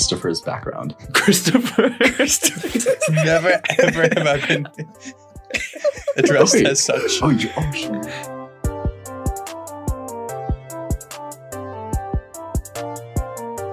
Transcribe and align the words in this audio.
Christopher's 0.00 0.42
background. 0.42 0.94
Christopher. 1.14 1.88
Christopher. 1.98 3.00
Never 3.12 3.58
ever 3.78 4.02
have 4.02 4.26
I 4.26 4.46
been 4.46 4.68
addressed 6.18 6.54
Okay. 6.56 6.66
as 6.66 6.84
such. 6.84 7.22
Oh, 7.22 7.30
you, 7.30 7.48
oh 7.56 7.72
shit. 7.72 7.92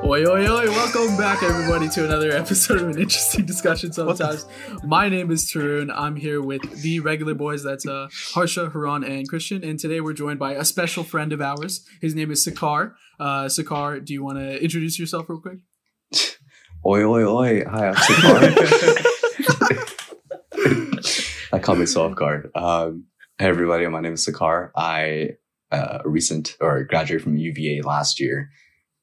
Oi, 0.05 0.23
oi, 0.25 0.47
oi, 0.47 0.65
welcome 0.67 1.17
back, 1.17 1.43
everybody, 1.43 1.89
to 1.89 2.05
another 2.05 2.31
episode 2.31 2.79
of 2.81 2.87
an 2.89 2.99
interesting 3.01 3.45
discussion 3.45 3.91
sometimes. 3.91 4.45
My 4.83 5.09
name 5.09 5.29
is 5.29 5.43
Tarun. 5.51 5.91
I'm 5.93 6.15
here 6.15 6.41
with 6.41 6.61
the 6.81 7.01
regular 7.01 7.33
boys. 7.33 7.63
That's 7.63 7.85
uh, 7.85 8.07
Harsha, 8.33 8.69
Haran, 8.69 9.03
and 9.03 9.27
Christian. 9.27 9.61
And 9.63 9.77
today 9.77 9.99
we're 9.99 10.13
joined 10.13 10.39
by 10.39 10.53
a 10.53 10.63
special 10.63 11.03
friend 11.03 11.33
of 11.33 11.41
ours. 11.41 11.85
His 11.99 12.15
name 12.15 12.31
is 12.31 12.47
Sakar. 12.47 12.93
Uh, 13.19 13.45
Sakar, 13.45 14.03
do 14.05 14.13
you 14.13 14.23
want 14.23 14.37
to 14.37 14.61
introduce 14.63 14.97
yourself 14.99 15.27
real 15.27 15.41
quick? 15.41 15.59
Oi, 16.85 17.01
oi, 17.05 17.23
oi. 17.23 17.63
Hi, 17.63 17.87
I'm 17.87 17.95
Sakar. 17.95 19.05
I 21.53 21.59
caught 21.59 21.77
me 21.77 21.85
so 21.85 22.03
off 22.05 22.15
guard. 22.15 22.51
Um, 22.55 23.05
hey, 23.37 23.45
everybody. 23.45 23.87
My 23.87 24.01
name 24.01 24.15
is 24.15 24.27
Sakar. 24.27 24.71
I 24.75 25.37
uh, 25.71 25.99
recent 26.03 26.57
or 26.59 26.83
graduated 26.83 27.23
from 27.23 27.37
UVA 27.37 27.83
last 27.83 28.19
year, 28.19 28.49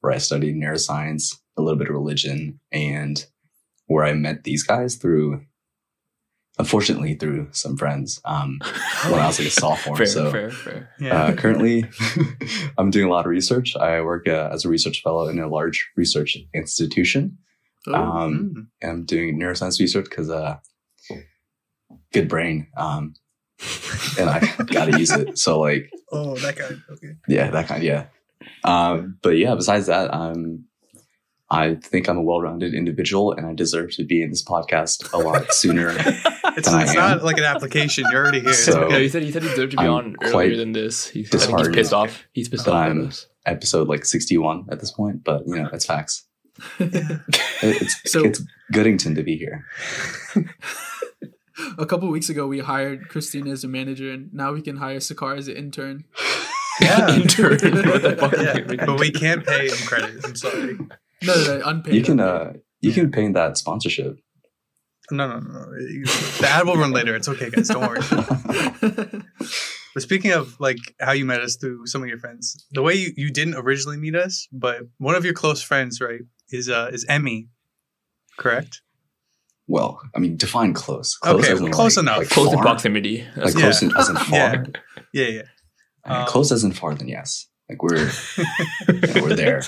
where 0.01 0.13
I 0.13 0.19
studied 0.19 0.57
neuroscience, 0.57 1.39
a 1.57 1.63
little 1.63 1.79
bit 1.79 1.87
of 1.87 1.95
religion, 1.95 2.59
and 2.71 3.25
where 3.87 4.05
I 4.05 4.13
met 4.13 4.43
these 4.43 4.61
guys 4.61 4.97
through, 4.97 5.41
unfortunately, 6.59 7.15
through 7.15 7.47
some 7.49 7.77
friends 7.77 8.21
um, 8.25 8.59
when 9.09 9.19
I 9.19 9.25
was 9.25 9.39
like 9.39 9.47
a 9.47 9.51
sophomore. 9.59 9.97
fair, 9.97 10.05
so 10.05 10.29
fair, 10.31 10.51
fair. 10.51 10.91
Yeah. 10.99 11.23
Uh, 11.23 11.33
currently, 11.33 11.85
I'm 12.77 12.91
doing 12.91 13.07
a 13.07 13.11
lot 13.11 13.25
of 13.25 13.31
research. 13.31 13.75
I 13.75 14.01
work 14.01 14.27
uh, 14.27 14.49
as 14.53 14.65
a 14.65 14.69
research 14.69 15.01
fellow 15.01 15.27
in 15.29 15.39
a 15.39 15.47
large 15.47 15.89
research 15.97 16.37
institution. 16.53 17.39
Oh, 17.87 17.93
Um, 17.93 18.69
I'm 18.83 19.05
doing 19.05 19.39
neuroscience 19.39 19.79
research 19.79 20.05
because 20.09 20.29
uh, 20.29 20.57
good 22.13 22.27
brain, 22.27 22.67
um, 22.77 23.13
and 24.19 24.29
I 24.29 24.39
gotta 24.67 24.97
use 24.99 25.11
it. 25.11 25.37
So 25.37 25.59
like, 25.59 25.89
oh, 26.11 26.35
that 26.37 26.55
kind. 26.57 26.81
Okay. 26.91 27.13
yeah, 27.27 27.49
that 27.51 27.67
kind, 27.67 27.83
yeah. 27.83 28.05
Um, 28.63 29.17
but 29.21 29.37
yeah, 29.37 29.55
besides 29.55 29.87
that, 29.87 30.13
I'm. 30.13 30.65
I 31.53 31.75
think 31.75 32.07
I'm 32.07 32.15
a 32.15 32.21
well-rounded 32.21 32.73
individual, 32.73 33.33
and 33.33 33.45
I 33.45 33.53
deserve 33.53 33.91
to 33.97 34.05
be 34.05 34.21
in 34.21 34.29
this 34.29 34.41
podcast 34.41 35.11
a 35.11 35.17
lot 35.17 35.51
sooner. 35.53 35.89
It's, 35.89 36.69
than 36.69 36.75
I 36.79 36.83
it's 36.83 36.91
am. 36.91 36.95
not 36.95 37.23
like 37.25 37.37
an 37.37 37.43
application. 37.43 38.05
You're 38.09 38.21
already 38.23 38.39
here. 38.39 38.53
So- 38.53 38.87
yeah, 38.89 38.99
he 38.99 39.09
said 39.09 39.21
he 39.23 39.31
said 39.33 39.43
he 39.43 39.49
deserved 39.49 39.71
to 39.71 39.77
be 39.77 39.83
I'm 39.83 39.91
on 39.91 40.15
earlier 40.21 40.55
than 40.55 40.71
this. 40.71 41.07
He's, 41.07 41.33
I 41.35 41.39
think 41.39 41.57
he's 41.59 41.67
pissed 41.75 41.93
off. 41.93 42.23
He's 42.31 42.47
pissed 42.47 42.69
off 42.69 42.75
I'm- 42.75 43.11
Episode 43.45 43.87
like 43.89 44.05
61 44.05 44.67
at 44.71 44.79
this 44.79 44.91
point, 44.91 45.23
but 45.25 45.41
you 45.45 45.55
know, 45.61 45.67
it's 45.73 45.85
facts. 45.85 46.25
It- 46.79 47.19
It's 47.63 48.11
So- 48.11 48.25
it's 48.25 48.41
Goodington 48.73 49.15
to 49.15 49.23
be 49.23 49.37
here. 49.37 49.65
a 51.77 51.85
couple 51.85 52.09
weeks 52.09 52.29
ago, 52.29 52.47
we 52.47 52.59
hired 52.59 53.09
Christina 53.09 53.51
as 53.51 53.63
a 53.63 53.67
manager, 53.67 54.11
and 54.11 54.33
now 54.33 54.53
we 54.53 54.61
can 54.61 54.77
hire 54.77 54.97
Sakar 54.97 55.37
as 55.37 55.47
an 55.47 55.55
intern. 55.57 56.05
Yeah. 56.79 57.13
Intern. 57.15 57.51
What 57.51 58.01
the 58.01 58.15
fuck? 58.17 58.31
Yeah, 58.33 58.85
but 58.87 58.99
we 58.99 59.11
can't 59.11 59.45
pay 59.45 59.67
him 59.67 59.77
credit. 59.85 60.25
I'm 60.25 60.35
sorry. 60.35 60.77
No, 61.21 61.35
no, 61.35 61.57
no 61.59 61.61
unpaid. 61.65 61.93
You 61.93 62.01
can 62.01 62.19
unpaid. 62.19 62.55
uh, 62.55 62.59
you 62.79 62.91
can 62.91 63.11
pay 63.11 63.27
that 63.31 63.57
sponsorship. 63.57 64.17
No, 65.11 65.27
no, 65.27 65.39
no. 65.41 65.51
no. 65.65 65.65
The 65.75 66.47
ad 66.49 66.65
will 66.65 66.77
run 66.77 66.91
later. 66.91 67.13
It's 67.15 67.27
okay, 67.27 67.51
guys. 67.51 67.67
Don't 67.67 67.81
worry. 67.87 68.01
But 69.93 70.01
speaking 70.01 70.31
of 70.31 70.59
like 70.59 70.77
how 71.01 71.11
you 71.11 71.25
met 71.25 71.41
us 71.41 71.57
through 71.57 71.85
some 71.85 72.01
of 72.01 72.07
your 72.07 72.17
friends, 72.17 72.65
the 72.71 72.81
way 72.81 72.93
you, 72.95 73.11
you 73.17 73.29
didn't 73.29 73.55
originally 73.55 73.97
meet 73.97 74.15
us, 74.15 74.47
but 74.51 74.77
one 74.97 75.15
of 75.15 75.25
your 75.25 75.33
close 75.33 75.61
friends, 75.61 75.99
right, 75.99 76.21
is 76.51 76.69
uh 76.69 76.89
is 76.93 77.05
Emmy, 77.09 77.49
correct? 78.37 78.81
Well, 79.67 80.01
I 80.15 80.19
mean, 80.19 80.35
define 80.37 80.73
close. 80.73 81.15
Close 81.17 81.43
Okay, 81.43 81.53
as 81.53 81.61
in, 81.61 81.71
close 81.71 81.95
like- 81.97 82.03
enough. 82.03 82.17
Like 82.19 82.29
Close 82.29 82.47
in 82.49 82.53
far? 82.55 82.63
proximity. 82.63 83.23
Like 83.23 83.35
That's 83.35 83.55
Yeah. 83.55 83.61
close 83.61 83.81
in, 83.81 83.91
as 83.97 84.09
in 84.09 84.15
far. 84.17 84.37
Yeah. 84.37 84.63
Yeah, 85.13 85.25
yeah. 85.27 85.41
I 86.03 86.09
mean, 86.11 86.21
Um, 86.21 86.27
close 86.27 86.51
as 86.51 86.63
in 86.63 86.71
far, 86.73 86.93
then 86.95 87.07
yes. 87.07 87.47
Like 87.69 87.81
we're 87.81 87.97
yeah, 88.05 88.11
we're 89.21 89.35
there. 89.35 89.61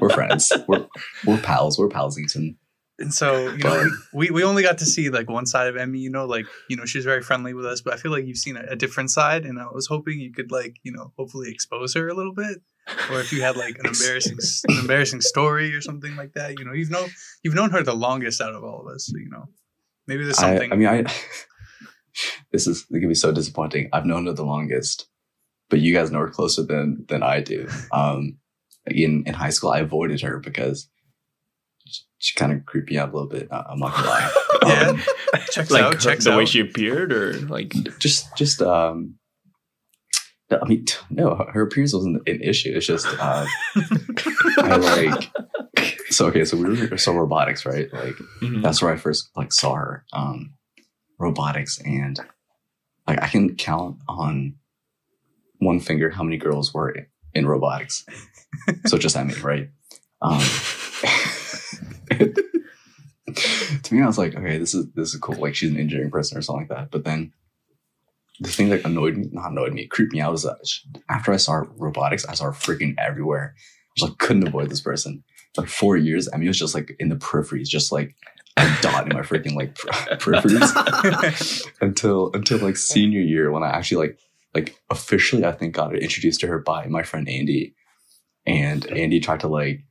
We're 0.00 0.10
friends. 0.10 0.52
We're 0.68 0.86
we're 1.24 1.38
pals. 1.38 1.78
We're 1.78 1.88
palsington. 1.88 2.56
And 2.98 3.14
so, 3.14 3.48
you 3.52 3.64
know, 3.64 3.88
we, 4.12 4.28
we 4.30 4.44
only 4.44 4.62
got 4.62 4.76
to 4.78 4.84
see 4.84 5.08
like 5.08 5.30
one 5.30 5.46
side 5.46 5.68
of 5.68 5.76
Emmy, 5.78 6.00
you 6.00 6.10
know, 6.10 6.26
like, 6.26 6.44
you 6.68 6.76
know, 6.76 6.84
she's 6.84 7.06
very 7.06 7.22
friendly 7.22 7.54
with 7.54 7.64
us, 7.64 7.80
but 7.80 7.94
I 7.94 7.96
feel 7.96 8.12
like 8.12 8.26
you've 8.26 8.36
seen 8.36 8.58
a, 8.58 8.64
a 8.72 8.76
different 8.76 9.10
side. 9.10 9.46
And 9.46 9.58
I 9.58 9.64
was 9.72 9.86
hoping 9.86 10.20
you 10.20 10.30
could 10.34 10.52
like, 10.52 10.76
you 10.82 10.92
know, 10.92 11.14
hopefully 11.16 11.50
expose 11.50 11.94
her 11.94 12.08
a 12.08 12.14
little 12.14 12.34
bit. 12.34 12.58
Or 13.10 13.20
if 13.20 13.32
you 13.32 13.42
had 13.42 13.56
like 13.56 13.78
an 13.78 13.86
embarrassing 13.92 14.38
an 14.68 14.78
embarrassing 14.78 15.20
story 15.20 15.74
or 15.74 15.80
something 15.80 16.16
like 16.16 16.32
that, 16.34 16.58
you 16.58 16.64
know, 16.64 16.72
you've 16.72 16.90
known 16.90 17.08
you've 17.42 17.54
known 17.54 17.70
her 17.70 17.82
the 17.82 17.94
longest 17.94 18.40
out 18.40 18.54
of 18.54 18.64
all 18.64 18.80
of 18.86 18.92
us. 18.94 19.06
So, 19.06 19.16
you 19.18 19.28
know, 19.30 19.48
maybe 20.06 20.24
there's 20.24 20.38
something 20.38 20.72
I 20.72 20.76
mean, 20.76 20.88
I. 20.88 21.04
This 22.52 22.66
is 22.66 22.82
gonna 22.92 23.06
be 23.06 23.14
so 23.14 23.30
disappointing. 23.32 23.88
I've 23.92 24.04
known 24.04 24.26
her 24.26 24.32
the 24.32 24.44
longest, 24.44 25.08
but 25.68 25.78
you 25.78 25.94
guys 25.94 26.10
know 26.10 26.18
her 26.18 26.28
closer 26.28 26.64
than 26.64 27.04
than 27.08 27.22
I 27.22 27.40
do. 27.40 27.68
Um, 27.92 28.38
in 28.86 29.22
in 29.26 29.34
high 29.34 29.50
school, 29.50 29.70
I 29.70 29.78
avoided 29.78 30.20
her 30.22 30.40
because 30.40 30.88
she, 31.86 32.02
she 32.18 32.34
kind 32.34 32.50
of 32.52 32.66
creeped 32.66 32.90
me 32.90 32.98
out 32.98 33.10
a 33.10 33.12
little 33.12 33.28
bit. 33.28 33.46
uh, 33.52 33.62
I'm 33.68 33.78
not 33.78 33.94
gonna 33.94 34.08
lie. 34.08 34.32
Yeah. 34.66 34.88
Um, 34.90 35.02
checks 35.52 35.70
like 35.70 35.82
out, 35.84 35.94
her- 35.94 36.00
checks 36.00 36.24
the 36.24 36.36
way 36.36 36.46
she 36.46 36.60
appeared, 36.60 37.12
or 37.12 37.34
like 37.46 37.72
just 38.00 38.26
just 38.36 38.60
um 38.60 39.14
I 40.50 40.66
mean 40.66 40.84
t- 40.84 40.96
no 41.10 41.46
her 41.52 41.62
appearance 41.62 41.94
wasn't 41.94 42.28
an 42.28 42.40
issue. 42.42 42.72
It's 42.74 42.86
just 42.86 43.06
uh 43.06 43.46
I 44.58 44.76
like 44.76 45.30
so 46.10 46.26
okay 46.26 46.44
so 46.44 46.56
we 46.56 46.88
were 46.88 46.98
so 46.98 47.12
robotics 47.12 47.64
right? 47.64 47.92
Like 47.92 48.16
mhm. 48.40 48.62
that's 48.62 48.82
where 48.82 48.92
I 48.92 48.96
first 48.96 49.30
like 49.36 49.52
saw 49.52 49.74
her 49.74 50.04
um 50.12 50.54
robotics. 51.18 51.80
And 51.80 52.18
like 53.06 53.22
I 53.22 53.28
can 53.28 53.54
count 53.56 53.98
on 54.08 54.56
one 55.58 55.80
finger 55.80 56.10
how 56.10 56.22
many 56.22 56.36
girls 56.36 56.72
were 56.72 56.94
in 57.34 57.46
robotics. 57.46 58.04
So 58.86 58.98
just 58.98 59.14
that 59.14 59.26
me 59.26 59.34
right? 59.34 59.70
Um 60.22 60.40
to 63.82 63.94
me 63.94 64.02
I 64.02 64.06
was 64.06 64.18
like 64.18 64.34
okay 64.34 64.58
this 64.58 64.74
is 64.74 64.90
this 64.92 65.14
is 65.14 65.20
cool. 65.20 65.36
Like 65.36 65.54
she's 65.54 65.70
an 65.70 65.78
engineering 65.78 66.10
person 66.10 66.36
or 66.36 66.42
something 66.42 66.66
like 66.68 66.76
that. 66.76 66.90
But 66.90 67.04
then 67.04 67.32
the 68.40 68.48
thing 68.48 68.70
that 68.70 68.84
annoyed 68.84 69.16
me 69.16 69.28
not 69.32 69.52
annoyed 69.52 69.72
me 69.72 69.86
creeped 69.86 70.12
me 70.12 70.20
out 70.20 70.32
was 70.32 70.42
that 70.42 70.58
after 71.08 71.32
I 71.32 71.36
saw 71.36 71.62
robotics 71.76 72.24
I 72.26 72.34
saw 72.34 72.46
her 72.46 72.52
freaking 72.52 72.94
everywhere. 72.98 73.54
I 73.56 73.92
just 73.96 74.10
like 74.10 74.18
couldn't 74.18 74.46
avoid 74.46 74.70
this 74.70 74.80
person. 74.80 75.22
For 75.54 75.62
like 75.62 75.70
four 75.70 75.96
years 75.96 76.28
I 76.32 76.36
mean 76.36 76.46
it 76.46 76.50
was 76.50 76.58
just 76.58 76.74
like 76.74 76.96
in 76.98 77.08
the 77.08 77.16
peripheries 77.16 77.68
just 77.68 77.92
like 77.92 78.14
a 78.56 78.76
dot 78.82 79.06
in 79.06 79.16
my 79.16 79.22
freaking 79.22 79.54
like 79.54 79.74
per- 79.76 80.16
peripheries. 80.16 81.66
Until 81.80 82.30
until 82.34 82.58
like 82.58 82.76
senior 82.76 83.20
year 83.20 83.50
when 83.50 83.62
I 83.62 83.70
actually 83.70 84.08
like 84.08 84.18
like 84.54 84.76
officially 84.90 85.44
I 85.44 85.52
think 85.52 85.74
got 85.74 85.94
introduced 85.94 86.40
to 86.40 86.46
her 86.48 86.58
by 86.58 86.86
my 86.86 87.02
friend 87.02 87.28
Andy, 87.28 87.74
and 88.46 88.86
Andy 88.86 89.20
tried 89.20 89.40
to 89.40 89.48
like 89.48 89.84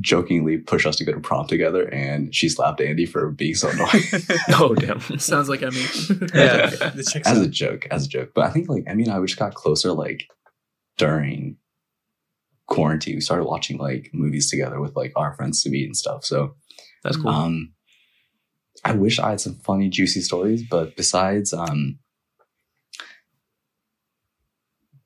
jokingly 0.00 0.58
push 0.58 0.86
us 0.86 0.96
to 0.96 1.04
go 1.04 1.12
to 1.12 1.20
prom 1.20 1.46
together, 1.46 1.88
and 1.92 2.34
she 2.34 2.48
slapped 2.48 2.80
Andy 2.80 3.06
for 3.06 3.30
being 3.30 3.54
so 3.54 3.68
annoying 3.70 4.02
oh 4.50 4.74
damn. 4.74 5.00
Sounds 5.18 5.48
like 5.48 5.62
Emmy. 5.62 5.76
yeah, 6.34 6.66
the 6.94 7.08
checks 7.10 7.26
as 7.26 7.40
a 7.40 7.48
joke, 7.48 7.86
as 7.90 8.06
a 8.06 8.08
joke. 8.08 8.32
But 8.34 8.44
I 8.44 8.50
think 8.50 8.68
like 8.68 8.84
Emmy 8.86 9.04
and 9.04 9.12
I 9.12 9.20
we 9.20 9.26
just 9.26 9.38
got 9.38 9.54
closer 9.54 9.92
like 9.92 10.28
during 10.98 11.56
quarantine. 12.66 13.16
We 13.16 13.20
started 13.20 13.44
watching 13.44 13.78
like 13.78 14.10
movies 14.12 14.50
together 14.50 14.80
with 14.80 14.96
like 14.96 15.12
our 15.16 15.34
friends 15.34 15.62
to 15.62 15.70
meet 15.70 15.86
and 15.86 15.96
stuff. 15.96 16.24
So 16.24 16.56
That's 17.02 17.16
cool. 17.16 17.28
Um, 17.28 17.72
I 18.84 18.92
wish 18.92 19.18
I 19.18 19.30
had 19.30 19.40
some 19.40 19.54
funny, 19.54 19.88
juicy 19.88 20.20
stories, 20.20 20.62
but 20.68 20.94
besides, 20.94 21.54
um, 21.54 21.98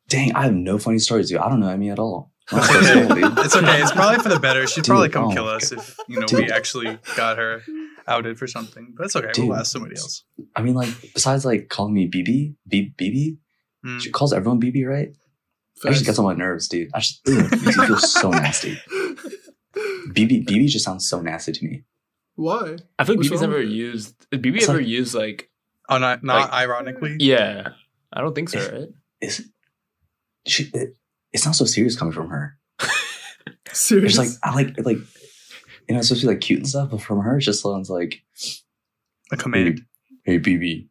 dang, 0.08 0.34
I 0.34 0.44
have 0.44 0.55
no 0.55 0.79
funny 0.79 0.99
stories, 0.99 1.29
dude. 1.29 1.38
I 1.38 1.49
don't 1.49 1.61
know 1.61 1.69
Emmy 1.69 1.91
at 1.91 1.99
all. 1.99 2.32
Not 2.53 2.62
It's 2.71 2.71
close 2.73 2.89
at 2.91 2.97
all, 2.97 3.12
okay. 3.69 3.83
it's 3.83 3.93
probably 3.93 4.19
for 4.23 4.29
the 4.31 4.41
better. 4.41 4.67
She'd 4.67 4.83
Dude, 4.85 4.87
probably 4.87 5.09
come 5.11 5.25
oh 5.27 5.33
kill 5.33 5.49
us 5.49 5.71
God. 5.71 5.79
if 5.81 5.97
you 6.09 6.21
know 6.21 6.27
we 6.33 6.50
actually 6.50 6.99
got 7.17 7.37
her 7.39 7.62
outed 8.06 8.39
for 8.39 8.47
something. 8.47 8.95
But 8.97 9.06
it's 9.06 9.17
okay. 9.17 9.33
Dude. 9.33 9.49
We'll 9.49 9.59
ask 9.59 9.71
somebody 9.73 9.97
else. 9.97 10.25
I 10.56 10.62
mean, 10.62 10.75
like, 10.75 10.89
besides 11.15 11.45
like 11.45 11.69
calling 11.69 11.93
me 11.95 12.09
BB, 12.09 12.55
B- 12.67 12.95
BB, 12.99 13.37
Mm. 13.87 14.00
she 14.00 14.11
calls 14.11 14.33
everyone 14.33 14.61
BB, 14.61 14.85
right? 14.89 15.11
That 15.85 15.93
just 15.93 16.05
gets 16.05 16.19
on 16.19 16.25
my 16.25 16.35
nerves, 16.35 16.67
dude. 16.67 16.89
I 16.93 16.99
just 16.99 17.21
ugh, 17.29 17.53
it 17.53 17.62
makes 17.62 17.79
me 17.79 17.87
feel 17.87 17.97
so 17.99 18.31
nasty. 18.31 18.77
BB, 20.11 20.47
BB 20.47 20.67
just 20.69 20.85
sounds 20.85 21.09
so 21.09 21.21
nasty 21.21 21.53
to 21.53 21.65
me. 21.65 21.85
Why? 22.35 22.77
I 22.99 23.05
feel 23.05 23.15
like 23.15 23.19
what's 23.19 23.29
BB's 23.29 23.41
wrong 23.43 23.51
never 23.51 23.62
used. 23.62 24.15
BB 24.33 24.56
It's 24.56 24.69
ever 24.69 24.79
like- 24.79 24.87
used 24.89 25.15
like? 25.15 25.51
Oh, 25.89 25.99
not 25.99 26.25
not 26.25 26.51
Like- 26.51 26.53
ironically. 26.53 27.17
Yeah, 27.21 27.69
I 28.12 28.21
don't 28.21 28.35
think 28.35 28.49
so. 28.49 28.59
Right? 28.61 28.89
Is 29.21 29.49
she? 30.47 30.65
It, 30.75 30.97
it's 31.33 31.45
not 31.47 31.55
so 31.57 31.65
serious 31.65 31.97
coming 31.97 32.13
from 32.13 32.29
her. 32.31 32.57
Serious? 33.73 34.19
It's 34.19 34.19
like 34.19 34.29
I 34.43 34.55
like 34.55 34.75
like 34.85 34.97
you 35.89 35.95
know, 35.95 35.99
it's 35.99 36.09
supposed 36.09 36.23
to 36.23 36.27
be 36.29 36.33
like 36.35 36.41
cute 36.41 36.59
and 36.61 36.69
stuff, 36.69 36.91
but 36.91 37.01
from 37.01 37.21
her, 37.21 37.39
it 37.39 37.43
just 37.43 37.63
sounds 37.63 37.89
like 37.91 38.23
A 39.33 39.37
command. 39.37 39.83
Hey, 40.25 40.39
BB. 40.39 40.89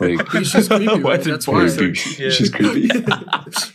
Like, 0.00 0.30
She's 0.44 0.68
creepy, 0.68 0.86
Why 1.02 1.10
right? 1.14 1.22
did 1.24 1.32
That's 1.34 1.46
Hey, 1.46 1.52
why. 1.52 1.64
BB. 1.64 2.18
Yeah. 2.18 2.30
She's 2.30 2.50
creepy. 2.50 2.86
Because 2.88 3.74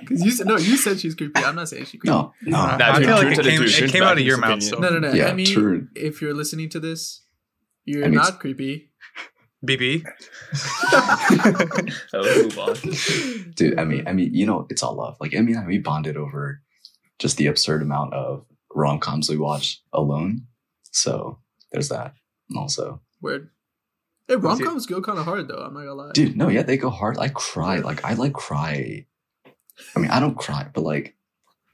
you 0.24 0.30
said 0.30 0.46
no, 0.46 0.56
you 0.56 0.76
said 0.78 0.98
she's 1.00 1.14
creepy. 1.14 1.42
I'm 1.44 1.54
not 1.56 1.68
saying 1.68 1.84
she's 1.86 2.00
creepy. 2.00 2.08
No, 2.10 2.32
no. 2.42 2.58
Uh, 2.58 2.76
Nah, 2.78 2.92
I 2.92 2.98
feel 3.02 3.10
like 3.16 3.38
it 3.38 3.44
came, 3.44 3.62
it 3.62 3.90
came 3.92 4.02
out 4.02 4.12
of 4.12 4.18
his 4.18 4.26
your 4.26 4.38
mouth. 4.38 4.62
So 4.62 4.78
no, 4.78 4.88
no, 4.90 4.98
no. 4.98 5.12
Yeah, 5.12 5.28
Emmy, 5.28 5.44
true. 5.44 5.88
if 5.94 6.22
you're 6.22 6.34
listening 6.34 6.68
to 6.70 6.80
this, 6.80 7.22
you're 7.84 8.04
Emmy's- 8.04 8.16
not 8.22 8.40
creepy. 8.40 8.90
BB. 9.66 10.04
So 12.08 12.20
let's 12.20 12.42
move 12.42 12.58
on. 12.58 13.52
Dude, 13.54 13.78
Emmy, 13.78 14.02
Emmy, 14.06 14.24
you 14.24 14.46
know, 14.46 14.66
it's 14.70 14.82
all 14.82 14.94
love. 14.94 15.16
Like 15.20 15.34
Emmy 15.34 15.52
and 15.52 15.62
I, 15.62 15.66
we 15.66 15.78
bonded 15.78 16.16
over 16.16 16.62
just 17.18 17.36
the 17.36 17.46
absurd 17.46 17.82
amount 17.82 18.14
of 18.14 18.44
rom 18.74 18.98
coms 18.98 19.28
we 19.28 19.36
watched 19.36 19.82
alone. 19.92 20.46
So 20.92 21.38
there's 21.72 21.88
that. 21.90 22.14
And 22.48 22.58
also, 22.58 23.00
Weird. 23.20 23.50
Hey, 24.28 24.36
rom 24.36 24.58
coms 24.60 24.86
go 24.86 25.02
kind 25.02 25.18
of 25.18 25.24
hard 25.24 25.48
though. 25.48 25.56
I'm 25.62 25.74
not 25.74 25.80
gonna 25.80 25.94
lie. 25.94 26.12
dude, 26.12 26.36
no, 26.36 26.48
yeah, 26.48 26.62
they 26.62 26.76
go 26.76 26.88
hard. 26.90 27.18
I 27.18 27.28
cry. 27.28 27.78
Like 27.80 28.04
I 28.04 28.14
like 28.14 28.32
cry. 28.32 29.06
I 29.94 29.98
mean, 29.98 30.10
I 30.10 30.20
don't 30.20 30.36
cry, 30.36 30.68
but 30.72 30.82
like 30.82 31.16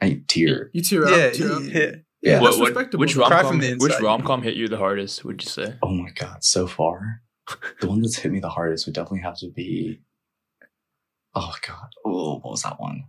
I 0.01 0.23
tear. 0.27 0.71
you 0.73 0.83
tear 0.83 1.05
up. 1.05 1.11
Yeah, 1.11 1.31
tear 1.31 1.53
up. 1.53 1.63
yeah. 1.65 1.91
Yeah, 2.23 2.41
what, 2.41 2.59
what, 2.59 2.95
which 2.95 3.15
though. 3.15 3.21
rom 3.21 3.31
Cry 3.31 3.43
com 3.43 3.51
from 3.53 3.61
the 3.61 3.75
which 3.75 3.93
inside. 3.93 4.03
rom 4.03 4.23
com 4.23 4.43
hit 4.43 4.57
you 4.57 4.67
the 4.69 4.79
hardest? 4.79 5.25
Would 5.25 5.45
you 5.45 5.49
say? 5.49 5.75
Oh 5.83 5.91
my 5.93 6.11
god, 6.11 6.43
so 6.43 6.67
far, 6.67 7.21
the 7.81 7.89
one 7.89 8.01
that's 8.03 8.17
hit 8.17 8.33
me 8.33 8.41
the 8.41 8.49
hardest 8.49 8.87
would 8.87 8.95
definitely 8.95 9.21
have 9.21 9.39
to 9.39 9.51
be. 9.51 10.01
Oh 11.35 11.55
god, 11.67 11.89
oh, 12.05 12.35
what 12.39 12.51
was 12.53 12.63
that 12.63 12.81
one? 12.81 13.05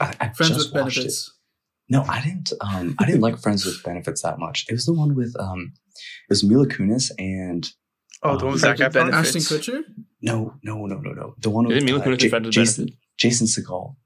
I, 0.00 0.14
I 0.20 0.28
Friends 0.28 0.54
just 0.56 0.72
with 0.74 0.82
watched 0.82 0.98
it. 0.98 1.00
benefits. 1.00 1.32
No, 1.88 2.02
I 2.02 2.20
didn't. 2.22 2.52
Um, 2.60 2.96
I 2.98 3.06
didn't 3.06 3.20
like 3.20 3.38
Friends 3.38 3.64
with 3.64 3.82
Benefits 3.84 4.22
that 4.22 4.38
much. 4.38 4.66
It 4.68 4.72
was 4.72 4.86
the 4.86 4.92
one 4.92 5.14
with 5.14 5.34
um, 5.38 5.72
it 5.96 6.30
was 6.30 6.44
Mila 6.44 6.66
Kunis 6.66 7.10
and 7.18 7.70
Oh, 8.22 8.36
the 8.36 8.44
one 8.44 8.52
with 8.54 8.62
Friends 8.62 8.78
Zac 8.78 8.92
with 8.92 9.02
Efron. 9.04 9.12
Ashton 9.12 9.40
Kutcher. 9.42 9.82
no, 10.20 10.54
no, 10.62 10.84
no, 10.86 10.96
no, 10.98 11.12
no, 11.12 11.34
the 11.38 11.48
one 11.50 11.66
with 11.66 11.82
Mila 11.84 12.00
uh, 12.00 12.02
Kunis 12.04 12.20
Ja- 12.20 12.24
and 12.24 12.30
Friends 12.30 12.44
with 12.46 12.52
Jason 12.54 12.84
Benefits? 12.86 13.00
Jason 13.18 13.46
Segel. 13.46 13.96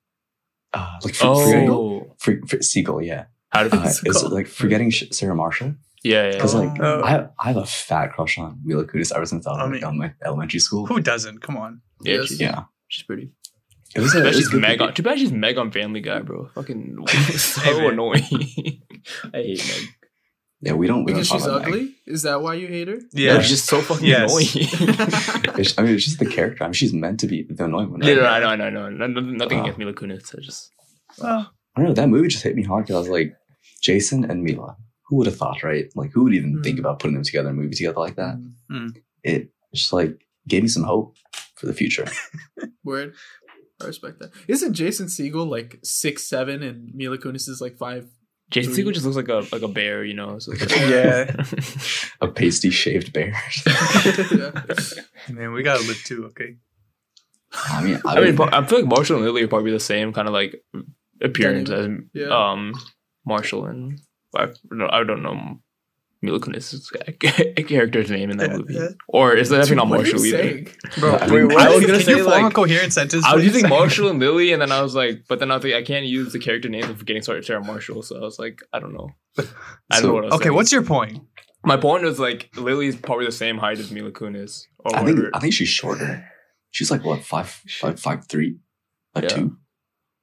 Uh, 0.72 0.98
like 1.02 1.14
for, 1.14 1.34
forgetting, 1.44 1.70
Oh, 1.70 2.14
for, 2.18 2.36
for, 2.46 2.58
Segel, 2.58 3.04
yeah. 3.04 3.24
how 3.48 3.64
did 3.64 3.74
Uh, 3.74 3.80
it? 3.82 4.06
is 4.08 4.22
it 4.22 4.30
like 4.30 4.46
forgetting 4.46 4.92
Sarah 4.92 5.34
Marshall? 5.34 5.74
Yeah, 6.02 6.26
yeah. 6.26 6.32
Because 6.32 6.54
like 6.54 6.80
Oh. 6.80 7.02
I, 7.02 7.28
I 7.38 7.48
have 7.48 7.56
a 7.56 7.66
fat 7.66 8.12
crush 8.14 8.38
on 8.38 8.58
Mila 8.64 8.84
Kunis 8.86 9.12
ever 9.14 9.26
since 9.26 9.46
I 9.46 9.50
was 9.50 9.58
I 9.58 9.62
like, 9.64 9.72
mean- 9.72 9.82
elemen- 9.82 10.14
elementary 10.24 10.60
school. 10.60 10.86
Who 10.86 11.00
doesn't? 11.00 11.40
Come 11.42 11.56
on. 11.56 11.82
yeah, 12.02 12.14
Yes. 12.16 12.26
she's, 12.28 12.40
Yeah, 12.40 12.64
she's 12.88 13.04
pretty. 13.04 13.30
it 13.94 14.00
was. 14.00 14.14
A, 14.14 14.14
Too 14.14 14.18
it 14.20 14.22
bad 14.24 14.34
was 14.34 14.36
she's 14.38 14.52
Meg 14.54 14.80
on. 14.80 14.94
Too 14.94 15.02
bad 15.02 15.18
she's 15.18 15.32
Meg 15.32 15.58
on 15.58 15.70
Family 15.72 16.00
Guy, 16.00 16.20
bro. 16.20 16.48
Fucking 16.54 16.96
so 17.36 17.60
Hey, 17.60 17.86
annoying. 17.88 18.22
I 19.34 19.36
hate 19.38 19.58
Meg. 19.66 19.88
Yeah, 20.62 20.72
we 20.74 20.86
don't. 20.86 21.04
We 21.04 21.12
Because 21.12 21.28
don't 21.30 21.38
she's 21.38 21.46
talk 21.46 21.56
about 21.62 21.70
Meg. 21.70 21.74
ugly. 21.80 21.94
Is 22.06 22.22
that 22.22 22.42
why 22.42 22.54
you 22.54 22.66
hate 22.68 22.88
her? 22.88 22.98
Yeah. 23.12 23.40
She's 23.40 23.50
just 23.50 23.66
so 23.66 23.80
fucking 23.80 24.06
Yes. 24.06 24.30
annoying. 24.30 24.94
I 25.78 25.82
mean, 25.82 25.94
it's 25.94 26.04
just 26.04 26.18
the 26.18 26.26
character. 26.26 26.64
I 26.64 26.66
mean, 26.68 26.74
she's 26.74 26.92
meant 26.92 27.20
to 27.20 27.26
be 27.26 27.42
the 27.48 27.64
annoying 27.64 27.90
one. 27.90 28.00
no, 28.00 28.06
right? 28.08 28.16
no, 28.16 28.48
I 28.48 28.56
know, 28.56 28.64
I 28.66 28.70
know, 28.70 28.86
I 28.86 28.90
know. 28.90 29.06
No- 29.06 29.06
no- 29.06 29.20
Nothing 29.20 29.58
Uh. 29.58 29.62
against 29.62 29.78
Mila 29.78 29.92
Kunis. 29.94 30.34
I 30.36 30.40
just 30.42 30.70
Well, 31.20 31.50
I 31.76 31.80
don't 31.80 31.88
know. 31.88 31.94
That 31.94 32.08
movie 32.08 32.28
just 32.28 32.42
hit 32.42 32.56
me 32.56 32.62
hard 32.62 32.84
because 32.84 32.96
I 32.96 32.98
was 33.00 33.08
like, 33.08 33.34
Jason 33.82 34.24
and 34.30 34.42
Mila. 34.42 34.76
Who 35.10 35.16
would 35.16 35.26
have 35.26 35.36
thought, 35.36 35.62
right? 35.62 35.86
Like, 35.94 36.12
who 36.12 36.24
would 36.24 36.34
even 36.34 36.54
Hmm. 36.54 36.62
think 36.62 36.78
about 36.78 36.98
putting 37.00 37.14
them 37.14 37.24
together 37.24 37.50
a 37.50 37.52
movie 37.52 37.74
together 37.74 37.98
like 38.00 38.16
that? 38.16 38.36
mm. 38.70 38.96
It 39.22 39.50
just 39.74 39.92
like 39.92 40.26
gave 40.48 40.62
me 40.62 40.68
some 40.68 40.84
hope 40.84 41.16
for 41.56 41.66
the 41.66 41.74
future. 41.74 42.06
Word. 42.84 43.14
I 43.82 43.86
respect 43.86 44.18
that. 44.20 44.30
Isn't 44.48 44.74
Jason 44.74 45.06
Segel 45.06 45.48
like 45.48 45.78
six 45.82 46.22
seven 46.26 46.62
and 46.62 46.94
Mila 46.94 47.18
Kunis 47.18 47.48
is 47.48 47.60
like 47.60 47.76
five? 47.76 48.08
Jason 48.50 48.72
Three. 48.74 48.84
Segel 48.84 48.94
just 48.94 49.04
looks 49.06 49.16
like 49.16 49.28
a 49.28 49.46
like 49.52 49.62
a 49.62 49.68
bear, 49.68 50.04
you 50.04 50.14
know. 50.14 50.38
So 50.38 50.52
it's 50.52 50.70
Yeah. 50.80 51.34
a 52.20 52.28
pasty 52.28 52.70
shaved 52.70 53.12
bear. 53.12 53.34
yeah. 53.66 54.62
man, 55.30 55.52
we 55.52 55.62
gotta 55.62 55.82
live 55.86 56.02
too. 56.04 56.26
Okay. 56.26 56.56
I 57.52 57.82
mean, 57.82 58.00
I, 58.06 58.16
I 58.16 58.20
mean, 58.30 58.40
I 58.40 58.64
feel 58.66 58.78
like 58.80 58.88
Marshall 58.88 59.16
and 59.16 59.24
Lily 59.24 59.42
are 59.42 59.48
probably 59.48 59.72
the 59.72 59.80
same 59.80 60.12
kind 60.12 60.28
of 60.28 60.34
like 60.34 60.62
appearance 61.20 61.68
as 61.70 61.88
Yeah. 62.14 62.28
um 62.28 62.74
Marshall 63.26 63.66
and 63.66 64.00
I, 64.36 64.48
no, 64.70 64.88
I 64.90 65.02
don't 65.04 65.22
know 65.22 65.60
Mila 66.22 66.38
Kunis' 66.38 66.86
character's 67.68 68.10
name 68.10 68.30
in 68.30 68.36
that 68.36 68.50
Uh, 68.52 68.58
movie, 68.58 68.78
uh, 68.78 68.88
or 69.08 69.34
is 69.34 69.48
that 69.48 69.56
definitely 69.58 69.76
not 69.76 69.88
What 69.88 70.00
are 70.00 70.06
you 70.06 70.12
Marshall 70.12 70.26
either? 70.26 70.38
saying? 70.38 70.68
Bro, 70.98 71.14
I 71.14 71.26
wait, 71.26 71.32
mean, 71.32 71.46
what? 71.48 71.56
I 71.62 71.68
was 71.70 71.78
Can 71.78 71.86
gonna 71.86 71.98
you 71.98 72.04
say, 72.04 72.14
form 72.14 72.26
like- 72.26 72.52
a 72.52 72.54
coherent 72.54 72.92
sentence? 72.92 73.24
I 73.24 73.34
was 73.34 73.42
please? 73.44 73.54
using 73.54 73.68
Marshall 73.78 74.08
and 74.10 74.18
Lily, 74.20 74.52
and 74.52 74.60
then 74.60 74.70
I 74.70 74.82
was 74.82 74.94
like, 74.94 75.22
but 75.28 75.38
then 75.38 75.50
I 75.50 75.54
was 75.56 75.64
like, 75.64 75.74
I 75.74 75.82
can't 75.82 76.04
use 76.06 76.32
the 76.32 76.38
character 76.38 76.68
names 76.68 76.90
of 76.90 77.04
getting 77.06 77.22
started 77.22 77.44
Sarah 77.46 77.64
Marshall, 77.64 78.02
so 78.02 78.16
I 78.18 78.20
was 78.20 78.38
like, 78.38 78.60
I 78.72 78.80
don't 78.80 78.92
know. 78.92 79.10
I 79.38 79.42
don't 79.42 80.00
So- 80.02 80.06
know 80.08 80.12
what 80.14 80.22
I 80.24 80.26
was 80.26 80.34
Okay, 80.34 80.44
saying. 80.44 80.54
what's 80.56 80.72
your 80.72 80.82
point? 80.82 81.22
my 81.64 81.76
point? 81.76 82.04
Was 82.04 82.18
like 82.20 82.50
Lily's 82.56 82.96
probably 82.96 83.26
the 83.26 83.32
same 83.32 83.56
height 83.58 83.78
as 83.78 83.90
Mila 83.90 84.10
Kunis, 84.12 84.64
or 84.78 84.94
I 84.96 85.04
think. 85.04 85.18
I 85.34 85.38
think 85.40 85.52
she's 85.54 85.68
shorter. 85.68 86.24
She's 86.70 86.90
like 86.90 87.04
what 87.04 87.22
five 87.24 87.48
five 87.48 87.98
five 87.98 88.26
three, 88.28 88.58
like 89.14 89.24
Yeah. 89.24 89.36
two. 89.36 89.56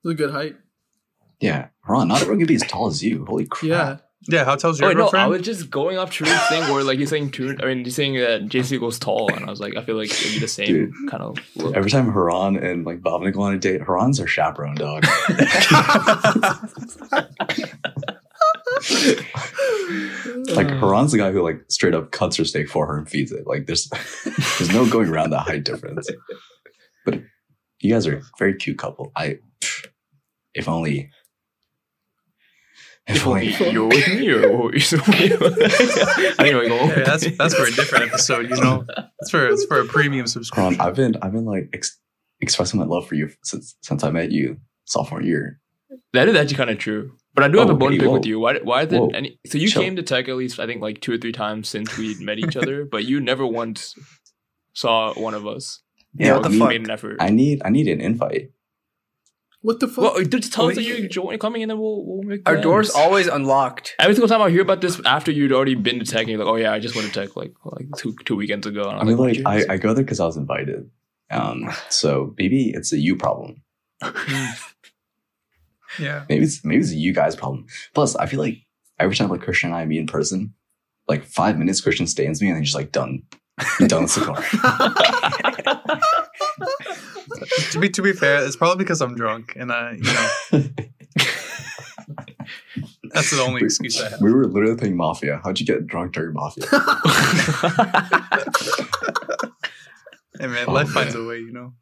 It's 0.04 0.12
a 0.13 0.15
good 0.15 0.31
height. 0.31 0.56
Yeah, 1.39 1.68
Ron, 1.88 2.07
not 2.07 2.22
everyone 2.22 2.39
can 2.39 2.48
be 2.48 2.56
as 2.56 2.63
tall 2.63 2.88
as 2.88 3.04
you. 3.04 3.25
Holy 3.25 3.45
crap! 3.45 3.69
Yeah. 3.69 3.98
Yeah, 4.30 4.44
how 4.44 4.56
tall's 4.56 4.81
Oh, 4.81 4.89
your 4.89 5.06
wait, 5.06 5.13
no, 5.13 5.19
I 5.19 5.28
was 5.28 5.44
just 5.44 5.69
going 5.69 5.98
off 5.98 6.10
True's 6.10 6.31
thing 6.50 6.63
where 6.74 6.84
like 6.84 6.98
he's 6.98 7.10
saying 7.12 7.31
True. 7.31 7.56
I 7.62 7.66
mean, 7.68 7.86
he's 7.86 7.95
saying 7.95 8.16
that 8.16 8.48
JC 8.48 8.80
goes 8.80 8.98
tall, 9.00 9.31
and 9.34 9.45
I 9.45 9.50
was 9.50 9.60
like, 9.62 9.78
I 9.78 9.84
feel 9.84 9.95
like 9.95 10.10
it'd 10.10 10.34
be 10.34 10.39
the 10.39 10.48
same 10.48 10.66
Dude. 10.68 10.94
kind 11.10 11.24
of 11.24 11.38
look. 11.56 11.75
Every 11.75 11.89
time 11.92 12.12
Haran 12.12 12.57
and 12.57 12.84
like 12.84 13.00
Bhavna 13.01 13.31
go 13.31 13.44
on 13.44 13.54
a 13.54 13.60
date, 13.60 13.81
Haran's 13.81 14.18
their 14.18 14.28
chaperone 14.28 14.75
dog. 14.75 15.06
like 20.56 20.69
Haran's 20.69 21.12
the 21.12 21.18
guy 21.18 21.31
who 21.31 21.42
like 21.44 21.63
straight 21.69 21.94
up 21.94 22.12
cuts 22.12 22.38
her 22.38 22.45
steak 22.45 22.69
for 22.69 22.88
her 22.88 22.98
and 22.98 23.10
feeds 23.10 23.31
it. 23.31 23.45
Like 23.48 23.68
there's 23.68 23.88
there's 24.57 24.72
no 24.72 24.90
going 24.90 25.10
around 25.10 25.31
that 25.31 25.42
height 25.42 25.63
difference. 25.63 26.10
But 27.06 27.22
you 27.80 27.94
guys 27.94 28.07
are 28.07 28.18
a 28.18 28.22
very 28.40 28.56
cute 28.56 28.78
couple. 28.78 29.12
I 29.16 29.40
if 30.54 30.68
only 30.68 31.12
if 33.07 33.25
only 33.25 33.48
you're 33.71 33.88
with 33.88 34.07
me 34.07 34.30
or 34.31 34.71
anyway, 36.39 36.68
go. 36.68 36.75
Yeah, 36.86 37.04
that's 37.04 37.38
that's 37.38 37.54
for 37.56 37.63
a 37.63 37.71
different 37.71 38.06
episode. 38.06 38.50
You 38.50 38.56
know, 38.57 38.86
that's 39.19 39.31
for 39.31 39.48
it's 39.48 39.65
for 39.65 39.80
a 39.80 39.86
premium 39.86 40.19
Haran, 40.19 40.27
subscription. 40.27 40.81
I've 40.81 40.95
been 40.95 41.15
I've 41.21 41.31
been 41.31 41.45
like 41.45 41.69
ex- 41.74 41.98
expressing 42.42 42.80
my 42.80 42.86
love 42.86 43.07
for 43.07 43.15
you 43.15 43.30
since 43.44 43.75
since 43.81 44.04
I 44.04 44.12
met 44.12 44.31
you 44.31 44.57
sophomore 44.86 45.21
year. 45.21 45.59
That 46.13 46.27
is 46.30 46.36
actually 46.36 46.57
kind 46.57 46.69
of 46.69 46.77
true. 46.80 47.13
But 47.33 47.44
I 47.44 47.48
do 47.50 47.59
have 47.59 47.69
Oh, 47.69 47.74
a 47.74 47.75
bone 47.75 47.92
hey, 47.92 47.98
to 47.98 48.01
pick 48.04 48.09
whoa. 48.09 48.13
with 48.18 48.25
you. 48.25 48.39
Why? 48.39 48.57
Why 48.59 48.81
is 48.83 48.92
it 48.94 49.00
Whoa. 49.00 49.09
any? 49.13 49.39
So 49.45 49.57
you 49.57 49.69
Chill. 49.69 49.81
came 49.83 49.95
to 49.95 50.04
tech 50.04 50.27
at 50.27 50.36
least 50.36 50.59
I 50.59 50.65
think 50.65 50.81
like 50.81 51.01
two 51.01 51.13
or 51.13 51.18
three 51.18 51.31
times 51.31 51.69
since 51.69 51.95
we 51.98 52.15
met 52.15 52.39
each 52.39 52.57
other, 52.57 52.83
but 52.86 53.06
you 53.06 53.19
never 53.19 53.45
once 53.45 53.94
saw 54.73 55.14
one 55.14 55.33
of 55.33 55.45
us. 55.47 55.81
Yeah, 56.14 56.33
what 56.33 56.44
the 56.44 56.57
fuck? 56.57 56.69
Made 56.69 56.81
an 56.81 56.90
effort. 56.90 57.18
I 57.19 57.30
need 57.30 57.61
I 57.64 57.69
need 57.69 57.87
an 57.87 58.02
invite. 58.02 58.52
What 59.61 59.80
the 59.80 59.87
fuck? 59.87 60.16
well, 60.16 60.23
just 60.23 60.54
tell 60.54 60.68
us 60.68 60.76
that 60.76 60.83
you're 60.83 61.07
joining, 61.07 61.40
coming, 61.40 61.64
and 61.64 61.71
then 61.71 61.80
we'll 61.80 62.06
we'll 62.06 62.23
make 62.23 62.42
Our 62.47 62.54
plans. 62.54 62.64
door's 62.64 62.90
always 62.92 63.28
unlocked. 63.28 63.95
Every 63.99 64.14
single 64.14 64.30
time 64.30 64.42
I 64.42 64.49
hear 64.49 64.61
about 64.61 64.81
this 64.81 65.02
after 65.06 65.31
you'd 65.31 65.52
already 65.52 65.76
been 65.76 65.99
to 65.99 66.06
tech, 66.06 66.21
and 66.21 66.30
you're 66.30 66.40
like, 66.40 66.47
"Oh 66.47 66.56
yeah, 66.56 66.71
I 66.71 66.80
just 66.80 66.95
went 66.95 67.11
to 67.11 67.19
tech 67.21 67.35
like 67.35 67.54
like 67.66 67.87
two 67.97 68.16
two 68.26 68.35
weekends 68.35 68.68
ago." 68.68 68.87
And 68.90 68.99
I 68.99 69.04
mean, 69.04 69.18
"Why'd 69.18 69.37
like 69.44 69.68
I. 69.69 69.73
I 69.73 69.78
go 69.78 69.94
there 69.94 70.04
because 70.04 70.19
I 70.19 70.26
was 70.26 70.37
invited. 70.37 70.90
Um, 71.30 71.69
so 71.90 72.33
maybe 72.37 72.69
it's 72.69 72.94
a 72.94 72.97
you 72.97 73.16
problem. 73.16 73.61
Yeah. 75.99 76.26
Maybe 76.30 76.44
it's 76.44 76.64
maybe 76.64 76.81
it's 76.81 76.92
a 76.92 76.95
you 76.95 77.14
guys 77.14 77.35
problem. 77.35 77.66
Plus, 77.94 78.16
I 78.16 78.26
feel 78.26 78.40
like 78.40 78.57
every 78.99 79.16
time 79.16 79.30
like 79.30 79.42
Christian 79.42 79.69
and 79.69 79.78
I 79.78 79.85
meet 79.85 79.99
in 79.99 80.07
person, 80.07 80.54
like 81.07 81.23
five 81.23 81.57
minutes, 81.57 81.81
Christian 81.81 82.07
stands 82.07 82.42
me 82.42 82.49
and 82.49 82.57
then 82.57 82.64
just 82.64 82.76
like 82.76 82.92
done, 82.92 83.23
done 83.87 84.04
with 84.04 84.16
the 84.16 84.21
car. 84.21 86.11
To 87.71 87.80
be 87.80 87.90
to 87.90 88.02
be 88.02 88.14
fair, 88.14 88.44
it's 88.45 88.56
probably 88.56 88.83
because 88.83 89.02
I'm 89.02 89.16
drunk 89.16 89.54
and 89.56 89.71
I, 89.71 89.94
you 89.94 90.04
know, 90.04 90.30
that's 93.11 93.31
the 93.31 93.42
only 93.45 93.61
excuse 93.64 93.99
I 94.02 94.09
have. 94.09 94.21
we 94.21 94.31
were 94.31 94.45
literally 94.45 94.76
playing 94.78 94.95
Mafia. 94.95 95.42
How'd 95.44 95.59
you 95.59 95.66
get 95.66 95.85
drunk 95.87 96.14
during 96.14 96.33
Mafia? 96.33 96.66
Hey 100.40 100.47
man, 100.47 100.66
Oh, 100.68 100.73
life 100.73 100.90
finds 100.90 101.16
a 101.16 101.23
way. 101.23 101.40
You 101.40 101.52
know. 101.52 101.73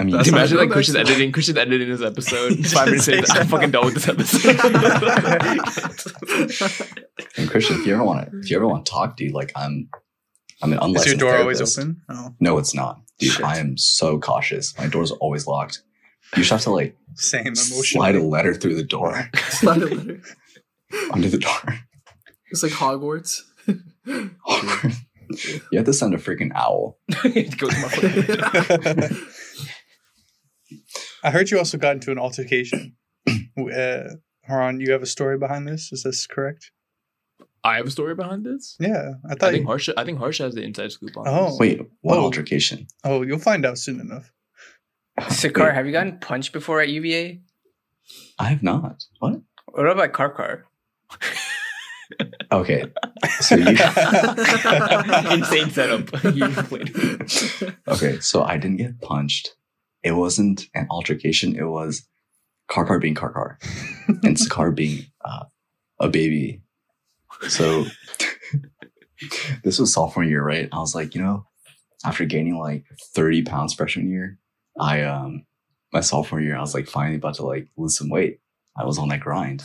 I 0.00 0.04
mean, 0.04 0.14
That's 0.16 0.28
Can 0.28 0.34
you 0.34 0.38
imagine 0.38 0.58
like 0.58 0.70
Christian's 0.70 0.96
editing, 0.96 1.32
Christian's 1.32 1.58
editing 1.58 1.88
this 1.88 2.02
episode. 2.02 2.66
Five 2.66 2.86
minutes 2.86 3.06
just 3.06 3.34
in, 3.34 3.40
I'm 3.40 3.46
fucking 3.48 3.70
done 3.70 3.84
with 3.86 3.94
this 3.94 4.08
episode. 4.08 4.44
and 7.36 7.50
Christian, 7.50 7.80
if 7.80 7.86
you 7.86 7.94
ever 7.94 8.04
want 8.04 8.30
to, 8.30 8.38
if 8.38 8.50
you 8.50 8.56
ever 8.56 8.66
want 8.66 8.86
to 8.86 8.90
talk, 8.90 9.16
dude, 9.16 9.32
like 9.32 9.52
I'm, 9.56 9.88
I'm 10.62 10.72
an 10.72 10.96
Is 10.96 11.06
your 11.06 11.16
door 11.16 11.36
always 11.38 11.60
open? 11.60 12.02
Oh, 12.08 12.34
No, 12.40 12.58
it's 12.58 12.74
not, 12.74 13.00
dude. 13.18 13.32
Shit. 13.32 13.44
I 13.44 13.58
am 13.58 13.76
so 13.76 14.18
cautious. 14.18 14.76
My 14.78 14.86
door's 14.86 15.10
always 15.10 15.46
locked. 15.46 15.82
You 16.36 16.42
just 16.42 16.50
have 16.50 16.60
to 16.62 16.70
like 16.70 16.96
same 17.14 17.46
emotion. 17.46 17.56
slide 17.84 18.14
a 18.16 18.22
letter 18.22 18.54
through 18.54 18.74
the 18.76 18.84
door 18.84 19.30
Slide 19.50 19.82
a 19.82 19.86
letter. 19.86 20.20
under 21.12 21.28
the 21.28 21.38
door. 21.38 21.78
It's 22.50 22.62
like 22.62 22.72
Hogwarts. 22.72 23.40
Hogwarts. 24.06 24.96
you 25.70 25.78
have 25.78 25.84
to 25.86 25.92
send 25.92 26.14
a 26.14 26.18
freaking 26.18 26.52
owl. 26.54 26.98
It 27.24 27.56
goes 27.58 27.72
my 27.72 29.20
I 31.24 31.30
heard 31.30 31.50
you 31.50 31.58
also 31.58 31.76
got 31.78 31.94
into 31.94 32.12
an 32.12 32.18
altercation. 32.18 32.96
uh, 33.28 34.04
Haran, 34.42 34.80
you 34.80 34.92
have 34.92 35.02
a 35.02 35.06
story 35.06 35.36
behind 35.36 35.66
this. 35.66 35.92
Is 35.92 36.02
this 36.02 36.26
correct? 36.26 36.70
I 37.64 37.76
have 37.76 37.86
a 37.86 37.90
story 37.90 38.14
behind 38.14 38.44
this. 38.46 38.76
Yeah, 38.80 39.14
I 39.28 39.32
I 39.32 39.34
thought. 39.34 39.50
think 39.50 39.62
you, 39.62 39.66
Harsha. 39.66 39.94
I 39.96 40.04
think 40.04 40.18
Harsha 40.18 40.44
has 40.44 40.54
the 40.54 40.62
inside 40.62 40.92
scoop 40.92 41.16
on. 41.16 41.24
Oh. 41.26 41.50
this. 41.50 41.58
Wait, 41.58 41.80
what 42.02 42.18
Oh. 42.18 42.22
altercation? 42.22 42.86
oh, 43.04 43.22
you'll 43.22 43.38
find 43.38 43.66
out 43.66 43.78
soon 43.78 44.00
enough. 44.00 44.32
Sakar, 45.20 45.74
have 45.74 45.86
you 45.86 45.92
gotten 45.92 46.18
punched 46.20 46.52
before 46.52 46.80
at 46.80 46.88
UVA? 46.88 47.40
I 48.38 48.44
have 48.44 48.62
not. 48.62 49.04
What? 49.18 49.40
What 49.66 49.86
about 49.90 50.12
Car 50.12 50.30
Car? 50.30 50.64
Okay. 52.50 52.84
So 53.40 53.54
you 53.56 53.66
Insane 55.30 55.68
setup. 55.70 56.08
Okay, 57.86 58.18
so 58.20 58.42
I 58.42 58.56
didn't 58.56 58.78
get 58.78 58.98
punched. 59.02 59.54
It 60.02 60.12
wasn't 60.12 60.68
an 60.74 60.86
altercation. 60.90 61.54
It 61.54 61.64
was 61.66 62.08
Karkar 62.70 62.98
being 63.00 63.14
Karkar 63.14 63.56
and 64.24 64.36
Sakar 64.38 64.74
being 64.74 65.04
uh, 65.22 65.44
a 66.00 66.08
baby. 66.08 66.62
So 67.48 67.86
this 69.64 69.78
was 69.78 69.92
sophomore 69.92 70.24
year, 70.24 70.42
right? 70.42 70.68
I 70.72 70.78
was 70.78 70.94
like, 70.94 71.14
you 71.14 71.22
know, 71.22 71.46
after 72.04 72.24
gaining 72.24 72.56
like 72.58 72.84
30 73.14 73.42
pounds 73.42 73.74
freshman 73.74 74.10
year, 74.10 74.38
I 74.78 75.02
um 75.02 75.44
my 75.92 76.00
sophomore 76.00 76.40
year, 76.40 76.56
I 76.56 76.60
was 76.60 76.74
like 76.74 76.86
finally 76.88 77.16
about 77.16 77.34
to 77.34 77.46
like 77.46 77.68
lose 77.76 77.96
some 77.96 78.10
weight. 78.10 78.40
I 78.76 78.84
was 78.84 78.98
on 78.98 79.08
that 79.08 79.20
grind. 79.20 79.64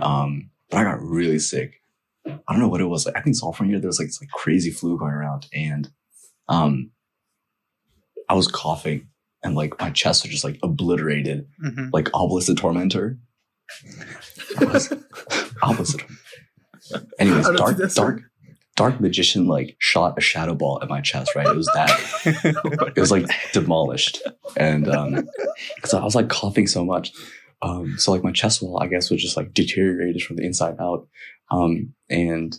Um, 0.00 0.50
but 0.70 0.78
I 0.78 0.84
got 0.84 1.00
really 1.02 1.38
sick. 1.40 1.82
I 2.26 2.38
don't 2.50 2.60
know 2.60 2.68
what 2.68 2.80
it 2.80 2.84
was. 2.86 3.06
Like, 3.06 3.16
I 3.16 3.22
think 3.22 3.34
sophomore 3.36 3.68
year 3.68 3.80
there 3.80 3.88
was 3.88 3.98
like 3.98 4.08
this 4.08 4.20
like 4.20 4.30
crazy 4.30 4.70
flu 4.70 4.96
going 4.98 5.12
around, 5.12 5.46
and 5.52 5.90
um, 6.48 6.90
I 8.28 8.34
was 8.34 8.46
coughing, 8.46 9.08
and 9.42 9.56
like 9.56 9.80
my 9.80 9.90
chest 9.90 10.22
was 10.22 10.30
just 10.30 10.44
like 10.44 10.58
obliterated, 10.62 11.48
Mhm. 11.64 11.90
like 11.92 12.08
Obelisk 12.14 12.46
the 12.46 12.54
Tormentor. 12.54 13.18
Obelisk. 15.62 16.06
Anyways, 17.18 17.48
dark, 17.56 17.76
dark, 17.94 18.22
dark 18.76 19.00
magician 19.00 19.46
like 19.46 19.76
shot 19.78 20.14
a 20.16 20.20
shadow 20.20 20.54
ball 20.54 20.78
at 20.82 20.88
my 20.88 21.00
chest. 21.00 21.34
Right, 21.34 21.46
it 21.46 21.56
was 21.56 21.66
that. 21.74 22.92
it 22.96 23.00
was 23.00 23.10
like 23.10 23.26
demolished, 23.52 24.22
and 24.56 24.88
um, 24.88 25.28
I 25.92 26.04
was 26.04 26.14
like 26.14 26.28
coughing 26.28 26.66
so 26.66 26.84
much, 26.84 27.12
um, 27.62 27.96
so 27.98 28.12
like 28.12 28.24
my 28.24 28.32
chest 28.32 28.62
wall, 28.62 28.82
I 28.82 28.86
guess, 28.86 29.10
was 29.10 29.22
just 29.22 29.36
like 29.36 29.52
deteriorated 29.52 30.22
from 30.22 30.36
the 30.36 30.44
inside 30.44 30.76
out. 30.80 31.06
Um, 31.50 31.94
and 32.08 32.56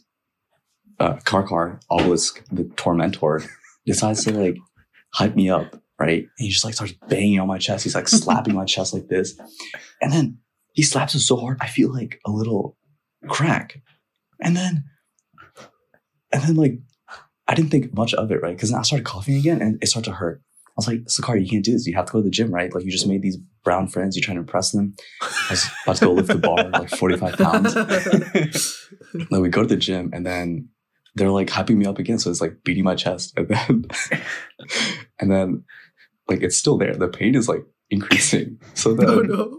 uh, 0.99 1.15
Karkar, 1.17 1.79
Obelisk, 1.89 2.43
the 2.51 2.65
Tormentor, 2.75 3.43
decides 3.85 4.23
to 4.25 4.33
like 4.33 4.57
hype 5.13 5.35
me 5.35 5.49
up, 5.49 5.81
right? 5.99 6.23
And 6.23 6.29
he 6.37 6.49
just 6.49 6.65
like 6.65 6.73
starts 6.73 6.93
banging 7.07 7.39
on 7.39 7.47
my 7.47 7.57
chest. 7.57 7.83
He's 7.83 7.95
like 7.95 8.07
slapping 8.07 8.53
my 8.53 8.65
chest 8.65 8.93
like 8.93 9.07
this, 9.07 9.39
and 10.01 10.11
then 10.11 10.39
he 10.73 10.83
slaps 10.83 11.15
it 11.15 11.19
so 11.19 11.37
hard, 11.37 11.57
I 11.61 11.67
feel 11.67 11.91
like 11.91 12.19
a 12.25 12.31
little 12.31 12.77
crack, 13.27 13.81
and 14.41 14.55
then, 14.55 14.85
and 16.31 16.43
then 16.43 16.55
like 16.55 16.79
I 17.47 17.55
didn't 17.55 17.71
think 17.71 17.93
much 17.95 18.13
of 18.13 18.31
it, 18.31 18.41
right? 18.41 18.55
Because 18.55 18.71
then 18.71 18.79
I 18.79 18.83
started 18.83 19.05
coughing 19.05 19.35
again, 19.35 19.61
and 19.61 19.81
it 19.81 19.87
started 19.87 20.09
to 20.11 20.15
hurt. 20.17 20.41
I 20.71 20.73
was 20.77 20.87
like, 20.87 21.01
Sakari, 21.07 21.43
you 21.43 21.49
can't 21.49 21.65
do 21.65 21.73
this. 21.73 21.85
You 21.85 21.95
have 21.95 22.05
to 22.05 22.13
go 22.13 22.19
to 22.19 22.23
the 22.23 22.29
gym, 22.29 22.53
right? 22.53 22.73
Like 22.73 22.85
you 22.85 22.91
just 22.91 23.07
made 23.07 23.21
these 23.21 23.37
brown 23.63 23.87
friends. 23.87 24.15
You're 24.15 24.23
trying 24.23 24.37
to 24.37 24.41
impress 24.41 24.71
them. 24.71 24.95
I 25.21 25.47
was 25.49 25.69
about 25.83 25.95
to 25.97 26.05
go 26.05 26.13
lift 26.13 26.29
the 26.29 26.37
bar 26.37 26.69
like 26.69 26.89
45 26.89 27.37
pounds. 27.37 28.77
Then 29.29 29.41
we 29.41 29.49
go 29.49 29.63
to 29.63 29.67
the 29.67 29.75
gym 29.75 30.11
and 30.13 30.25
then 30.25 30.69
they're 31.15 31.29
like 31.29 31.47
hyping 31.47 31.75
me 31.75 31.85
up 31.85 31.99
again. 31.99 32.17
So 32.19 32.29
it's 32.29 32.39
like 32.39 32.63
beating 32.63 32.85
my 32.85 32.95
chest. 32.95 33.33
And 33.35 33.49
then, 33.49 33.85
and 35.19 35.31
then 35.31 35.63
like 36.29 36.41
it's 36.41 36.57
still 36.57 36.77
there. 36.77 36.95
The 36.95 37.09
pain 37.09 37.35
is 37.35 37.49
like 37.49 37.65
increasing. 37.89 38.59
So 38.73 38.93
then, 38.95 39.07
no, 39.07 39.21
no. 39.21 39.57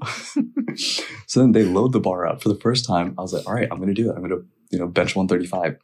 so 1.27 1.41
then 1.41 1.53
they 1.53 1.65
load 1.65 1.93
the 1.93 2.01
bar 2.01 2.27
up 2.27 2.43
for 2.43 2.49
the 2.49 2.59
first 2.61 2.87
time. 2.87 3.15
I 3.19 3.23
was 3.23 3.33
like, 3.33 3.47
all 3.47 3.55
right, 3.55 3.69
I'm 3.71 3.79
going 3.79 3.95
to 3.95 4.03
do 4.03 4.11
it. 4.11 4.15
I'm 4.15 4.27
going 4.27 4.31
to, 4.31 4.47
you 4.73 4.79
know, 4.79 4.89
bench 4.89 5.15
135. 5.15 5.77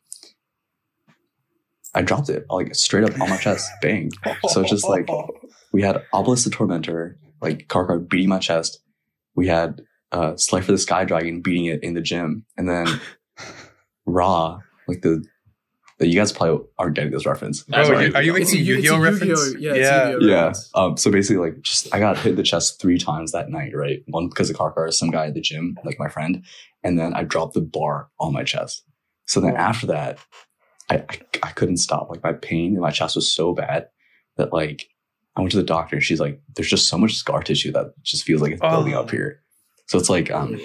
I 1.95 2.03
dropped 2.03 2.29
it 2.29 2.47
like 2.51 2.75
straight 2.75 3.05
up 3.05 3.21
on 3.21 3.31
my 3.31 3.37
chest. 3.37 3.71
Bang. 3.83 4.11
So 4.49 4.63
it's 4.63 4.71
just 4.71 4.89
like 4.89 5.09
we 5.73 5.83
had 5.83 6.03
Obelisk 6.13 6.45
the 6.45 6.51
Tormentor, 6.51 7.17
like 7.41 7.69
Karkar 7.69 8.09
beating 8.09 8.29
my 8.29 8.39
chest. 8.39 8.81
We 9.37 9.47
had 9.47 9.83
uh 10.11 10.37
Slifer 10.37 10.73
the 10.73 10.79
Sky 10.79 11.05
Dragon 11.05 11.41
beating 11.41 11.67
it 11.67 11.83
in 11.83 11.95
the 11.95 12.01
gym. 12.01 12.45
And 12.57 12.69
then 12.69 13.01
Ra, 14.07 14.61
like 14.87 15.03
the 15.03 15.25
you 16.07 16.15
guys 16.15 16.31
probably 16.33 16.65
aren't 16.79 16.95
getting 16.95 17.11
this 17.11 17.27
reference. 17.27 17.65
Oh, 17.73 17.83
Sorry. 17.83 18.07
you- 18.07 18.15
are 18.15 18.23
you 18.23 18.37
It's 18.37 18.53
making 18.53 18.67
a- 18.69 18.71
a 18.75 18.79
it's 18.79 18.87
a 18.87 18.89
Yu-Gi-Oh 18.89 18.95
Yu-Gi-Oh, 18.97 19.03
reference? 19.03 19.55
yeah, 19.61 20.11
Yu-Gi-Oh. 20.11 20.29
yeah. 20.29 20.53
Um, 20.75 20.97
so 20.97 21.11
basically, 21.11 21.51
like, 21.51 21.61
just 21.63 21.93
I 21.93 21.99
got 21.99 22.17
hit 22.19 22.31
in 22.31 22.37
the 22.37 22.43
chest 22.45 22.81
three 22.81 22.99
times 22.99 23.33
that 23.33 23.51
night, 23.51 23.73
right? 23.75 24.03
One 24.07 24.29
because 24.29 24.49
of 24.49 24.57
Karkar, 24.57 24.93
some 24.93 25.11
guy 25.11 25.27
at 25.27 25.35
the 25.35 25.41
gym, 25.41 25.77
like 25.85 25.99
my 25.99 26.09
friend, 26.09 26.45
and 26.85 26.99
then 26.99 27.15
I 27.15 27.25
dropped 27.25 27.55
the 27.55 27.61
bar 27.61 28.09
on 28.21 28.33
my 28.33 28.45
chest. 28.45 28.85
So 29.27 29.41
then 29.41 29.57
after 29.57 29.87
that, 29.89 30.19
I, 30.89 30.97
I 31.09 31.19
I 31.43 31.51
couldn't 31.51 31.79
stop. 31.79 32.09
Like 32.11 32.23
my 32.23 32.33
pain 32.33 32.75
in 32.75 32.81
my 32.81 32.91
chest 32.91 33.17
was 33.17 33.31
so 33.31 33.53
bad 33.53 33.89
that 34.37 34.53
like 34.53 34.89
I 35.37 35.41
went 35.41 35.51
to 35.53 35.59
the 35.59 35.63
doctor. 35.65 35.97
and 35.97 36.03
She's 36.05 36.21
like, 36.21 36.41
"There's 36.55 36.71
just 36.71 36.89
so 36.89 36.97
much 36.97 37.15
scar 37.17 37.43
tissue 37.43 37.73
that 37.73 37.93
just 38.05 38.25
feels 38.25 38.41
like 38.41 38.53
it's 38.53 38.61
building 38.61 38.95
Oh. 38.95 39.01
up 39.01 39.11
here." 39.11 39.41
So 39.89 39.99
it's 39.99 40.09
like 40.09 40.31
um, 40.31 40.59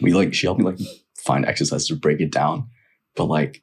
we 0.00 0.12
like 0.12 0.32
she 0.34 0.46
helped 0.46 0.60
me 0.60 0.66
like 0.66 0.78
find 1.18 1.44
exercise 1.44 1.86
to 1.88 1.96
break 1.96 2.20
it 2.20 2.30
down, 2.32 2.68
but 3.16 3.24
like 3.26 3.62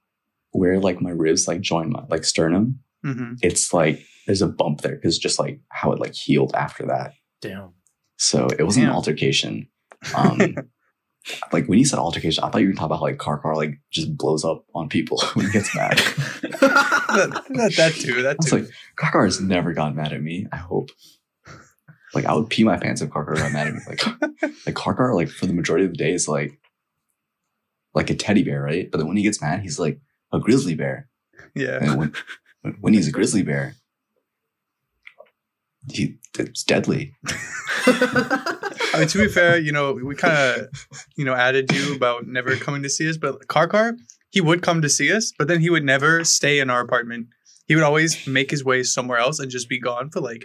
where 0.52 0.80
like 0.80 1.02
my 1.02 1.12
ribs 1.12 1.48
like 1.48 1.62
join 1.62 1.92
my 1.92 2.04
like 2.10 2.26
sternum, 2.26 2.80
hmm 3.04 3.34
it's 3.42 3.74
like 3.74 4.06
there's 4.26 4.42
a 4.42 4.48
bump 4.48 4.82
there 4.82 4.96
because 4.96 5.18
just 5.18 5.40
like 5.40 5.60
how 5.70 5.92
it 5.92 6.00
like 6.00 6.14
healed 6.14 6.54
after 6.56 6.86
that. 6.88 7.14
Damn. 7.42 7.74
So 8.18 8.48
it 8.48 8.64
wasn't 8.64 8.84
Damn. 8.84 8.92
an 8.92 8.96
altercation. 8.96 9.70
Um, 10.16 10.56
like 11.52 11.68
when 11.68 11.78
you 11.78 11.86
said 11.86 12.00
altercation, 12.00 12.44
I 12.44 12.50
thought 12.50 12.62
you 12.62 12.68
were 12.68 12.74
talking 12.74 12.86
about 12.86 13.00
how 13.00 13.04
like 13.04 13.18
car 13.18 13.38
car 13.38 13.56
like 13.56 13.80
just 13.92 14.16
blows 14.16 14.46
up 14.46 14.64
on 14.74 14.88
people 14.90 15.22
when 15.34 15.46
he 15.46 15.52
gets 15.52 15.76
mad. 15.76 15.98
that, 15.98 17.44
that, 17.50 17.74
that 17.76 17.94
too. 17.96 18.22
That 18.24 18.38
I 18.40 18.44
was 18.44 18.54
like, 18.54 18.70
car 18.96 19.12
car 19.12 19.26
has 19.26 19.42
never 19.42 19.74
gotten 19.74 19.96
mad 19.96 20.14
at 20.14 20.22
me. 20.22 20.48
I 20.52 20.56
hope. 20.58 20.90
Like 22.14 22.26
I 22.26 22.34
would 22.34 22.50
pee 22.50 22.64
my 22.64 22.78
pants 22.78 23.02
if 23.02 23.10
car 23.10 23.26
car 23.26 23.36
got 23.36 23.52
mad 23.52 23.68
at 23.68 23.74
me. 23.74 23.82
Like 23.88 24.06
like 24.66 24.76
car 24.76 24.96
car 24.96 25.14
like 25.14 25.30
for 25.30 25.46
the 25.46 25.54
majority 25.54 25.86
of 25.86 25.92
the 25.92 25.98
day 25.98 26.14
is 26.14 26.28
like 26.28 26.58
like 27.94 28.10
a 28.10 28.16
teddy 28.16 28.44
bear, 28.44 28.62
right? 28.62 28.90
But 28.90 29.00
then 29.00 29.08
when 29.08 29.18
he 29.18 29.24
gets 29.24 29.42
mad, 29.42 29.62
he's 29.62 29.80
like 29.80 30.00
a 30.32 30.40
grizzly 30.40 30.76
bear. 30.76 31.08
yeah. 31.56 31.80
And 31.82 31.98
when 31.98 32.14
when 32.82 32.94
he's 32.94 33.08
a 33.08 33.12
grizzly 33.12 33.44
bear, 33.44 33.76
he 35.92 36.18
it's 36.38 36.64
deadly. 36.64 37.14
I 38.92 38.96
mean, 39.00 39.08
to 39.08 39.18
be 39.20 39.28
fair, 39.28 39.58
you 39.58 39.72
know, 39.72 39.94
we 39.94 40.16
kind 40.16 40.34
of, 40.62 40.88
you 41.16 41.26
know, 41.26 41.34
added 41.34 41.72
you 41.72 41.96
about 41.96 42.28
never 42.28 42.56
coming 42.56 42.84
to 42.84 42.90
see 42.90 43.10
us, 43.10 43.18
but 43.18 43.48
Karkar, 43.48 43.98
he 44.32 44.42
would 44.42 44.62
come 44.62 44.82
to 44.82 44.90
see 44.90 45.12
us, 45.12 45.32
but 45.38 45.48
then 45.48 45.62
he 45.62 45.70
would 45.70 45.84
never 45.86 46.24
stay 46.24 46.60
in 46.60 46.70
our 46.70 46.82
apartment. 46.82 47.28
He 47.68 47.76
would 47.76 47.84
always 47.84 48.26
make 48.28 48.52
his 48.52 48.64
way 48.64 48.84
somewhere 48.84 49.18
else 49.20 49.40
and 49.40 49.50
just 49.52 49.70
be 49.70 49.80
gone 49.80 50.10
for 50.10 50.22
like 50.22 50.44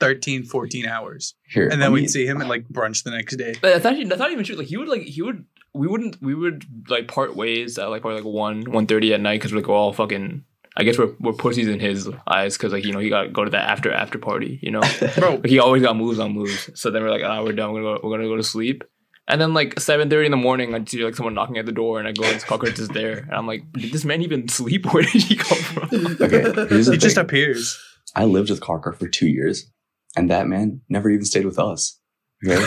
13, 0.00 0.44
14 0.44 0.86
hours. 0.86 1.34
Here, 1.48 1.62
And 1.68 1.72
let 1.72 1.78
then 1.86 1.94
me- 1.94 2.00
we'd 2.02 2.10
see 2.10 2.26
him 2.26 2.40
at 2.42 2.48
like 2.48 2.68
brunch 2.68 3.04
the 3.04 3.10
next 3.12 3.36
day. 3.36 3.54
But 3.62 3.72
that's 3.74 3.84
actually 3.86 4.04
that's 4.06 4.18
not 4.20 4.32
even 4.32 4.44
true. 4.44 4.56
Like 4.56 4.66
he 4.66 4.76
would 4.76 4.88
like 4.88 5.02
he 5.02 5.22
would 5.22 5.44
we 5.74 5.88
wouldn't 5.88 6.22
we 6.22 6.34
would 6.34 6.64
like 6.88 7.08
part 7.08 7.36
ways 7.36 7.78
at 7.78 7.90
like 7.90 8.02
probably 8.02 8.22
like 8.22 8.32
one 8.32 8.62
one 8.70 8.86
thirty 8.86 9.12
at 9.12 9.20
night 9.20 9.40
because 9.40 9.52
we're 9.52 9.58
like 9.58 9.68
we're 9.68 9.74
all 9.74 9.92
fucking. 9.92 10.44
I 10.76 10.82
guess 10.82 10.98
we're 10.98 11.14
we're 11.20 11.32
pussies 11.32 11.68
in 11.68 11.78
his 11.78 12.08
eyes 12.26 12.56
because 12.56 12.72
like 12.72 12.84
you 12.84 12.92
know 12.92 12.98
he 12.98 13.08
got 13.08 13.22
to 13.22 13.28
go 13.28 13.44
to 13.44 13.50
that 13.50 13.68
after 13.68 13.92
after 13.92 14.18
party. 14.18 14.58
You 14.62 14.72
know, 14.72 14.80
Bro, 15.18 15.36
like 15.36 15.46
he 15.46 15.58
always 15.58 15.82
got 15.82 15.96
moves 15.96 16.18
on 16.18 16.32
moves. 16.32 16.70
So 16.74 16.90
then 16.90 17.02
we're 17.02 17.10
like, 17.10 17.22
ah, 17.24 17.42
we're 17.44 17.52
done. 17.52 17.72
We're 17.72 17.82
gonna 17.82 18.00
go, 18.00 18.08
we're 18.08 18.16
gonna 18.16 18.28
go 18.28 18.36
to 18.36 18.42
sleep. 18.42 18.82
And 19.26 19.40
then 19.40 19.54
like 19.54 19.78
seven 19.80 20.10
thirty 20.10 20.26
in 20.26 20.32
the 20.32 20.36
morning, 20.36 20.74
I 20.74 20.84
see 20.84 21.02
like 21.04 21.14
someone 21.14 21.34
knocking 21.34 21.58
at 21.58 21.66
the 21.66 21.72
door, 21.72 21.98
and 21.98 22.06
I 22.06 22.12
go, 22.12 22.24
"It's 22.24 22.44
cockroach 22.44 22.78
is 22.78 22.88
there." 22.88 23.18
And 23.18 23.32
I'm 23.32 23.46
like, 23.46 23.64
"Did 23.72 23.92
this 23.92 24.04
man 24.04 24.20
even 24.22 24.48
sleep? 24.48 24.84
Where 24.92 25.02
did 25.04 25.22
he 25.22 25.36
come 25.36 25.58
from?" 25.58 25.88
Okay, 26.20 26.42
here's 26.68 26.86
the 26.86 26.92
he 26.92 26.98
just 26.98 27.16
appears. 27.16 27.80
I 28.14 28.24
lived 28.24 28.50
with 28.50 28.60
Karkar 28.60 28.94
for 28.96 29.08
two 29.08 29.28
years, 29.28 29.70
and 30.16 30.28
that 30.30 30.46
man 30.46 30.82
never 30.88 31.08
even 31.08 31.24
stayed 31.24 31.46
with 31.46 31.58
us. 31.58 31.98
Okay? 32.46 32.62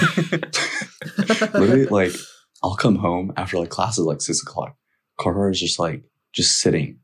Literally, 1.54 1.86
like, 1.86 2.14
I'll 2.64 2.76
come 2.76 2.96
home 2.96 3.34
after 3.38 3.58
like 3.60 3.70
classes 3.70 4.06
like 4.06 4.22
six 4.22 4.42
o'clock. 4.42 4.76
Karkar 5.20 5.52
is 5.52 5.60
just 5.60 5.80
like 5.80 6.04
just 6.34 6.60
sitting, 6.60 7.00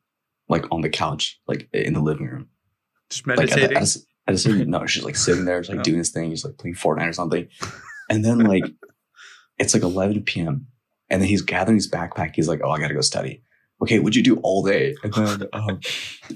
like 0.50 0.66
on 0.72 0.82
the 0.82 0.90
couch, 0.90 1.40
like 1.48 1.68
in 1.74 1.94
the 1.94 2.02
living 2.02 2.28
room. 2.28 2.48
Just 3.10 3.26
Like 3.28 3.40
at, 3.40 3.50
meditating. 3.50 3.78
a- 3.78 3.80
at, 3.82 3.96
a, 3.96 4.00
at 4.28 4.34
a 4.36 4.38
certain 4.38 4.70
no, 4.70 4.86
she's 4.86 5.04
like 5.04 5.16
sitting 5.16 5.46
there, 5.46 5.62
just 5.62 5.70
like 5.70 5.80
Oh. 5.82 5.84
doing 5.84 5.98
this 6.00 6.10
thing, 6.12 6.32
just 6.32 6.46
like 6.46 6.58
playing 6.58 6.76
Fortnite 6.76 7.10
or 7.10 7.14
something. 7.14 7.48
And 8.10 8.24
then 8.26 8.40
like 8.40 8.64
it's 9.60 9.74
like 9.74 9.84
eleven 9.84 10.24
p.m. 10.24 10.68
and 11.10 11.22
then 11.22 11.30
he's 11.30 11.42
gathering 11.42 11.78
his 11.78 11.90
backpack. 11.90 12.34
He's 12.36 12.48
like, 12.48 12.62
"Oh, 12.64 12.72
I 12.72 12.80
gotta 12.80 12.94
go 12.94 13.02
study." 13.02 13.42
Okay, 13.82 14.00
what'd 14.00 14.16
you 14.16 14.24
do 14.24 14.38
all 14.44 14.64
day? 14.64 14.96
And 15.04 15.14
then, 15.14 15.44
um, 15.54 15.80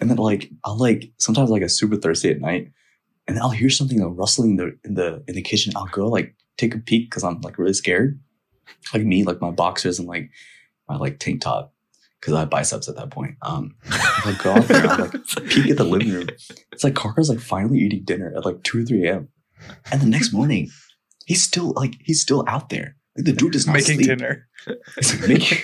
and 0.02 0.10
then 0.10 0.18
like 0.18 0.50
I'll 0.66 0.78
like 0.78 1.12
sometimes 1.18 1.50
like 1.50 1.62
a 1.62 1.70
super 1.70 1.96
thirsty 1.96 2.30
at 2.30 2.42
night, 2.42 2.72
and 3.28 3.36
then 3.38 3.44
I'll 3.44 3.50
hear 3.52 3.70
something 3.70 4.00
like 4.02 4.18
rustling 4.18 4.52
in 4.52 4.58
the 4.58 4.78
in 4.86 4.94
the 4.96 5.24
in 5.28 5.36
the 5.36 5.42
kitchen. 5.42 5.74
I'll 5.76 5.88
go 5.88 6.08
like 6.08 6.36
take 6.58 6.76
a 6.76 6.80
peek 6.80 7.10
because 7.10 7.24
I'm 7.24 7.42
like 7.42 7.58
really 7.58 7.74
scared. 7.74 8.20
Like 8.94 9.04
me, 9.04 9.24
like 9.24 9.42
my 9.42 9.52
boxers 9.52 10.00
and 10.00 10.08
like 10.08 10.30
my 10.88 10.96
like 10.98 11.20
tank 11.20 11.42
top 11.42 11.74
because 12.20 12.34
I 12.34 12.40
have 12.42 12.50
biceps 12.50 12.88
at 12.90 12.96
that 12.96 13.12
point. 13.12 13.36
Um, 13.42 13.76
I 13.90 14.38
go 14.44 14.54
out 14.54 14.64
there, 14.68 14.86
I'm 14.88 15.00
like 15.02 15.12
peek 15.50 15.70
at 15.70 15.78
the 15.78 15.84
living 15.84 16.12
room. 16.12 16.28
It's 16.72 16.84
like 16.84 16.96
Carker's 16.96 17.30
like 17.30 17.40
finally 17.40 17.80
eating 17.80 18.04
dinner 18.04 18.34
at 18.36 18.46
like 18.46 18.64
two 18.64 18.82
or 18.82 18.86
three 18.86 19.08
a.m. 19.08 19.30
And 19.92 20.02
the 20.02 20.06
next 20.08 20.34
morning, 20.34 20.70
he's 21.26 21.44
still 21.44 21.74
like 21.76 21.96
he's 22.04 22.22
still 22.22 22.44
out 22.48 22.70
there. 22.70 22.96
Like 23.18 23.26
the 23.26 23.34
dude 23.34 23.54
does 23.54 23.66
not 23.68 23.74
making 23.74 23.96
sleep. 24.04 24.08
dinner. 24.08 24.48
He's 24.96 25.20
like, 25.20 25.30
making- 25.30 25.58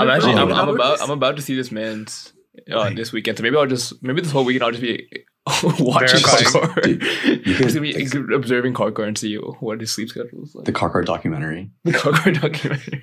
I'm 0.00 0.10
actually 0.10 0.34
I'm, 0.34 0.52
I'm 0.52 0.68
about 0.68 1.00
I'm 1.00 1.10
about 1.10 1.36
to 1.36 1.42
see 1.42 1.54
this 1.56 1.70
man's 1.72 2.32
uh, 2.70 2.90
this 2.90 3.12
weekend. 3.12 3.38
So 3.38 3.42
maybe 3.42 3.56
I'll 3.56 3.66
just 3.66 4.02
maybe 4.02 4.20
this 4.20 4.32
whole 4.32 4.44
weekend 4.44 4.64
I'll 4.64 4.70
just 4.70 4.82
be 4.82 5.08
Watching 5.80 6.20
Verifying. 6.20 6.44
car 6.44 6.68
car. 6.68 6.82
He's 6.84 7.74
gonna 7.74 7.80
be 7.80 7.92
he's 7.92 8.14
observing 8.14 8.74
car 8.74 8.90
car 8.92 9.06
and 9.06 9.16
see 9.16 9.36
what 9.36 9.80
his 9.80 9.92
sleep 9.92 10.08
schedule 10.08 10.42
is 10.42 10.54
like. 10.54 10.66
The 10.66 10.72
Carcar 10.72 11.04
documentary. 11.04 11.70
The 11.84 11.92
car 11.92 12.12
car 12.12 12.32
documentary. 12.32 13.02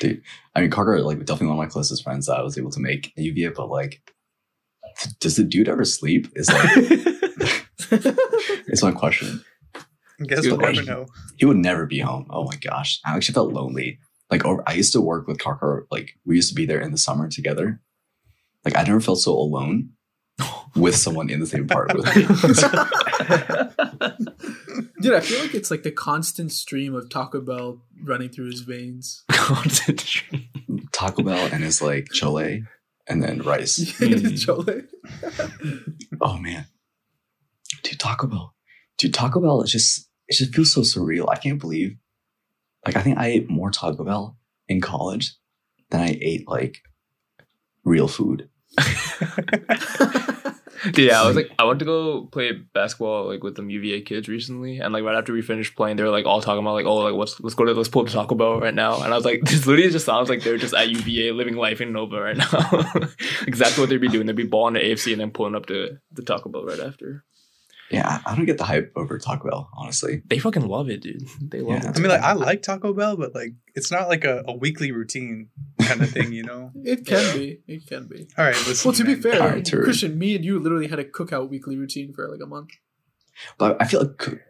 Dude, 0.00 0.22
I 0.54 0.60
mean, 0.60 0.70
Carcar, 0.70 1.02
like, 1.04 1.18
definitely 1.20 1.48
one 1.48 1.58
of 1.58 1.58
my 1.58 1.66
closest 1.66 2.02
friends 2.02 2.26
that 2.26 2.36
I 2.38 2.42
was 2.42 2.58
able 2.58 2.70
to 2.72 2.80
make 2.80 3.12
a 3.16 3.22
UVA, 3.22 3.50
but 3.50 3.68
like, 3.68 4.02
does 5.20 5.36
the 5.36 5.44
dude 5.44 5.68
ever 5.68 5.84
sleep? 5.84 6.28
Is 6.34 6.48
like, 6.48 6.70
it's 8.66 8.82
my 8.82 8.90
question. 8.90 9.44
I 10.20 10.24
guess 10.24 10.40
Good 10.40 10.52
we'll 10.52 10.72
never 10.72 10.82
know. 10.82 11.06
He 11.36 11.44
would 11.44 11.58
never 11.58 11.86
be 11.86 12.00
home. 12.00 12.26
Oh 12.30 12.44
my 12.44 12.56
gosh. 12.56 13.00
I 13.04 13.14
actually 13.14 13.34
felt 13.34 13.52
lonely. 13.52 13.98
Like, 14.30 14.44
over, 14.44 14.62
I 14.66 14.72
used 14.72 14.92
to 14.94 15.00
work 15.00 15.28
with 15.28 15.38
Carcar, 15.38 15.82
like, 15.90 16.18
we 16.24 16.34
used 16.36 16.48
to 16.48 16.54
be 16.54 16.66
there 16.66 16.80
in 16.80 16.90
the 16.90 16.98
summer 16.98 17.28
together. 17.28 17.80
Like, 18.64 18.76
I 18.76 18.82
never 18.82 19.00
felt 19.00 19.20
so 19.20 19.32
alone 19.32 19.90
with 20.74 20.96
someone 20.96 21.30
in 21.30 21.40
the 21.40 21.46
same 21.46 21.64
apartment 21.64 22.04
with 22.04 22.16
me. 22.16 22.22
Dude, 25.00 25.14
I 25.14 25.20
feel 25.20 25.40
like 25.40 25.54
it's 25.54 25.70
like 25.70 25.82
the 25.82 25.90
constant 25.90 26.52
stream 26.52 26.94
of 26.94 27.08
Taco 27.08 27.40
Bell 27.40 27.80
running 28.02 28.28
through 28.28 28.50
his 28.50 28.60
veins. 28.60 29.24
Concentration. 29.30 30.50
Taco 30.92 31.22
Bell 31.22 31.48
and 31.52 31.64
his, 31.64 31.80
like, 31.80 32.08
chole 32.08 32.66
and 33.06 33.22
then 33.22 33.40
rice. 33.42 33.78
Mm. 33.96 34.36
Chole. 34.44 34.86
Oh 36.20 36.36
man, 36.38 36.66
dude, 37.82 37.98
Taco 37.98 38.26
Bell, 38.26 38.54
dude, 38.98 39.14
Taco 39.14 39.40
Bell. 39.40 39.62
It 39.62 39.68
just 39.68 40.08
it 40.28 40.34
just 40.34 40.54
feels 40.54 40.72
so 40.72 40.82
surreal. 40.82 41.28
I 41.30 41.36
can't 41.36 41.60
believe, 41.60 41.96
like, 42.84 42.96
I 42.96 43.02
think 43.02 43.18
I 43.18 43.28
ate 43.28 43.48
more 43.50 43.70
Taco 43.70 44.04
Bell 44.04 44.36
in 44.68 44.80
college 44.80 45.34
than 45.90 46.00
I 46.00 46.18
ate 46.20 46.48
like 46.48 46.78
real 47.84 48.08
food. 48.08 48.48
Yeah, 50.94 51.20
I 51.20 51.26
was 51.26 51.36
like, 51.36 51.50
I 51.58 51.64
went 51.64 51.78
to 51.80 51.84
go 51.84 52.26
play 52.26 52.52
basketball 52.52 53.26
like 53.26 53.42
with 53.42 53.56
them 53.56 53.70
UVA 53.70 54.02
kids 54.02 54.28
recently, 54.28 54.78
and 54.78 54.92
like 54.92 55.04
right 55.04 55.16
after 55.16 55.32
we 55.32 55.42
finished 55.42 55.74
playing, 55.74 55.96
they 55.96 56.02
were 56.02 56.10
like 56.10 56.26
all 56.26 56.40
talking 56.40 56.60
about 56.60 56.74
like, 56.74 56.86
oh, 56.86 56.96
like 56.96 57.14
let's 57.14 57.40
let's 57.40 57.54
go 57.54 57.64
to 57.64 57.72
let's 57.72 57.88
pull 57.88 58.02
up 58.02 58.08
to 58.08 58.14
Taco 58.14 58.34
Bell 58.34 58.60
right 58.60 58.74
now, 58.74 59.02
and 59.02 59.12
I 59.12 59.16
was 59.16 59.24
like, 59.24 59.40
this 59.44 59.66
literally 59.66 59.90
just 59.90 60.06
sounds 60.06 60.28
like 60.28 60.42
they're 60.42 60.58
just 60.58 60.74
at 60.74 60.88
UVA 60.88 61.32
living 61.32 61.56
life 61.56 61.80
in 61.80 61.92
Nova 61.92 62.20
right 62.20 62.36
now. 62.36 63.08
exactly 63.46 63.82
what 63.82 63.90
they'd 63.90 64.00
be 64.00 64.08
doing. 64.08 64.26
They'd 64.26 64.36
be 64.36 64.44
balling 64.44 64.74
the 64.74 64.80
AFC 64.80 65.12
and 65.12 65.20
then 65.20 65.30
pulling 65.30 65.54
up 65.54 65.66
to 65.66 65.98
the 66.12 66.22
Taco 66.22 66.48
Bell 66.48 66.64
right 66.64 66.80
after. 66.80 67.24
Yeah, 67.90 68.20
I, 68.26 68.32
I 68.32 68.36
don't 68.36 68.46
get 68.46 68.58
the 68.58 68.64
hype 68.64 68.92
over 68.96 69.16
Taco 69.18 69.48
Bell, 69.48 69.70
honestly. 69.74 70.22
They 70.26 70.38
fucking 70.40 70.66
love 70.66 70.88
it, 70.90 71.02
dude. 71.02 71.22
They 71.40 71.60
love 71.60 71.82
Yeah. 71.84 71.90
it. 71.90 71.96
I 71.96 72.00
mean, 72.00 72.08
like 72.10 72.20
I 72.20 72.32
like 72.32 72.62
Taco 72.62 72.92
Bell, 72.92 73.16
but 73.16 73.34
like 73.34 73.52
it's 73.74 73.90
not 73.92 74.08
like 74.08 74.24
a, 74.24 74.42
a 74.48 74.56
weekly 74.56 74.90
routine 74.92 75.48
kind 75.80 76.00
of 76.02 76.10
thing, 76.16 76.32
you 76.32 76.42
know. 76.42 76.72
It 76.84 77.06
can 77.06 77.36
be. 77.36 77.60
It 77.68 77.86
can 77.86 78.08
be. 78.08 78.26
All 78.36 78.44
right, 78.44 78.56
listen. 78.66 78.88
Well, 78.88 78.96
to 78.96 79.04
be 79.04 79.14
fair, 79.14 79.40
All 79.42 79.48
right, 79.50 79.64
true. 79.64 79.84
Christian, 79.84 80.18
me 80.18 80.34
and 80.34 80.44
you 80.44 80.58
literally 80.58 80.88
had 80.88 80.98
a 80.98 81.04
cookout 81.04 81.48
weekly 81.48 81.76
routine 81.76 82.12
for 82.12 82.28
like 82.28 82.40
a 82.42 82.46
month. 82.46 82.70
But 83.58 83.76
I 83.80 83.86
feel 83.86 84.00
like 84.00 84.16
cook, 84.18 84.40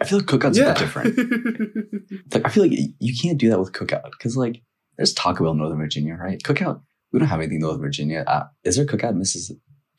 I 0.00 0.04
feel 0.04 0.18
like 0.18 0.26
cookouts 0.26 0.58
are 0.64 0.74
different. 0.74 1.16
Like 2.34 2.46
I 2.46 2.48
feel 2.48 2.64
like 2.64 2.72
you 2.98 3.14
can't 3.20 3.38
do 3.38 3.48
that 3.50 3.58
with 3.60 3.72
cookout 3.72 4.10
because 4.10 4.36
like 4.36 4.62
there's 4.96 5.12
Taco 5.14 5.44
Bell 5.44 5.52
in 5.52 5.58
Northern 5.58 5.78
Virginia, 5.78 6.14
right? 6.14 6.40
Cookout, 6.42 6.80
we 7.12 7.18
don't 7.18 7.28
have 7.28 7.38
anything 7.40 7.56
in 7.56 7.60
Northern 7.62 7.80
Virginia. 7.82 8.24
Uh, 8.26 8.44
is 8.64 8.76
there 8.76 8.84
cookout 8.86 9.10
in 9.10 9.18
Missis- 9.18 9.52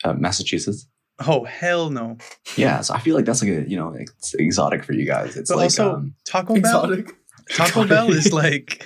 uh, 0.03 0.13
Massachusetts? 0.13 0.88
Oh 1.27 1.43
hell 1.45 1.89
no! 1.89 2.17
Yeah, 2.55 2.81
so 2.81 2.93
I 2.93 2.99
feel 2.99 3.15
like 3.15 3.25
that's 3.25 3.41
like 3.41 3.51
a 3.51 3.69
you 3.69 3.77
know 3.77 3.93
it's 3.97 4.33
exotic 4.35 4.83
for 4.83 4.93
you 4.93 5.05
guys. 5.05 5.35
It's 5.37 5.49
But 5.49 5.57
like 5.57 5.65
also 5.65 5.95
um, 5.95 6.15
Taco 6.25 6.53
Bell. 6.59 6.91
Exotic. 6.91 7.15
Taco 7.49 7.85
Bell 7.87 8.11
is 8.11 8.31
like 8.33 8.85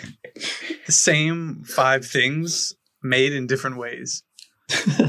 the 0.85 0.91
same 0.91 1.63
five 1.65 2.05
things 2.05 2.73
made 3.03 3.33
in 3.33 3.47
different 3.47 3.77
ways. 3.77 4.23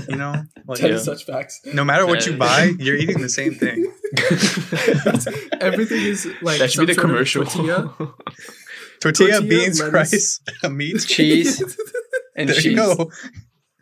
You 0.09 0.17
know, 0.17 0.35
like 0.67 0.81
Yeah. 0.81 0.99
such 0.99 1.25
facts. 1.25 1.61
no 1.73 1.83
matter 1.85 2.07
what 2.07 2.27
you 2.27 2.35
Uh, 2.35 2.37
buy, 2.37 2.73
you're 2.79 2.97
eating 2.97 3.23
the 3.23 3.29
same 3.31 3.55
thing. 3.55 3.91
Everything 5.61 6.03
is 6.03 6.27
like 6.43 6.59
that 6.59 6.71
should 6.71 6.87
be 6.87 6.93
the 6.95 7.01
some 7.01 7.11
sort 7.11 7.23
of 7.23 7.43
commercial. 7.43 7.45
tortilla. 7.47 7.95
Tortilla, 9.01 9.33
Tortilla, 9.33 9.41
beans, 9.43 9.81
lettuce. 9.81 10.41
rice, 10.63 10.71
meat, 10.71 11.01
Cheese. 11.07 11.61
and 12.37 12.49
There 12.49 12.57
cheese. 12.57 12.65
you 12.67 12.77
go. 12.77 13.11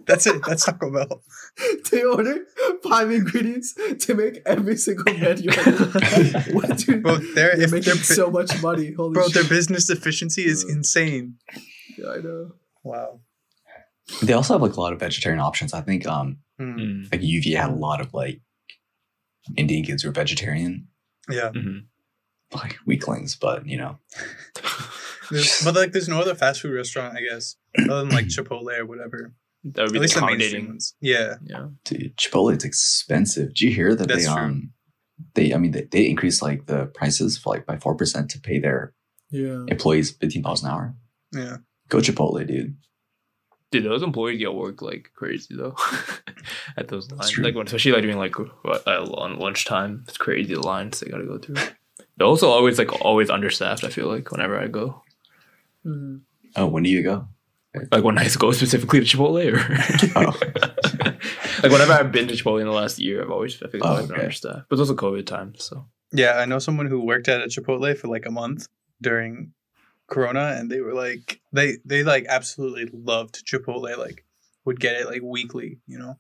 That's 0.07 0.27
it. 0.27 0.43
That's 0.47 0.65
Taco 0.65 0.91
Bell. 0.93 1.23
they 1.91 2.03
order 2.05 2.45
five 2.83 3.11
ingredients 3.11 3.75
to 4.01 4.15
make 4.15 4.43
every 4.47 4.77
single 4.77 5.13
menu. 5.15 5.51
what, 6.53 6.79
dude? 6.79 7.03
Bro, 7.03 7.17
they're, 7.35 7.57
They're 7.57 7.69
making 7.69 7.95
they're, 7.95 8.03
so 8.03 8.31
much 8.31 8.63
money. 8.63 8.93
Holy 8.93 9.15
bro, 9.15 9.29
their 9.29 9.45
business 9.45 9.89
efficiency 9.91 10.45
is 10.45 10.63
insane. 10.69 11.37
Yeah, 11.97 12.11
I 12.11 12.17
know. 12.19 12.53
Wow. 12.83 13.21
they 14.23 14.33
also 14.35 14.55
have 14.55 14.63
like 14.63 14.77
a 14.77 14.81
lot 14.81 14.93
of 14.93 15.01
vegetarian 15.01 15.41
options. 15.41 15.73
I 15.73 15.81
think 15.81 16.07
um. 16.07 16.39
Mm. 16.61 17.11
like 17.11 17.21
UVA 17.21 17.57
had 17.57 17.71
a 17.71 17.75
lot 17.75 18.01
of 18.01 18.15
like 18.15 18.41
Indian 19.57 19.85
kids 19.85 20.03
who 20.05 20.09
are 20.11 20.13
vegetarian, 20.13 20.87
Yeah. 21.29 21.51
Mhm. 21.51 21.87
like 22.55 22.77
weaklings, 22.87 23.35
but 23.35 23.67
you 23.67 23.77
know, 23.77 23.99
but 25.65 25.75
like, 25.75 25.91
there's 25.93 26.09
no 26.09 26.21
other 26.21 26.35
fast 26.37 26.61
food 26.61 26.75
restaurant, 26.75 27.17
I 27.17 27.23
guess, 27.23 27.57
other 27.79 28.05
than 28.05 28.11
like 28.11 28.27
Chipotle 28.35 28.79
or 28.79 28.87
whatever. 28.87 29.35
That 29.65 29.83
would 29.83 29.89
At 29.89 29.93
be 29.95 29.99
least 30.01 30.15
the 30.15 30.21
the 30.21 30.27
mainstream 30.27 30.49
accommodating. 30.51 30.69
ones. 30.69 30.95
Yeah. 31.01 31.35
Yeah. 31.45 31.69
dude, 31.85 32.17
Chipotle 32.17 32.53
it's 32.53 32.65
expensive. 32.65 33.49
Did 33.49 33.61
you 33.63 33.71
hear 33.71 33.95
that 33.95 34.09
That's 34.09 34.27
they 34.27 34.33
true. 34.33 34.41
um 34.43 34.73
they 35.35 35.55
I 35.55 35.59
mean 35.59 35.71
they, 35.73 35.83
they 35.83 36.07
increased 36.09 36.43
like 36.43 36.67
the 36.67 36.87
prices 36.87 37.39
for 37.39 37.55
like 37.55 37.65
by 37.67 37.79
four 37.79 37.95
percent 37.95 38.31
to 38.33 38.41
pay 38.41 38.59
their 38.59 38.93
Yeah. 39.31 39.65
employees 39.69 40.11
fifteen 40.13 40.43
dollars 40.43 40.63
an 40.63 40.71
hour. 40.71 40.95
Yeah. 41.33 41.57
Go 41.89 41.99
Chipotle, 41.99 42.47
dude. 42.47 42.77
Dude, 43.71 43.85
those 43.87 44.03
employees 44.05 44.39
get 44.39 44.55
work 44.55 44.83
like 44.83 45.11
crazy 45.15 45.55
though. 45.57 45.75
At 46.77 46.89
those 46.89 47.11
lines, 47.11 47.31
true. 47.31 47.43
like 47.45 47.55
when, 47.55 47.67
especially 47.67 47.93
like 47.93 48.03
during 48.03 48.19
like 48.19 48.37
what, 48.39 48.87
uh, 48.87 49.03
on 49.15 49.39
lunchtime, 49.39 50.05
it's 50.07 50.17
crazy 50.19 50.55
the 50.55 50.61
lines 50.61 51.01
they 51.01 51.11
gotta 51.11 51.25
go 51.25 51.39
through. 51.39 51.57
They're 52.17 52.27
also 52.27 52.49
always 52.51 52.79
like 52.79 52.93
always 53.03 53.31
understaffed. 53.31 53.83
I 53.83 53.89
feel 53.89 54.07
like 54.09 54.31
whenever 54.31 54.59
I 54.59 54.69
go, 54.69 55.03
Mhm. 55.85 56.21
Oh, 56.57 56.67
when 56.67 56.83
do 56.85 56.91
you 56.91 57.03
go? 57.03 57.27
Like 57.91 58.05
when 58.05 58.19
I 58.19 58.29
go 58.39 58.53
specifically 58.53 59.05
to 59.05 59.07
Chipotle, 59.17 59.53
or 59.53 59.61
Oh. 60.17 61.13
like 61.63 61.73
whenever 61.73 61.93
I've 61.93 62.13
been 62.13 62.29
to 62.29 62.35
Chipotle 62.35 62.61
in 62.61 62.67
the 62.67 62.73
last 62.73 62.99
year, 62.99 63.23
I've 63.23 63.31
always 63.31 63.61
like 63.61 63.75
Oh, 63.83 63.89
always 63.89 64.07
been 64.07 64.15
okay. 64.15 64.23
understaffed. 64.23 64.69
But 64.69 64.75
it's 64.79 64.81
also 64.89 64.95
COVID 64.95 65.27
time, 65.27 65.55
so 65.57 65.87
Yeah. 66.13 66.35
I 66.39 66.45
know 66.45 66.59
someone 66.59 66.87
who 66.87 67.01
worked 67.05 67.29
at 67.29 67.41
a 67.43 67.47
Chipotle 67.47 67.97
for 67.97 68.09
like 68.09 68.27
a 68.27 68.31
month 68.31 68.69
during 69.01 69.53
Corona, 70.07 70.55
and 70.59 70.71
they 70.71 70.81
were 70.81 70.95
like, 70.95 71.41
they 71.53 71.79
they 71.85 72.03
like 72.05 72.27
absolutely 72.29 72.89
loved 72.93 73.45
Chipotle. 73.47 73.97
Like, 73.99 74.25
would 74.65 74.79
get 74.81 74.97
it 74.97 75.07
like 75.07 75.23
weekly, 75.23 75.79
you 75.87 75.99
know. 75.99 76.19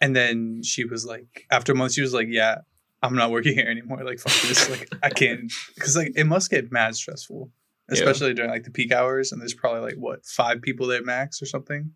And 0.00 0.14
then 0.14 0.62
she 0.62 0.84
was 0.84 1.06
like, 1.06 1.46
after 1.50 1.72
a 1.72 1.74
month, 1.74 1.94
she 1.94 2.02
was 2.02 2.12
like, 2.12 2.26
"Yeah, 2.28 2.56
I'm 3.02 3.14
not 3.14 3.30
working 3.30 3.54
here 3.54 3.66
anymore. 3.68 4.04
Like, 4.04 4.18
fuck 4.18 4.32
this. 4.48 4.68
Like, 4.68 4.88
I 5.02 5.08
can't 5.10 5.50
because 5.74 5.96
like 5.96 6.12
it 6.16 6.24
must 6.24 6.50
get 6.50 6.70
mad 6.70 6.94
stressful, 6.96 7.50
Yeah. 7.88 7.94
especially 7.94 8.34
during 8.34 8.50
like 8.50 8.64
the 8.64 8.70
peak 8.70 8.92
hours. 8.92 9.32
And 9.32 9.40
there's 9.40 9.54
probably 9.54 9.80
like 9.80 9.94
what 9.96 10.24
five 10.26 10.60
people 10.62 10.86
there 10.86 11.02
max 11.02 11.40
or 11.42 11.46
something. 11.46 11.92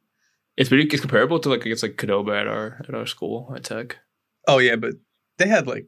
it's 0.57 0.69
pretty 0.69 0.85
it's 0.89 1.01
comparable 1.01 1.39
to 1.41 1.49
like 1.49 1.67
I 1.67 1.69
guess 1.71 1.83
like 1.83 1.97
Qdoba 1.97 2.41
at 2.41 2.47
our 2.47 2.81
at 2.89 2.95
our 2.95 3.07
school 3.07 3.53
at 3.57 3.65
Tech. 3.65 3.97
Oh 4.49 4.59
yeah, 4.59 4.77
but 4.77 4.95
they 5.39 5.47
had 5.49 5.67
like 5.67 5.87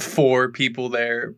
four 0.00 0.50
people 0.50 0.88
there 0.88 1.34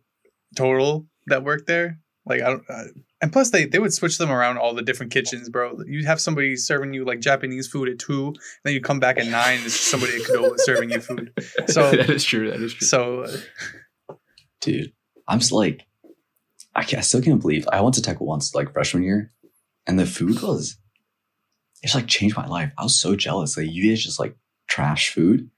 total 0.55 1.07
that 1.27 1.43
worked 1.43 1.67
there. 1.67 1.99
Like 2.25 2.41
I 2.41 2.49
don't, 2.49 2.63
uh, 2.69 2.83
and 3.21 3.31
plus 3.33 3.49
they 3.49 3.65
they 3.65 3.79
would 3.79 3.93
switch 3.93 4.17
them 4.19 4.29
around 4.31 4.57
all 4.57 4.73
the 4.75 4.83
different 4.83 5.11
kitchens, 5.11 5.49
bro. 5.49 5.79
You'd 5.87 6.05
have 6.05 6.21
somebody 6.21 6.55
serving 6.55 6.93
you 6.93 7.03
like 7.03 7.19
Japanese 7.19 7.67
food 7.67 7.89
at 7.89 7.97
two, 7.97 8.27
and 8.27 8.37
then 8.63 8.73
you 8.73 8.81
come 8.81 8.99
back 8.99 9.17
at 9.17 9.25
nine. 9.27 9.57
and 9.57 9.65
It's 9.65 9.75
just 9.77 9.89
somebody 9.89 10.15
at 10.15 10.21
Qdoba 10.21 10.53
serving 10.59 10.91
you 10.91 10.99
food. 11.01 11.31
So- 11.67 11.91
that 11.95 12.09
is 12.11 12.23
true. 12.23 12.51
That 12.51 12.61
is 12.61 12.73
true. 12.73 12.87
So 12.87 13.21
uh, 13.21 14.15
dude. 14.61 14.93
I'm 15.27 15.39
just 15.39 15.51
like, 15.51 15.83
I, 16.73 16.83
can't, 16.83 16.99
I 16.99 17.01
still 17.01 17.21
can't 17.21 17.41
believe 17.41 17.67
I 17.71 17.81
went 17.81 17.95
to 17.95 18.01
Tech 18.01 18.21
once, 18.21 18.55
like 18.55 18.71
freshman 18.73 19.03
year, 19.03 19.31
and 19.87 19.99
the 19.99 20.05
food 20.05 20.41
was, 20.41 20.77
it's 21.83 21.95
like 21.95 22.07
changed 22.07 22.37
my 22.37 22.47
life. 22.47 22.71
I 22.77 22.83
was 22.83 22.99
so 22.99 23.15
jealous. 23.15 23.57
Like 23.57 23.69
you 23.69 23.89
guys 23.89 24.03
just 24.03 24.19
like 24.19 24.35
trash 24.67 25.09
food, 25.13 25.49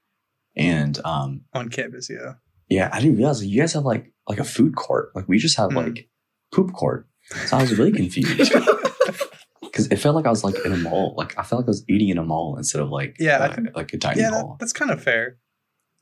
and 0.56 0.98
um, 1.04 1.42
on 1.52 1.68
campus, 1.68 2.08
yeah, 2.10 2.34
yeah, 2.68 2.88
I 2.92 3.00
didn't 3.00 3.16
realize 3.18 3.40
that 3.40 3.46
you 3.46 3.60
guys 3.60 3.72
have 3.74 3.84
like 3.84 4.12
like 4.28 4.38
a 4.40 4.44
food 4.44 4.74
court. 4.76 5.10
Like 5.14 5.28
we 5.28 5.38
just 5.38 5.56
have 5.56 5.70
Hmm. 5.70 5.76
like 5.78 6.08
poop 6.52 6.72
court. 6.72 7.06
So 7.46 7.56
I 7.56 7.60
was 7.62 7.76
really 7.78 7.92
confused 7.92 8.52
because 9.62 9.86
it 9.88 9.96
felt 9.96 10.14
like 10.14 10.26
I 10.26 10.30
was 10.30 10.44
like 10.44 10.56
in 10.64 10.72
a 10.72 10.76
mall. 10.76 11.14
Like 11.16 11.38
I 11.38 11.42
felt 11.42 11.60
like 11.60 11.68
I 11.68 11.70
was 11.70 11.84
eating 11.88 12.08
in 12.10 12.18
a 12.18 12.24
mall 12.24 12.56
instead 12.56 12.80
of 12.82 12.90
like 12.90 13.16
Yeah, 13.18 13.38
uh, 13.38 13.54
think- 13.54 13.74
like 13.76 13.92
a 13.92 13.96
dining 13.98 14.20
yeah, 14.24 14.30
that, 14.30 14.56
that's 14.60 14.72
kind 14.72 14.90
of 14.90 15.02
fair. 15.02 15.38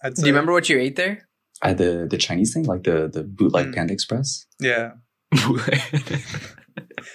I'd 0.03 0.14
Do 0.14 0.22
say. 0.22 0.27
you 0.29 0.33
remember 0.33 0.53
what 0.53 0.68
you 0.68 0.79
ate 0.79 0.96
there? 0.96 1.29
I 1.62 1.68
had 1.68 1.79
the 1.79 2.07
the 2.11 2.18
Chinese 2.18 2.53
thing, 2.53 2.64
like 2.64 2.83
the 2.85 3.09
the 3.12 3.22
bootleg 3.22 3.66
Mm. 3.66 3.75
Panda 3.75 3.92
Express. 3.94 4.46
Yeah, 4.61 4.92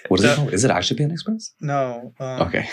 What 0.07 0.19
is 0.19 0.25
The- 0.25 0.31
it 0.31 0.36
called? 0.36 0.53
Is 0.53 0.63
it 0.65 0.71
actually 0.71 0.97
Panda 0.97 1.13
Express? 1.13 1.53
no, 1.62 2.13
um, 2.19 2.41
Okay, 2.47 2.67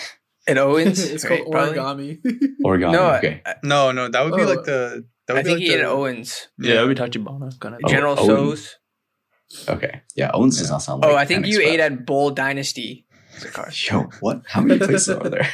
At 0.46 0.58
Owens? 0.58 1.02
it's 1.14 1.24
right, 1.24 1.42
called 1.44 1.54
origami. 1.54 2.20
Origami. 2.64 2.92
No, 2.92 3.10
okay. 3.16 3.42
I, 3.44 3.54
no, 3.62 3.92
no, 3.92 4.08
that 4.08 4.24
would 4.24 4.34
be 4.36 4.42
Oh. 4.42 4.46
like 4.48 4.64
the. 4.64 5.04
That 5.26 5.34
would 5.34 5.40
I 5.40 5.42
be 5.42 5.48
think 5.48 5.58
like 5.60 5.66
he 5.68 5.72
ate 5.74 5.78
the, 5.78 5.82
at 5.84 5.88
Owens. 5.88 6.48
yeah, 6.58 6.74
that 6.74 6.86
would 6.86 6.96
be 6.96 7.02
Tachibana 7.02 7.58
kind 7.58 7.74
of. 7.76 7.80
Oh, 7.84 7.88
General 7.88 8.16
Owens. 8.18 8.76
So's. 9.50 9.68
Okay. 9.68 10.02
Yeah, 10.16 10.30
Owens 10.34 10.58
does 10.58 10.70
not 10.70 10.78
sound 10.82 11.00
like 11.02 11.10
Oh, 11.10 11.16
I 11.16 11.24
think 11.24 11.44
Panda 11.44 11.48
you 11.48 11.60
ate 11.62 11.80
Express. 11.80 11.92
at 11.92 12.06
Bowl 12.06 12.30
Dynasty. 12.30 13.06
It's. 13.42 13.90
Yo, 13.90 14.10
what? 14.20 14.42
How 14.46 14.60
many 14.60 14.78
places 14.78 15.08
are 15.08 15.28
there? 15.30 15.48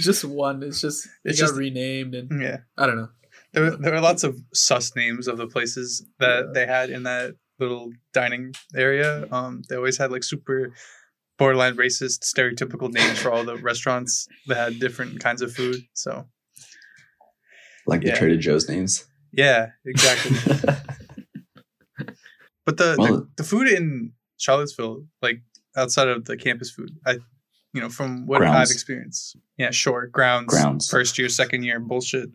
just 0.00 0.24
one. 0.24 0.62
It's 0.62 0.80
just 0.80 1.06
it 1.06 1.10
It's 1.30 1.40
got 1.40 1.48
just- 1.48 1.58
renamed, 1.58 2.14
and 2.14 2.40
Yeah. 2.42 2.58
I 2.76 2.86
don't 2.86 2.96
know. 2.96 3.08
There, 3.52 3.62
were- 3.64 3.76
there 3.76 3.92
were 3.92 4.00
lots 4.00 4.24
of 4.24 4.38
sus 4.52 4.94
names 4.94 5.26
of 5.28 5.36
the 5.38 5.46
places 5.46 6.04
that 6.18 6.52
they 6.54 6.66
had 6.66 6.90
in 6.90 7.02
that 7.04 7.34
little 7.58 7.90
dining 8.12 8.52
area. 8.76 9.26
Um, 9.32 9.62
they 9.68 9.76
always 9.76 9.96
had 9.98 10.12
like 10.12 10.22
super 10.22 10.72
borderline 11.38 11.76
racist, 11.76 12.20
stereotypical 12.20 12.90
names 12.92 13.18
for 13.18 13.30
all 13.32 13.44
the 13.44 13.56
restaurants 13.56 14.26
that 14.48 14.56
had 14.56 14.78
different 14.80 15.20
kinds 15.20 15.40
of 15.42 15.52
food. 15.52 15.80
So 15.94 16.26
like 17.86 18.02
the 18.02 18.12
Trader 18.12 18.36
Joe's 18.36 18.68
names. 18.68 19.06
yeah, 19.32 19.70
exactly. 19.84 20.36
But 22.64 22.76
the, 22.76 22.96
Well- 22.98 23.06
the 23.20 23.28
the 23.38 23.44
food 23.44 23.66
in 23.68 24.12
Charlottesville, 24.36 25.06
like 25.22 25.40
outside 25.76 26.08
of 26.08 26.26
the 26.26 26.36
campus 26.36 26.70
food, 26.70 26.90
I 27.06 27.18
you 27.72 27.80
know 27.80 27.88
from 27.88 28.26
what 28.26 28.42
I've 28.42 28.70
experienced, 28.70 29.36
yeah, 29.56 29.70
sure, 29.70 30.06
grounds, 30.06 30.46
Grounds. 30.48 30.88
first 30.90 31.18
year, 31.18 31.28
second 31.28 31.62
year, 31.64 31.78
bullshit. 31.80 32.30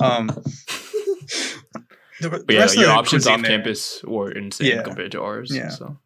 Um, 0.00 0.26
the, 2.20 2.28
the 2.28 2.30
But 2.46 2.50
yeah, 2.54 2.60
rest 2.60 2.76
of 2.76 2.80
your 2.82 2.90
the 2.90 2.94
options 2.94 3.24
cuisine 3.24 3.40
off 3.40 3.46
there- 3.46 3.56
campus 3.58 4.02
were 4.04 4.30
insane 4.30 4.68
Yeah. 4.68 4.82
compared 4.82 5.12
to 5.12 5.22
ours. 5.22 5.50
Yeah. 5.54 5.68
So 5.70 5.98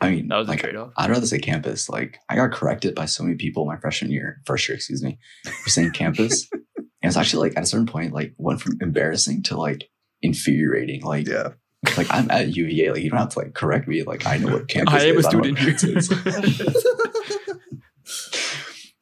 I 0.00 0.10
mean, 0.10 0.28
that 0.28 0.36
was 0.36 0.48
like, 0.48 0.58
a 0.60 0.62
trade 0.64 0.76
off. 0.76 0.92
I'd 0.96 1.08
rather 1.10 1.26
say 1.26 1.38
campus. 1.38 1.88
Like 1.88 2.18
I 2.28 2.36
got 2.36 2.52
corrected 2.52 2.94
by 2.94 3.06
so 3.06 3.24
many 3.24 3.36
people 3.36 3.64
my 3.64 3.76
freshman 3.78 4.10
year, 4.10 4.42
first 4.44 4.68
year, 4.68 4.76
excuse 4.76 5.02
me, 5.02 5.18
for 5.62 5.70
saying 5.70 5.92
campus. 5.92 6.48
and 6.76 6.86
it's 7.02 7.16
actually 7.16 7.48
like 7.48 7.56
at 7.56 7.62
a 7.62 7.66
certain 7.66 7.86
point, 7.86 8.12
like 8.12 8.34
went 8.36 8.60
from 8.60 8.76
embarrassing 8.82 9.42
to 9.44 9.56
like 9.56 9.88
infuriating. 10.20 11.02
Like, 11.02 11.26
Yeah, 11.26 11.50
like 11.96 12.08
I'm 12.10 12.30
at 12.30 12.54
UVA. 12.54 12.90
Like 12.92 13.02
you 13.02 13.08
don't 13.10 13.18
have 13.20 13.30
to 13.30 13.38
like 13.38 13.54
correct 13.54 13.88
me. 13.88 14.02
Like 14.02 14.26
I 14.26 14.36
know 14.36 14.52
what 14.52 14.68
campus 14.74 14.94
is. 14.96 15.02
I 15.02 15.06
am 15.06 15.16
a 15.16 15.18
is. 15.20 15.24
know 15.24 15.30
student 15.30 15.58
here. 15.58 15.74
campus 15.74 16.10
is. 16.10 17.35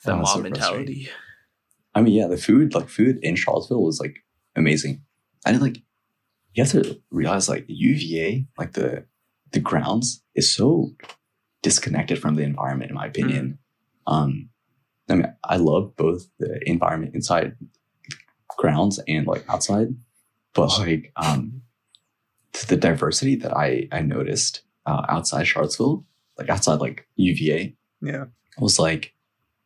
That 0.05 0.13
Oh, 0.13 0.19
mob 0.19 0.29
so 0.29 0.41
mentality. 0.41 1.09
I 1.95 2.03
mean, 2.03 2.15
yeah, 2.15 2.27
the 2.27 2.37
food, 2.37 2.75
like 2.75 2.89
food 2.89 3.19
in 3.23 3.37
Charlottesville 3.37 3.83
was 3.83 4.01
like 4.01 4.17
amazing. 4.57 5.03
I 5.45 5.53
didn't 5.53 5.63
like 5.63 5.79
you 6.55 6.63
have 6.63 6.73
to 6.73 7.01
realize 7.11 7.49
like 7.49 7.65
UVA, 7.69 8.47
like 8.59 8.73
the 8.73 9.05
the 9.53 9.61
grounds 9.61 10.23
is 10.35 10.53
so 10.53 10.91
disconnected 11.63 12.19
from 12.21 12.35
the 12.35 12.43
environment, 12.43 12.91
in 12.91 12.97
my 12.97 13.07
opinion. 13.07 13.59
Um 14.07 14.51
I 15.09 15.15
mean, 15.15 15.35
I 15.45 15.57
love 15.57 15.97
both 15.97 16.27
the 16.39 16.61
environment 16.69 17.15
inside 17.15 17.57
grounds 18.57 19.01
and 19.07 19.27
like 19.27 19.45
outside, 19.49 19.89
but 20.55 20.79
like 20.79 21.13
um 21.17 21.63
the 22.69 22.77
diversity 22.77 23.37
that 23.37 23.57
I 23.57 23.89
I 23.93 24.01
noticed 24.01 24.63
uh, 24.87 25.07
outside 25.09 25.45
Charlottesville, 25.47 26.05
like 26.39 26.49
outside 26.49 26.81
like 26.81 27.07
UVA, 27.17 27.75
yeah, 28.01 28.27
was 28.59 28.79
like 28.79 29.14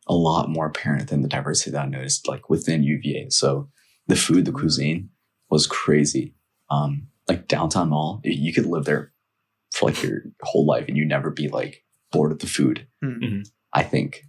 a 0.09 0.13
lot 0.13 0.49
more 0.49 0.65
apparent 0.65 1.09
than 1.09 1.21
the 1.21 1.29
diversity 1.29 1.71
that 1.71 1.85
I 1.85 1.87
noticed 1.87 2.27
like 2.27 2.49
within 2.49 2.83
UVA. 2.83 3.29
So 3.29 3.69
the 4.07 4.15
food, 4.15 4.43
the 4.45 4.51
cuisine 4.51 5.09
was 5.49 5.67
crazy. 5.67 6.35
Um, 6.69 7.07
like 7.27 7.47
downtown 7.47 7.89
mall, 7.89 8.19
you 8.23 8.51
could 8.51 8.65
live 8.65 8.85
there 8.85 9.13
for 9.71 9.89
like 9.89 10.01
your 10.03 10.23
whole 10.41 10.65
life 10.65 10.85
and 10.87 10.97
you'd 10.97 11.07
never 11.07 11.29
be 11.29 11.47
like 11.47 11.85
bored 12.11 12.31
of 12.31 12.39
the 12.39 12.47
food. 12.47 12.87
Hmm. 13.01 13.23
Mhm. 13.23 13.49
I 13.71 13.83
think. 13.83 14.23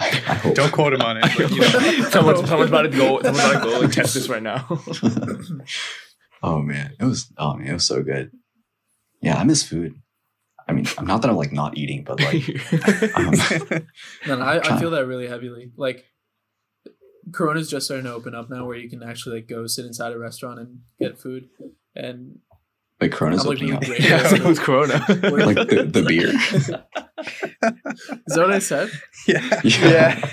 I, 0.00 0.06
I 0.06 0.34
hope. 0.34 0.54
don't 0.54 0.72
quote 0.72 0.92
him 0.94 1.02
on 1.02 1.18
it. 1.18 1.24
But, 1.36 1.50
you 1.50 1.60
know, 1.60 1.68
someone's, 2.10 2.48
someone's 2.48 2.70
about 2.70 2.82
to 2.82 2.88
go. 2.90 3.20
Someone's 3.20 3.38
about 3.44 3.64
to 3.64 3.70
go 3.70 3.80
like 3.80 3.92
test 3.92 4.14
this 4.14 4.28
right 4.28 4.42
now. 4.42 4.66
oh 6.42 6.60
man, 6.62 6.94
it 6.98 7.04
was. 7.04 7.30
Oh 7.36 7.54
man, 7.54 7.66
it 7.68 7.72
was 7.72 7.84
so 7.86 8.02
good. 8.02 8.30
Yeah, 9.20 9.36
I 9.38 9.44
miss 9.44 9.62
food. 9.62 9.96
I 10.68 10.72
mean, 10.72 10.86
I'm 10.98 11.06
not 11.06 11.22
that 11.22 11.30
I'm 11.30 11.36
like 11.36 11.52
not 11.52 11.78
eating, 11.78 12.04
but 12.04 12.20
like, 12.20 12.44
um, 13.16 13.32
No, 14.26 14.36
no, 14.36 14.44
I, 14.44 14.74
I 14.74 14.78
feel 14.78 14.90
that 14.90 15.06
really 15.06 15.26
heavily. 15.26 15.72
Like 15.76 16.04
Corona's 17.32 17.70
just 17.70 17.86
starting 17.86 18.04
to 18.04 18.12
open 18.12 18.34
up 18.34 18.50
now, 18.50 18.66
where 18.66 18.76
you 18.76 18.90
can 18.90 19.02
actually 19.02 19.36
like 19.36 19.48
go 19.48 19.66
sit 19.66 19.86
inside 19.86 20.12
a 20.12 20.18
restaurant 20.18 20.60
and 20.60 20.80
get 21.00 21.18
food. 21.18 21.48
And 21.94 22.40
like 23.00 23.12
Corona's 23.12 23.42
I'm, 23.44 23.48
like, 23.48 23.58
opening 23.58 23.74
up. 23.74 23.82
really 23.82 24.04
yeah, 24.04 24.26
so 24.26 24.36
it 24.36 24.58
Corona. 24.58 25.04
Like 25.08 25.68
the, 25.68 25.88
the 25.90 26.02
beer. 26.08 26.30
is 28.26 28.34
that 28.34 28.38
what 28.38 28.52
I 28.52 28.58
said? 28.58 28.90
yeah, 29.26 29.60
Yeah. 29.64 30.30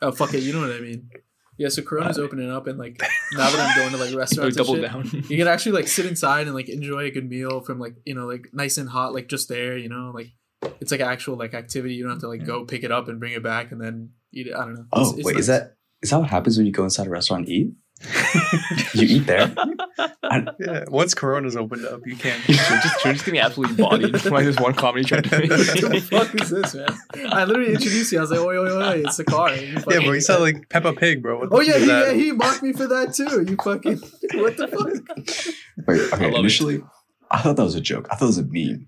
Oh 0.00 0.12
fuck 0.12 0.34
it, 0.34 0.42
you 0.42 0.52
know 0.52 0.60
what 0.60 0.72
I 0.72 0.80
mean. 0.80 1.10
Yeah, 1.58 1.68
so 1.68 1.82
Corona's 1.82 2.18
uh, 2.18 2.22
opening 2.22 2.50
up, 2.50 2.66
and 2.66 2.78
like 2.78 3.00
now 3.32 3.50
that 3.50 3.58
I'm 3.58 3.76
going 3.76 3.90
to 3.92 3.96
like 3.96 4.10
Like, 4.10 4.18
restaurants, 4.18 4.56
and 4.56 4.66
double 4.66 4.74
shit, 4.80 4.90
down. 4.90 5.24
you 5.28 5.36
can 5.38 5.48
actually 5.48 5.72
like 5.72 5.88
sit 5.88 6.06
inside 6.06 6.46
and 6.46 6.54
like 6.54 6.68
enjoy 6.68 7.04
a 7.04 7.10
good 7.10 7.28
meal 7.28 7.60
from 7.60 7.78
like 7.78 7.94
you 8.04 8.14
know 8.14 8.26
like 8.26 8.48
nice 8.52 8.76
and 8.78 8.88
hot, 8.88 9.14
like 9.14 9.28
just 9.28 9.48
there. 9.48 9.76
You 9.76 9.88
know, 9.88 10.12
like 10.14 10.32
it's 10.80 10.90
like 10.90 11.00
actual 11.00 11.36
like 11.36 11.54
activity. 11.54 11.94
You 11.94 12.04
don't 12.04 12.12
have 12.12 12.20
to 12.20 12.28
like 12.28 12.44
go 12.44 12.62
mm. 12.62 12.68
pick 12.68 12.84
it 12.84 12.92
up 12.92 13.08
and 13.08 13.18
bring 13.18 13.32
it 13.32 13.42
back 13.42 13.72
and 13.72 13.80
then 13.80 14.10
eat 14.32 14.48
it. 14.48 14.54
I 14.54 14.64
don't 14.64 14.74
know. 14.74 14.86
Oh, 14.92 15.00
It's- 15.00 15.18
it's 15.18 15.26
wait, 15.26 15.36
is 15.36 15.46
that 15.46 15.76
is 16.02 16.10
that 16.10 16.20
what 16.20 16.28
happens 16.28 16.56
when 16.56 16.66
you 16.66 16.72
go 16.72 16.84
inside 16.84 17.06
a 17.06 17.10
restaurant 17.10 17.48
and 17.48 17.52
eat? 17.52 17.72
You 18.94 19.06
eat 19.16 19.26
there? 19.26 19.54
yeah. 20.60 20.84
Once 20.88 21.14
Corona's 21.14 21.56
opened 21.56 21.86
up, 21.86 22.00
you 22.06 22.16
can't. 22.16 22.46
You're 22.48 22.56
just, 22.58 23.04
you're 23.04 23.14
just 23.14 23.24
getting 23.24 23.40
absolutely 23.40 23.76
bodied 23.76 24.12
by 24.30 24.42
this 24.42 24.58
one 24.58 24.74
comedy 24.74 25.04
track 25.04 25.24
what 25.30 25.48
the 25.48 26.08
fuck 26.10 26.40
is 26.40 26.50
this, 26.50 26.74
man? 26.74 26.88
I 27.30 27.44
literally 27.44 27.72
introduced 27.72 28.12
you. 28.12 28.18
I 28.18 28.20
was 28.22 28.30
like, 28.30 28.40
oi, 28.40 28.56
oi, 28.58 28.70
oi, 28.70 29.02
it's 29.06 29.18
a 29.18 29.24
car. 29.24 29.54
Yeah, 29.54 29.78
fucking- 29.80 30.02
bro, 30.02 30.12
you 30.12 30.20
sound 30.20 30.42
like 30.42 30.68
Peppa 30.68 30.92
Pig, 30.92 31.22
bro. 31.22 31.38
What 31.38 31.48
Oh 31.52 31.60
yeah, 31.60 31.78
he, 31.78 31.86
yeah, 31.86 32.12
he 32.12 32.32
mocked 32.32 32.62
me 32.62 32.72
for 32.72 32.86
that 32.86 33.14
too. 33.14 33.46
You 33.48 33.56
fucking 33.56 34.00
what 34.40 34.56
the 34.56 34.68
fuck? 34.68 35.86
Wait, 35.86 36.00
okay. 36.12 36.24
love 36.26 36.34
it. 36.34 36.38
Initially, 36.40 36.82
I 37.30 37.40
thought 37.40 37.56
that 37.56 37.64
was 37.64 37.74
a 37.74 37.80
joke. 37.80 38.08
I 38.10 38.16
thought 38.16 38.26
it 38.26 38.28
was 38.28 38.38
a 38.38 38.44
meme. 38.44 38.86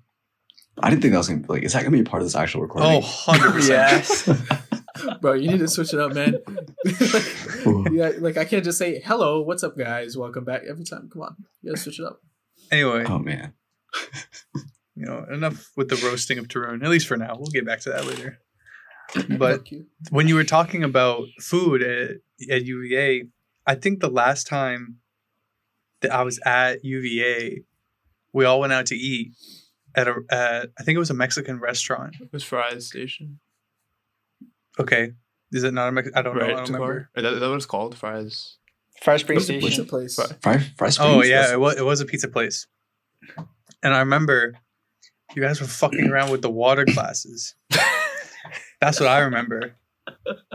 I 0.80 0.90
didn't 0.90 1.02
think 1.02 1.12
that 1.12 1.18
was 1.18 1.28
gonna 1.28 1.40
be 1.40 1.46
like, 1.48 1.62
is 1.62 1.72
that 1.72 1.80
gonna 1.82 1.90
be 1.96 2.00
a 2.00 2.04
part 2.04 2.22
of 2.22 2.26
this 2.26 2.36
actual 2.36 2.62
recording? 2.62 2.90
Oh, 2.90 3.00
100%. 3.00 3.68
Yes. 3.68 4.28
Bro, 5.20 5.34
you 5.34 5.50
need 5.50 5.58
to 5.58 5.68
switch 5.68 5.92
it 5.92 6.00
up, 6.00 6.14
man. 6.14 6.38
Ooh. 7.66 7.84
yeah, 7.92 8.12
like 8.18 8.36
I 8.36 8.44
can't 8.44 8.64
just 8.64 8.78
say 8.78 9.00
hello, 9.04 9.42
what's 9.42 9.62
up, 9.62 9.76
guys, 9.76 10.16
welcome 10.16 10.44
back 10.44 10.62
every 10.68 10.84
time. 10.84 11.08
Come 11.12 11.22
on, 11.22 11.36
you 11.62 11.70
gotta 11.70 11.82
switch 11.82 12.00
it 12.00 12.06
up. 12.06 12.20
Anyway, 12.70 13.04
Oh 13.06 13.18
man. 13.18 13.54
you 14.94 15.06
know, 15.06 15.24
enough 15.30 15.70
with 15.76 15.88
the 15.88 15.96
roasting 15.96 16.38
of 16.38 16.48
Tarun, 16.48 16.82
at 16.82 16.90
least 16.90 17.06
for 17.06 17.16
now. 17.16 17.36
We'll 17.38 17.50
get 17.50 17.66
back 17.66 17.80
to 17.80 17.90
that 17.90 18.06
later. 18.06 18.38
But 19.38 19.70
you. 19.72 19.86
when 20.10 20.28
you 20.28 20.34
were 20.34 20.44
talking 20.44 20.84
about 20.84 21.28
food 21.40 21.82
at, 21.82 22.16
at 22.50 22.64
UVA, 22.64 23.24
I 23.66 23.74
think 23.74 24.00
the 24.00 24.10
last 24.10 24.46
time 24.46 24.96
that 26.00 26.12
I 26.12 26.22
was 26.22 26.38
at 26.44 26.84
UVA, 26.84 27.62
we 28.32 28.44
all 28.44 28.60
went 28.60 28.72
out 28.72 28.86
to 28.86 28.96
eat 28.96 29.32
at 29.94 30.08
a 30.08 30.14
at 30.30 30.70
I 30.78 30.82
think 30.82 30.96
it 30.96 30.98
was 30.98 31.10
a 31.10 31.14
Mexican 31.14 31.58
restaurant. 31.58 32.16
It 32.20 32.32
was 32.32 32.44
Fry's 32.44 32.86
Station. 32.86 33.40
Okay, 34.80 35.12
is 35.52 35.64
it 35.64 35.74
not 35.74 35.88
a 35.88 35.92
Mex- 35.92 36.10
I 36.14 36.22
don't 36.22 36.36
know. 36.36 36.42
I 36.44 36.48
Right, 36.48 36.56
don't 36.56 36.66
remember. 36.72 37.10
Is 37.16 37.22
that, 37.22 37.32
is 37.34 37.40
that 37.40 37.48
what 37.48 37.56
it's 37.56 37.66
called? 37.66 37.96
Fries. 37.96 38.56
Fry's 39.02 39.20
Spring 39.20 39.36
What's, 39.36 39.48
what's 39.48 39.62
the 39.62 39.68
Station. 39.70 39.86
place? 39.86 40.14
Fry- 40.16 40.26
Fry, 40.42 40.58
fry 40.76 40.88
springs? 40.90 40.98
Oh 41.00 41.22
yeah, 41.22 41.52
it 41.52 41.60
was 41.60 41.76
it 41.78 41.84
was 41.84 42.00
a 42.00 42.04
pizza 42.04 42.28
place, 42.28 42.66
and 43.82 43.94
I 43.94 44.00
remember 44.00 44.54
you 45.36 45.42
guys 45.42 45.60
were 45.60 45.66
fucking 45.66 46.08
around 46.08 46.30
with 46.30 46.42
the 46.42 46.50
water 46.50 46.84
glasses. 46.84 47.54
That's 48.80 48.98
what 49.00 49.08
I 49.08 49.20
remember. 49.20 49.72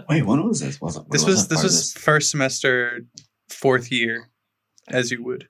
Wait, 0.09 0.23
when 0.25 0.45
was 0.47 0.59
this? 0.61 0.81
Was 0.81 0.97
it? 0.97 1.03
This 1.09 1.23
when 1.23 1.33
was 1.33 1.47
this 1.47 1.63
was 1.63 1.93
first 1.93 2.31
semester, 2.31 3.01
fourth 3.49 3.91
year, 3.91 4.29
as 4.89 5.11
you 5.11 5.23
would. 5.23 5.47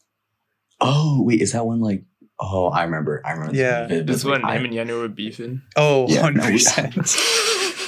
Oh 0.81 1.21
wait, 1.23 1.41
is 1.41 1.53
that 1.53 1.65
one 1.65 1.79
like? 1.79 2.03
Oh, 2.39 2.67
I 2.67 2.83
remember. 2.83 3.21
I 3.25 3.31
remember. 3.31 3.55
Yeah. 3.55 3.87
vividly. 3.87 4.03
This 4.05 4.17
is 4.17 4.25
when 4.25 4.43
I- 4.43 4.57
him 4.57 4.65
and 4.65 4.73
Yenu 4.73 4.99
were 4.99 5.07
beefing. 5.07 5.61
Oh, 5.75 6.07
Yeah, 6.09 6.23
100 6.23 6.45
we- 6.45 6.51
percent. 6.53 6.93
Can 6.93 7.03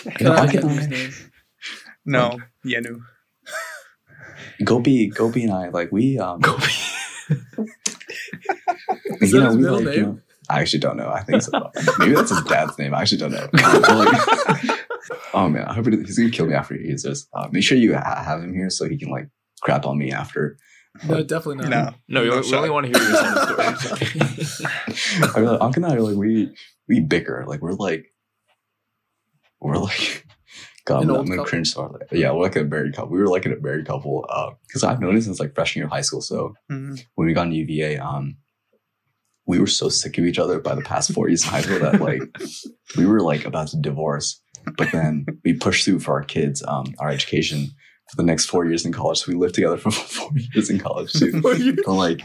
I 0.20 0.26
I 0.44 0.48
get 0.52 0.64
his 0.64 0.88
name? 0.90 1.12
No, 2.06 2.40
Yenu. 2.66 3.02
Gopi, 4.64 5.08
Gopi, 5.10 5.44
and 5.44 5.54
I 5.54 5.70
like 5.70 5.92
we 5.92 6.18
um. 6.20 6.42
Is 9.22 9.32
you 9.34 9.40
that 9.40 9.46
know, 9.46 9.48
his 9.48 9.56
we 9.58 9.62
middle 9.64 9.76
like, 9.78 9.86
you 9.86 9.92
name? 9.92 10.02
know- 10.04 10.20
I 10.48 10.62
actually 10.62 10.80
don't 10.80 10.96
know. 10.98 11.10
I 11.10 11.24
think 11.24 11.42
so. 11.42 11.72
Maybe 11.98 12.14
that's 12.14 12.30
his 12.30 12.44
dad's 12.44 12.78
name. 12.78 12.94
I 12.94 13.02
actually 13.02 13.18
don't 13.18 13.32
know. 13.32 13.48
Oh 15.34 15.50
man, 15.50 15.66
I 15.66 15.74
hope 15.74 15.88
he- 15.88 15.98
he's 15.98 16.20
gonna 16.20 16.30
kill 16.30 16.46
me 16.46 16.54
after 16.54 16.76
he 16.76 16.84
hears 16.86 17.02
this. 17.02 17.28
Uh, 17.34 17.48
make 17.52 17.64
sure 17.64 17.78
you 17.80 17.96
ha- 17.96 18.24
have 18.24 18.44
him 18.44 18.54
here 18.54 18.70
so 18.70 18.88
he 18.88 18.96
can 18.98 19.10
like 19.10 19.28
crap 19.62 19.88
on 19.88 19.98
me 19.98 20.12
after. 20.12 20.58
No, 21.10 21.24
definitely 21.24 21.68
not. 21.68 21.96
No, 22.08 22.22
No, 22.22 22.22
we, 22.22 22.30
No 22.30 22.42
we 22.42 22.54
only 22.58 22.70
want 22.70 22.86
to 22.86 22.98
hear 23.00 23.08
your 23.10 23.18
side 23.18 23.38
of 23.38 23.58
the 24.38 24.46
story. 24.46 25.30
I 25.34 25.40
mean, 25.42 25.50
like, 25.50 25.62
Uncle 25.62 25.84
and 25.84 25.92
I 25.92 25.96
are 25.96 26.02
like 26.02 26.16
we 26.16 26.56
we 26.88 27.00
bicker. 27.02 27.44
Like 27.48 27.62
we're 27.64 27.74
like 27.74 28.14
we're 29.66 29.78
like 29.78 30.26
God, 30.86 31.04
An 31.04 31.10
I'm, 31.16 31.26
gonna 31.26 31.44
cringe. 31.44 31.74
So 31.74 31.88
like, 31.88 32.08
yeah, 32.12 32.32
we're 32.32 32.44
like 32.44 32.56
a 32.56 32.64
married 32.64 32.94
couple. 32.96 33.10
We 33.12 33.20
were 33.20 33.28
like 33.28 33.46
a 33.48 33.50
married 33.60 33.88
couple 33.88 34.24
because 34.68 34.84
I've 34.84 35.00
known 35.02 35.18
it 35.18 35.24
since 35.24 35.40
like 35.40 35.56
freshman 35.56 35.80
year 35.82 35.86
of 35.88 35.92
high 35.92 36.02
school. 36.02 36.22
So 36.22 36.54
Mhm. 36.72 37.04
when 37.16 37.28
we 37.28 37.34
got 37.34 37.48
into 37.48 37.58
UVA, 37.58 37.98
um, 37.98 38.38
we 39.48 39.60
were 39.60 39.68
so 39.68 39.90
sick 39.90 40.18
of 40.18 40.26
each 40.26 40.40
other 40.40 40.60
by 40.60 40.76
the 40.76 40.82
past 40.82 41.12
four 41.12 41.28
years 41.28 41.44
in 41.44 41.50
high 41.50 41.62
school 41.62 41.80
that 41.80 42.00
like 42.02 42.22
we 42.98 43.06
were 43.08 43.22
like 43.22 43.46
about 43.46 43.68
to 43.70 43.78
divorce. 43.78 44.42
But 44.78 44.92
then 44.92 45.26
we 45.44 45.54
pushed 45.54 45.86
through 45.86 46.00
for 46.00 46.14
our 46.14 46.24
kids, 46.24 46.64
um, 46.68 46.94
our 47.00 47.10
education 47.10 47.68
for 48.10 48.16
the 48.18 48.24
next 48.24 48.46
four 48.46 48.66
years 48.66 48.86
in 48.86 48.92
college. 48.92 49.20
So 49.20 49.32
we 49.32 49.38
lived 49.38 49.56
together 49.56 49.78
for 49.78 49.92
four 50.18 50.32
years 50.36 50.70
in 50.70 50.80
college 50.80 51.14
too. 51.14 51.42
But 51.42 51.60
like, 51.88 52.22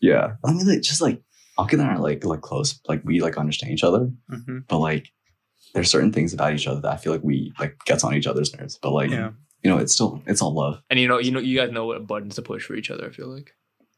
yeah, 0.00 0.34
I 0.44 0.52
mean, 0.52 0.66
like, 0.66 0.82
just 0.82 1.00
like 1.00 1.20
Uncle 1.58 1.80
and 1.80 1.88
I 1.88 1.94
are 1.94 1.98
like 2.00 2.24
like 2.24 2.40
close, 2.40 2.80
like 2.88 3.02
we 3.04 3.20
like 3.20 3.36
understand 3.38 3.72
each 3.72 3.82
other, 3.84 4.08
Mhm. 4.30 4.64
but 4.68 4.78
like 4.78 5.08
there's 5.74 5.90
certain 5.90 6.12
things 6.12 6.32
about 6.32 6.54
each 6.54 6.66
other 6.66 6.80
that 6.80 6.92
I 6.92 6.96
feel 6.96 7.12
like 7.12 7.22
we 7.22 7.52
like 7.58 7.76
gets 7.84 8.04
on 8.04 8.14
each 8.14 8.26
other's 8.26 8.54
nerves. 8.56 8.78
But 8.80 8.92
like 8.92 9.10
Yeah. 9.10 9.30
you 9.62 9.70
know, 9.70 9.78
it's 9.78 9.92
still 9.92 10.22
it's 10.26 10.40
all 10.42 10.52
love. 10.54 10.80
And 10.90 10.98
you 10.98 11.08
know, 11.08 11.18
you 11.18 11.30
know, 11.30 11.40
you 11.40 11.56
guys 11.58 11.70
know 11.70 11.86
what 11.86 12.06
buttons 12.06 12.34
to 12.36 12.42
push 12.42 12.64
for 12.64 12.74
each 12.74 12.90
other. 12.90 13.06
I 13.06 13.10
feel 13.10 13.28
like. 13.28 13.52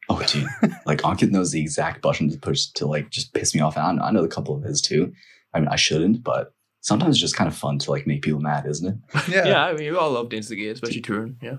Oh, 0.08 0.20
dude. 0.26 0.46
like 0.86 1.02
Ankit 1.02 1.30
knows 1.30 1.52
the 1.52 1.60
exact 1.60 2.02
button 2.02 2.28
to 2.30 2.38
push 2.38 2.66
to 2.74 2.86
like 2.86 3.10
just 3.10 3.32
piss 3.32 3.54
me 3.54 3.60
off. 3.60 3.76
And 3.76 4.00
I, 4.00 4.08
I 4.08 4.10
know 4.10 4.24
a 4.24 4.28
couple 4.28 4.56
of 4.56 4.62
his 4.64 4.80
too. 4.80 5.12
I 5.54 5.60
mean, 5.60 5.68
I 5.68 5.76
shouldn't, 5.76 6.24
but 6.24 6.52
sometimes 6.80 7.14
it's 7.16 7.20
just 7.20 7.36
kind 7.36 7.46
of 7.48 7.54
fun 7.56 7.78
to 7.80 7.90
like 7.90 8.06
make 8.06 8.22
people 8.22 8.40
mad, 8.40 8.66
isn't 8.66 8.88
it? 8.88 9.28
Yeah. 9.30 9.46
Yeah, 9.46 9.64
I 9.66 9.72
mean, 9.74 9.92
we 9.92 9.96
all 9.98 10.10
love 10.10 10.30
to 10.30 10.36
instigate, 10.36 10.72
especially 10.72 11.02
Tarun. 11.02 11.36
Yeah, 11.42 11.58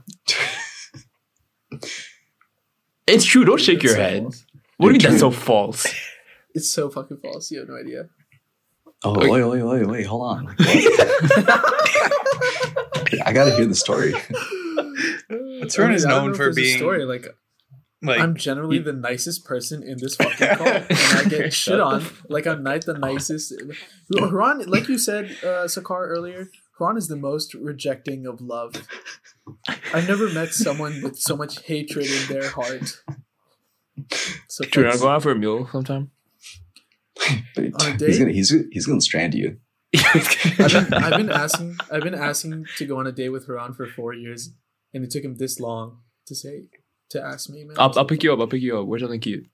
it's 3.07 3.25
true. 3.25 3.45
Don't 3.45 3.59
shake 3.61 3.83
your 3.83 3.91
It's 3.93 3.97
so 3.97 4.01
head. 4.03 4.23
false. 4.23 4.45
What 4.77 4.87
do 4.87 4.93
you 4.95 4.99
mean 4.99 5.09
that's 5.09 5.19
so 5.19 5.31
false? 5.31 5.87
It's 6.53 6.69
so 6.69 6.89
fucking 6.89 7.17
false. 7.17 7.51
You 7.51 7.59
have 7.59 7.69
no 7.69 7.77
idea. 7.77 8.09
Oh, 9.03 9.11
Like- 9.13 9.31
wait, 9.31 9.43
wait, 9.43 9.63
wait, 9.63 9.85
wait, 9.87 10.05
hold 10.05 10.21
on. 10.37 10.55
I 13.25 13.31
gotta 13.33 13.51
hear 13.55 13.65
the 13.65 13.75
story. 13.75 14.13
Tarun 15.31 15.93
is 15.93 16.05
I 16.05 16.09
don't 16.09 16.17
known 16.17 16.25
know 16.27 16.31
if 16.31 16.37
for 16.37 16.43
there's 16.45 16.57
a 16.57 16.61
being 16.61 16.77
Story 16.77 17.05
like, 17.05 17.27
like 18.01 18.19
I'm 18.19 18.35
generally 18.35 18.79
the 18.79 18.93
nicest 18.93 19.45
person 19.45 19.83
in 19.83 19.97
this 19.99 20.15
fucking 20.15 20.47
call, 20.57 20.67
and 20.67 20.85
I 20.89 21.23
get 21.27 21.53
shit 21.53 21.79
on 21.79 22.03
like 22.29 22.47
I'm 22.47 22.63
not 22.63 22.85
the 22.85 22.97
nicest. 22.97 23.53
Haran, 24.17 24.65
like 24.67 24.87
you 24.87 24.97
said, 24.97 25.37
uh, 25.43 25.65
Sakar 25.67 26.07
earlier, 26.07 26.49
Haran 26.79 26.97
is 26.97 27.07
the 27.07 27.15
most 27.15 27.53
rejecting 27.53 28.25
of 28.25 28.41
love. 28.41 28.87
I've 29.93 30.07
never 30.07 30.29
met 30.29 30.49
someone 30.53 31.01
with 31.03 31.17
so 31.17 31.35
much 31.37 31.63
hatred 31.65 32.07
in 32.07 32.27
their 32.27 32.49
heart. 32.49 33.01
So 34.47 34.63
Tarun. 34.65 34.91
I'll 34.91 34.99
go 34.99 35.09
out 35.09 35.23
for 35.23 35.31
a 35.31 35.35
meal 35.35 35.67
sometime. 35.71 36.11
But 37.55 37.65
On 37.81 37.91
a 38.01 38.05
he's 38.05 38.19
gonna 38.19 38.31
he's 38.31 38.49
he's 38.71 38.85
gonna 38.87 39.01
strand 39.01 39.33
you. 39.33 39.57
I've 40.13 40.55
been, 40.57 40.93
I've 40.93 41.17
been 41.17 41.29
asking 41.31 41.77
I've 41.91 42.03
been 42.03 42.15
asking 42.15 42.65
to 42.77 42.85
go 42.85 42.97
on 42.97 43.07
a 43.07 43.11
date 43.11 43.29
with 43.29 43.47
Haran 43.47 43.73
for 43.73 43.85
four 43.87 44.13
years, 44.13 44.51
and 44.93 45.03
it 45.03 45.11
took 45.11 45.23
him 45.23 45.35
this 45.35 45.59
long 45.59 45.97
to 46.27 46.35
say 46.35 46.63
to 47.09 47.21
ask 47.21 47.49
me, 47.49 47.63
man. 47.65 47.75
I'll, 47.77 47.91
I'll 47.97 48.05
pick 48.05 48.23
you 48.23 48.31
up. 48.31 48.39
I'll 48.39 48.47
pick 48.47 48.61
you 48.61 48.79
up. 48.79 48.85
Where's 48.87 49.01
something 49.01 49.19
cute? 49.19 49.47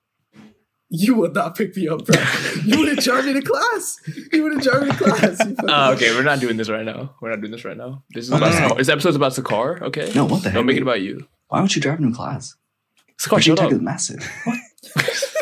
You 0.90 1.16
would 1.16 1.34
not 1.34 1.58
pick 1.58 1.76
me 1.76 1.88
up, 1.90 2.06
bro. 2.06 2.16
You 2.64 2.80
would 2.80 2.88
have 2.96 3.04
driven 3.04 3.34
me 3.34 3.42
to 3.42 3.46
class. 3.46 4.00
You 4.32 4.44
would 4.44 4.54
have 4.54 4.62
driven 4.62 4.88
me 4.88 4.96
to 4.96 5.04
class. 5.04 5.42
Uh, 5.68 5.92
okay, 5.96 6.12
we're 6.16 6.24
not 6.24 6.40
doing 6.40 6.56
this 6.56 6.70
right 6.70 6.86
now. 6.86 7.16
We're 7.20 7.32
not 7.32 7.42
doing 7.42 7.52
this 7.52 7.66
right 7.66 7.76
now. 7.76 8.04
This 8.12 8.26
is 8.28 8.32
Oh, 8.32 8.38
about 8.38 8.54
no, 8.54 8.68
no. 8.70 8.76
This 8.76 8.88
episode's 8.88 9.18
about 9.18 9.34
Sakar. 9.34 9.82
Okay. 9.82 10.12
No, 10.16 10.26
what 10.26 10.44
the 10.44 10.50
heck? 10.50 10.56
Don't 10.56 10.66
make 10.66 10.78
it 10.78 10.84
about 10.84 11.02
you. 11.02 11.28
Why 11.50 11.60
don't 11.60 11.76
you 11.76 11.82
drive 11.82 12.00
him 12.00 12.12
to 12.12 12.16
class? 12.16 12.56
Sakar, 13.20 13.38
Virginia 13.38 13.42
shut 13.42 13.58
Tech 13.58 13.66
up. 13.66 13.72
is 13.74 13.82
massive. 13.82 14.20
Dude, 14.46 14.56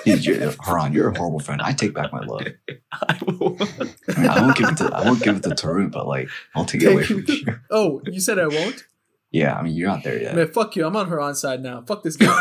you're, 0.06 0.52
Haran, 0.64 0.94
you're 0.94 1.10
a 1.10 1.18
horrible 1.18 1.40
friend. 1.40 1.62
I 1.62 1.74
take 1.74 1.94
back 1.94 2.12
my 2.14 2.22
love. 2.22 2.48
I 2.94 3.20
will- 3.26 3.58
I, 3.60 4.20
mean, 4.20 4.30
I 4.30 4.42
won't 4.42 4.58
give 4.58 4.70
it 4.70 4.78
to 4.78 4.86
I 4.94 5.04
won't 5.06 5.22
give 5.22 5.36
it 5.38 5.44
to 5.44 5.50
Tarun, 5.50 5.92
but 5.92 6.08
like 6.08 6.30
I'll 6.56 6.66
take 6.66 6.84
it 6.84 6.92
away 6.92 7.04
from 7.04 7.24
you. 7.28 7.46
Oh, 7.72 8.02
you 8.06 8.20
said 8.20 8.40
I 8.40 8.48
won't? 8.48 8.86
Yeah, 9.32 9.56
I 9.56 9.64
mean 9.64 9.74
you're 9.74 9.90
not 9.90 10.04
there 10.04 10.22
yet. 10.22 10.36
Man, 10.36 10.48
fuck 10.48 10.76
you. 10.76 10.86
I'm 10.86 10.96
on 10.96 11.10
Haran's 11.10 11.42
side 11.42 11.62
now. 11.62 11.82
Fuck 11.82 12.04
this 12.04 12.16
guy. 12.16 12.28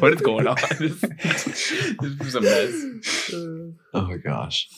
what 0.00 0.14
is 0.14 0.20
going 0.22 0.46
on? 0.48 0.56
This, 0.78 1.00
this 1.00 1.70
is 2.20 2.34
a 2.34 2.40
mess. 2.40 3.30
Oh 3.94 4.02
my 4.02 4.16
gosh. 4.16 4.68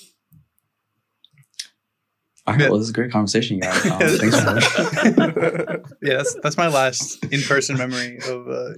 All 2.47 2.55
right, 2.55 2.71
well, 2.71 2.79
this 2.79 2.85
is 2.85 2.91
a 2.91 2.93
great 2.93 3.11
conversation, 3.11 3.57
you 3.57 3.63
guys. 3.63 3.87
Um, 3.87 3.99
thanks 3.99 4.41
for 4.41 4.55
watching. 4.55 5.85
yeah, 6.01 6.17
that's, 6.19 6.35
that's 6.43 6.57
my 6.57 6.69
last 6.69 7.25
in 7.33 7.43
person 7.43 7.77
memory 7.77 8.19
of 8.19 8.49
uh, 8.49 8.71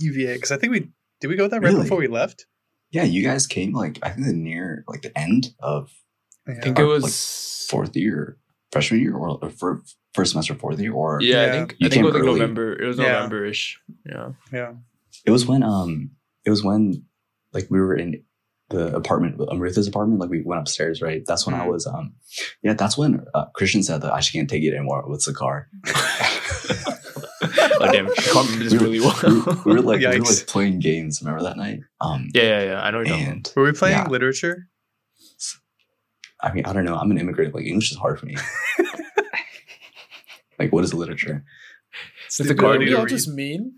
UVA 0.00 0.34
because 0.34 0.52
I 0.52 0.58
think 0.58 0.72
we 0.72 0.90
did 1.20 1.28
we 1.28 1.36
go 1.36 1.48
there 1.48 1.60
right 1.60 1.74
before 1.76 1.98
we 1.98 2.06
left. 2.08 2.46
Yeah, 2.90 3.04
you 3.04 3.22
guys 3.22 3.46
came 3.46 3.72
like 3.72 3.98
I 4.02 4.10
think 4.10 4.26
the 4.26 4.32
near 4.32 4.84
like 4.88 5.02
the 5.02 5.16
end 5.18 5.54
of 5.60 5.90
Yeah. 6.48 6.54
I 6.58 6.60
think 6.60 6.78
Or, 6.78 6.82
it 6.82 6.86
like, 6.86 7.02
was 7.02 7.66
fourth 7.70 7.94
year, 7.96 8.36
freshman 8.72 9.00
year, 9.00 9.14
or, 9.14 9.38
or 9.42 9.50
fir- 9.50 9.82
first 10.14 10.32
semester, 10.32 10.54
fourth 10.54 10.80
year, 10.80 10.92
or 10.92 11.20
Yeah, 11.22 11.44
I 11.44 11.50
think 11.52 11.76
You 11.78 11.86
I 11.86 11.90
think 11.90 11.92
it 11.92 11.94
came 11.96 12.04
was 12.04 12.14
like 12.14 12.22
early. 12.24 12.40
November. 12.40 12.72
It 12.82 12.86
was 12.86 12.98
Yeah. 12.98 13.12
November-ish. 13.12 13.80
Yeah. 14.06 14.28
yeah. 14.52 14.72
it 15.24 15.30
was 15.30 15.46
when 15.46 15.62
um 15.62 16.10
it 16.44 16.50
was 16.50 16.64
when 16.64 17.04
like 17.52 17.66
we 17.70 17.78
were 17.80 17.94
in 17.94 18.24
the 18.70 18.94
apartment 18.96 19.36
Amritha's 19.38 19.88
apartment 19.88 20.20
like 20.20 20.30
we 20.30 20.42
went 20.42 20.60
upstairs 20.60 21.02
right 21.02 21.22
that's 21.26 21.44
when 21.46 21.54
I 21.56 21.64
Mhm. 21.66 21.72
was 21.72 21.86
um 21.86 22.14
yeah 22.62 22.74
that's 22.74 22.96
when 22.96 23.24
uh, 23.34 23.46
Christian 23.56 23.82
said 23.82 24.00
that 24.02 24.12
I 24.14 24.18
just 24.20 24.32
can't 24.32 24.48
take 24.48 24.62
it 24.62 24.72
anymore 24.74 25.04
with 25.08 25.24
the 25.24 25.34
car 25.34 25.68
Oh 27.82 27.90
damn, 27.92 28.06
I 28.06 28.14
can't 28.14 28.46
remember 28.50 28.64
this 28.64 28.72
we, 28.80 29.00
were, 29.00 29.06
well. 29.06 29.62
we 29.64 29.72
were 29.72 29.80
like 29.80 30.00
we 30.00 30.06
were 30.06 30.18
like 30.24 30.46
playing 30.46 30.78
games 30.80 31.20
remember 31.22 31.42
that 31.44 31.56
night 31.56 31.80
um 32.00 32.28
yeah, 32.34 32.42
yeah, 32.42 32.62
yeah. 32.64 32.80
I 32.82 32.90
know 32.90 32.98
what 32.98 33.06
you're 33.06 33.16
talking 33.16 33.26
about. 33.28 33.46
and 33.48 33.52
Were 33.56 33.64
we 33.64 33.72
playing 33.72 33.96
Yeah. 33.96 34.08
literature? 34.08 34.68
I 36.42 36.52
mean 36.52 36.64
I 36.66 36.72
don't 36.72 36.84
know 36.84 36.96
I'm 36.96 37.10
an 37.10 37.18
immigrant 37.18 37.54
like 37.54 37.64
English 37.64 37.90
is 37.92 37.98
hard 37.98 38.18
for 38.20 38.26
me 38.26 38.36
like 40.58 40.72
what 40.72 40.84
is 40.84 40.92
literature 40.94 41.44
It's 42.26 42.40
a 42.40 42.44
Stupid 42.44 42.60
card 42.60 42.76
are 42.76 42.78
we 42.80 42.94
all 42.94 43.02
read. 43.04 43.10
just 43.10 43.28
mean? 43.28 43.74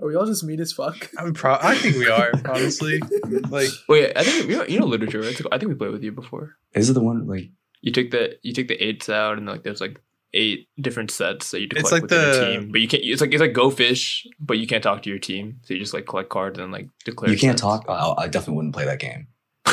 Are 0.00 0.06
we 0.06 0.16
all 0.16 0.26
just 0.26 0.42
mean 0.42 0.58
as 0.60 0.72
fuck? 0.72 1.10
I 1.16 1.24
mean, 1.24 1.32
pro- 1.34 1.58
I 1.60 1.76
think 1.76 1.96
we 1.96 2.08
are 2.08 2.32
honestly. 2.46 3.00
Like, 3.50 3.68
Wait, 3.88 4.10
I 4.16 4.24
think 4.24 4.48
you 4.50 4.56
know, 4.56 4.64
you 4.64 4.80
know 4.80 4.86
literature. 4.86 5.20
Right? 5.20 5.38
I 5.52 5.58
think 5.58 5.68
we 5.68 5.74
played 5.76 5.92
with 5.92 6.02
you 6.02 6.10
before. 6.10 6.56
is 6.74 6.90
it 6.90 6.94
the 6.94 7.00
one 7.02 7.26
like 7.28 7.50
You 7.82 7.92
take 7.92 8.10
the 8.10 8.36
you 8.42 8.52
take 8.52 8.66
the 8.68 8.82
eights 8.82 9.08
out, 9.08 9.38
and 9.38 9.46
like 9.46 9.62
there's 9.62 9.80
like 9.80 10.00
eight 10.34 10.68
different 10.80 11.10
sets 11.10 11.50
that 11.50 11.60
you 11.60 11.68
It's 11.70 11.88
collect 11.88 11.92
like 11.92 12.02
within 12.02 12.20
the- 12.20 12.42
a 12.42 12.60
team. 12.60 12.72
But 12.72 12.80
you 12.80 12.88
can't. 12.88 13.02
It's 13.04 13.20
like 13.20 13.32
it's 13.32 13.40
like 13.40 13.52
Go 13.52 13.70
Fish, 13.70 14.26
but 14.40 14.58
you 14.58 14.66
can't 14.66 14.82
talk 14.82 15.02
to 15.02 15.10
your 15.10 15.18
team. 15.18 15.60
So 15.64 15.74
you 15.74 15.80
just 15.80 15.94
like 15.94 16.06
collect 16.06 16.28
cards 16.30 16.58
and 16.58 16.72
like 16.72 16.88
declare. 17.04 17.30
you 17.30 17.38
can't 17.38 17.58
sets. 17.58 17.62
talk 17.62 17.84
I, 17.88 18.22
I 18.24 18.28
definitely 18.28 18.56
wouldn't 18.56 18.74
play 18.74 18.84
that 18.86 18.98
game 18.98 19.26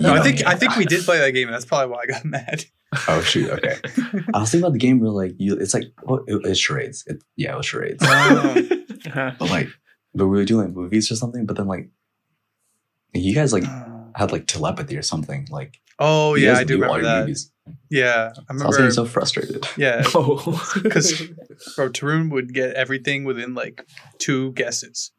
no, 0.00 0.14
I 0.14 0.20
think 0.22 0.46
I 0.46 0.54
think 0.54 0.76
we 0.76 0.84
did 0.84 1.04
play 1.04 1.18
that 1.18 1.32
game. 1.32 1.48
and 1.48 1.54
That's 1.54 1.64
probably 1.66 1.92
why 1.92 2.02
I 2.02 2.06
got 2.06 2.24
mad. 2.36 2.64
oh 3.08 3.20
shoot 3.20 3.50
okay 3.50 3.76
I 4.34 4.40
was 4.40 4.50
thinking 4.50 4.64
about 4.64 4.72
the 4.72 4.78
game 4.78 4.98
where 5.00 5.10
like 5.10 5.34
you 5.38 5.54
it's 5.56 5.74
like 5.74 5.84
what 6.02 6.22
it, 6.26 6.40
it's 6.44 6.58
charades 6.58 7.04
it, 7.06 7.22
yeah 7.36 7.52
it 7.52 7.56
was 7.56 7.66
charades 7.66 8.02
Um, 8.02 8.84
but 9.14 9.40
like 9.50 9.68
but 10.14 10.26
we 10.26 10.36
were 10.38 10.44
doing 10.44 10.66
like 10.66 10.74
movies 10.74 11.10
or 11.12 11.14
something 11.16 11.46
but 11.46 11.56
then 11.56 11.66
like 11.68 11.88
you 13.14 13.34
guys 13.34 13.52
like 13.52 13.64
had 14.16 14.32
like 14.32 14.46
telepathy 14.46 14.96
or 14.96 15.02
something 15.02 15.46
like 15.50 15.78
oh 15.98 16.34
yeah, 16.34 16.54
I 16.56 16.64
do 16.64 16.76
all 16.84 16.94
remember 16.94 17.02
that. 17.06 17.20
movies. 17.20 17.52
Yeah, 17.90 18.32
I 18.48 18.56
So 18.56 18.64
I 18.64 18.66
was 18.66 18.76
getting 18.76 18.92
so 18.92 19.04
frustrated 19.04 19.66
yeah, 19.76 20.02
oh, 20.14 20.72
because 20.82 21.22
bro, 21.76 21.88
Tarun 21.90 22.30
would 22.30 22.52
get 22.54 22.74
everything 22.74 23.24
within 23.24 23.54
like 23.54 23.86
two 24.18 24.52
guesses. 24.52 25.12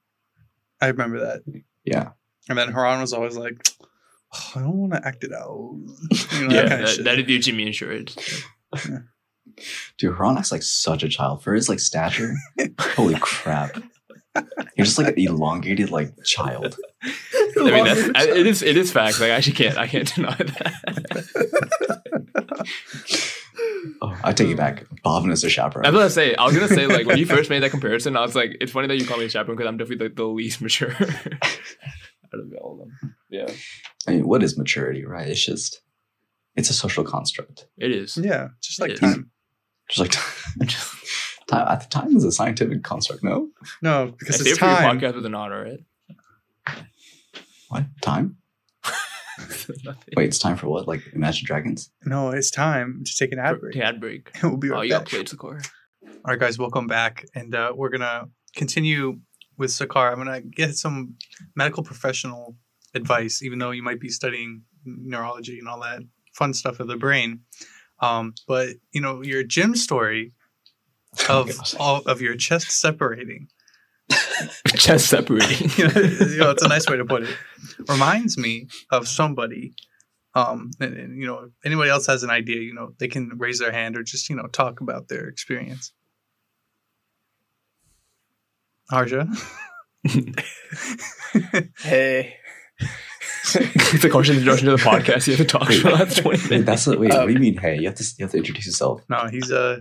I 0.81 0.87
remember 0.87 1.19
that. 1.19 1.63
yeah 1.85 2.09
And 2.49 2.57
then 2.57 2.71
Haran 2.71 3.01
was 3.01 3.13
always 3.13 3.37
like, 3.37 3.67
"Oh, 4.33 4.51
I 4.55 4.59
don't 4.61 4.77
want 4.77 4.93
to 4.93 5.07
act 5.07 5.23
it 5.23 5.33
out. 5.33 5.77
You 6.33 6.47
know, 6.47 6.53
yeah, 6.55 6.61
that 6.63 6.69
kind 6.69 6.81
of 6.81 6.87
that, 6.87 6.95
shit. 6.95 7.05
that 7.05 7.19
is 7.19 7.25
the 7.25 7.39
Jimmy 7.39 7.67
insurance. 7.67 8.15
dude 9.97 10.15
Haran 10.15 10.37
acts 10.37 10.51
like 10.51 10.63
such 10.63 11.03
a 11.03 11.09
child 11.09 11.43
for 11.43 11.53
his 11.53 11.67
like 11.67 11.79
stature 11.79 12.35
holy 12.79 13.15
crap 13.19 13.75
you're 14.77 14.85
just 14.85 14.97
like 14.97 15.07
an 15.07 15.19
elongated 15.19 15.91
like 15.91 16.13
child 16.23 16.77
I 17.57 17.71
mean, 17.71 17.83
that's, 17.85 18.09
I, 18.15 18.23
it 18.29 18.47
is 18.47 18.61
it 18.61 18.77
is 18.77 18.91
fact. 18.91 19.19
Like 19.19 19.31
I 19.31 19.35
actually 19.35 19.53
can't 19.53 19.77
I 19.77 19.87
can't 19.87 20.11
deny 20.15 20.35
that. 20.35 21.69
Oh 24.01 24.19
I 24.23 24.33
take 24.33 24.49
it 24.49 24.57
back 24.57 24.85
Bhavin 25.05 25.31
is 25.31 25.43
a 25.43 25.49
chaperone 25.49 25.85
I 25.85 25.89
was 25.89 25.97
gonna 25.99 26.09
say 26.09 26.35
I 26.35 26.45
was 26.45 26.53
gonna 26.53 26.67
say 26.67 26.87
like 26.87 27.05
when 27.05 27.17
you 27.17 27.25
first 27.35 27.49
made 27.49 27.63
that 27.63 27.71
comparison, 27.71 28.15
I 28.17 28.21
was 28.21 28.35
like, 28.35 28.57
it's 28.61 28.71
funny 28.71 28.87
that 28.87 28.97
you 28.97 29.05
call 29.05 29.17
me 29.17 29.25
a 29.25 29.29
chaperone 29.29 29.57
because 29.57 29.67
I'm 29.69 29.77
definitely 29.77 30.07
like 30.07 30.15
the 30.15 30.25
least 30.25 30.61
mature 30.61 30.91
out 30.99 32.39
of 32.39 32.53
all 32.61 32.73
of 32.73 32.79
them. 32.79 33.15
Yeah, 33.29 33.49
I 34.07 34.11
mean 34.11 34.27
what 34.27 34.43
is 34.43 34.57
maturity 34.57 35.05
right 35.05 35.27
it's 35.27 35.43
just 35.45 35.81
it's 36.55 36.69
a 36.69 36.73
social 36.73 37.03
construct 37.03 37.67
it 37.77 37.91
is. 37.91 38.17
yeah, 38.17 38.49
just 38.61 38.79
like 38.79 38.95
time. 38.95 39.31
just 39.89 39.99
like 39.99 40.11
time 40.11 41.67
at 41.69 41.81
the 41.81 41.87
time 41.89 42.15
is 42.15 42.23
a 42.23 42.31
scientific 42.31 42.83
construct 42.83 43.23
no 43.23 43.49
No, 43.81 44.03
I 44.03 44.11
because 44.17 44.41
say 44.43 44.49
it's 44.51 44.59
for 44.59 44.65
your 44.65 44.75
time. 44.75 44.99
podcast 44.99 45.15
with 45.15 45.25
an 45.25 45.35
honor, 45.35 45.63
right? 45.63 45.79
what 47.69 47.85
time 48.01 48.25
Nothing. 48.25 48.37
wait 50.15 50.27
it's 50.27 50.39
time 50.39 50.55
for 50.57 50.67
what 50.67 50.87
like 50.87 51.01
Imagine 51.13 51.45
Dragons 51.45 51.89
No, 52.05 52.29
it's 52.29 52.51
time 52.51 53.03
to 53.05 53.15
take 53.15 53.31
an 53.31 53.39
ad 53.39 53.55
For- 53.55 53.59
break. 53.61 53.73
take 53.73 53.83
ad 53.83 53.99
break. 53.99 54.31
We'll 54.43 54.57
be 54.57 54.69
Oh, 54.69 54.75
right 54.75 54.83
you 54.83 54.89
got 54.89 55.01
back. 55.05 55.09
played 55.09 55.29
Sakura. 55.29 55.61
All 56.03 56.09
right, 56.27 56.39
guys, 56.39 56.57
welcome 56.59 56.87
back, 56.87 57.25
and 57.35 57.53
uh, 57.55 57.73
we're 57.75 57.89
gonna 57.89 58.25
continue 58.55 59.19
with 59.57 59.69
Sakar. 59.71 60.11
I'm 60.11 60.17
gonna 60.17 60.41
get 60.41 60.75
some 60.75 61.15
medical 61.55 61.83
professional 61.83 62.55
advice, 62.93 63.41
even 63.43 63.59
though 63.59 63.71
you 63.71 63.83
might 63.83 63.99
be 63.99 64.09
studying 64.09 64.63
neurology 64.85 65.59
and 65.59 65.67
all 65.67 65.79
that 65.81 66.01
fun 66.33 66.53
stuff 66.53 66.79
of 66.79 66.87
the 66.87 66.97
brain. 66.97 67.41
Um, 68.01 68.33
but 68.47 68.69
you 68.91 69.01
know 69.01 69.21
your 69.23 69.43
gym 69.43 69.75
story 69.75 70.33
Oh 71.29 71.41
of 71.41 71.47
my 71.57 71.63
all 71.79 72.01
of 72.05 72.21
your 72.21 72.35
chest 72.35 72.71
separating. 72.71 73.47
Chest 74.75 75.07
separating. 75.07 75.69
you 75.77 76.37
know, 76.37 76.51
it's 76.51 76.63
a 76.63 76.67
nice 76.67 76.87
way 76.87 76.97
to 76.97 77.05
put 77.05 77.23
it. 77.23 77.35
Reminds 77.87 78.37
me 78.37 78.67
of 78.91 79.07
somebody. 79.07 79.73
Um, 80.33 80.71
and, 80.79 80.95
and, 80.95 81.17
you 81.17 81.27
know, 81.27 81.39
if 81.39 81.51
anybody 81.65 81.89
else 81.89 82.07
has 82.07 82.23
an 82.23 82.29
idea, 82.29 82.61
you 82.61 82.73
know, 82.73 82.93
they 82.99 83.07
can 83.07 83.31
raise 83.37 83.59
their 83.59 83.71
hand 83.71 83.97
or 83.97 84.03
just 84.03 84.29
you 84.29 84.35
know 84.35 84.47
talk 84.47 84.81
about 84.81 85.07
their 85.09 85.27
experience. 85.27 85.91
Harsha. 88.89 89.27
Hey. 91.79 92.35
it's 93.53 94.03
a 94.03 94.09
question 94.09 94.35
introduction 94.35 94.65
to 94.67 94.75
the 94.75 94.81
podcast. 94.81 95.27
You 95.27 95.35
have 95.35 95.45
to 95.47 95.57
talk 95.57 95.67
for 95.67 95.89
the 95.89 95.91
last 95.91 96.17
twenty 96.17 96.41
Wait, 96.41 96.49
minutes. 96.49 96.65
that's 96.65 96.85
the, 96.85 96.97
wait. 96.97 97.11
Um, 97.11 97.19
what 97.19 97.27
do 97.27 97.33
you 97.33 97.39
mean? 97.39 97.57
Hey, 97.57 97.77
you 97.79 97.87
have 97.87 97.95
to 97.95 98.03
you 98.17 98.25
have 98.25 98.31
to 98.31 98.37
introduce 98.37 98.65
yourself. 98.65 99.01
No, 99.09 99.27
he's 99.31 99.51
uh 99.51 99.79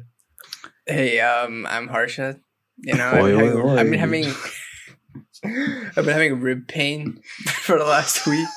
Hey, 0.87 1.21
um, 1.21 1.67
I'm 1.69 1.89
Harsha. 1.89 2.39
You 2.83 2.95
know, 2.95 3.09
I've, 3.09 3.39
having, 3.39 3.53
oh, 3.53 3.77
I've 3.77 3.91
been 3.91 3.99
having 3.99 4.27
I've 5.45 6.05
been 6.05 6.09
having 6.09 6.41
rib 6.41 6.69
pain 6.69 7.23
for 7.45 7.79
the 7.79 7.85
last 7.85 8.27
week. 8.27 8.49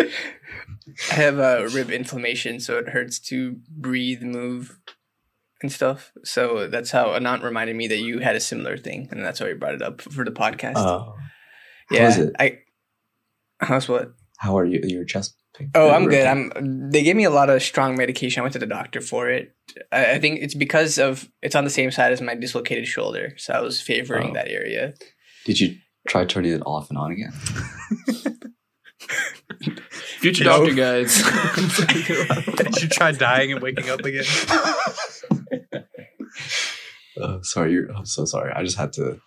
I 0.00 1.14
have 1.14 1.38
a 1.38 1.68
rib 1.68 1.90
inflammation, 1.90 2.60
so 2.60 2.78
it 2.78 2.88
hurts 2.88 3.18
to 3.20 3.56
breathe, 3.68 4.22
move, 4.22 4.78
and 5.62 5.70
stuff. 5.70 6.12
So 6.24 6.68
that's 6.68 6.90
how 6.90 7.08
Anant 7.08 7.42
reminded 7.42 7.76
me 7.76 7.86
that 7.88 7.98
you 7.98 8.18
had 8.18 8.36
a 8.36 8.40
similar 8.40 8.76
thing, 8.76 9.08
and 9.10 9.24
that's 9.24 9.40
why 9.40 9.46
we 9.46 9.54
brought 9.54 9.74
it 9.74 9.82
up 9.82 10.00
for 10.00 10.24
the 10.24 10.32
podcast. 10.32 10.76
Oh, 10.76 11.14
yeah, 11.90 12.08
is 12.08 12.18
it? 12.18 12.34
I. 12.38 12.58
How's 13.60 13.88
what? 13.88 14.14
how 14.42 14.58
are 14.58 14.64
you? 14.64 14.80
Your 14.82 15.04
chest. 15.04 15.36
Pain? 15.54 15.70
Oh, 15.74 15.90
I'm 15.90 16.08
good. 16.08 16.26
I'm. 16.26 16.90
They 16.90 17.02
gave 17.02 17.16
me 17.16 17.24
a 17.24 17.30
lot 17.30 17.50
of 17.50 17.62
strong 17.62 17.96
medication. 17.96 18.40
I 18.40 18.42
went 18.42 18.52
to 18.54 18.58
the 18.58 18.66
doctor 18.66 19.00
for 19.00 19.28
it. 19.30 19.54
I, 19.90 20.12
I 20.12 20.18
think 20.18 20.40
it's 20.42 20.54
because 20.54 20.98
of 20.98 21.28
it's 21.42 21.54
on 21.54 21.64
the 21.64 21.70
same 21.70 21.90
side 21.90 22.12
as 22.12 22.20
my 22.20 22.34
dislocated 22.34 22.86
shoulder, 22.86 23.34
so 23.38 23.52
I 23.54 23.60
was 23.60 23.80
favoring 23.80 24.30
Oh. 24.30 24.34
that 24.34 24.48
area. 24.48 24.94
Did 25.44 25.60
you 25.60 25.76
try 26.08 26.24
turning 26.24 26.52
it 26.52 26.62
off 26.66 26.88
and 26.90 26.98
on 26.98 27.12
again? 27.12 27.32
Future 30.20 30.44
You 30.44 30.50
know? 30.50 30.58
doctor 30.58 30.74
guys. 30.74 31.22
did 32.56 32.82
you 32.82 32.88
try 32.88 33.10
dying 33.12 33.52
and 33.52 33.60
waking 33.60 33.88
up 33.90 34.00
again? 34.00 34.24
Uh, 37.20 37.38
sorry, 37.42 37.72
you're, 37.72 37.90
I'm 37.92 38.06
so 38.06 38.24
sorry. 38.24 38.52
I 38.54 38.62
just 38.62 38.76
had 38.78 38.92
to 38.94 39.20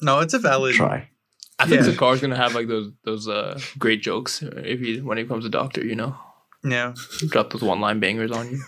No, 0.00 0.20
it's 0.20 0.34
a 0.34 0.38
valid 0.38 0.74
try. 0.74 1.08
I 1.58 1.66
think 1.66 1.82
Yeah. 1.82 1.92
Sakar's 1.92 2.20
gonna 2.20 2.36
have 2.36 2.54
like 2.54 2.68
those 2.68 2.90
those 3.04 3.28
uh 3.28 3.58
great 3.78 4.02
jokes 4.02 4.42
if 4.42 4.80
he 4.80 5.00
when 5.00 5.18
he 5.18 5.24
becomes 5.24 5.44
a 5.44 5.48
doctor. 5.50 5.84
You 5.84 5.94
know, 5.96 6.16
Yeah. 6.64 6.94
drop 7.28 7.50
those 7.52 7.62
one 7.62 7.80
line 7.80 8.00
bangers 8.00 8.30
on 8.32 8.50
you. 8.50 8.62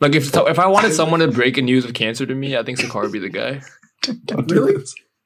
like 0.00 0.14
if 0.14 0.34
if 0.34 0.58
I 0.58 0.66
wanted 0.66 0.92
someone 0.94 1.20
to 1.20 1.28
break 1.28 1.56
a 1.58 1.62
news 1.62 1.84
of 1.84 1.94
cancer 1.94 2.26
to 2.26 2.34
me, 2.34 2.56
I 2.56 2.62
think 2.62 2.78
Zakar 2.78 3.02
would 3.02 3.12
be 3.12 3.18
the 3.18 3.28
guy. 3.28 3.62
Really? 4.48 4.82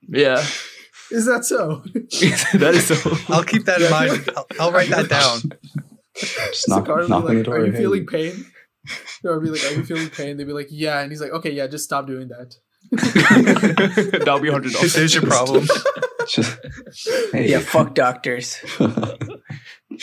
Yeah, 0.08 0.44
Is 1.10 1.26
that 1.26 1.44
so? 1.44 1.76
that 2.58 2.72
is 2.74 2.86
so. 2.88 3.16
I'll 3.32 3.44
keep 3.44 3.64
that 3.66 3.80
in 3.80 3.90
mind. 3.90 4.28
I'll, 4.36 4.46
I'll 4.60 4.72
write 4.72 4.90
that 4.90 5.08
down. 5.08 5.40
Just 6.16 6.68
knock, 6.68 6.84
Sakara 6.86 6.96
would 6.96 7.06
be 7.06 7.08
knock 7.10 7.26
the 7.26 7.34
like, 7.34 7.44
door. 7.44 7.56
Are 7.58 7.66
you 7.66 7.72
feeling 7.72 8.04
pain? 8.06 8.44
Or 9.24 9.40
be 9.40 9.48
like, 9.48 9.64
Are 9.64 9.74
you 9.74 9.84
feeling 9.84 10.10
pain? 10.10 10.36
They'd 10.36 10.46
be 10.46 10.52
like, 10.52 10.68
Yeah, 10.70 11.00
and 11.00 11.10
he's 11.10 11.20
like, 11.20 11.30
Okay, 11.30 11.50
yeah, 11.52 11.66
just 11.68 11.84
stop 11.84 12.06
doing 12.06 12.28
that. 12.28 12.56
That'll 14.24 14.40
be 14.40 14.50
hundred 14.50 14.72
dollars. 14.72 14.94
There's 14.94 15.14
your 15.14 15.24
problem. 15.24 15.66
Just, 16.28 16.58
hey. 17.32 17.50
Yeah, 17.50 17.60
fuck 17.60 17.94
doctors. 17.94 18.58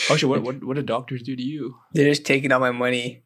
Oh 0.09 0.15
shit! 0.15 0.29
What 0.29 0.41
what 0.41 0.63
what 0.63 0.75
do 0.77 0.83
doctors 0.83 1.21
do 1.21 1.35
to 1.35 1.41
you? 1.41 1.75
They're 1.91 2.07
just 2.09 2.25
taking 2.25 2.53
all 2.53 2.61
my 2.61 2.71
money. 2.71 3.23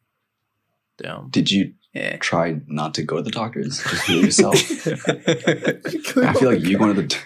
Damn. 0.98 1.28
Did 1.30 1.48
you 1.48 1.74
Yeah. 1.94 2.16
try 2.16 2.56
not 2.66 2.94
to 2.94 3.04
go 3.04 3.18
to 3.18 3.22
the 3.22 3.30
doctors? 3.30 3.80
Just 3.84 4.02
heal 4.04 4.24
yourself. 4.24 4.56
I 4.56 6.32
feel 6.32 6.50
like 6.50 6.62
you 6.62 6.76
going 6.76 6.96
to 6.96 7.02
the. 7.02 7.16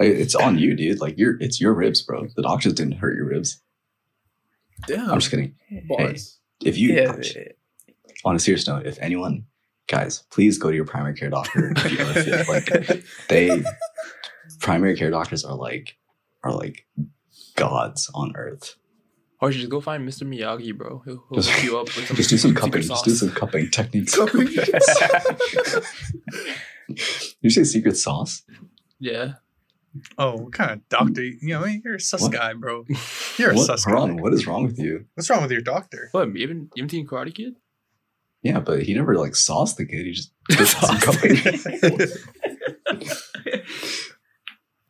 Like, 0.00 0.08
it's 0.08 0.34
on 0.34 0.58
you, 0.58 0.74
dude. 0.74 1.00
Like 1.00 1.16
you're, 1.16 1.40
it's 1.40 1.60
your 1.60 1.74
ribs, 1.74 2.02
bro. 2.02 2.26
The 2.34 2.42
doctors 2.42 2.72
didn't 2.72 2.94
hurt 2.94 3.14
your 3.14 3.26
ribs. 3.26 3.62
Damn. 4.88 5.08
I'm 5.10 5.20
just 5.20 5.30
kidding. 5.30 5.54
Bars. 5.88 6.40
If 6.64 6.76
you, 6.76 6.94
yeah. 6.94 7.14
on 8.24 8.34
a 8.34 8.40
serious 8.40 8.66
note, 8.66 8.84
if 8.86 8.98
anyone, 8.98 9.44
guys, 9.88 10.24
please 10.30 10.58
go 10.58 10.70
to 10.70 10.76
your 10.76 10.84
primary 10.84 11.14
care 11.14 11.30
doctor. 11.30 11.72
If 11.76 11.92
you 11.92 11.98
ever 11.98 12.22
feel 12.22 12.44
like 12.48 13.04
they, 13.28 13.62
primary 14.60 14.96
care 14.96 15.10
doctors 15.10 15.44
are 15.44 15.56
like, 15.56 15.96
are 16.44 16.52
like 16.52 16.86
gods 17.56 18.10
on 18.14 18.32
earth. 18.36 18.76
Or 19.40 19.50
you 19.50 19.58
just 19.58 19.70
go 19.70 19.80
find 19.80 20.08
Mr. 20.08 20.22
Miyagi, 20.22 20.76
bro. 20.76 21.02
He'll, 21.04 21.24
he'll 21.28 21.40
Just- 21.40 21.50
hook 21.50 21.64
you 21.64 21.78
up 21.78 21.86
with 21.86 22.06
some 22.06 22.16
Just 22.16 22.30
do 22.30 22.36
some 22.38 22.50
secret 22.52 22.62
cupping. 22.70 22.82
Just 22.82 23.04
do 23.04 23.10
some 23.10 23.30
cupping 23.30 23.70
techniques. 23.70 24.14
Cupping? 24.16 24.48
you 27.40 27.50
say 27.50 27.64
secret 27.64 27.96
sauce? 27.96 28.42
Yeah. 29.00 29.34
Oh, 30.16 30.36
what 30.36 30.52
kind 30.52 30.70
of 30.70 30.88
doctor? 30.88 31.22
You 31.22 31.38
know, 31.42 31.64
you're 31.66 31.96
a 31.96 32.00
sus 32.00 32.22
What? 32.22 32.32
guy, 32.32 32.54
bro. 32.54 32.84
You're 33.36 33.50
a 33.50 33.54
What, 33.54 33.66
sus 33.66 33.84
Haran, 33.84 34.16
guy. 34.16 34.22
what 34.22 34.32
is 34.32 34.46
wrong 34.46 34.64
with 34.64 34.78
you? 34.78 35.04
What's 35.14 35.28
wrong 35.28 35.42
with 35.42 35.50
your 35.50 35.60
doctor? 35.60 36.08
What? 36.12 36.34
You 36.34 36.42
haven't 36.42 36.70
you 36.74 36.82
haven't 36.82 36.90
seen 36.90 37.06
Karate 37.06 37.34
Kid? 37.34 37.56
Yeah, 38.42 38.58
but 38.60 38.82
he 38.82 38.94
never 38.94 39.16
like 39.16 39.36
sauced 39.36 39.76
the 39.76 39.86
kid. 39.86 40.06
He 40.06 40.12
just 40.12 40.32
did 40.48 40.66
some 40.66 40.98
cupping. 40.98 41.36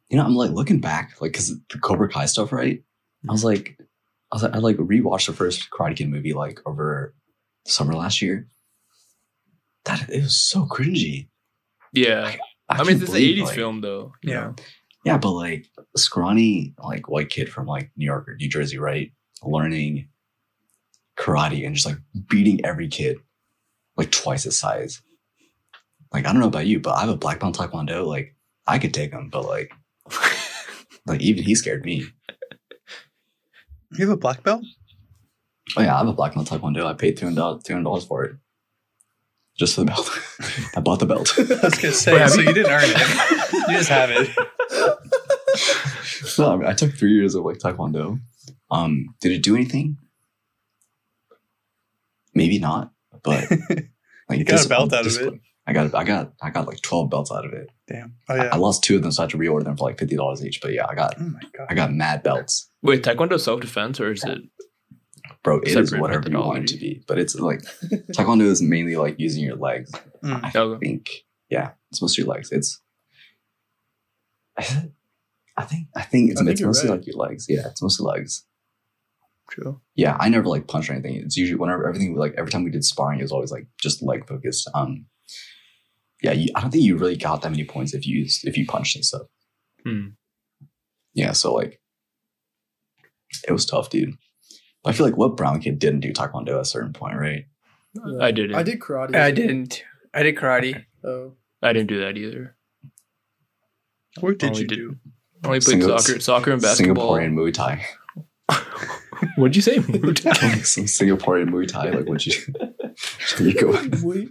you 0.08 0.16
know, 0.16 0.24
I'm 0.24 0.34
like 0.34 0.52
looking 0.52 0.80
back, 0.80 1.20
like, 1.20 1.34
cause 1.34 1.54
the 1.70 1.78
Cobra 1.78 2.08
Kai 2.08 2.26
stuff, 2.26 2.52
right? 2.52 2.82
I 3.28 3.32
was 3.32 3.44
like, 3.44 3.76
I 4.32 4.36
was 4.36 4.42
like, 4.42 4.54
I 4.54 4.58
like 4.58 4.76
rewatched 4.78 5.26
the 5.26 5.34
first 5.34 5.68
Karate 5.70 5.96
Kid 5.96 6.08
movie 6.08 6.32
like 6.32 6.60
over 6.66 7.14
summer 7.66 7.94
last 7.94 8.22
year. 8.22 8.46
That 9.84 10.08
it 10.08 10.22
was 10.22 10.36
so 10.36 10.64
cringy. 10.64 11.28
Yeah. 11.92 12.34
I, 12.68 12.78
mean, 12.84 12.98
can't 12.98 13.02
it's 13.02 13.12
an 13.12 13.18
80s 13.18 13.42
like- 13.42 13.54
film, 13.54 13.80
though. 13.82 14.12
Yeah. 14.22 14.34
know? 14.34 14.54
Yeah, 15.04 15.18
but 15.18 15.32
like 15.32 15.66
scrawny, 15.96 16.74
like 16.78 17.08
white 17.08 17.28
kid 17.28 17.52
from 17.52 17.66
like 17.66 17.90
New 17.96 18.04
York 18.06 18.28
or 18.28 18.36
New 18.36 18.48
Jersey, 18.48 18.78
right? 18.78 19.12
Learning 19.42 20.08
karate 21.18 21.66
and 21.66 21.74
just 21.74 21.86
like 21.86 21.98
beating 22.28 22.64
every 22.64 22.88
kid 22.88 23.18
like 23.96 24.10
twice 24.10 24.44
his 24.44 24.58
size. 24.58 25.02
Like, 26.12 26.26
I 26.26 26.32
don't 26.32 26.40
know 26.40 26.48
about 26.48 26.66
you, 26.66 26.78
but 26.80 26.92
I 26.96 27.00
have 27.00 27.08
a 27.08 27.16
black 27.16 27.40
belt 27.40 27.58
in 27.58 27.68
taekwondo. 27.68 28.06
Like, 28.06 28.34
I 28.66 28.78
could 28.78 28.92
take 28.94 29.12
him, 29.12 29.28
but 29.30 29.44
like, 29.46 29.72
like 31.06 31.20
even 31.20 31.42
he 31.44 31.54
scared 31.54 31.84
me. 31.84 32.04
You 33.92 34.06
have 34.06 34.10
a 34.10 34.16
black 34.16 34.42
belt? 34.42 34.62
Oh 35.76 35.82
yeah, 35.82 35.94
I 35.94 35.98
have 35.98 36.08
a 36.08 36.12
black 36.12 36.34
belt 36.34 36.50
in 36.50 36.58
taekwondo. 36.58 36.84
I 36.86 36.92
paid 36.94 37.16
two 37.16 37.26
hundred 37.26 37.84
dollars 37.84 38.04
for 38.04 38.24
it, 38.24 38.36
just 39.58 39.74
for 39.74 39.82
the 39.82 39.86
belt. 39.86 40.10
I 40.76 40.80
bought 40.80 40.98
the 41.00 41.06
belt. 41.06 41.32
I 41.38 41.42
was 41.42 41.74
gonna 41.78 41.92
say, 41.94 42.12
Wait, 42.14 42.28
so 42.30 42.40
you- 42.40 42.48
you 42.48 42.54
didn't 42.54 42.72
earn 42.72 42.82
it. 42.84 43.68
You 43.68 43.76
just 43.78 43.88
have 43.88 44.10
it. 44.10 44.28
no, 46.38 46.52
I, 46.52 46.56
mean, 46.56 46.66
I 46.66 46.72
took 46.74 46.92
three 46.94 47.12
years 47.12 47.34
of 47.34 47.44
like 47.44 47.58
taekwondo. 47.58 48.20
Um, 48.70 49.14
did 49.20 49.32
it 49.32 49.42
do 49.42 49.54
anything? 49.54 49.98
Maybe 52.34 52.58
not, 52.58 52.90
but 53.24 53.50
like 54.28 54.38
You 54.38 54.44
got 54.44 54.64
a 54.64 54.68
belt 54.68 54.92
out 54.92 55.00
of 55.00 55.04
discipline. 55.06 55.40
I 55.64 55.72
got, 55.72 55.94
I 55.94 56.02
got, 56.02 56.32
I 56.42 56.50
got 56.50 56.66
like 56.66 56.80
twelve 56.82 57.08
belts 57.10 57.30
out 57.30 57.44
of 57.46 57.52
it. 57.52 57.70
Damn. 57.86 58.16
Oh 58.28 58.34
I- 58.34 58.36
yeah. 58.44 58.50
I 58.52 58.56
lost 58.56 58.82
two 58.82 58.96
of 58.96 59.02
them, 59.02 59.12
so 59.12 59.22
I 59.22 59.24
had 59.24 59.30
to 59.30 59.38
reorder 59.38 59.62
them 59.64 59.76
for 59.76 59.88
like 59.88 59.98
fifty 59.98 60.16
dollars 60.16 60.44
each. 60.44 60.60
But 60.60 60.72
yeah, 60.72 60.86
I 60.88 60.94
got, 60.96 61.14
Oh 61.20 61.24
my 61.24 61.40
god. 61.56 61.66
I 61.70 61.74
got 61.74 61.92
mad 61.92 62.22
belts, 62.24 62.68
Wait, 62.82 63.02
Taekwondo 63.04 63.38
self 63.38 63.60
defense 63.60 64.00
or 64.00 64.10
is 64.12 64.24
it? 64.24 64.38
bro. 65.44 65.60
It 65.60 65.68
is 65.76 65.94
whatever 65.94 66.28
you 66.28 66.36
want 66.38 66.64
it 66.64 66.66
to 66.68 66.76
be, 66.78 67.02
but 67.06 67.18
it's 67.18 67.34
like 67.36 67.60
taekwondo 68.16 68.42
is 68.42 68.60
mainly 68.62 68.96
like 68.96 69.16
using 69.18 69.44
your 69.44 69.56
legs. 69.56 69.90
Mm. 70.24 70.40
I 70.42 70.58
Okay. 70.58 70.86
think, 70.86 71.10
yeah, 71.48 71.70
it's 71.90 72.02
mostly 72.02 72.24
your 72.24 72.32
legs. 72.34 72.50
It's, 72.50 72.80
I 74.58 74.62
think, 75.64 75.88
I 75.94 76.02
think 76.02 76.30
it's, 76.30 76.40
I 76.40 76.44
think 76.44 76.52
it's 76.52 76.60
mostly 76.62 76.88
right. 76.90 76.96
like 76.98 77.06
your 77.06 77.16
legs. 77.16 77.46
Yeah, 77.48 77.66
it's 77.68 77.82
mostly 77.82 78.06
legs. 78.06 78.44
True. 79.52 79.80
yeah, 79.96 80.16
I 80.18 80.30
never 80.30 80.46
like 80.48 80.66
punched 80.66 80.88
or 80.88 80.94
anything. 80.94 81.16
It's 81.16 81.36
usually 81.36 81.58
whenever 81.58 81.86
everything 81.86 82.16
like 82.16 82.34
every 82.38 82.50
time 82.50 82.64
we 82.64 82.70
did 82.70 82.84
sparring, 82.84 83.18
it 83.20 83.22
was 83.22 83.32
always 83.32 83.52
like 83.52 83.66
just 83.78 84.02
leg 84.02 84.26
focus. 84.26 84.66
Um, 84.74 85.04
yeah, 86.22 86.32
you, 86.32 86.48
I 86.56 86.62
don't 86.62 86.70
think 86.70 86.84
you 86.84 86.96
really 86.96 87.16
got 87.16 87.42
that 87.42 87.50
many 87.50 87.64
points 87.64 87.92
if 87.92 88.06
you 88.06 88.20
used, 88.20 88.46
if 88.46 88.56
you 88.56 88.64
punched 88.66 88.96
and 88.96 89.04
stuff. 89.04 89.22
Hmm. 89.84 90.06
Yeah, 91.12 91.32
so 91.32 91.52
like 91.52 91.80
it 93.46 93.52
was 93.52 93.66
tough, 93.66 93.90
dude. 93.90 94.14
But 94.82 94.90
I 94.90 94.92
feel 94.94 95.04
like 95.04 95.18
what 95.18 95.36
brown 95.36 95.60
kid 95.60 95.78
didn't 95.78 96.00
do 96.00 96.12
taekwondo 96.12 96.54
at 96.54 96.60
a 96.62 96.64
certain 96.64 96.92
point, 96.94 97.18
right? 97.18 97.44
I 98.20 98.30
did 98.30 98.52
it. 98.52 98.56
I 98.56 98.62
did 98.62 98.80
karate. 98.80 99.14
I 99.14 99.30
didn't. 99.32 99.84
I 100.14 100.22
did 100.22 100.36
karate. 100.36 100.84
Oh. 101.04 101.34
I 101.62 101.74
didn't 101.74 101.88
do 101.88 102.00
that 102.00 102.16
either. 102.16 102.56
What 104.20 104.38
did 104.38 104.48
Only 104.50 104.62
you 104.62 104.66
did- 104.66 104.76
do? 104.76 104.96
I 105.44 105.48
only 105.48 105.58
played 105.60 105.62
Single- 105.80 105.98
soccer, 105.98 106.20
soccer 106.20 106.52
and 106.52 106.62
basketball. 106.62 107.12
Singaporean 107.16 107.32
Muay 107.34 107.52
Thai. 107.52 107.84
What'd 109.36 109.56
you 109.56 109.62
say? 109.62 109.76
Muay 109.76 110.14
Thai? 110.14 110.48
Like 110.48 110.66
some 110.66 110.84
Singaporean 110.84 111.50
Muay 111.50 111.66
Thai. 111.68 111.90
Like 111.90 112.08
what 112.08 112.26
you? 112.26 112.34
There 113.38 113.48
you 113.48 113.54
go. 113.54 113.70
Wait. 114.02 114.28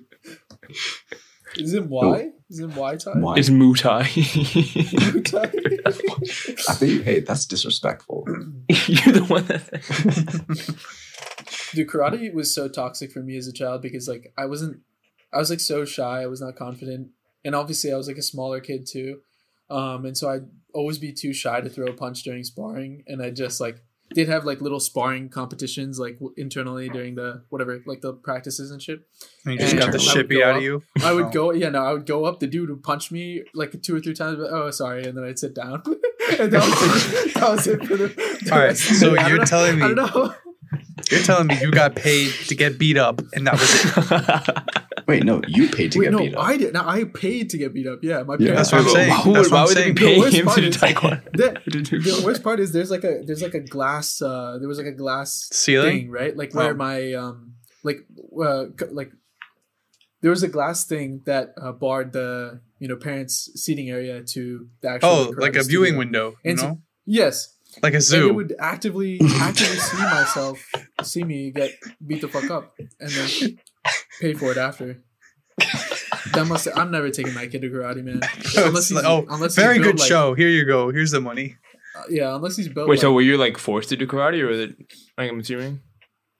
Is 1.56 1.74
it 1.74 1.88
Y? 1.88 2.30
Is 2.50 2.60
it 2.60 2.68
Y 2.68 2.96
tie? 2.98 3.12
Why? 3.14 3.36
it's 3.38 3.50
Muay 3.50 3.80
Thai. 3.80 4.04
Muay 4.04 5.26
Thai? 5.26 5.52
I 6.70 6.76
think 6.76 7.04
hey, 7.04 7.20
that's 7.22 7.46
disrespectful. 7.46 8.26
You're 8.88 9.14
the 9.14 9.26
one 9.28 9.46
that. 9.46 9.68
Dude, 11.74 11.88
karate 11.88 12.34
was 12.34 12.54
so 12.54 12.68
toxic 12.68 13.12
for 13.12 13.22
me 13.22 13.38
as 13.38 13.48
a 13.48 13.54
child 13.54 13.82
because 13.82 14.08
like 14.08 14.34
I 14.38 14.46
wasn't 14.46 14.82
I 15.34 15.38
was 15.38 15.50
like 15.50 15.60
so 15.60 15.86
shy, 15.86 16.22
I 16.22 16.28
was 16.28 16.42
not 16.42 16.56
confident. 16.56 17.10
And 17.44 17.56
obviously 17.56 17.92
I 17.92 17.98
was 17.98 18.08
like 18.08 18.18
a 18.18 18.22
smaller 18.22 18.60
kid 18.60 18.86
too. 18.86 19.22
Um 19.70 20.06
and 20.06 20.18
so 20.18 20.30
I'd 20.30 20.48
always 20.74 20.98
be 20.98 21.14
too 21.14 21.34
shy 21.34 21.62
to 21.62 21.70
throw 21.70 21.88
a 21.88 21.94
punch 21.94 22.24
during 22.24 22.44
sparring 22.44 23.04
and 23.08 23.22
I 23.22 23.30
just 23.30 23.60
like 23.60 23.82
they'd 24.14 24.28
have 24.28 24.46
like 24.46 24.62
little 24.62 24.80
sparring 24.80 25.30
competitions 25.30 26.00
like 26.00 26.16
w- 26.16 26.34
internally 26.38 26.90
during 26.90 27.16
the 27.16 27.44
whatever 27.50 27.82
like 27.86 28.02
the 28.02 28.14
practices 28.14 28.72
and 28.72 28.82
shit. 28.82 29.02
And 29.46 29.54
you 29.54 29.60
just 29.60 29.72
And 29.74 29.80
got 29.82 29.92
the 29.92 29.98
I 29.98 30.02
would 30.02 30.02
shit 30.02 30.28
beat 30.30 30.40
go 30.40 30.44
out 30.46 30.52
up. 30.52 30.58
of 30.58 30.64
you. 30.64 30.84
I 31.04 31.14
would 31.14 31.26
Oh. 31.26 31.30
go, 31.32 31.52
yeah, 31.54 31.70
no, 31.70 31.84
I 31.84 31.94
would 31.94 32.06
go 32.06 32.26
up. 32.26 32.40
The 32.40 32.48
dude 32.48 32.70
would 32.70 32.84
punch 32.84 33.12
me 33.12 33.44
like 33.54 33.82
two 33.82 33.96
or 33.96 34.00
three 34.00 34.14
times. 34.14 34.38
But, 34.38 34.52
oh, 34.52 34.70
sorry, 34.72 35.04
and 35.06 35.18
then 35.18 35.24
I'd 35.24 35.40
sit 35.40 35.56
down. 35.56 35.82
and 36.40 36.52
that 36.52 36.62
was, 36.62 37.14
it. 37.26 37.34
that 37.36 37.50
was 37.50 37.68
it 37.68 37.86
for 37.86 37.98
the. 37.98 38.08
the 38.08 38.50
All 38.52 38.58
right, 38.60 38.66
rest 38.68 39.00
so. 39.00 39.16
I 39.18 39.28
you're 39.30 39.38
know- 39.40 39.46
telling 39.46 39.78
me- 39.78 39.84
I 39.84 39.94
don't 39.94 39.96
know. 40.16 40.34
You're 41.10 41.22
telling 41.22 41.48
me 41.48 41.60
you 41.60 41.72
got 41.72 41.96
paid 41.96 42.32
to 42.48 42.56
get 42.56 42.78
beat 42.80 42.96
up, 42.98 43.22
and 43.34 43.46
that 43.48 43.54
was 43.54 43.86
it. 43.86 44.88
Wait, 45.08 45.24
no, 45.24 45.42
you 45.48 45.68
paid 45.70 45.92
to 45.94 46.00
Wait, 46.00 46.06
get 46.06 46.12
no, 46.12 46.20
beat 46.20 46.36
up. 46.36 46.36
No, 46.36 46.42
I 46.42 46.58
did. 46.58 46.74
No, 46.74 46.82
I 46.86 47.04
paid 47.06 47.50
to 47.52 47.58
get 47.58 47.74
beat 47.74 47.88
up. 47.88 48.00
Yeah, 48.04 48.24
my 48.24 48.36
Yeah, 48.40 48.48
parents. 48.52 48.72
That's 48.72 48.72
what 48.72 48.82
I'm 48.82 48.90
saying. 49.10 49.26
would- 49.28 49.36
That's 49.36 49.52
why 49.52 49.64
would 49.66 49.76
they 49.78 49.82
saying. 49.84 49.96
be 49.96 50.02
paying 50.02 50.32
him 50.32 50.48
to 50.48 50.62
do 50.62 50.68
is- 50.68 50.78
taekwondo? 50.78 51.22
The, 51.34 51.62
the 52.20 52.22
worst 52.26 52.44
part 52.44 52.60
is 52.60 52.72
there's 52.72 52.92
like 52.92 53.04
a 53.04 53.22
there's 53.26 53.42
like 53.42 53.54
a 53.54 53.60
glass 53.60 54.22
uh 54.22 54.58
there 54.60 54.68
was 54.68 54.78
like 54.78 54.88
a 54.88 54.92
glass 54.92 55.50
Ceiling? 55.52 56.02
thing 56.02 56.12
right 56.12 56.36
like 56.36 56.54
where 56.54 56.72
Oh. 56.74 56.76
my 56.76 57.14
um 57.14 57.54
like 57.84 58.00
uh 58.40 58.66
like 58.92 59.12
there 60.22 60.30
was 60.32 60.44
a 60.44 60.48
glass 60.48 60.86
thing 60.86 61.22
that 61.26 61.54
uh, 61.60 61.72
barred 61.72 62.14
the 62.14 62.60
you 62.80 62.88
know 62.88 62.96
parents 62.96 63.50
seating 63.56 63.90
area 63.90 64.22
to 64.24 64.68
the 64.82 64.90
actual 64.90 65.10
Oh, 65.10 65.34
like 65.38 65.56
a 65.56 65.64
studio. 65.64 65.82
viewing 65.82 65.98
window, 65.98 66.36
you 66.44 66.52
And 66.52 66.60
so- 66.60 66.68
know, 66.68 66.82
yes 67.06 67.56
like 67.82 67.94
a 67.94 67.98
and 67.98 68.14
it 68.14 68.36
would 68.36 68.54
actively 68.60 69.18
actively 69.40 69.78
see 69.78 69.98
myself 69.98 70.60
see 71.04 71.24
me 71.24 71.52
get 71.52 71.72
beat 72.06 72.20
the 72.20 72.28
fuck 72.28 72.50
up 72.52 72.74
and 73.00 73.10
then 73.10 73.58
pay 74.20 74.34
for 74.34 74.52
it 74.52 74.58
after 74.58 75.02
that 76.34 76.46
must 76.48 76.68
i'm 76.76 76.92
never 76.92 77.10
taking 77.10 77.34
my 77.34 77.48
kid 77.48 77.62
to 77.62 77.70
karate 77.70 78.04
man 78.04 78.20
It's 78.36 78.54
he's- 78.56 78.92
like, 78.92 79.06
oh, 79.06 79.26
unless 79.30 79.56
very 79.56 79.80
built 79.80 79.86
good 79.96 80.00
like- 80.00 80.10
show. 80.10 80.34
Here 80.34 80.50
you 80.50 80.66
go. 80.66 80.92
Here's 80.92 81.12
the 81.12 81.22
money. 81.22 81.58
uh, 81.98 82.04
yeah 82.10 82.36
unless 82.36 82.56
he's 82.58 82.68
built 82.70 82.88
Wait, 82.88 82.96
like, 82.96 83.02
so 83.02 83.12
were 83.14 83.22
you 83.22 83.38
like 83.38 83.58
forced 83.58 83.90
to 83.90 83.98
do 83.98 84.08
karate, 84.08 84.42
or 84.42 84.48
was 84.48 84.60
it? 84.60 84.76
Like, 85.18 85.30
I'm 85.32 85.40
assuming. 85.40 85.82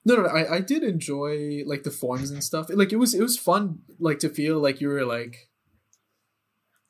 No, 0.06 0.16
no, 0.16 0.24
no, 0.24 0.30
I, 0.30 0.56
I 0.56 0.60
did 0.62 0.82
enjoy 0.84 1.62
like 1.68 1.84
the 1.84 1.92
forms 1.92 2.32
and 2.32 2.44
stuff. 2.44 2.68
Like 2.70 2.92
it 2.92 2.96
was 2.98 3.14
it 3.14 3.22
was 3.22 3.38
fun 3.38 3.80
like 4.00 4.20
to 4.20 4.30
feel 4.30 4.60
like 4.60 4.82
you 4.82 4.88
were 4.88 5.06
like 5.06 5.50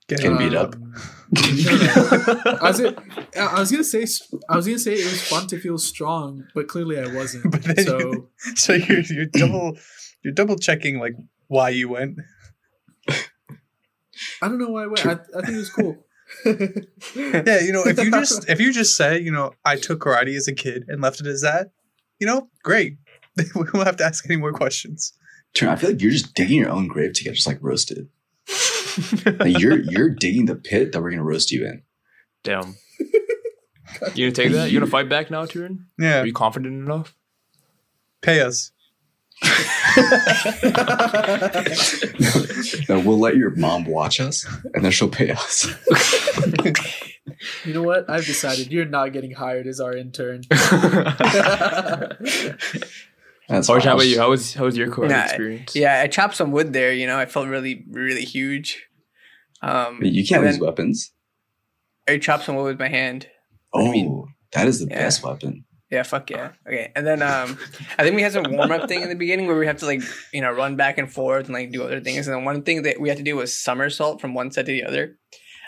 Getting 0.07 0.31
him. 0.31 0.37
beat 0.37 0.55
up. 0.55 0.75
um, 0.75 0.93
no, 1.33 1.41
no. 1.41 2.57
I 2.61 2.67
was 2.71 2.79
gonna, 2.79 3.03
I 3.37 3.59
was 3.59 3.71
gonna 3.71 3.83
say 3.83 4.05
I 4.49 4.55
was 4.55 4.65
gonna 4.65 4.79
say 4.79 4.93
it 4.93 5.05
was 5.05 5.21
fun 5.27 5.47
to 5.47 5.59
feel 5.59 5.77
strong, 5.77 6.45
but 6.55 6.67
clearly 6.67 6.99
I 6.99 7.07
wasn't. 7.13 7.43
But 7.51 7.63
then 7.63 7.85
so 7.85 7.97
you- 7.99 8.29
So 8.55 8.73
you're 8.73 8.99
you're 9.01 9.25
double 9.27 9.77
you're 10.23 10.33
double 10.33 10.57
checking 10.57 10.99
like 10.99 11.15
why 11.47 11.69
you 11.69 11.89
went. 11.89 12.19
I 14.41 14.47
don't 14.47 14.59
know 14.59 14.69
why 14.69 14.83
I 14.83 14.87
went. 14.87 15.05
I, 15.05 15.11
I 15.11 15.41
think 15.41 15.49
it 15.49 15.57
was 15.57 15.69
cool. 15.69 15.97
Yeah, 17.15 17.59
you 17.59 17.73
know, 17.73 17.83
if 17.85 17.97
you 18.01 18.09
just 18.09 18.49
if 18.49 18.61
you 18.61 18.71
just 18.71 18.95
say, 18.95 19.19
you 19.19 19.31
know, 19.31 19.51
I 19.65 19.75
took 19.75 19.99
karate 19.99 20.35
as 20.37 20.47
a 20.47 20.53
kid 20.53 20.85
and 20.87 21.01
left 21.01 21.19
it 21.19 21.27
as 21.27 21.41
that, 21.41 21.71
you 22.19 22.27
know, 22.27 22.47
great. 22.63 22.97
we 23.37 23.43
won't 23.73 23.85
have 23.85 23.97
to 23.97 24.05
ask 24.05 24.25
any 24.29 24.37
more 24.37 24.53
questions. 24.53 25.11
Tarun, 25.53 25.69
I 25.69 25.75
feel 25.75 25.89
like 25.89 26.01
you're 26.01 26.11
just 26.11 26.33
digging 26.33 26.59
your 26.59 26.69
own 26.69 26.87
grave 26.87 27.13
to 27.13 27.23
get 27.25 27.33
just 27.33 27.47
like 27.47 27.57
roasted. 27.61 28.07
Like 29.25 29.59
you're 29.59 29.79
you're 29.79 30.09
digging 30.09 30.45
the 30.45 30.55
pit 30.55 30.93
that 30.93 31.01
we're 31.01 31.11
gonna 31.11 31.23
roast 31.23 31.51
you 31.51 31.65
in. 31.65 31.83
Damn. 32.43 32.75
You 34.15 34.27
gonna 34.27 34.31
take 34.31 34.53
that? 34.53 34.71
You 34.71 34.79
gonna 34.79 34.89
fight 34.89 35.09
back 35.09 35.29
now, 35.29 35.45
Tarun? 35.45 35.79
Yeah, 35.99 36.21
Are 36.21 36.25
you 36.25 36.31
confident 36.31 36.73
enough? 36.81 37.13
pay 38.21 38.39
us. 38.39 38.71
No, 42.89 42.99
we'll 42.99 43.19
let 43.19 43.35
your 43.37 43.55
mom 43.55 43.85
watch 43.85 44.19
us, 44.19 44.45
and 44.73 44.83
then 44.83 44.91
she'll 44.91 45.09
pay 45.09 45.31
us. 45.31 45.67
you 47.65 47.73
know 47.73 47.83
what? 47.83 48.09
I've 48.09 48.25
decided 48.25 48.71
you're 48.71 48.85
not 48.85 49.13
getting 49.13 49.31
hired 49.31 49.67
as 49.67 49.79
our 49.79 49.95
intern. 49.95 50.41
That's 53.49 53.67
Harsh, 53.67 53.83
how 53.83 53.95
about 53.95 54.07
you? 54.07 54.17
How 54.17 54.29
was 54.29 54.53
how 54.53 54.63
was 54.65 54.77
your 54.77 54.87
karate 54.87 55.09
Nah, 55.09 55.23
experience? 55.23 55.75
Yeah, 55.75 55.99
I 56.01 56.07
chopped 56.07 56.35
some 56.35 56.51
wood 56.51 56.71
there. 56.71 56.93
You 56.93 57.05
know, 57.05 57.17
I 57.17 57.25
felt 57.25 57.47
really, 57.49 57.83
really 57.89 58.23
huge. 58.23 58.87
Um, 59.61 59.99
Wait, 60.01 60.13
You 60.13 60.25
can't 60.25 60.45
use 60.45 60.59
weapons. 60.59 61.11
I 62.07 62.17
chopped 62.17 62.45
some 62.45 62.55
wood 62.55 62.63
with 62.63 62.79
my 62.79 62.87
hand. 62.87 63.27
Oh, 63.73 63.91
mean, 63.91 64.25
that 64.53 64.67
is 64.67 64.79
the 64.79 64.87
yeah. 64.89 64.99
best 64.99 65.23
weapon. 65.23 65.65
Yeah, 65.91 66.03
fuck 66.03 66.29
yeah. 66.29 66.53
Okay, 66.65 66.89
and 66.95 67.05
then 67.05 67.21
um, 67.21 67.57
I 67.99 68.03
think 68.03 68.15
we 68.15 68.21
had 68.21 68.31
some 68.31 68.45
warm 68.49 68.71
up 68.71 68.87
thing 68.87 69.01
in 69.01 69.09
the 69.09 69.15
beginning 69.15 69.47
where 69.47 69.57
we 69.57 69.67
have 69.67 69.77
to 69.79 69.85
like 69.85 70.01
you 70.31 70.39
know 70.41 70.49
run 70.51 70.77
back 70.77 70.97
and 70.97 71.11
forth 71.11 71.45
and 71.45 71.53
like 71.53 71.71
do 71.71 71.83
other 71.83 71.99
things. 71.99 72.27
And 72.27 72.35
then 72.35 72.45
one 72.45 72.63
thing 72.63 72.83
that 72.83 73.01
we 73.01 73.09
had 73.09 73.17
to 73.17 73.23
do 73.23 73.35
was 73.35 73.55
somersault 73.57 74.21
from 74.21 74.33
one 74.33 74.51
side 74.51 74.67
to 74.67 74.71
the 74.71 74.85
other. 74.85 75.17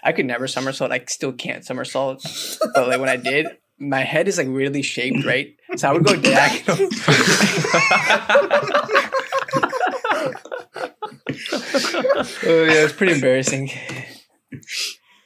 I 0.01 0.13
could 0.13 0.25
never 0.25 0.47
somersault. 0.47 0.91
I 0.93 1.03
still 1.09 1.33
can't 1.33 1.65
somersault. 1.65 2.25
but 2.73 2.87
like 2.87 2.99
when 3.01 3.09
I 3.09 3.17
did, 3.17 3.47
my 3.79 4.01
head 4.01 4.27
is 4.29 4.37
like 4.37 4.47
weirdly 4.47 4.81
shaped, 4.81 5.25
right? 5.25 5.55
So 5.75 5.89
I 5.89 5.93
would 5.93 6.05
go 6.05 6.15
diagonal. 6.15 6.77
oh 12.45 12.63
yeah, 12.65 12.83
it's 12.83 12.93
pretty 12.93 13.13
embarrassing. 13.13 13.69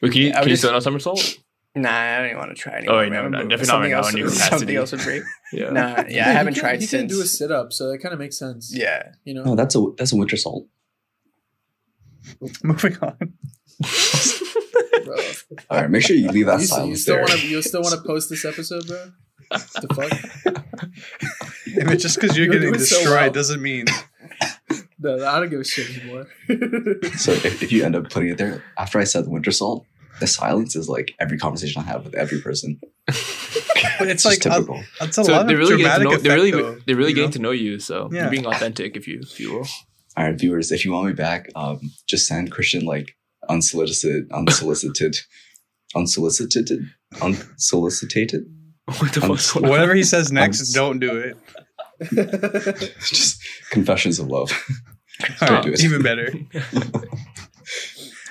Wait, 0.01 0.11
can 0.11 0.21
you, 0.21 0.29
I 0.29 0.33
can 0.39 0.43
you 0.43 0.49
just- 0.49 0.61
still 0.61 0.71
not 0.71 0.83
somersault? 0.83 1.37
Nah, 1.81 1.89
I 1.89 2.17
don't 2.17 2.25
even 2.27 2.37
want 2.37 2.49
to 2.49 2.55
try 2.55 2.73
anymore. 2.77 2.95
Oh, 2.95 2.99
wait, 2.99 3.11
no, 3.11 3.23
man. 3.23 3.31
no, 3.31 3.47
definitely 3.47 3.89
not 3.91 4.05
something 4.05 4.23
right 4.23 4.31
else, 4.31 4.51
in 4.51 4.57
something 4.59 4.75
else 4.75 4.91
would 4.91 5.01
break. 5.01 5.23
Yeah. 5.53 5.69
Nah, 5.69 6.03
yeah, 6.09 6.27
I 6.29 6.33
haven't 6.33 6.55
can't- 6.55 6.57
tried 6.57 6.79
he 6.81 6.85
since. 6.87 7.01
Can't 7.03 7.09
do 7.09 7.21
a 7.21 7.25
sit 7.25 7.51
up, 7.51 7.71
so 7.71 7.89
that 7.91 7.99
kind 7.99 8.11
of 8.13 8.19
makes 8.19 8.37
sense. 8.37 8.71
yeah, 8.75 9.11
you 9.23 9.33
know. 9.33 9.43
No, 9.43 9.55
that's 9.55 9.75
a 9.75 9.85
that's 9.97 10.11
a 10.11 10.15
winter 10.17 10.35
salt. 10.35 10.67
Moving 12.63 12.97
on. 13.01 13.17
Bro. 15.05 15.15
All 15.69 15.81
right, 15.81 15.89
make 15.89 16.03
sure 16.03 16.15
you 16.15 16.29
leave 16.29 16.47
that 16.47 16.53
You, 16.59 16.63
s- 16.63 16.69
you 16.71 16.75
silence 16.75 17.01
still 17.03 17.15
there. 17.15 17.23
want 17.25 17.39
to 17.39 17.47
you 17.47 17.61
still 17.61 17.81
want 17.81 17.95
to 17.95 18.01
post 18.01 18.29
this 18.29 18.43
episode, 18.43 18.85
bro? 18.87 19.11
the 19.49 19.87
fuck? 19.95 20.55
If 21.65 21.91
it's 21.91 22.03
just 22.03 22.19
because 22.19 22.35
you're, 22.37 22.47
You're 22.47 22.55
getting 22.55 22.73
doing 22.73 22.83
so 22.83 22.95
destroyed 22.97 23.13
well. 23.21 23.31
doesn't 23.31 23.61
mean 23.61 23.85
No, 24.99 25.25
I 25.25 25.39
don't 25.39 25.49
give 25.49 25.61
a 25.61 25.63
shit 25.63 25.89
anymore. 26.01 26.27
So 27.17 27.31
if, 27.31 27.63
if 27.63 27.71
you 27.71 27.85
end 27.85 27.95
up 27.95 28.09
putting 28.09 28.29
it 28.29 28.37
there, 28.37 28.63
after 28.77 28.99
I 28.99 29.05
said 29.05 29.25
the 29.25 29.29
winter 29.29 29.51
salt, 29.51 29.85
the 30.19 30.27
silence 30.27 30.75
is 30.75 30.87
like 30.89 31.13
every 31.19 31.37
conversation 31.37 31.81
I 31.81 31.85
have 31.85 32.03
with 32.05 32.15
every 32.15 32.39
person. 32.41 32.79
But 33.05 33.15
it's 34.09 34.23
just 34.23 34.25
like 34.25 34.37
a, 34.45 34.49
typical. 34.57 34.83
a 35.01 35.11
So 35.13 35.21
lot 35.23 35.47
they're 35.47 35.57
really 35.57 35.77
getting 35.77 35.85
to 35.85 35.99
dramatic 35.99 36.03
know. 36.03 36.09
effect, 36.11 36.23
They're 36.23 36.35
really 36.35 36.51
though, 36.51 36.77
they're 36.85 36.95
really 36.95 37.09
you 37.09 37.15
getting 37.15 37.29
know? 37.29 37.33
to 37.33 37.39
know 37.39 37.51
you. 37.51 37.79
So 37.79 38.09
Yeah. 38.11 38.21
you're 38.23 38.31
being 38.31 38.45
authentic, 38.45 38.95
if 38.97 39.07
you 39.07 39.19
if 39.21 39.39
you 39.39 39.53
will. 39.53 39.67
All 40.17 40.23
right, 40.25 40.37
viewers, 40.39 40.71
if 40.71 40.83
you 40.83 40.91
want 40.93 41.07
me 41.07 41.13
back, 41.13 41.49
um, 41.55 41.91
just 42.07 42.25
send 42.27 42.51
Christian 42.51 42.85
like 42.85 43.15
unsolicited, 43.49 44.27
unsolicited, 44.31 45.17
unsolicited, 45.95 46.81
unsolicited. 47.53 48.45
What 48.85 49.13
the 49.13 49.21
I'm 49.21 49.29
fuck's 49.29 49.51
going 49.53 49.65
on? 49.65 49.71
Whatever 49.71 49.93
he 49.95 50.03
says 50.03 50.31
next, 50.31 50.61
s- 50.61 50.73
don't 50.73 50.99
do 50.99 51.17
it. 51.17 51.37
just 52.99 53.41
confessions 53.69 54.17
of 54.19 54.27
love. 54.27 54.51
All 55.41 55.47
right, 55.49 55.63
do 55.63 55.71
it. 55.73 55.83
even 55.83 56.01
better. 56.01 56.31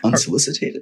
Unsolicited. 0.04 0.78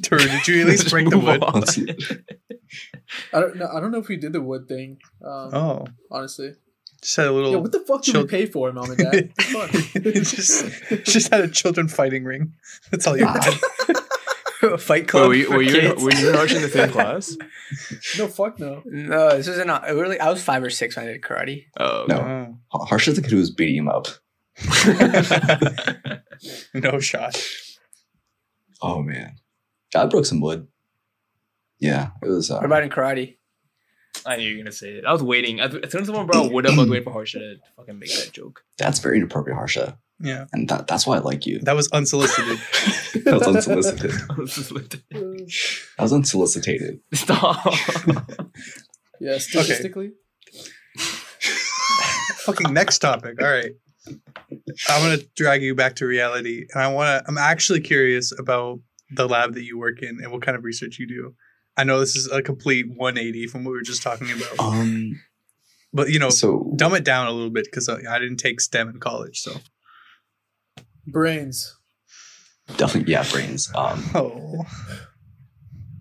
Tur, 0.00 0.18
did 0.18 0.48
you 0.48 0.62
at 0.62 0.66
least 0.68 0.88
break 0.90 1.08
the 1.10 1.18
wood? 1.18 1.42
on. 1.42 1.62
I 3.34 3.40
don't 3.40 3.56
know. 3.56 3.68
I 3.72 3.80
don't 3.80 3.90
know 3.90 3.98
if 3.98 4.08
we 4.08 4.16
did 4.16 4.32
the 4.32 4.40
wood 4.40 4.66
thing. 4.68 4.98
Um, 5.24 5.50
Oh, 5.54 5.84
honestly. 6.10 6.54
just 7.02 7.16
had 7.16 7.26
a 7.26 7.32
little. 7.32 7.50
Yeah, 7.52 7.58
what 7.58 7.72
the 7.72 7.80
fuck 7.80 8.02
did 8.02 8.16
we 8.16 8.24
pay 8.26 8.46
for, 8.46 8.72
mom 8.72 8.90
and 8.90 8.98
dad? 8.98 9.32
What 9.52 9.70
just, 9.70 10.64
just 11.04 11.30
had 11.32 11.42
a 11.42 11.48
children 11.48 11.88
fighting 11.88 12.24
ring. 12.24 12.54
That's 12.90 13.06
all 13.06 13.16
you 13.18 13.26
had. 13.26 13.54
A 14.62 14.78
fight 14.78 15.02
Wait, 15.02 15.08
Club. 15.08 15.26
were 15.26 15.34
you 15.34 15.50
were 15.50 15.60
you, 15.60 15.72
kids. 15.72 16.02
were 16.02 16.12
you 16.14 16.28
in 16.28 16.62
the 16.62 16.70
same 16.72 16.90
class? 16.90 17.36
No, 18.16 18.28
fuck 18.28 18.60
no. 18.60 18.80
No, 18.86 19.36
this 19.36 19.48
was 19.48 19.58
in. 19.58 19.68
a- 19.68 19.82
Really, 19.88 20.20
I 20.20 20.30
was 20.30 20.40
five 20.42 20.62
or 20.62 20.70
six 20.70 20.96
when 20.96 21.06
I 21.08 21.12
did 21.12 21.20
karate. 21.22 21.64
Oh, 21.80 22.06
No. 22.08 22.56
Oh, 22.72 22.84
Harsh 22.84 23.08
is 23.08 23.16
the 23.16 23.22
kid 23.22 23.32
who 23.32 23.38
was 23.38 23.50
beating 23.50 23.74
him 23.76 23.88
up. 23.88 24.06
no 26.74 27.00
shot. 27.00 27.42
Oh 28.80 29.02
man, 29.02 29.34
I 29.94 30.06
broke 30.06 30.26
some 30.26 30.40
wood. 30.40 30.66
Yeah, 31.78 32.10
it 32.22 32.28
was. 32.28 32.50
Uh, 32.50 32.56
What 32.56 32.66
about 32.66 32.82
in 32.84 32.90
karate? 32.90 33.36
I 34.26 34.36
knew 34.36 34.44
you 34.48 34.56
were 34.58 34.62
gonna 34.62 34.72
say 34.72 34.90
it. 34.90 35.04
I 35.04 35.12
was 35.12 35.22
waiting. 35.22 35.58
As 35.60 35.74
as 35.74 35.90
soon 35.90 36.02
as 36.02 36.06
someone 36.06 36.26
brought 36.26 36.52
wood 36.52 36.66
up, 36.66 36.74
I 36.74 36.78
was 36.80 36.88
waiting 36.88 37.04
for 37.04 37.12
Harsha 37.12 37.38
to 37.40 37.56
fucking 37.76 37.98
make 37.98 38.10
that 38.14 38.30
joke. 38.32 38.62
that's 38.78 38.98
very 39.00 39.16
inappropriate, 39.16 39.56
Harsha, 39.56 39.98
Yeah, 40.20 40.44
and 40.52 40.68
that, 40.68 40.86
that's 40.86 41.06
why 41.06 41.16
I 41.16 41.20
like 41.20 41.44
you. 41.46 41.58
that 41.60 41.74
was 41.74 41.88
unsolicited. 41.92 42.58
that 43.24 43.34
was 43.34 43.48
unsolicited. 43.48 44.10
Stop. 44.12 44.36
That 44.36 45.98
was 45.98 46.12
unsolicited. 46.12 47.00
Stop. 47.14 47.74
yeah, 49.20 49.38
statistically. 49.38 50.12
Fucking 52.44 52.72
next 52.72 52.98
topic. 52.98 53.40
All 53.40 53.48
right. 53.48 53.72
I'm 54.88 55.00
gonna 55.02 55.22
drag 55.36 55.62
you 55.62 55.74
back 55.74 55.96
to 55.96 56.06
reality, 56.06 56.66
and 56.74 56.82
I 56.82 56.92
want 56.92 57.06
to. 57.24 57.28
I'm 57.28 57.38
actually 57.38 57.80
curious 57.80 58.32
about 58.38 58.80
the 59.14 59.28
lab 59.28 59.54
that 59.54 59.64
you 59.64 59.78
work 59.78 60.02
in 60.02 60.18
and 60.22 60.30
what 60.32 60.42
kind 60.42 60.56
of 60.56 60.64
research 60.64 60.98
you 60.98 61.06
do. 61.06 61.34
I 61.76 61.84
know 61.84 62.00
this 62.00 62.16
is 62.16 62.30
a 62.30 62.42
complete 62.42 62.86
180 62.88 63.46
from 63.46 63.64
what 63.64 63.70
we 63.72 63.76
were 63.78 63.82
just 63.82 64.02
talking 64.02 64.28
about, 64.30 64.58
Um. 64.60 65.20
but 65.92 66.10
you 66.10 66.18
know, 66.18 66.30
So 66.30 66.72
dumb 66.76 66.94
it 66.94 67.04
down 67.04 67.26
a 67.26 67.30
little 67.32 67.50
bit 67.50 67.64
because 67.64 67.88
I, 67.88 67.98
I 68.08 68.18
didn't 68.18 68.36
take 68.38 68.60
STEM 68.60 68.88
in 68.90 69.00
college. 69.00 69.40
So, 69.40 69.56
Brains. 71.06 71.76
definitely, 72.76 73.12
yeah, 73.12 73.24
brains. 73.30 73.70
Um. 73.74 74.04
oh, 74.14 74.64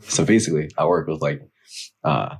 So 0.01 0.25
basically, 0.25 0.69
I 0.77 0.85
work 0.85 1.07
with 1.07 1.21
like 1.21 1.41
uh 2.03 2.35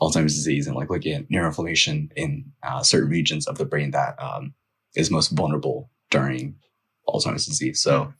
Alzheimer's 0.00 0.34
disease 0.34 0.66
and 0.66 0.76
like 0.76 0.90
looking 0.90 1.14
at 1.14 1.28
neuroinflammation 1.30 2.10
in 2.16 2.52
uh, 2.62 2.82
certain 2.82 3.08
regions 3.08 3.46
of 3.46 3.58
the 3.58 3.64
brain 3.64 3.92
that 3.92 4.20
um, 4.22 4.52
is 4.96 5.10
most 5.10 5.28
vulnerable 5.28 5.90
during 6.10 6.56
Alzheimer's 7.08 7.46
disease. 7.46 7.80
So, 7.80 8.12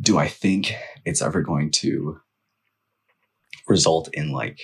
do 0.00 0.18
I 0.18 0.28
think 0.28 0.72
it's 1.04 1.22
ever 1.22 1.40
going 1.42 1.70
to 1.72 2.18
result 3.68 4.08
in 4.12 4.32
like 4.32 4.60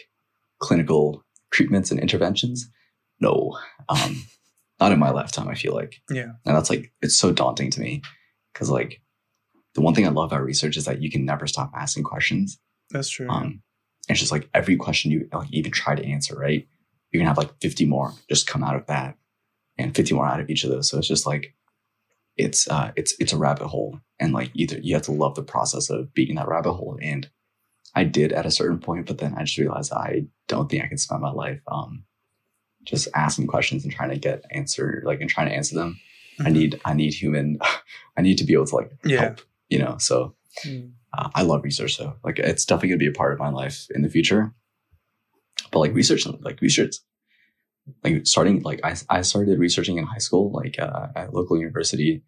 clinical 0.58 1.24
treatments 1.52 1.90
and 1.90 2.00
interventions? 2.00 2.70
No, 3.20 3.58
um, 3.88 4.22
not 4.80 4.92
in 4.92 4.98
my 4.98 5.10
lifetime. 5.10 5.48
I 5.48 5.54
feel 5.54 5.74
like, 5.74 5.96
Yeah. 6.10 6.32
and 6.44 6.56
that's 6.56 6.70
like 6.70 6.92
it's 7.02 7.16
so 7.16 7.32
daunting 7.32 7.70
to 7.70 7.80
me 7.80 8.02
because 8.52 8.70
like 8.70 9.00
the 9.74 9.80
one 9.80 9.94
thing 9.94 10.06
I 10.06 10.10
love 10.10 10.32
about 10.32 10.42
research 10.44 10.76
is 10.76 10.84
that 10.86 11.00
you 11.00 11.10
can 11.10 11.24
never 11.24 11.46
stop 11.46 11.70
asking 11.76 12.04
questions. 12.04 12.58
That's 12.90 13.08
true. 13.08 13.28
Um, 13.28 13.62
and 14.08 14.14
it's 14.16 14.20
just 14.20 14.32
like 14.32 14.48
every 14.54 14.76
question 14.76 15.10
you 15.12 15.28
like 15.32 15.52
even 15.52 15.70
try 15.70 15.94
to 15.94 16.04
answer, 16.04 16.34
right? 16.36 16.66
You 17.12 17.20
can 17.20 17.26
have 17.26 17.38
like 17.38 17.50
50 17.60 17.86
more 17.86 18.12
just 18.28 18.46
come 18.46 18.64
out 18.64 18.74
of 18.76 18.86
that, 18.86 19.16
and 19.78 19.94
50 19.94 20.14
more 20.14 20.26
out 20.26 20.40
of 20.40 20.50
each 20.50 20.64
of 20.64 20.70
those. 20.70 20.88
So 20.88 20.98
it's 20.98 21.08
just 21.08 21.26
like 21.26 21.54
it's 22.36 22.68
uh 22.68 22.92
it's 22.96 23.14
it's 23.20 23.32
a 23.32 23.38
rabbit 23.38 23.66
hole, 23.68 24.00
and 24.18 24.32
like 24.32 24.50
either 24.54 24.78
you 24.78 24.94
have 24.94 25.02
to 25.04 25.12
love 25.12 25.34
the 25.34 25.42
process 25.42 25.90
of 25.90 26.12
being 26.14 26.30
in 26.30 26.36
that 26.36 26.48
rabbit 26.48 26.72
hole, 26.72 26.98
and 27.02 27.28
I 27.94 28.04
did 28.04 28.32
at 28.32 28.46
a 28.46 28.50
certain 28.50 28.78
point, 28.78 29.06
but 29.06 29.18
then 29.18 29.34
I 29.36 29.42
just 29.44 29.58
realized 29.58 29.92
I 29.92 30.26
don't 30.48 30.70
think 30.70 30.84
I 30.84 30.88
can 30.88 30.98
spend 30.98 31.22
my 31.22 31.32
life 31.32 31.60
um 31.66 32.04
just 32.84 33.08
asking 33.14 33.46
questions 33.46 33.84
and 33.84 33.92
trying 33.92 34.10
to 34.10 34.18
get 34.18 34.44
answer 34.50 35.02
like 35.04 35.20
and 35.20 35.28
trying 35.28 35.48
to 35.48 35.54
answer 35.54 35.74
them. 35.74 36.00
I 36.40 36.44
Mhm. 36.48 36.52
need 36.52 36.80
I 36.84 36.94
need 36.94 37.12
human 37.14 37.58
I 38.16 38.22
need 38.22 38.38
to 38.38 38.44
be 38.44 38.54
able 38.54 38.66
to 38.66 38.76
like 38.76 38.92
Yeah. 39.04 39.20
help, 39.20 39.40
you 39.68 39.78
know. 39.78 39.96
So 39.98 40.34
Mm. 40.64 40.92
uh, 41.16 41.28
I 41.34 41.42
love 41.42 41.62
research 41.64 41.98
though. 41.98 42.14
Like 42.24 42.38
it's 42.38 42.64
definitely 42.64 42.88
gonna 42.90 42.98
be 42.98 43.06
a 43.08 43.12
part 43.12 43.32
of 43.32 43.38
my 43.38 43.50
life 43.50 43.86
in 43.94 44.02
the 44.02 44.08
future. 44.08 44.54
But 45.70 45.80
like 45.80 45.94
research, 45.94 46.26
like 46.26 46.60
research, 46.60 46.96
like 48.04 48.26
starting, 48.26 48.62
like 48.62 48.80
I, 48.84 48.96
I 49.08 49.22
started 49.22 49.58
researching 49.58 49.98
in 49.98 50.04
high 50.04 50.18
school, 50.18 50.52
like 50.52 50.78
uh, 50.78 51.08
at 51.16 51.34
local 51.34 51.58
university, 51.58 52.22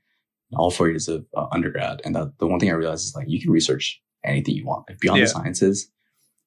all 0.55 0.71
four 0.71 0.89
years 0.89 1.09
of 1.09 1.25
uh, 1.37 1.47
undergrad. 1.53 2.01
And 2.05 2.15
that, 2.15 2.33
the 2.39 2.47
one 2.47 2.61
thing 2.61 2.71
I 2.71 2.75
realized 2.75 3.05
is 3.05 3.15
like 3.17 3.27
you 3.29 3.41
can 3.41 3.51
research 3.51 4.01
anything 4.25 4.55
you 4.55 4.67
want 4.67 4.85
like, 4.89 5.01
beyond 5.01 5.19
Yeah. 5.19 5.25
the 5.25 5.31
sciences. 5.31 5.89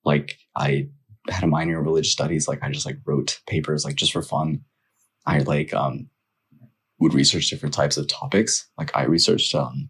Like 0.03 0.37
I 0.55 0.89
had 1.29 1.43
a 1.43 1.47
minor 1.47 1.79
in 1.79 1.83
religious 1.85 2.11
studies. 2.11 2.47
Like 2.47 2.59
I 2.63 2.69
just 2.71 2.85
like 2.85 2.99
wrote 3.05 3.39
papers 3.47 3.83
like 3.83 3.95
just 3.95 4.11
for 4.13 4.21
fun. 4.21 4.61
I 5.25 5.39
like 5.39 5.73
um 5.73 6.09
would 6.99 7.13
research 7.13 7.49
different 7.49 7.73
types 7.73 7.97
of 7.97 8.07
topics. 8.07 8.69
Like 8.77 8.95
I 8.95 9.03
researched 9.05 9.53
um 9.55 9.89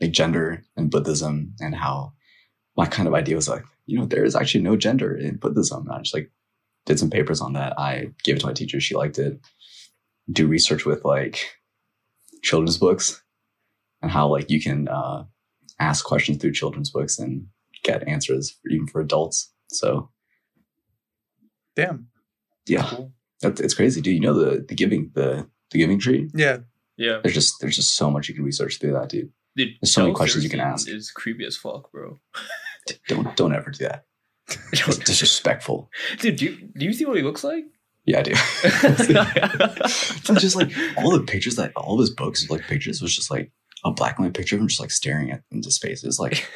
like 0.00 0.12
gender 0.12 0.64
and 0.76 0.90
Buddhism 0.90 1.54
and 1.60 1.74
how 1.74 2.12
my 2.76 2.86
kind 2.86 3.06
of 3.06 3.14
idea 3.14 3.36
was 3.36 3.48
like, 3.48 3.64
you 3.86 3.98
know, 3.98 4.06
there 4.06 4.24
is 4.24 4.34
actually 4.34 4.62
no 4.62 4.76
gender 4.76 5.14
in 5.16 5.36
Buddhism. 5.36 5.86
And 5.86 5.92
I 5.96 5.98
just 6.02 6.14
like 6.14 6.30
did 6.86 6.98
some 6.98 7.10
papers 7.10 7.40
on 7.40 7.52
that. 7.54 7.78
I 7.78 8.10
gave 8.24 8.36
it 8.36 8.40
to 8.40 8.46
my 8.46 8.52
teacher. 8.52 8.80
She 8.80 8.94
liked 8.94 9.18
it. 9.18 9.38
Do 10.30 10.46
research 10.46 10.84
with 10.86 11.04
like 11.04 11.44
children's 12.42 12.78
books 12.78 13.22
and 14.02 14.10
how 14.10 14.28
like 14.28 14.50
you 14.50 14.60
can 14.62 14.88
uh, 14.88 15.24
ask 15.78 16.04
questions 16.04 16.38
through 16.38 16.52
children's 16.52 16.90
books 16.90 17.18
and 17.18 17.46
get 17.82 18.06
answers 18.08 18.58
even 18.70 18.86
for 18.86 19.00
adults. 19.00 19.52
So 19.68 20.10
Damn. 21.76 22.08
yeah, 22.66 22.82
Cool. 22.88 23.12
that's, 23.40 23.60
it's 23.60 23.74
crazy. 23.74 24.00
dude. 24.00 24.14
you 24.14 24.20
know 24.20 24.34
the 24.34 24.64
the 24.68 24.74
giving 24.74 25.10
the 25.14 25.48
the 25.70 25.78
giving 25.78 25.98
tree? 25.98 26.28
Yeah. 26.34 26.58
Yeah. 26.96 27.20
There's 27.22 27.34
just 27.34 27.54
there's 27.60 27.76
just 27.76 27.96
so 27.96 28.10
much 28.10 28.28
you 28.28 28.34
can 28.34 28.44
research 28.44 28.78
through 28.78 28.92
that, 28.92 29.08
dude. 29.08 29.30
Dude, 29.56 29.70
There's 29.80 29.92
so 29.92 30.02
many 30.02 30.14
questions 30.14 30.44
you 30.44 30.50
can 30.50 30.60
ask. 30.60 30.86
It's 30.88 31.10
creepy 31.10 31.44
as 31.44 31.56
fuck, 31.56 31.90
bro. 31.92 32.20
Don't 33.08 33.34
don't 33.36 33.54
ever 33.54 33.70
do 33.70 33.84
that. 33.84 34.04
It's 34.72 34.98
disrespectful. 34.98 35.90
Dude, 36.18 36.36
do 36.36 36.44
you, 36.46 36.56
do 36.76 36.84
you 36.84 36.92
see 36.92 37.04
what 37.04 37.16
he 37.16 37.22
looks 37.22 37.44
like? 37.44 37.64
Yeah, 38.06 38.20
I 38.20 38.22
do. 38.22 38.32
It's 40.24 40.42
just 40.42 40.56
like 40.56 40.70
all 40.98 41.10
the 41.10 41.24
pictures 41.26 41.56
that 41.56 41.72
all 41.76 41.94
of 41.94 42.00
his 42.00 42.10
books, 42.10 42.48
like 42.50 42.62
pictures, 42.62 43.02
was 43.02 43.14
just 43.14 43.30
like 43.30 43.52
a 43.84 43.90
black 43.92 44.16
and 44.18 44.26
white 44.26 44.34
picture 44.34 44.56
of 44.56 44.62
him 44.62 44.68
just 44.68 44.80
like 44.80 44.90
staring 44.90 45.30
at 45.30 45.42
into 45.50 45.70
space. 45.70 46.04
It's 46.04 46.18
like 46.18 46.48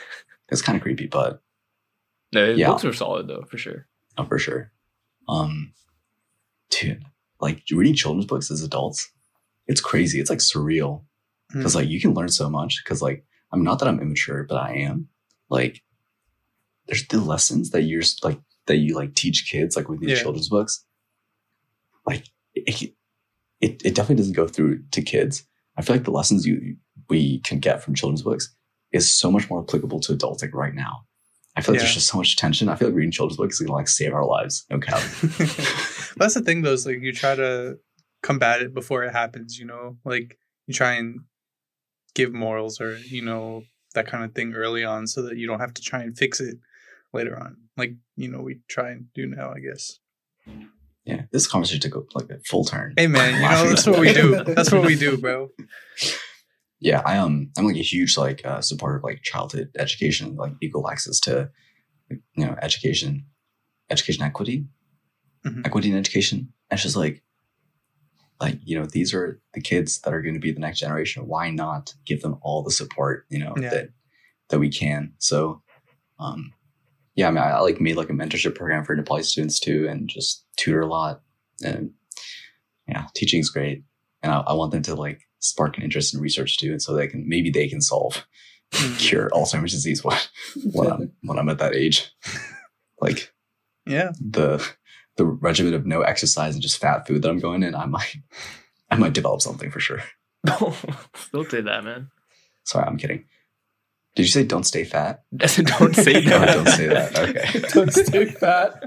it's 0.51 0.63
kind 0.63 0.77
of 0.77 0.83
creepy, 0.83 1.07
but 1.07 1.41
no, 2.33 2.47
his 2.49 2.59
Yeah. 2.59 2.69
books 2.69 2.85
are 2.85 2.93
solid 2.93 3.29
though, 3.29 3.45
for 3.51 3.59
sure. 3.59 3.87
uh, 4.17 4.25
for 4.25 4.39
sure. 4.39 4.73
Um, 5.29 5.73
dude, 6.71 7.05
like 7.41 7.63
reading 7.71 7.95
children's 7.95 8.27
books 8.27 8.51
as 8.51 8.63
adults, 8.63 9.11
it's 9.67 9.81
crazy. 9.81 10.21
It's 10.21 10.31
like 10.31 10.41
surreal 10.41 11.05
because 11.53 11.75
like 11.75 11.89
you 11.89 12.01
can 12.01 12.15
learn 12.15 12.29
so 12.29 12.49
much. 12.51 12.83
Because 12.85 13.01
like 13.03 13.25
I'm 13.53 13.63
not 13.65 13.79
that 13.79 13.89
I'm 13.89 14.01
immature, 14.01 14.45
but 14.49 14.57
I 14.57 14.75
am. 14.79 15.09
Like, 15.51 15.83
there's 16.87 17.07
the 17.09 17.21
lessons 17.21 17.71
that 17.71 17.83
you're 17.83 18.03
like 18.23 18.41
that 18.67 18.77
you 18.77 18.95
like 18.95 19.15
teach 19.15 19.49
kids 19.51 19.77
like 19.77 19.89
with 19.89 20.01
these 20.01 20.11
Yeah. 20.11 20.23
children's 20.23 20.49
books. 20.49 20.85
Like 22.07 22.25
it, 22.55 22.91
it, 23.61 23.83
it 23.85 23.95
definitely 23.95 24.17
doesn't 24.17 24.35
go 24.37 24.47
through 24.47 24.83
to 24.93 25.03
kids. 25.03 25.45
I 25.77 25.83
feel 25.83 25.97
like 25.97 26.05
the 26.05 26.11
lessons 26.11 26.47
you 26.47 26.77
we 27.09 27.41
can 27.41 27.59
get 27.59 27.83
from 27.83 27.95
children's 27.95 28.23
books 28.23 28.55
is 28.93 29.11
so 29.11 29.31
much 29.31 29.51
more 29.51 29.63
applicable 29.63 30.01
to 30.01 30.13
adults 30.13 30.43
like 30.43 30.55
right 30.55 30.75
now. 30.75 31.05
I 31.57 31.61
feel 31.61 31.75
like 31.75 31.81
Yeah. 31.81 31.85
there's 31.85 31.95
just 31.95 32.09
so 32.09 32.19
much 32.19 32.37
tension. 32.37 32.69
I 32.69 32.77
feel 32.77 32.89
like 32.89 32.97
reading 32.97 33.11
children's 33.13 33.37
books 33.37 33.55
is 33.61 33.67
gonna 33.67 33.77
like 33.77 33.89
save 33.89 34.13
our 34.13 34.25
lives. 34.27 34.65
Okay. 34.73 34.93
That's 36.17 36.35
the 36.35 36.43
thing, 36.45 36.63
though. 36.63 36.73
Is 36.73 36.87
like 36.87 37.01
you 37.01 37.13
try 37.13 37.35
to 37.35 37.79
combat 38.23 38.63
it 38.63 38.73
before 38.75 39.05
it 39.05 39.13
happens. 39.13 39.59
You 39.59 39.67
know, 39.67 39.97
like 40.05 40.39
you 40.67 40.75
try 40.75 40.95
and 40.95 41.21
give 42.15 42.33
morals 42.33 42.81
or 42.81 42.97
you 42.99 43.23
know 43.23 43.63
that 43.95 44.07
kind 44.07 44.25
of 44.25 44.35
thing 44.35 44.55
early 44.55 44.85
on, 44.85 45.07
so 45.07 45.23
that 45.23 45.37
you 45.37 45.47
don't 45.47 45.61
have 45.61 45.75
to 45.75 45.83
try 45.83 46.03
and 46.03 46.17
fix 46.17 46.41
it 46.41 46.57
later 47.15 47.39
on. 47.39 47.57
Like 47.77 47.95
you 48.17 48.29
know, 48.31 48.41
we 48.41 48.61
try 48.69 48.91
and 48.91 49.07
do 49.15 49.27
now, 49.27 49.53
I 49.53 49.61
guess. 49.61 49.99
Yeah, 51.05 51.23
this 51.33 51.47
conversation 51.47 51.81
took 51.81 51.97
a, 51.97 52.19
like 52.19 52.31
a 52.31 52.41
full 52.45 52.65
turn. 52.65 52.95
Hey, 52.97 53.07
man, 53.07 53.35
you 53.35 53.49
know 53.49 53.69
that's 53.69 53.87
what 53.87 54.01
we 54.01 54.13
do. 54.13 54.43
That's 54.45 54.73
what 54.73 54.83
we 54.83 54.97
do, 54.97 55.17
bro. 55.19 55.51
yeah 56.81 57.01
i 57.07 57.17
um 57.17 57.51
i'm 57.57 57.65
like 57.65 57.77
a 57.77 57.83
huge 57.83 58.19
like 58.19 58.45
uh 58.45 58.61
supporter 58.61 58.97
of 58.97 59.05
like 59.05 59.23
childhood 59.23 59.71
education 59.79 60.35
like 60.35 60.53
equal 60.61 60.91
access 60.91 61.21
to 61.21 61.49
you 62.11 62.45
know 62.45 62.55
education 62.61 63.25
education 63.91 64.23
equity 64.25 64.67
Mhm. 65.47 65.65
equity 65.65 65.91
in 65.91 65.97
education 65.97 66.39
and 66.69 66.77
it's 66.79 66.83
just 66.83 66.97
like 66.97 67.23
like 68.41 68.59
you 68.65 68.79
know 68.79 68.87
these 68.87 69.15
are 69.15 69.41
the 69.55 69.61
kids 69.61 70.01
that 70.01 70.13
are 70.13 70.21
going 70.21 70.35
to 70.35 70.41
be 70.41 70.51
the 70.53 70.61
next 70.61 70.81
generation 70.81 71.27
why 71.29 71.49
not 71.51 71.95
give 72.05 72.21
them 72.23 72.39
all 72.43 72.63
the 72.63 72.71
support 72.73 73.25
you 73.31 73.39
know 73.39 73.55
Yeah. 73.57 73.71
that 73.71 73.89
that 74.49 74.59
we 74.59 74.69
can 74.69 75.15
so 75.19 75.63
um 76.19 76.53
yeah 77.17 77.29
i 77.29 77.31
mean 77.31 77.43
I, 77.43 77.59
like 77.61 77.81
made 77.81 77.97
like 77.97 78.11
a 78.11 78.13
mentorship 78.13 78.55
program 78.55 78.85
for 78.85 78.97
nepali 78.97 79.25
students 79.25 79.59
too 79.61 79.87
and 79.89 80.09
just 80.09 80.45
tutor 80.57 80.81
a 80.81 80.87
lot. 80.87 81.23
And 81.65 81.93
yeah 82.89 83.07
teaching 83.15 83.41
is 83.41 83.51
great. 83.51 83.85
And 84.23 84.33
I, 84.33 84.41
I 84.41 84.53
want 84.55 84.73
them 84.73 84.83
to 84.83 84.95
like 84.95 85.21
spark 85.39 85.77
an 85.77 85.83
interest 85.85 86.15
in 86.15 86.21
research 86.21 86.57
too 86.59 86.71
and 86.73 86.83
so 86.83 86.95
they 86.95 87.07
can 87.09 87.29
maybe 87.29 87.51
they 87.51 87.69
can 87.69 87.81
solve 87.81 88.25
Mm. 88.73 88.99
cure 88.99 89.31
alzheimer's 89.31 89.71
disease 89.71 90.03
when, 90.03 90.19
when 90.73 90.91
i'm 90.91 91.13
when 91.23 91.39
i'm 91.39 91.49
at 91.49 91.59
that 91.59 91.75
age. 91.77 92.11
Like 93.01 93.33
Yeah, 93.87 94.11
the 94.21 94.67
the 95.17 95.25
regimen 95.27 95.75
of 95.75 95.87
no 95.87 96.01
exercise 96.01 96.55
and 96.55 96.63
just 96.63 96.79
fat 96.81 97.07
food 97.07 97.23
that 97.23 97.29
i'm 97.31 97.39
going 97.39 97.63
in 97.63 97.75
i 97.77 97.87
might 97.87 98.17
i 98.91 98.97
might 98.97 99.13
develop 99.13 99.43
something 99.43 99.71
for 99.71 99.79
sure. 99.79 100.03
Don't 100.45 101.51
say 101.51 101.61
that, 101.61 101.85
man. 101.85 102.09
sorry 102.65 102.87
i'm 102.87 102.97
kidding 102.97 103.25
did 104.15 104.23
you 104.23 104.29
say 104.29 104.45
don't 104.45 104.65
stay 104.65 104.85
fat 104.85 105.25
don't 105.79 105.95
say 105.97 106.21
No, 106.21 106.39
that. 106.39 106.55
don't 106.55 106.69
say 106.69 106.87
that 106.87 107.19
okay 107.19 107.61
Don't 107.73 107.93
stay 107.93 108.25
fat. 108.27 108.81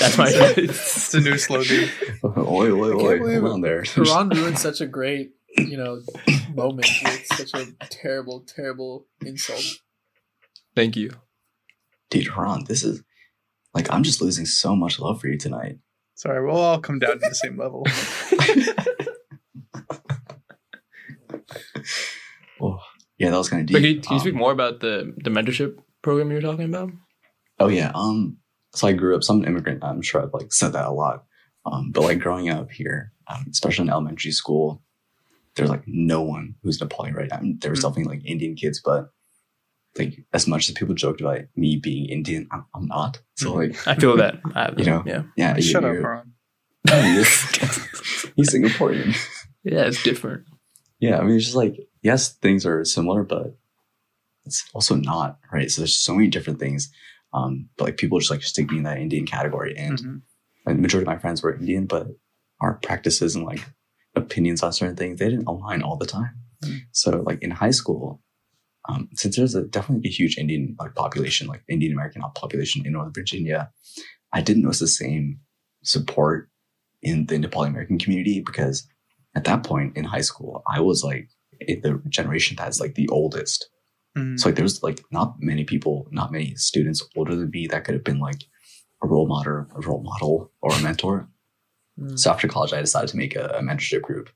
That's 0.00 0.18
my. 0.18 0.26
it's 0.56 1.14
a 1.14 1.20
new 1.20 1.38
slogan. 1.38 1.88
oi 2.24 2.70
oi 2.70 2.90
can't 2.90 3.02
oi 3.02 3.18
believe 3.18 3.40
hold 3.40 3.52
on 3.54 3.60
there 3.62 3.82
Haran 3.84 4.28
ruined 4.30 4.58
such 4.58 4.80
a 4.80 4.86
great, 4.86 5.32
you 5.56 5.76
know, 5.76 6.00
moment 6.54 6.86
with 7.02 7.26
such 7.26 7.54
a 7.54 7.66
terrible, 7.88 8.44
terrible 8.46 9.06
insult. 9.24 9.64
Thank 10.76 10.96
you. 10.96 11.10
dude 12.10 12.28
Haran, 12.28 12.64
this 12.68 12.82
is 12.84 13.02
like 13.74 13.90
i'm 13.92 14.02
just 14.02 14.20
losing 14.22 14.46
so 14.46 14.76
much 14.76 14.98
love 15.00 15.20
for 15.20 15.28
you 15.28 15.38
tonight 15.38 15.78
Sorry, 16.16 16.44
we'll 16.46 16.54
all 16.56 16.78
come 16.78 17.00
down 17.00 17.18
to 17.18 17.28
the 17.28 17.34
same 17.34 17.58
level. 17.58 17.84
Yeah 23.18 23.30
that 23.30 23.36
was 23.38 23.48
kind 23.48 23.60
of 23.60 23.66
deep 23.66 23.74
But 23.74 23.80
can 23.82 23.88
you, 23.94 24.00
can 24.00 24.10
you 24.12 24.16
Um, 24.16 24.20
speak 24.20 24.34
more 24.34 24.52
about 24.52 24.80
the 24.80 25.14
the 25.24 25.30
mentorship 25.30 25.78
program 26.02 26.28
you 26.30 26.36
were 26.36 26.42
talking 26.42 26.66
about? 26.66 26.90
Oh 27.58 27.68
yeah. 27.68 27.92
Um. 27.94 28.38
So 28.74 28.88
I 28.88 28.92
grew 28.92 29.14
up. 29.16 29.22
So 29.22 29.32
I'm 29.34 29.40
an 29.42 29.46
immigrant. 29.48 29.84
I'm 29.84 30.02
sure 30.02 30.22
I've 30.22 30.34
like 30.34 30.52
said 30.52 30.72
that 30.72 30.86
a 30.86 30.90
lot. 30.92 31.24
Um. 31.64 31.92
But 31.92 32.02
like 32.02 32.18
growing 32.18 32.48
up 32.50 32.70
here, 32.70 33.12
um, 33.28 33.46
especially 33.50 33.84
in 33.84 33.90
elementary 33.90 34.32
school, 34.32 34.82
there's 35.54 35.70
like 35.70 35.84
no 35.86 36.22
one 36.22 36.56
who's 36.62 36.78
Nepali, 36.80 37.14
right? 37.14 37.32
I 37.32 37.40
mean, 37.40 37.58
there 37.60 37.70
was 37.70 37.80
Mm. 37.80 37.82
definitely 37.88 38.16
like 38.16 38.26
Indian 38.26 38.54
kids, 38.56 38.80
but 38.84 39.10
like 39.96 40.26
as 40.32 40.48
much 40.48 40.68
as 40.68 40.74
people 40.74 40.94
joked 40.96 41.20
about 41.20 41.42
me 41.54 41.76
being 41.76 42.06
Indian, 42.06 42.48
I'm, 42.50 42.64
I'm 42.74 42.86
not. 42.86 43.20
So 43.36 43.52
Mhm. 43.52 43.56
like, 43.56 43.86
I 43.86 43.94
feel 43.94 44.16
that. 44.16 44.40
I, 44.56 44.72
You 44.76 44.84
know. 44.86 45.02
yeah, 45.06 45.22
yeah, 45.36 45.54
you- 45.56 45.62
Shut 45.62 45.84
up, 45.84 45.92
you're- 45.94 46.02
Ron. 46.04 46.32
He's 48.36 48.52
Singaporean. 48.52 49.14
yeah, 49.62 49.82
it's 49.86 50.02
different. 50.02 50.44
yeah, 50.98 51.18
I 51.18 51.22
mean, 51.24 51.36
it's 51.36 51.44
just 51.44 51.56
like 51.56 51.76
yes, 52.04 52.34
things 52.34 52.64
are 52.64 52.84
similar, 52.84 53.24
but 53.24 53.56
it's 54.44 54.64
also 54.74 54.94
not 54.94 55.40
right. 55.52 55.70
So 55.70 55.80
there's 55.80 55.98
so 55.98 56.14
many 56.14 56.28
different 56.28 56.60
things. 56.60 56.92
Um, 57.32 57.68
but 57.76 57.86
like 57.86 57.96
people 57.96 58.20
just 58.20 58.30
like 58.30 58.42
stick 58.44 58.70
me 58.70 58.76
in 58.76 58.84
that 58.84 58.98
Indian 58.98 59.26
category, 59.26 59.74
and 59.76 59.98
Mhm. 59.98 60.22
and 60.66 60.78
the 60.78 60.82
majority 60.82 61.04
of 61.08 61.14
my 61.14 61.18
friends 61.18 61.42
were 61.42 61.56
Indian, 61.56 61.86
but 61.86 62.06
our 62.60 62.74
practices 62.74 63.34
and 63.34 63.44
like 63.44 63.64
opinions 64.14 64.62
on 64.62 64.72
certain 64.72 64.94
things 64.94 65.18
they 65.18 65.28
didn't 65.28 65.48
align 65.48 65.82
all 65.82 65.96
the 65.96 66.06
time. 66.06 66.36
Mm. 66.62 66.82
So 66.92 67.22
like 67.22 67.42
in 67.42 67.50
high 67.50 67.72
school, 67.72 68.22
um, 68.88 69.08
since 69.14 69.36
there's 69.36 69.56
a 69.56 69.64
definitely 69.64 70.08
a 70.08 70.12
huge 70.12 70.38
Indian 70.38 70.76
like 70.78 70.94
population, 70.94 71.48
like 71.48 71.64
Indian 71.68 71.92
American 71.92 72.22
population 72.36 72.86
in 72.86 72.92
Northern 72.92 73.12
Virginia, 73.12 73.72
I 74.32 74.40
didn't 74.40 74.62
notice 74.62 74.78
the 74.78 74.86
same 74.86 75.40
support 75.82 76.48
in 77.02 77.26
the 77.26 77.36
Nepali 77.38 77.66
American 77.68 77.98
community 77.98 78.40
because 78.40 78.86
at 79.34 79.44
that 79.44 79.64
point 79.64 79.96
in 79.96 80.04
high 80.04 80.20
school, 80.30 80.62
I 80.68 80.80
was 80.80 81.02
like 81.02 81.28
the 81.60 82.00
generation 82.08 82.56
that's 82.56 82.80
like 82.80 82.94
the 82.94 83.08
oldest. 83.08 83.68
Mhm. 84.16 84.38
So 84.38 84.48
like 84.48 84.56
there's 84.56 84.82
like 84.82 85.04
not 85.10 85.36
many 85.38 85.64
people, 85.64 86.08
not 86.10 86.32
many 86.32 86.54
students 86.56 87.02
older 87.16 87.34
than 87.34 87.50
me 87.50 87.66
that 87.66 87.84
could 87.84 87.94
have 87.94 88.04
been 88.04 88.20
like 88.20 88.44
a 89.02 89.06
role 89.06 89.26
model, 89.26 89.66
a 89.74 89.80
role 89.80 90.02
model 90.02 90.52
or 90.60 90.72
a 90.72 90.82
mentor. 90.82 91.28
Mm. 91.98 92.18
So 92.18 92.30
after 92.30 92.48
college, 92.48 92.72
I 92.72 92.80
decided 92.80 93.10
to 93.10 93.16
make 93.16 93.36
a, 93.36 93.46
a 93.58 93.62
mentorship 93.62 94.02
group 94.02 94.30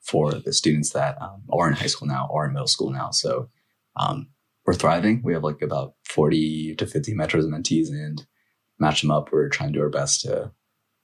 for 0.00 0.32
the 0.32 0.52
students 0.52 0.90
that 0.90 1.20
um, 1.20 1.42
are 1.50 1.68
in 1.68 1.74
high 1.74 1.86
school 1.86 2.08
now 2.08 2.28
or 2.30 2.46
in 2.46 2.52
middle 2.52 2.66
school 2.66 2.90
now. 2.90 3.10
So 3.10 3.48
um, 3.96 4.28
we're 4.66 4.74
thriving. 4.74 5.22
We 5.22 5.32
have 5.32 5.44
like 5.44 5.62
about 5.62 5.94
40 6.04 6.76
to 6.76 6.86
50 6.86 7.14
mentors 7.14 7.44
and 7.44 7.54
mentees 7.54 7.88
and 7.88 8.26
match 8.78 9.02
them 9.02 9.10
up. 9.10 9.30
We're 9.32 9.48
trying 9.48 9.72
to 9.72 9.78
do 9.78 9.82
our 9.82 9.90
best 9.90 10.22
to 10.22 10.52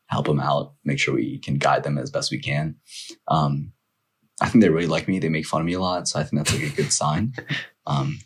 help 0.07 0.27
them 0.27 0.41
out, 0.41 0.75
make 0.85 0.99
sure 0.99 1.15
we 1.15 1.39
can 1.39 1.57
guide 1.57 1.85
them 1.85 1.97
as 1.97 2.11
best 2.11 2.31
we 2.31 2.41
can. 2.41 2.77
Um, 3.29 3.73
I 4.41 4.49
think 4.49 4.63
they 4.63 4.69
really 4.71 4.87
like 4.87 5.07
me. 5.09 5.19
They 5.19 5.29
make 5.29 5.47
fun 5.47 5.61
of 5.61 5.67
me 5.67 5.75
a 5.75 5.81
lot. 5.81 6.09
So 6.09 6.19
I 6.19 6.23
think 6.25 6.43
that's 6.43 6.53
like 6.55 6.73
a 6.73 6.75
good 6.77 6.93
sign. 6.93 7.35
Um, 7.87 8.19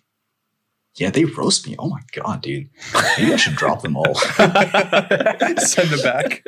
yeah, 0.97 1.11
they 1.11 1.25
roast 1.25 1.67
me. 1.67 1.75
Oh 1.77 1.89
my 1.89 2.01
God, 2.13 2.41
dude. 2.41 2.71
Maybe 3.19 3.33
I 3.33 3.37
should 3.37 3.57
drop 3.57 3.83
them 3.83 3.97
all. 3.97 4.15
Send 5.59 5.89
them 5.91 6.01
back. 6.05 6.45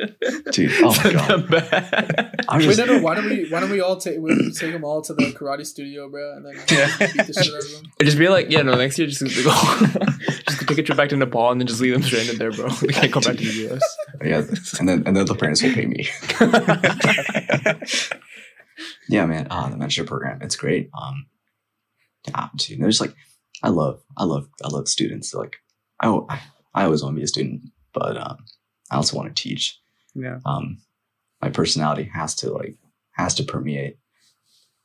Dude, 0.53 0.71
oh 0.79 0.87
my 0.87 0.93
Send 0.93 1.15
God. 1.17 1.27
them 1.27 1.47
back. 1.47 2.35
I'm 2.47 2.65
Wait, 2.65 2.77
no, 2.77 2.85
no. 2.85 2.99
Why 3.01 3.15
don't 3.15 3.25
we? 3.25 3.49
Why 3.49 3.59
don't 3.59 3.69
we 3.71 3.81
all 3.81 3.97
take? 3.97 4.19
We 4.19 4.53
take 4.53 4.71
them 4.71 4.85
all 4.85 5.01
to 5.01 5.13
the 5.13 5.33
karate 5.33 5.65
studio, 5.65 6.07
bro, 6.09 6.37
and 6.37 6.45
then 6.45 6.53
Yeah. 6.71 6.87
beat 6.97 7.27
the 7.27 7.33
shit 7.33 7.53
out 7.53 7.59
of 7.61 7.71
them. 7.71 7.91
just 8.05 8.17
be 8.17 8.29
like, 8.29 8.49
yeah, 8.49 8.61
no, 8.61 8.75
next 8.75 8.97
year 8.97 9.07
just 9.09 9.19
go, 9.21 9.27
just 10.47 10.65
take 10.65 10.77
a 10.77 10.83
trip 10.83 10.97
back 10.97 11.09
to 11.09 11.17
Nepal 11.17 11.51
and 11.51 11.59
then 11.59 11.67
just 11.67 11.81
leave 11.81 11.91
them 11.91 12.03
stranded 12.03 12.37
there, 12.37 12.51
bro. 12.53 12.69
They 12.69 12.93
can't 12.93 13.11
come 13.11 13.23
back 13.23 13.35
to 13.35 13.43
the 13.43 13.67
US. 13.73 13.97
yeah, 14.23 14.43
and 14.79 14.87
then 14.87 15.03
and 15.05 15.17
then 15.17 15.25
the 15.25 15.35
parents 15.35 15.61
will 15.61 15.73
pay 15.73 15.87
me. 15.87 16.07
Yeah, 19.09 19.25
man. 19.25 19.47
Uh, 19.49 19.69
the 19.69 19.75
mentorship 19.75 20.07
program, 20.07 20.41
it's 20.41 20.55
great. 20.55 20.89
Um, 20.99 21.27
yeah, 22.27 22.49
dude, 22.55 22.81
there's 22.81 23.01
like, 23.01 23.15
I 23.63 23.69
love, 23.69 24.01
I 24.17 24.23
love, 24.23 24.47
I 24.63 24.67
love 24.67 24.87
students. 24.87 25.33
Like, 25.33 25.57
I, 25.99 26.07
I, 26.73 26.83
always 26.85 27.01
want 27.01 27.15
to 27.15 27.19
be 27.19 27.23
a 27.23 27.27
student, 27.27 27.61
but 27.93 28.17
um, 28.17 28.37
I 28.91 28.95
also 28.95 29.17
want 29.17 29.35
to 29.35 29.41
teach. 29.41 29.79
Yeah. 30.13 30.39
Um, 30.45 30.77
my 31.41 31.49
personality 31.49 32.09
has 32.13 32.35
to 32.35 32.51
like 32.51 32.77
has 33.11 33.35
to 33.35 33.43
permeate. 33.43 33.97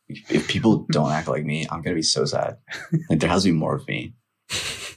If, 0.09 0.31
if 0.31 0.49
people 0.49 0.87
don't 0.91 1.13
act 1.13 1.29
like 1.29 1.45
me, 1.45 1.67
I'm 1.71 1.83
gonna 1.83 1.97
be 1.97 2.03
so 2.03 2.25
sad. 2.25 2.59
Like, 3.09 3.21
there 3.21 3.31
has 3.31 3.43
to 3.45 3.51
be 3.51 3.57
more 3.57 3.75
of 3.75 3.87
me. 3.89 4.15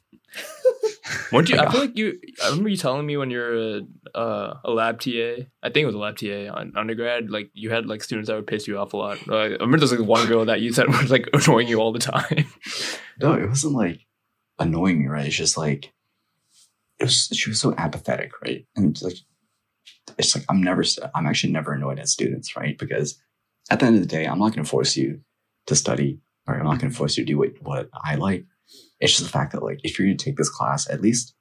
Weren't 1.31 1.49
you? 1.49 1.55
I 1.59 1.63
Like, 1.63 1.71
feel 1.71 1.81
like 1.81 1.97
you. 1.97 2.19
I 2.43 2.49
remember 2.49 2.69
you 2.69 2.77
telling 2.77 3.05
me 3.05 3.17
when 3.17 3.29
you're 3.29 3.77
a, 3.77 3.81
uh, 4.15 4.59
a 4.63 4.71
lab 4.71 4.99
TA. 4.99 5.43
I 5.61 5.69
think 5.69 5.77
it 5.77 5.85
was 5.85 5.95
a 5.95 5.99
lab 5.99 6.17
TA 6.17 6.51
on 6.53 6.73
undergrad. 6.75 7.29
Like 7.29 7.51
you 7.53 7.69
had 7.71 7.85
like 7.85 8.03
students 8.03 8.27
that 8.29 8.35
would 8.35 8.47
piss 8.47 8.67
you 8.67 8.77
off 8.77 8.93
a 8.93 8.97
lot. 8.97 9.27
Like, 9.27 9.51
I 9.51 9.53
remember 9.53 9.77
there's 9.77 9.91
like 9.91 10.07
one 10.07 10.27
girl 10.27 10.45
that 10.45 10.61
you 10.61 10.71
said 10.73 10.87
was 11.01 11.11
like 11.11 11.29
annoying 11.33 11.67
you 11.67 11.79
all 11.79 11.91
the 11.91 11.99
time. 11.99 12.45
No, 13.17 13.31
it 13.33 13.47
wasn't 13.47 13.75
like 13.75 14.01
annoying 14.59 14.99
me, 14.99 15.07
right? 15.07 15.25
It's 15.25 15.37
just 15.37 15.55
like 15.57 15.93
it 16.99 17.05
was. 17.05 17.29
She 17.33 17.49
was 17.49 17.61
so 17.61 17.73
apathetic, 17.77 18.31
right? 18.41 18.65
And 18.75 18.91
it's 18.91 19.01
like 19.01 19.15
it's 20.19 20.35
like 20.35 20.43
I'm 20.49 20.61
never. 20.61 20.83
I'm 21.15 21.25
actually 21.25 21.53
never 21.53 21.71
annoyed 21.71 21.97
at 21.99 22.09
students, 22.09 22.57
right? 22.57 22.77
Because 22.77 23.17
at 23.69 23.79
the 23.79 23.85
end 23.85 23.95
of 23.95 24.01
the 24.01 24.07
day, 24.07 24.25
I'm 24.25 24.37
not 24.39 24.53
going 24.53 24.65
to 24.65 24.69
force 24.69 24.97
you 24.97 25.21
to 25.67 25.75
study, 25.77 26.19
or 26.45 26.55
I'm 26.55 26.65
not 26.65 26.79
going 26.79 26.91
to 26.91 26.97
force 26.97 27.17
you 27.17 27.23
to 27.23 27.31
do 27.31 27.37
what 27.37 27.51
what 27.61 27.89
I 28.03 28.15
like. 28.15 28.43
It's 28.99 29.13
just 29.13 29.23
the 29.23 29.29
fact 29.37 29.51
that 29.53 29.63
like 29.63 29.79
if 29.83 29.97
you're 29.99 30.07
going 30.07 30.17
to 30.17 30.23
take 30.25 30.37
this 30.37 30.49
class, 30.49 30.89
at 30.89 31.01
least 31.01 31.35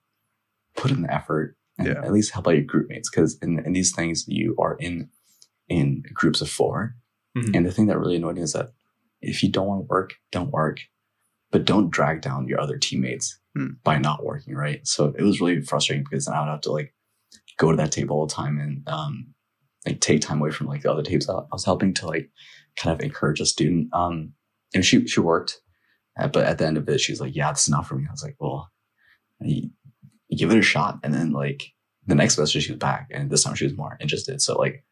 put 0.76 0.90
in 0.90 1.02
the 1.02 1.12
effort 1.14 1.56
and 1.78 1.88
Yeah. 1.88 2.02
at 2.04 2.12
least 2.12 2.32
help 2.32 2.46
out 2.48 2.54
your 2.54 2.64
group 2.64 2.88
mates 2.88 3.10
because 3.10 3.38
in, 3.42 3.58
in 3.64 3.72
these 3.72 3.92
things 3.94 4.24
you 4.28 4.54
are 4.58 4.76
in 4.80 5.08
in 5.68 6.02
groups 6.12 6.40
of 6.42 6.50
4 6.50 6.94
Mhm. 7.36 7.56
and 7.56 7.66
the 7.66 7.72
thing 7.72 7.86
that 7.86 7.98
really 7.98 8.16
annoyed 8.16 8.36
me 8.36 8.42
is 8.42 8.52
that 8.52 8.70
if 9.22 9.42
you 9.42 9.48
don't 9.50 9.66
want 9.66 9.80
to 9.82 9.86
work 9.88 10.14
don't 10.30 10.50
work 10.50 10.80
but 11.50 11.64
don't 11.64 11.90
drag 11.90 12.20
down 12.20 12.46
your 12.48 12.60
other 12.60 12.76
teammates 12.76 13.38
Hmm. 13.56 13.74
by 13.82 13.98
not 13.98 14.24
working 14.24 14.54
right 14.54 14.86
so 14.86 15.14
it 15.18 15.22
was 15.22 15.40
really 15.40 15.62
frustrating 15.62 16.04
because 16.04 16.26
then 16.26 16.34
i 16.34 16.40
would 16.40 16.50
have 16.50 16.60
to 16.62 16.72
like 16.72 16.92
go 17.56 17.70
to 17.70 17.76
that 17.78 17.92
table 17.92 18.16
all 18.18 18.26
the 18.26 18.34
time 18.34 18.58
and 18.58 18.86
um 18.88 19.32
like 19.86 20.00
take 20.00 20.20
time 20.20 20.40
away 20.40 20.50
from 20.50 20.66
like 20.66 20.82
the 20.82 20.90
other 20.92 21.02
tables 21.02 21.28
i 21.30 21.40
was 21.52 21.64
helping 21.64 21.94
to 21.94 22.06
like 22.06 22.30
kind 22.76 22.92
of 22.94 23.00
encourage 23.04 23.40
a 23.40 23.46
student 23.46 23.88
um 23.94 24.32
and 24.74 24.84
she 24.84 25.06
she 25.06 25.20
worked 25.20 25.60
but 26.16 26.36
at 26.46 26.58
the 26.58 26.66
end 26.66 26.76
of 26.76 26.88
it 26.88 27.00
she 27.00 27.12
was 27.12 27.20
like 27.20 27.34
yeah 27.34 27.50
it's 27.50 27.68
not 27.68 27.86
for 27.86 27.94
me 27.96 28.04
i 28.08 28.12
was 28.12 28.22
like 28.22 28.36
well 28.38 28.70
you, 29.40 29.70
you 30.28 30.38
give 30.38 30.50
it 30.50 30.58
a 30.58 30.62
shot 30.62 30.98
and 31.02 31.12
then 31.12 31.32
like 31.32 31.62
the 32.06 32.14
next 32.14 32.34
semester 32.34 32.60
she 32.60 32.72
was 32.72 32.78
back 32.78 33.08
and 33.10 33.30
this 33.30 33.42
time 33.44 33.54
she 33.54 33.64
was 33.64 33.76
more 33.76 33.96
interested 34.00 34.40
so 34.40 34.56
like 34.56 34.84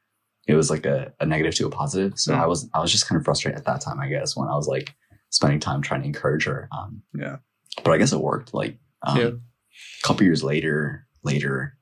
it 0.49 0.55
was 0.55 0.71
like 0.71 0.85
a, 0.87 1.13
a 1.21 1.27
negative 1.27 1.55
to 1.55 1.67
a 1.67 1.71
positive 1.71 2.19
so 2.19 2.33
Mm. 2.33 2.39
i 2.41 2.47
was 2.47 2.69
i 2.75 2.81
was 2.81 2.91
just 2.91 3.07
kind 3.09 3.19
of 3.19 3.25
frustrated 3.25 3.59
at 3.59 3.65
that 3.67 3.81
time 3.81 4.01
i 4.01 4.09
guess 4.09 4.37
when 4.37 4.49
i 4.49 4.55
was 4.57 4.67
like 4.67 4.95
spending 5.31 5.61
time 5.61 5.81
trying 5.83 6.01
to 6.03 6.07
encourage 6.07 6.45
her 6.45 6.69
um 6.77 7.03
Yeah. 7.15 7.37
but 7.85 7.93
i 7.93 7.99
guess 7.99 8.13
it 8.13 8.21
worked 8.21 8.53
like 8.55 8.79
um 9.07 9.17
Yeah. 9.19 9.27
a 9.29 10.07
couple 10.07 10.25
years 10.25 10.43
later 10.43 11.07
later 11.23 11.79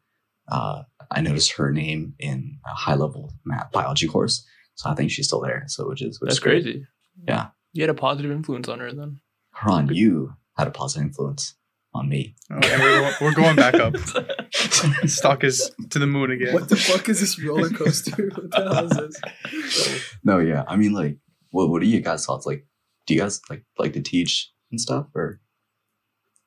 uh 0.52 0.82
i 1.10 1.20
noticed 1.20 1.52
her 1.52 1.72
name 1.72 2.14
in 2.18 2.58
a 2.66 2.74
high 2.74 2.94
level 2.94 3.32
math 3.44 3.72
biology 3.72 4.06
course 4.06 4.44
so 4.74 4.90
i 4.90 4.94
think 4.94 5.10
she's 5.10 5.26
still 5.26 5.40
there 5.40 5.64
so 5.68 5.88
which 5.88 6.02
is 6.02 6.20
which 6.20 6.28
That's 6.28 6.36
is 6.38 6.40
crazy. 6.42 6.84
Yeah. 7.28 7.48
You 7.72 7.82
had 7.82 7.90
a 7.90 7.94
positive 7.94 8.30
influence 8.32 8.66
on 8.68 8.80
her 8.80 8.92
then. 8.92 9.20
Haran, 9.60 9.88
you 9.94 10.34
had 10.56 10.66
a 10.66 10.70
positive 10.70 11.06
influence 11.06 11.54
on 11.92 12.08
me 12.08 12.34
Oh, 12.50 12.54
and 12.62 12.82
we're, 12.82 13.00
go- 13.00 13.12
we're 13.20 13.34
going 13.34 13.56
back 13.56 13.74
up. 13.74 13.96
Stock 15.08 15.42
is 15.44 15.72
to 15.90 15.98
the 15.98 16.06
moon 16.06 16.30
again. 16.30 16.54
What 16.54 16.68
the 16.68 16.76
fuck 16.76 17.08
is 17.08 17.20
this 17.20 17.42
roller 17.42 17.68
coaster? 17.70 18.30
What 18.34 18.50
the 18.52 18.74
hell 18.74 18.84
is 18.86 18.96
this? 18.96 20.14
no 20.24 20.38
yeah 20.38 20.64
i 20.68 20.76
mean 20.76 20.92
like 20.92 21.16
what 21.50 21.68
what 21.70 21.82
are 21.82 21.86
you 21.86 22.00
guys 22.00 22.24
thoughts 22.26 22.46
like 22.46 22.64
do 23.06 23.14
you 23.14 23.20
guys 23.20 23.40
like 23.50 23.64
like 23.78 23.92
to 23.94 24.00
teach 24.02 24.52
and 24.70 24.80
stuff 24.80 25.06
or 25.14 25.40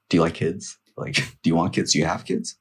do 0.10 0.18
you 0.18 0.22
like 0.22 0.36
kids 0.36 0.78
like 0.96 1.16
do 1.44 1.50
you 1.50 1.56
want 1.56 1.74
kids 1.74 1.92
do 1.94 2.00
you 2.00 2.06
have 2.06 2.24
kids 2.24 2.56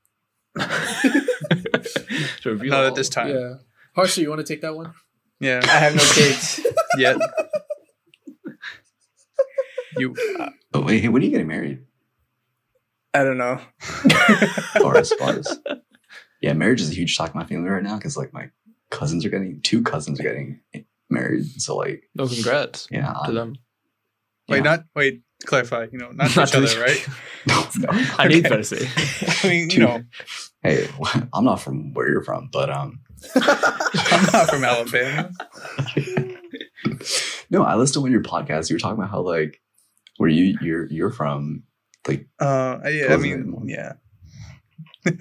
So 2.41 2.51
reveal 2.51 2.71
Not 2.71 2.81
all. 2.81 2.87
at 2.89 2.95
this 2.95 3.09
time. 3.09 3.29
Yeah. 3.29 3.55
Harsha, 3.95 4.21
you 4.23 4.29
want 4.31 4.41
to 4.45 4.51
take 4.53 4.63
that 4.63 4.75
one? 4.75 4.93
Yeah. 5.41 5.61
I 5.65 5.79
have 5.79 5.95
no 5.95 6.03
kids. 6.15 6.61
Yet. 6.99 7.17
You. 9.97 10.15
oh 10.75 10.81
wait 10.83 11.01
hey, 11.03 11.09
when 11.09 11.23
are 11.23 11.25
you 11.25 11.31
getting 11.31 11.47
married 11.49 11.81
I 13.15 13.25
don't 13.25 13.37
know. 13.39 13.61
bars 14.81 15.13
bars 15.19 15.59
yeah 16.41 16.53
marriage 16.55 16.81
is 16.81 16.91
a 16.91 16.95
huge 16.95 17.11
shock 17.11 17.35
in 17.35 17.39
my 17.39 17.47
family 17.47 17.69
right 17.69 17.83
now 17.83 17.97
because 17.97 18.17
like 18.17 18.33
my 18.33 18.51
cousins 18.91 19.25
are 19.25 19.29
getting 19.31 19.61
two 19.63 19.83
cousins 19.83 20.19
are 20.19 20.23
getting 20.23 20.61
married 21.11 21.45
so 21.61 21.77
like 21.77 22.05
No, 22.15 22.27
congrats 22.27 22.89
yeah 22.91 23.13
to 23.13 23.19
I'm- 23.19 23.35
them. 23.35 23.57
Wait, 24.49 24.57
yeah. 24.59 24.63
not 24.65 24.85
wait. 24.97 25.23
Clarify. 25.47 25.87
You 25.93 25.99
know, 25.99 26.11
not 26.11 26.31
to 26.31 26.39
Not 26.41 26.49
each 26.49 26.55
other, 26.57 26.81
right? 26.81 27.09
no, 27.47 27.69
no. 27.79 27.89
I 28.19 28.27
need 28.29 28.41
Okay. 28.45 28.49
better 28.49 28.63
say. 28.65 28.89
I 29.45 29.49
mean, 29.49 29.71
you 29.71 29.79
know, 29.81 30.03
hey 30.63 30.89
i'm 31.33 31.45
not 31.45 31.57
from 31.61 31.93
where 31.95 32.09
you're 32.11 32.23
from 32.25 32.49
but 32.53 32.71
um 32.71 33.01
I'm 33.35 34.25
not 34.33 34.49
from 34.51 34.65
Alabama. 34.65 35.31
no 37.51 37.63
i 37.65 37.75
listened 37.75 37.95
to 37.95 38.01
one 38.01 38.09
of 38.11 38.13
your 38.13 38.23
podcasts 38.23 38.71
you 38.71 38.75
were 38.77 38.81
talking 38.81 38.99
about 38.99 39.11
how 39.11 39.21
like 39.21 39.61
where 40.17 40.29
you 40.29 40.57
you're 40.61 40.87
you're 40.87 41.11
from 41.11 41.63
like 42.07 42.29
Uh, 42.39 42.79
yeah. 42.85 43.09
I 43.11 43.17
mean, 43.17 43.63
yeah, 43.67 43.93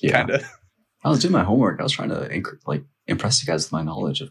yeah 0.00 0.12
kind 0.12 0.30
of. 0.30 0.44
I 1.02 1.08
was 1.08 1.20
doing 1.20 1.32
my 1.32 1.44
homework. 1.44 1.80
I 1.80 1.82
was 1.82 1.92
trying 1.92 2.10
to 2.10 2.28
inc- 2.28 2.60
like 2.66 2.84
impress 3.06 3.42
you 3.42 3.46
guys 3.46 3.64
with 3.64 3.72
my 3.72 3.82
knowledge 3.82 4.20
of 4.20 4.30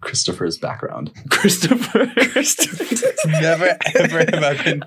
Christopher's 0.00 0.58
background. 0.58 1.12
Christopher. 1.30 2.06
Never 3.26 3.76
ever 3.96 4.18
have 4.18 4.42
I 4.42 4.62
been 4.62 4.82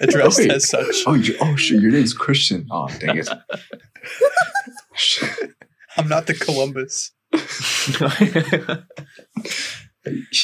addressed 0.00 0.40
as 0.40 0.68
such. 0.68 1.02
Oh, 1.06 1.14
you, 1.14 1.36
oh, 1.40 1.56
shit, 1.56 1.80
your 1.82 1.90
name's 1.90 2.14
Christian. 2.14 2.66
Oh, 2.70 2.88
dang 2.98 3.18
it. 3.18 3.28
I'm 5.96 6.08
not 6.08 6.26
the 6.26 6.34
Columbus. 6.34 7.12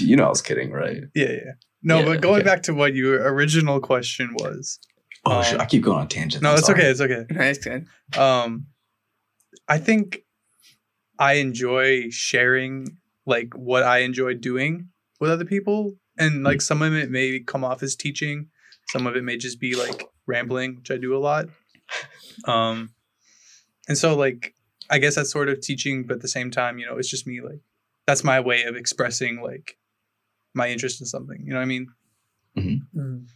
you 0.00 0.16
know, 0.16 0.26
I 0.26 0.28
was 0.28 0.42
kidding, 0.42 0.70
right? 0.72 1.02
Yeah, 1.14 1.30
yeah. 1.30 1.52
No, 1.84 1.98
Yeah, 2.00 2.04
but 2.06 2.20
going 2.20 2.40
okay. 2.40 2.44
back 2.44 2.62
to 2.64 2.74
what 2.74 2.94
your 2.94 3.22
original 3.32 3.78
question 3.80 4.34
was. 4.34 4.78
Oh, 5.26 5.38
Um, 5.38 5.44
shit, 5.44 5.60
I 5.60 5.66
keep 5.66 5.82
going 5.82 5.98
on 6.00 6.08
tangents. 6.08 6.42
No, 6.42 6.50
I'm 6.52 6.58
it's 6.58 6.68
okay. 6.68 6.86
It's 6.90 7.00
okay. 7.00 7.24
Nice, 7.30 7.58
good. 7.58 7.86
um 8.18 8.66
i 9.68 9.78
think 9.78 10.18
i 11.18 11.34
enjoy 11.34 12.10
sharing 12.10 12.98
like 13.24 13.54
what 13.54 13.82
i 13.82 13.98
enjoy 13.98 14.34
doing 14.34 14.88
with 15.20 15.30
other 15.30 15.44
people 15.46 15.94
and 16.18 16.42
like 16.44 16.60
some 16.60 16.82
of 16.82 16.92
it 16.92 17.10
may 17.10 17.38
come 17.40 17.64
off 17.64 17.82
as 17.82 17.96
teaching 17.96 18.48
some 18.88 19.06
of 19.06 19.16
it 19.16 19.24
may 19.24 19.38
just 19.38 19.58
be 19.58 19.74
like 19.74 20.04
rambling 20.26 20.76
which 20.76 20.90
i 20.90 20.96
do 20.98 21.16
a 21.16 21.22
lot 21.28 21.46
Um, 22.46 22.90
and 23.88 23.96
so 23.96 24.14
like 24.16 24.54
I 24.90 24.98
guess 24.98 25.14
that's 25.14 25.30
sort 25.30 25.48
of 25.48 25.60
teaching, 25.60 26.04
but 26.06 26.16
at 26.16 26.20
the 26.20 26.28
same 26.28 26.50
time, 26.50 26.78
you 26.78 26.84
know, 26.86 26.98
it's 26.98 27.08
just 27.08 27.26
me 27.26 27.40
like 27.40 27.60
that's 28.06 28.22
my 28.24 28.40
way 28.40 28.64
of 28.64 28.76
expressing 28.76 29.40
like 29.40 29.78
my 30.54 30.68
interest 30.68 31.00
in 31.00 31.06
something. 31.06 31.40
You 31.44 31.50
know 31.50 31.56
what 31.56 31.62
I 31.62 31.66
mean? 31.66 31.88
Mm. 32.56 33.26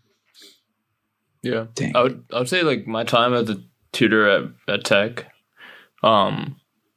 Yeah. 1.42 1.66
Dang. 1.74 1.96
I 1.96 2.02
would 2.02 2.24
I 2.32 2.38
would 2.38 2.48
say 2.48 2.62
like 2.62 2.86
my 2.86 3.04
time 3.04 3.34
as 3.34 3.50
a 3.50 3.58
tutor 3.92 4.28
at, 4.28 4.42
at 4.68 4.84
Tech, 4.84 5.26
um, 6.02 6.56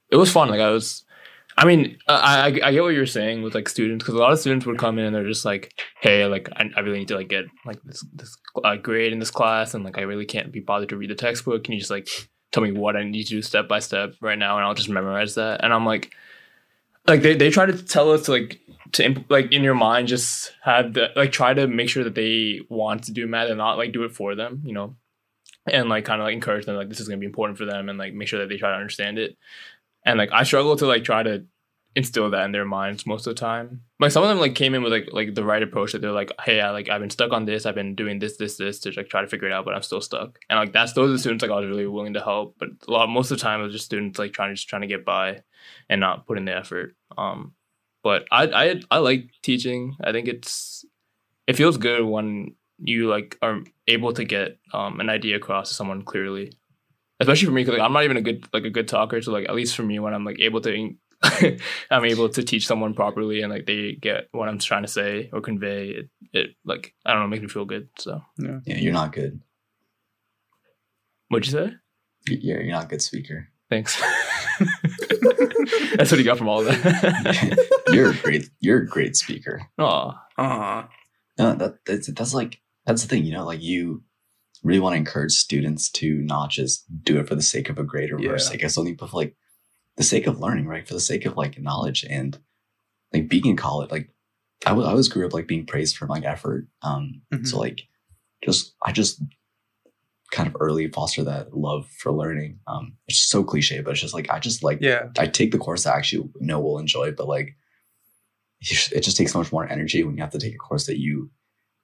it 0.10 0.18
was 0.18 0.32
fun. 0.32 0.50
Like 0.50 0.62
I 0.62 0.70
was, 0.70 1.04
I 1.58 1.66
mean, 1.66 1.98
I 2.08 2.14
I, 2.14 2.46
I 2.48 2.72
get 2.72 2.84
what 2.84 2.94
you're 2.94 3.06
saying 3.06 3.42
with 3.42 3.56
like 3.56 3.70
students 3.70 4.04
because 4.04 4.16
a 4.16 4.20
lot 4.20 4.32
of 4.32 4.40
students 4.40 4.66
would 4.66 4.78
come 4.78 5.00
in 5.00 5.06
and 5.06 5.16
they're 5.16 5.28
just 5.28 5.46
like, 5.46 5.74
hey, 6.02 6.26
like 6.26 6.50
I, 6.56 6.70
I 6.76 6.80
really 6.82 7.00
need 7.00 7.08
to 7.10 7.16
like 7.16 7.30
get 7.30 7.46
like 7.66 7.82
this 7.84 8.06
this 8.14 8.38
uh, 8.64 8.76
grade 8.76 9.14
in 9.14 9.20
this 9.20 9.32
class 9.32 9.74
and 9.74 9.84
like 9.84 9.98
I 9.98 10.02
really 10.02 10.26
can't 10.26 10.52
be 10.52 10.60
bothered 10.60 10.90
to 10.90 10.98
read 10.98 11.10
the 11.10 11.16
textbook. 11.16 11.64
Can 11.64 11.74
you 11.74 11.80
just 11.80 11.92
like 11.92 12.08
tell 12.52 12.64
me 12.64 12.72
what 12.72 12.96
I 12.96 13.04
need 13.04 13.24
to 13.24 13.30
do 13.30 13.42
step 13.42 13.68
by 13.68 13.80
step 13.80 14.14
right 14.22 14.38
now 14.38 14.58
and 14.58 14.66
I'll 14.66 14.74
just 14.74 14.90
memorize 14.90 15.36
that? 15.36 15.64
And 15.64 15.74
I'm 15.74 15.86
like, 15.86 16.14
like 17.08 17.22
they 17.22 17.36
they 17.36 17.50
try 17.50 17.66
to 17.66 17.84
tell 17.84 18.12
us 18.12 18.24
to 18.24 18.32
like 18.32 18.60
to 18.94 19.06
imp- 19.06 19.30
like 19.30 19.52
in 19.52 19.64
your 19.64 19.76
mind 19.76 20.08
just 20.08 20.54
have 20.62 20.94
the 20.94 21.10
like 21.16 21.32
try 21.32 21.54
to 21.54 21.68
make 21.68 21.90
sure 21.90 22.04
that 22.04 22.16
they 22.16 22.62
want 22.70 23.04
to 23.04 23.12
do 23.12 23.28
math 23.28 23.50
and 23.50 23.58
not 23.58 23.78
like 23.78 23.92
do 23.92 24.04
it 24.04 24.14
for 24.14 24.36
them 24.36 24.62
you 24.66 24.74
know? 24.74 24.96
And 25.68 25.90
like 25.90 26.06
kind 26.06 26.20
of 26.20 26.26
like 26.26 26.34
encourage 26.34 26.66
them 26.66 26.76
like 26.76 26.90
this 26.90 27.00
is 27.00 27.08
going 27.08 27.20
to 27.20 27.22
be 27.22 27.28
important 27.28 27.58
for 27.58 27.66
them 27.66 27.88
and 27.88 28.00
like 28.00 28.14
make 28.14 28.28
sure 28.28 28.40
that 28.40 28.50
they 28.50 28.58
try 28.58 28.72
to 28.72 28.78
understand 28.78 29.20
it. 29.20 29.38
And 30.06 30.18
like 30.18 30.32
i 30.32 30.44
struggle 30.44 30.76
to 30.78 30.88
like 30.88 31.04
try 31.04 31.24
to 31.24 31.46
instill 31.96 32.30
that 32.30 32.46
in 32.46 32.52
their 32.52 32.66
minds 32.66 33.06
most 33.06 33.28
of 33.28 33.36
the 33.36 33.40
time. 33.40 33.82
Like 34.00 34.12
some 34.12 34.24
of 34.24 34.30
them 34.30 34.40
like 34.40 34.56
came 34.56 34.74
in 34.74 34.82
with 34.82 34.94
like 34.94 35.10
like 35.12 35.36
the 35.36 35.44
right 35.44 35.62
approach 35.62 35.92
that 35.92 36.02
they're 36.02 36.12
like 36.12 36.32
hey 36.42 36.62
I 36.62 36.72
like 36.72 36.90
I've 36.90 37.02
been 37.02 37.10
stuck 37.10 37.34
on 37.34 37.46
this 37.46 37.66
I've 37.66 37.76
been 37.76 37.96
doing 37.96 38.20
this 38.20 38.38
this 38.38 38.58
this 38.58 38.80
to 38.82 38.92
like 38.92 39.10
try 39.10 39.22
to 39.22 39.28
figure 39.28 39.48
it 39.48 39.54
out 39.54 39.66
but 39.66 39.74
I'm 39.74 39.82
still 39.82 40.02
stuck. 40.02 40.40
And 40.50 40.58
like 40.58 40.74
that's 40.74 40.94
those 40.94 41.10
are 41.10 41.14
the 41.14 41.20
students 41.20 41.42
like 41.42 41.52
I 41.52 41.60
was 41.60 41.70
really 41.70 41.88
willing 41.88 42.14
to 42.14 42.22
help 42.22 42.56
but 42.60 42.70
a 42.88 42.92
lot 42.92 43.10
most 43.10 43.32
of 43.32 43.38
the 43.38 43.44
time 43.44 43.60
it 43.60 43.64
was 43.64 43.74
just 43.74 43.86
students 43.86 44.18
like 44.18 44.34
trying 44.34 44.50
to 44.50 44.56
just 44.56 44.70
trying 44.70 44.84
to 44.84 44.88
get 44.88 45.06
by 45.06 45.44
and 45.90 46.00
not 46.00 46.26
put 46.26 46.38
in 46.38 46.46
the 46.46 46.56
effort 46.56 46.96
um 47.18 47.54
but 48.04 48.26
I 48.32 48.44
I 48.48 48.82
I 48.90 48.98
like 49.00 49.30
teaching. 49.42 49.96
I 50.04 50.12
think 50.12 50.28
it's 50.28 50.86
it 51.48 51.56
feels 51.56 51.78
good 51.78 52.04
when 52.06 52.56
you 52.84 53.08
like 53.10 53.38
are 53.42 53.60
able 53.88 54.14
to 54.14 54.24
get 54.24 54.58
um 54.74 55.00
an 55.00 55.10
idea 55.10 55.36
across 55.36 55.70
to 55.70 55.76
someone 55.76 56.04
clearly. 56.04 56.54
Especially 57.20 57.46
for 57.46 57.52
me, 57.52 57.62
because 57.64 57.78
like, 57.78 57.86
I'm 57.86 57.94
not 57.94 58.04
even 58.04 58.18
a 58.18 58.22
good 58.22 58.48
like 58.52 58.64
a 58.64 58.70
good 58.72 58.88
talker. 58.88 59.22
So 59.22 59.32
like 59.32 59.48
at 59.48 59.54
least 59.56 59.76
for 59.76 59.84
me, 59.84 60.00
when 60.00 60.14
I'm 60.16 60.26
like 60.26 60.40
able 60.40 60.60
to, 60.62 60.96
I'm 61.92 62.06
able 62.06 62.30
to 62.30 62.42
teach 62.42 62.66
someone 62.66 62.96
properly 62.96 63.42
and 63.44 63.54
like 63.54 63.68
they 63.68 63.94
get 63.94 64.28
what 64.32 64.50
I'm 64.50 64.58
trying 64.58 64.82
to 64.82 64.88
say 64.88 65.30
or 65.32 65.40
convey. 65.42 65.90
It, 65.90 66.10
it 66.34 66.50
like 66.66 66.96
I 67.06 67.14
don't 67.14 67.22
know, 67.22 67.28
makes 67.28 67.44
me 67.44 67.48
feel 67.48 67.66
good. 67.66 67.90
So 68.00 68.24
Yeah, 68.40 68.60
you're 68.66 68.92
not 68.94 69.14
good. 69.14 69.40
what'd 71.30 71.46
you 71.46 71.52
say? 71.52 71.74
You're, 72.28 72.62
you're 72.62 72.72
not 72.74 72.86
a 72.86 72.88
good 72.88 73.02
speaker. 73.04 73.50
Thanks. 73.70 74.02
That's 75.96 76.12
what 76.12 76.18
you 76.20 76.24
got 76.24 76.38
from 76.38 76.50
all 76.50 76.60
of 76.60 76.66
that. 76.66 77.70
you're 77.92 78.12
a 78.12 78.16
great. 78.16 78.50
You're 78.60 78.80
a 78.82 78.88
great 78.88 79.16
speaker. 79.16 79.62
Oh, 79.78 80.14
Uh-huh. 80.38 80.84
No, 81.38 81.56
that 81.56 81.76
that's, 81.86 82.12
that's 82.14 82.34
like 82.34 82.60
that's 82.86 83.02
the 83.04 83.08
thing. 83.08 83.24
You 83.26 83.34
know, 83.34 83.46
like 83.46 83.62
you 83.62 84.04
really 84.64 84.80
want 84.80 84.94
to 84.94 84.98
encourage 84.98 85.32
students 85.34 85.90
to 85.92 86.16
not 86.22 86.50
just 86.50 86.86
do 87.04 87.20
it 87.20 87.28
for 87.28 87.36
the 87.36 87.42
sake 87.42 87.70
of 87.70 87.78
a 87.80 87.84
grade 87.84 88.12
or 88.12 88.18
for 88.18 88.24
Yeah. 88.24 88.32
the 88.34 88.40
sake 88.40 88.64
of 88.64 88.72
something, 88.72 88.96
but 88.96 89.10
for 89.10 89.18
like 89.18 89.36
the 89.98 90.04
sake 90.04 90.28
of 90.28 90.40
learning, 90.40 90.68
right? 90.68 90.88
For 90.88 90.94
the 90.94 91.00
sake 91.00 91.26
of 91.26 91.38
like 91.38 91.60
knowledge 91.60 92.06
and 92.10 92.38
like 93.14 93.28
being 93.30 93.46
in 93.48 93.58
college. 93.58 93.92
Like 93.92 94.10
I 94.66 94.74
wa- 94.74 94.84
I 94.86 94.90
always 94.92 95.08
grew 95.10 95.26
up 95.26 95.34
like 95.34 95.48
being 95.48 95.66
praised 95.66 95.98
for 95.98 96.06
my 96.06 96.20
effort. 96.20 96.68
Um, 96.82 97.22
Mhm. 97.34 97.48
so 97.48 97.58
like 97.60 97.82
just 98.44 98.74
I 98.86 98.92
just 98.92 99.22
kind 100.32 100.48
of 100.48 100.56
early 100.60 100.88
foster 100.90 101.24
that 101.26 101.56
love 101.56 101.88
for 102.00 102.12
learning. 102.12 102.60
Um, 102.68 102.94
it's 103.08 103.20
so 103.20 103.44
cliche, 103.44 103.82
but 103.82 103.92
it's 103.92 104.02
just 104.02 104.14
like 104.14 104.30
I 104.32 104.40
just 104.40 104.64
like 104.64 104.80
Yeah. 104.82 105.10
I 105.20 105.28
take 105.28 105.52
the 105.52 105.58
course 105.58 105.84
that 105.84 105.94
I 105.94 105.98
actually 105.98 106.30
know 106.40 106.60
will 106.60 106.80
enjoy, 106.80 107.12
but 107.12 107.28
like 107.28 107.56
it 108.62 109.02
just 109.02 109.18
takes 109.18 109.32
so 109.34 109.40
much 109.40 109.52
more 109.52 109.68
energy 109.68 110.04
when 110.04 110.16
you 110.16 110.22
have 110.24 110.32
to 110.32 110.40
take 110.40 110.56
a 110.56 110.58
course 110.58 110.86
that 110.86 111.00
you 111.00 111.30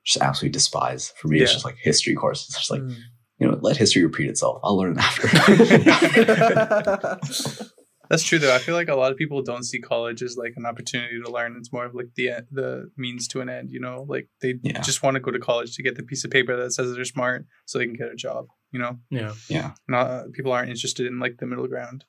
just 0.05 0.23
absolutely 0.23 0.53
despise. 0.53 1.13
For 1.17 1.27
me, 1.27 1.41
it's 1.41 1.51
just 1.53 1.65
like 1.65 1.75
history 1.81 2.15
courses. 2.15 2.47
It's 2.49 2.57
just 2.57 2.71
like, 2.71 2.81
Mm. 2.81 2.95
you 3.39 3.47
know, 3.47 3.59
let 3.61 3.77
history 3.77 4.03
repeat 4.05 4.29
itself. 4.29 4.59
I'll 4.63 4.77
learn 4.77 4.93
it 4.97 4.99
after. 4.99 5.27
That's 8.09 8.23
true 8.23 8.39
though. 8.39 8.53
I 8.55 8.59
feel 8.59 8.75
like 8.75 8.87
a 8.89 8.95
lot 8.95 9.11
of 9.11 9.17
people 9.17 9.41
don't 9.41 9.63
see 9.63 9.79
college 9.79 10.21
as 10.21 10.37
like 10.37 10.53
an 10.55 10.65
opportunity 10.65 11.21
to 11.21 11.29
learn. 11.31 11.55
It's 11.57 11.73
more 11.73 11.85
of 11.85 11.93
like 11.95 12.09
the 12.15 12.45
the 12.51 12.89
means 12.97 13.27
to 13.29 13.41
an 13.41 13.49
end. 13.49 13.69
You 13.71 13.79
know, 13.79 14.05
like 14.07 14.27
they 14.41 14.55
Yeah. 14.63 14.81
just 14.81 15.03
want 15.03 15.15
to 15.15 15.19
go 15.21 15.31
to 15.31 15.39
college 15.39 15.75
to 15.75 15.83
get 15.83 15.95
the 15.95 16.03
piece 16.03 16.23
of 16.23 16.31
paper 16.31 16.55
that 16.55 16.71
says 16.71 16.93
they're 16.95 17.05
smart, 17.05 17.45
so 17.65 17.77
they 17.77 17.85
can 17.85 17.95
get 17.95 18.11
a 18.11 18.15
job. 18.15 18.47
You 18.71 18.79
know, 18.79 18.99
yeah. 19.09 19.33
yeah. 19.49 19.71
not 19.87 20.31
people 20.33 20.51
aren't 20.51 20.69
interested 20.69 21.05
in 21.05 21.19
like 21.19 21.37
the 21.37 21.45
middle 21.45 21.67
ground. 21.67 22.05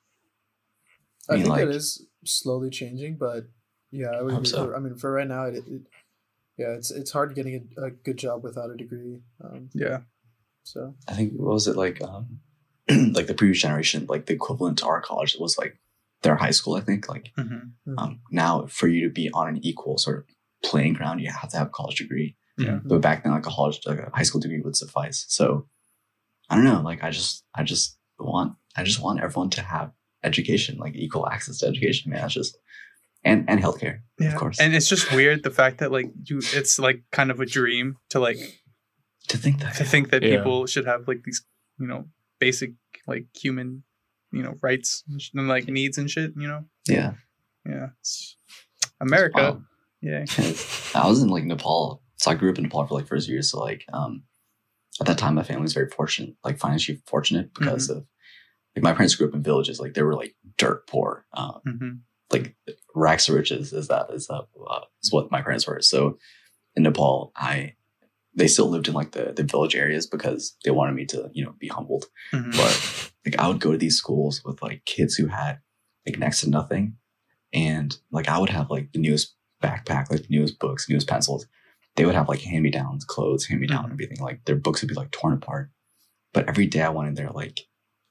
I 1.29 1.33
I 1.33 1.37
mean, 1.37 1.45
think 1.45 1.57
like- 1.57 1.63
it 1.65 1.75
is 1.75 2.07
slowly 2.25 2.71
changing, 2.71 3.17
but 3.17 3.45
yeah, 3.91 4.09
I 4.11 4.23
would. 4.23 4.33
Hope 4.33 4.41
agree. 4.41 4.51
so. 4.51 4.67
For, 4.67 4.77
I 4.77 4.81
mean, 4.81 4.97
for 4.97 5.13
right 5.13 5.27
now, 5.29 5.45
it, 5.45 5.65
it 5.67 5.83
yeah, 6.57 6.71
it's 6.71 6.91
it's 6.91 7.11
hard 7.13 7.35
getting 7.35 7.69
a, 7.77 7.87
a 7.87 7.91
good 7.91 8.17
job 8.19 8.43
without 8.45 8.71
a 8.71 8.77
degree. 8.77 9.21
Um, 9.43 9.71
Yeah. 9.75 10.01
so 10.65 10.95
I 11.07 11.13
think 11.15 11.33
what 11.35 11.53
was 11.55 11.69
it 11.69 11.77
like? 11.77 12.03
Um, 12.03 12.41
like 13.13 13.27
the 13.27 13.35
previous 13.35 13.61
generation, 13.61 14.07
like 14.09 14.27
the 14.27 14.35
equivalent 14.35 14.79
to 14.79 14.87
our 14.87 15.01
college 15.01 15.37
was 15.39 15.59
like 15.59 15.79
their 16.23 16.37
high 16.37 16.51
school. 16.51 16.75
I 16.75 16.81
think 16.81 17.09
like 17.09 17.31
hmm 17.37 17.59
um, 17.97 18.21
now 18.31 18.67
for 18.67 18.89
you 18.89 19.07
to 19.09 19.13
be 19.13 19.31
on 19.33 19.49
an 19.49 19.59
equal 19.65 19.99
sort 19.99 20.19
of 20.19 20.25
playing 20.69 20.95
ground, 20.95 21.21
you 21.21 21.31
have 21.31 21.51
to 21.51 21.57
have 21.59 21.69
a 21.69 21.71
college 21.71 21.97
degree. 21.99 22.37
Yeah. 22.59 22.81
But 22.85 23.01
back 23.01 23.23
then, 23.23 23.33
like 23.33 23.47
a 23.47 23.51
college, 23.51 23.81
like 23.87 24.01
a 24.01 24.11
high 24.13 24.25
school 24.25 24.41
degree 24.41 24.61
would 24.61 24.77
suffice. 24.77 25.25
So 25.29 25.69
I 26.51 26.57
don't 26.57 26.65
know. 26.65 26.81
Like 26.83 27.05
I 27.05 27.11
just, 27.11 27.45
I 27.55 27.63
just 27.63 27.97
want, 28.19 28.55
I 28.77 28.83
just 28.83 29.01
want 29.01 29.21
everyone 29.21 29.51
to 29.51 29.63
have 29.63 29.93
education, 30.25 30.77
like 30.79 30.97
equal 30.97 31.29
access 31.29 31.59
to 31.59 31.67
education. 31.67 32.11
Man, 32.11 32.21
that's 32.21 32.35
just 32.35 32.59
and 33.25 33.49
and 33.49 33.61
healthcare, 33.61 34.01
Yeah. 34.19 34.29
of 34.33 34.37
course. 34.37 34.59
And 34.61 34.75
it's 34.75 34.89
just 34.89 35.13
weird 35.13 35.45
the 35.45 35.51
fact 35.53 35.79
that 35.79 35.93
like 35.93 36.11
you, 36.25 36.39
it's 36.53 36.79
like 36.81 37.03
kind 37.13 37.31
of 37.31 37.39
a 37.41 37.47
dream 37.47 37.97
to 38.11 38.19
like 38.19 38.39
to 39.29 39.37
think 39.39 39.61
that 39.61 39.77
to 39.77 39.85
think 39.85 40.11
that 40.11 40.23
Yeah. 40.23 40.39
people 40.39 40.67
should 40.67 40.87
have 40.87 41.07
like 41.07 41.23
these 41.25 41.45
you 41.79 41.87
know 41.87 42.07
basic 42.41 42.73
like 43.07 43.27
human 43.41 43.85
you 44.33 44.43
know 44.43 44.55
rights 44.63 45.05
and 45.35 45.49
like 45.49 45.69
needs 45.69 45.99
and 45.99 46.11
shit. 46.11 46.33
You 46.37 46.49
know. 46.49 46.65
yeah. 46.87 47.13
Yeah. 47.67 47.89
It's 48.01 48.37
America. 49.01 49.61
Yeah. 50.01 50.25
I 50.95 51.07
was 51.07 51.23
in 51.23 51.29
like 51.29 51.45
Nepal, 51.45 52.03
so 52.17 52.31
I 52.31 52.35
grew 52.35 52.51
up 52.51 52.59
in 52.59 52.65
Nepal 52.65 52.87
for 52.87 52.95
like 52.95 53.09
first 53.09 53.29
years. 53.29 53.51
So 53.51 53.61
like, 53.61 53.85
um, 53.93 54.23
at 55.01 55.07
that 55.07 55.19
time, 55.19 55.35
my 55.35 55.43
family 55.43 55.63
was 55.63 55.75
very 55.75 55.91
fortunate, 55.91 56.35
like 56.45 56.59
financially 56.59 57.03
fortunate 57.07 57.53
because 57.53 57.91
of 57.91 58.07
like 58.75 58.83
my 58.83 58.93
parents 58.93 59.15
grew 59.17 59.29
up 59.29 59.35
in 59.35 59.43
villages, 59.43 59.81
like 59.81 59.95
they 59.95 60.03
were 60.03 60.15
like 60.15 60.35
dirt 60.57 60.87
poor, 60.87 61.27
um, 61.35 61.61
hmm 61.65 61.91
like 62.31 62.55
racks 62.95 63.27
to 63.27 63.33
riches 63.33 63.73
is 63.73 63.89
that 63.89 64.07
is 64.11 64.27
that 64.27 64.47
uh, 64.69 64.81
is 65.03 65.13
what 65.13 65.31
my 65.31 65.41
parents 65.41 65.67
were. 65.67 65.81
So 65.81 66.19
in 66.77 66.83
Nepal, 66.83 67.33
I 67.35 67.75
they 68.39 68.49
still 68.49 68.69
lived 68.71 68.89
in 68.89 68.95
like 68.95 69.13
the 69.13 69.33
the 69.37 69.43
village 69.43 69.75
areas 69.75 70.07
because 70.07 70.57
they 70.65 70.71
wanted 70.71 70.95
me 70.95 71.05
to 71.07 71.31
you 71.33 71.45
know 71.45 71.55
be 71.59 71.69
humbled. 71.69 72.07
hmm 72.33 72.51
But 72.53 72.75
like 73.27 73.39
I 73.39 73.49
would 73.49 73.61
go 73.61 73.73
to 73.73 73.79
these 73.79 73.97
schools 73.97 74.43
with 74.45 74.63
like 74.63 74.85
kids 74.85 75.15
who 75.17 75.27
had 75.27 75.59
like 76.07 76.19
next 76.19 76.41
to 76.43 76.51
nothing, 76.51 76.97
and 77.53 77.97
like 78.11 78.29
I 78.29 78.39
would 78.39 78.51
have 78.51 78.71
like 78.71 78.93
the 78.93 79.01
newest 79.01 79.35
backpack, 79.63 80.11
like 80.11 80.23
the 80.23 80.37
newest 80.37 80.59
books, 80.59 80.89
newest 80.89 81.09
pencils. 81.09 81.47
They 81.97 82.05
would 82.07 82.15
have 82.15 82.29
like 82.29 82.41
hand 82.43 82.63
me 82.63 82.71
downs, 82.71 83.05
clothes, 83.05 83.47
hand 83.47 83.61
me 83.61 83.67
down, 83.67 83.87
Mhm. 83.89 83.93
everything. 83.93 84.21
Like 84.21 84.45
their 84.45 84.57
books 84.57 84.81
would 84.83 84.89
be 84.89 84.95
like 84.95 85.11
torn 85.11 85.35
apart. 85.35 85.71
But 86.33 86.49
every 86.49 86.67
day 86.67 86.83
I 86.83 86.91
went 86.91 87.09
in 87.09 87.15
there, 87.15 87.31
like, 87.31 87.59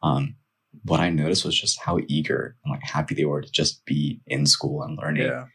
um, 0.01 0.35
what 0.83 0.99
I 0.99 1.09
noticed 1.09 1.45
was 1.45 1.59
just 1.59 1.79
how 1.79 1.99
eager 2.07 2.57
and 2.63 2.71
like 2.73 2.83
happy 2.83 3.15
they 3.15 3.25
were 3.25 3.41
to 3.41 3.51
just 3.51 3.85
be 3.85 4.21
in 4.27 4.45
school 4.45 4.83
and 4.83 4.97
learning 4.97 5.23
Yeah. 5.27 5.45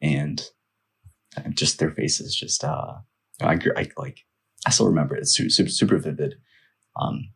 and 0.00 0.42
and 1.36 1.56
just 1.56 1.78
their 1.78 1.90
faces 1.90 2.34
just 2.34 2.64
uh 2.64 2.94
I, 3.44 3.58
I 3.76 3.88
like 3.96 4.20
I 4.66 4.70
still 4.70 4.86
remember 4.86 5.16
it. 5.16 5.20
It's 5.20 5.34
super, 5.36 5.70
super 5.70 5.98
vivid. 5.98 6.36
Um 7.00 7.30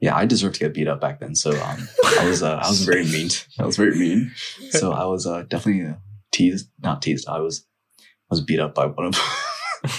yeah, 0.00 0.16
I 0.16 0.26
deserved 0.26 0.54
to 0.54 0.60
get 0.60 0.74
beat 0.74 0.88
up 0.88 1.00
back 1.00 1.20
then. 1.20 1.34
So 1.34 1.50
um 1.50 1.88
I 2.18 2.26
was 2.28 2.42
uh, 2.42 2.60
I 2.62 2.68
was 2.68 2.84
very 2.84 3.04
mean. 3.04 3.30
I 3.58 3.66
was 3.66 3.76
very 3.76 3.96
mean. 3.98 4.32
So 4.70 4.92
I 4.92 5.04
was 5.04 5.26
uh 5.26 5.42
definitely 5.42 5.90
uh, 5.90 5.94
teased, 6.32 6.68
not 6.80 7.02
teased. 7.02 7.28
I 7.28 7.40
was 7.40 7.66
I 8.00 8.30
was 8.30 8.40
beat 8.40 8.60
up 8.60 8.74
by 8.74 8.86
one 8.86 9.06
of 9.06 9.12
them. 9.14 9.22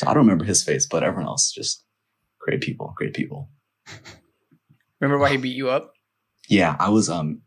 So 0.00 0.06
I 0.06 0.14
don't 0.14 0.22
remember 0.22 0.46
his 0.46 0.62
face, 0.62 0.86
but 0.86 1.02
everyone 1.02 1.26
else 1.26 1.52
just 1.52 1.84
great 2.38 2.62
people, 2.62 2.94
great 2.96 3.12
people. 3.12 3.50
Remember 4.98 5.18
why 5.18 5.30
he 5.30 5.36
beat 5.36 5.54
you 5.54 5.68
up? 5.68 5.92
Yeah, 6.48 6.74
I 6.80 6.88
was 6.88 7.10
um 7.10 7.42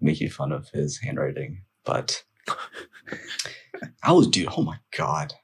making 0.00 0.30
fun 0.30 0.52
of 0.52 0.70
his 0.70 0.98
handwriting, 0.98 1.62
but 1.84 2.24
I 4.02 4.12
was 4.12 4.28
dude, 4.28 4.48
oh 4.56 4.62
my 4.62 4.78
god. 4.96 5.34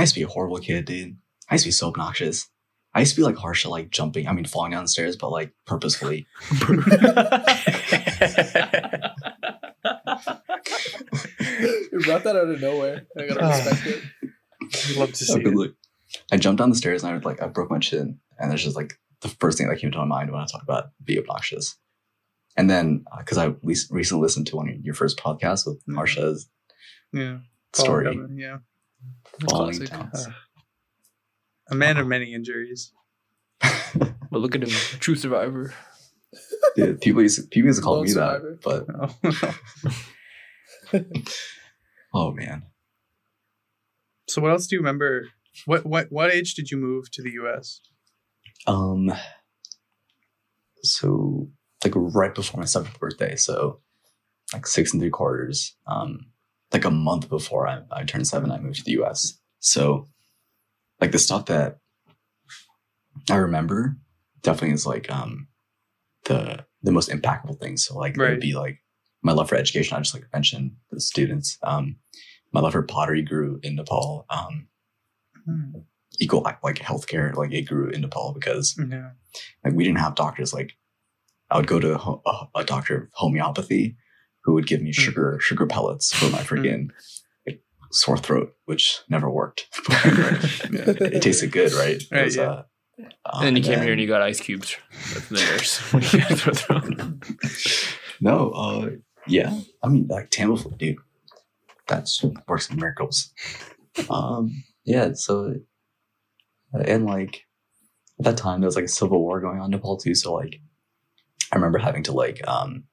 I 0.00 0.04
used 0.04 0.14
to 0.14 0.20
be 0.20 0.24
a 0.24 0.28
horrible 0.28 0.56
kid, 0.60 0.86
dude. 0.86 1.18
I 1.50 1.54
used 1.56 1.64
to 1.64 1.68
be 1.68 1.72
so 1.72 1.88
obnoxious. 1.88 2.48
I 2.94 3.00
used 3.00 3.14
to 3.16 3.20
be 3.20 3.22
like 3.22 3.36
Harsha, 3.36 3.68
like 3.68 3.90
jumping, 3.90 4.26
I 4.26 4.32
mean 4.32 4.46
falling 4.46 4.70
down 4.72 4.82
the 4.84 4.88
stairs, 4.88 5.14
but 5.14 5.28
like 5.30 5.52
purposefully. 5.66 6.26
you 11.92 12.00
brought 12.04 12.24
that 12.24 12.36
out 12.36 12.48
of 12.48 12.60
nowhere. 12.60 13.06
I 13.18 13.26
gotta 13.26 13.44
Ah. 13.44 13.48
respect 13.50 13.86
it. 13.86 14.02
I'd 14.90 14.96
love 14.96 15.10
to 15.12 15.16
see 15.16 15.40
it. 15.40 15.46
look. 15.54 15.74
I 16.32 16.36
jumped 16.38 16.58
down 16.58 16.70
the 16.70 16.76
stairs 16.76 17.02
and 17.02 17.10
I 17.10 17.14
would 17.14 17.24
like 17.26 17.42
I 17.42 17.46
broke 17.48 17.70
my 17.70 17.78
chin 17.78 18.18
and 18.38 18.50
there's 18.50 18.64
just 18.64 18.76
like 18.76 18.98
the 19.20 19.28
first 19.28 19.58
thing 19.58 19.68
that 19.68 19.78
came 19.78 19.90
to 19.90 19.98
my 19.98 20.04
mind 20.06 20.30
when 20.32 20.40
I 20.40 20.46
talk 20.46 20.62
about 20.62 20.92
be 21.04 21.18
obnoxious. 21.18 21.76
And 22.56 22.68
then 22.70 23.04
because 23.18 23.36
I 23.38 23.48
least 23.62 23.90
recently 23.90 24.22
listened 24.22 24.46
to 24.48 24.56
one 24.56 24.68
of 24.70 24.76
your 24.84 24.94
first 24.94 25.18
podcasts 25.18 25.66
with. 25.66 25.80
Harsha's 25.94 26.48
Yeah. 27.12 27.40
story, 27.74 28.06
Colin, 28.06 28.38
Yeah. 28.38 28.58
Falling 29.48 29.76
Classic. 29.86 29.90
down. 29.90 30.34
A 31.70 31.74
man 31.74 31.96
of 31.96 32.06
many 32.06 32.34
injuries. 32.34 32.92
But 34.32 34.38
look 34.40 34.54
at 34.54 34.62
him, 34.62 34.68
true 35.00 35.16
survivor. 35.16 35.74
Yeah, 36.76 36.92
people 37.00 37.20
used 37.22 37.40
to, 37.42 37.48
people 37.48 37.66
used 37.66 37.80
to 37.80 37.82
call 37.84 37.94
Lone 37.96 38.04
me 38.04 38.10
survivor. 38.10 38.58
that, 38.62 38.86
but 39.32 39.50
Oh. 40.92 41.04
oh 42.28 42.30
man, 42.32 42.62
so 44.28 44.40
what 44.40 44.52
else 44.52 44.68
do 44.68 44.76
you 44.76 44.80
remember? 44.80 45.26
What 45.66 45.84
what 45.84 46.06
what 46.12 46.32
age 46.32 46.54
did 46.54 46.70
you 46.70 46.76
move 46.76 47.10
to 47.10 47.22
the 47.22 47.32
US? 47.42 47.80
um, 48.68 49.10
so 50.84 51.48
like 51.84 51.92
right 51.96 52.32
before 52.34 52.60
my 52.60 52.66
seventh 52.66 52.98
birthday, 53.00 53.34
so 53.34 53.80
like 54.52 54.66
six 54.66 54.92
and 54.92 55.02
three 55.02 55.10
quarters, 55.10 55.74
um, 55.88 56.26
like 56.72 56.84
a 56.84 56.90
month 56.90 57.28
before 57.28 57.66
I, 57.66 57.80
I 57.90 58.04
turned 58.04 58.26
seven, 58.28 58.50
I 58.50 58.58
moved 58.58 58.76
to 58.78 58.84
the 58.84 58.92
U.S. 58.92 59.38
So 59.58 60.08
like 61.00 61.12
the 61.12 61.18
stuff 61.18 61.46
that 61.46 61.78
I 63.30 63.36
remember 63.36 63.96
definitely 64.42 64.74
is 64.74 64.86
like 64.86 65.10
um 65.10 65.48
the 66.24 66.64
the 66.82 66.92
most 66.92 67.10
impactful 67.10 67.58
things. 67.60 67.84
So 67.84 67.96
like 67.98 68.14
it 68.14 68.18
would 68.18 68.40
be 68.40 68.54
like 68.54 68.78
my 69.22 69.32
love 69.32 69.48
for 69.48 69.56
education. 69.56 69.96
I 69.96 70.00
just 70.00 70.14
like 70.14 70.24
mentioned 70.32 70.72
the 70.90 71.00
students. 71.00 71.58
Um, 71.62 71.96
my 72.52 72.60
love 72.60 72.72
for 72.72 72.82
pottery 72.82 73.22
grew 73.22 73.60
in 73.62 73.76
Nepal. 73.76 74.26
Um, 74.30 74.66
Hmm. 75.46 75.72
equal 76.18 76.42
like 76.42 76.76
healthcare, 76.76 77.34
like 77.34 77.52
it 77.52 77.62
grew 77.62 77.88
in 77.88 78.02
Nepal 78.02 78.32
because 78.34 78.76
Yeah. 78.78 79.10
like 79.64 79.72
we 79.74 79.84
didn't 79.84 80.00
have 80.00 80.14
doctors. 80.16 80.52
Like 80.52 80.72
I 81.50 81.56
would 81.56 81.66
go 81.66 81.80
to 81.80 81.98
a, 81.98 82.48
a 82.56 82.64
doctor 82.64 82.96
of 83.04 83.08
homeopathy 83.14 83.96
who 84.44 84.54
would 84.54 84.66
give 84.66 84.80
me 84.80 84.92
Hmm. 84.94 85.00
sugar 85.02 85.38
sugar 85.40 85.66
pellets 85.66 86.12
for 86.14 86.30
my 86.30 86.38
freaking 86.38 86.90
like, 87.46 87.62
sore 87.92 88.16
throat, 88.16 88.54
which 88.66 89.00
never 89.08 89.30
worked. 89.30 89.66
it 89.90 91.22
tasted 91.22 91.52
good, 91.52 91.72
right? 91.72 92.02
Right, 92.10 92.24
was, 92.26 92.36
yeah. 92.36 92.42
uh, 92.50 92.62
And 93.34 93.46
then 93.46 93.56
you 93.56 93.62
came 93.62 93.74
then- 93.74 93.82
here 93.84 93.92
and 93.92 94.00
you 94.00 94.06
got 94.08 94.22
ice 94.22 94.40
cubes. 94.40 94.76
That's 95.14 95.28
the 95.28 95.34
nurse. 95.36 95.78
When 95.92 96.02
you 96.02 96.18
got 96.20 96.38
throat 96.38 96.58
throat. 96.58 97.94
No, 98.20 98.50
uh, 98.50 98.90
yeah. 99.26 99.58
I 99.82 99.88
mean, 99.88 100.06
like 100.08 100.30
Tamiflu, 100.30 100.76
dude. 100.76 100.96
That's 101.86 102.22
works 102.46 102.70
in 102.70 102.76
miracles. 102.76 103.32
Um, 104.08 104.62
yeah. 104.84 105.12
So, 105.14 105.54
and 106.72 107.04
like 107.06 107.42
at 108.18 108.24
that 108.26 108.36
time, 108.36 108.60
there 108.60 108.68
was 108.68 108.76
like 108.76 108.84
a 108.84 108.88
civil 108.88 109.20
war 109.20 109.40
going 109.40 109.58
on 109.58 109.64
in 109.66 109.70
Nepal 109.72 109.96
too. 109.96 110.14
So, 110.14 110.32
like, 110.34 110.60
I 111.52 111.56
remember 111.56 111.78
having 111.78 112.02
to 112.04 112.12
like 112.12 112.46
um 112.46 112.84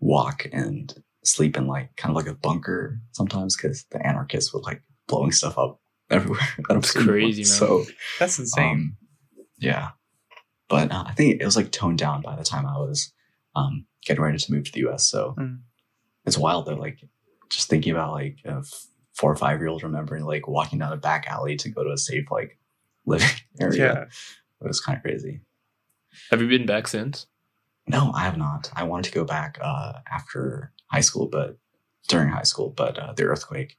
walk 0.00 0.46
and 0.52 0.94
sleep 1.24 1.56
in 1.56 1.66
like 1.66 1.94
kind 1.96 2.10
of 2.10 2.16
like 2.16 2.30
a 2.32 2.36
bunker 2.38 2.98
sometimes 3.12 3.56
because 3.56 3.84
the 3.90 4.04
anarchists 4.06 4.52
would 4.54 4.64
like 4.64 4.82
blowing 5.06 5.32
stuff 5.32 5.58
up 5.58 5.80
everywhere. 6.10 6.40
that 6.58 6.70
I'm 6.70 6.78
It's 6.78 6.90
sleeping. 6.90 7.08
crazy, 7.12 7.42
man. 7.42 7.46
So, 7.46 7.84
That's 8.18 8.38
insane. 8.38 8.64
um, 8.70 8.96
yeah, 9.58 9.90
but 10.68 10.90
uh, 10.90 11.04
I 11.06 11.12
think 11.12 11.40
it 11.40 11.44
was 11.44 11.56
like 11.56 11.70
toned 11.70 11.98
down 11.98 12.22
by 12.22 12.34
the 12.36 12.44
time 12.44 12.66
I 12.66 12.78
was 12.78 13.12
um, 13.54 13.86
getting 14.04 14.22
ready 14.22 14.38
to 14.38 14.52
move 14.52 14.64
to 14.64 14.72
the 14.72 14.80
U.S. 14.80 15.08
So 15.08 15.34
Mm. 15.38 15.60
it's 16.24 16.38
wild 16.38 16.66
though. 16.66 16.74
Like 16.76 16.98
just 17.50 17.68
thinking 17.68 17.92
about 17.92 18.12
like 18.12 18.38
a 18.46 18.58
f- 18.58 18.86
four 19.12 19.30
or 19.30 19.36
five 19.36 19.58
year 19.60 19.68
old 19.68 19.82
remembering 19.82 20.24
like 20.24 20.48
walking 20.48 20.78
down 20.78 20.92
a 20.92 20.96
back 20.96 21.26
alley 21.28 21.56
to 21.56 21.68
go 21.68 21.84
to 21.84 21.90
a 21.90 21.98
safe 21.98 22.30
like 22.30 22.58
living 23.06 23.28
area. 23.60 23.76
yeah. 23.94 24.02
It 24.62 24.66
was 24.68 24.80
kind 24.80 24.96
of 24.96 25.02
crazy. 25.02 25.40
Have 26.30 26.40
you 26.40 26.48
been 26.48 26.66
back 26.66 26.86
since? 26.88 27.26
No, 27.90 28.12
I 28.14 28.20
have 28.20 28.38
not. 28.38 28.70
I 28.74 28.84
wanted 28.84 29.06
to 29.10 29.14
go 29.20 29.24
back 29.24 29.58
uh, 29.60 29.94
after 30.10 30.72
high 30.92 31.00
school, 31.08 31.26
but 31.28 31.58
during 32.08 32.28
high 32.28 32.42
school, 32.52 32.70
but 32.76 32.98
uh, 32.98 33.12
the 33.16 33.24
earthquake, 33.24 33.76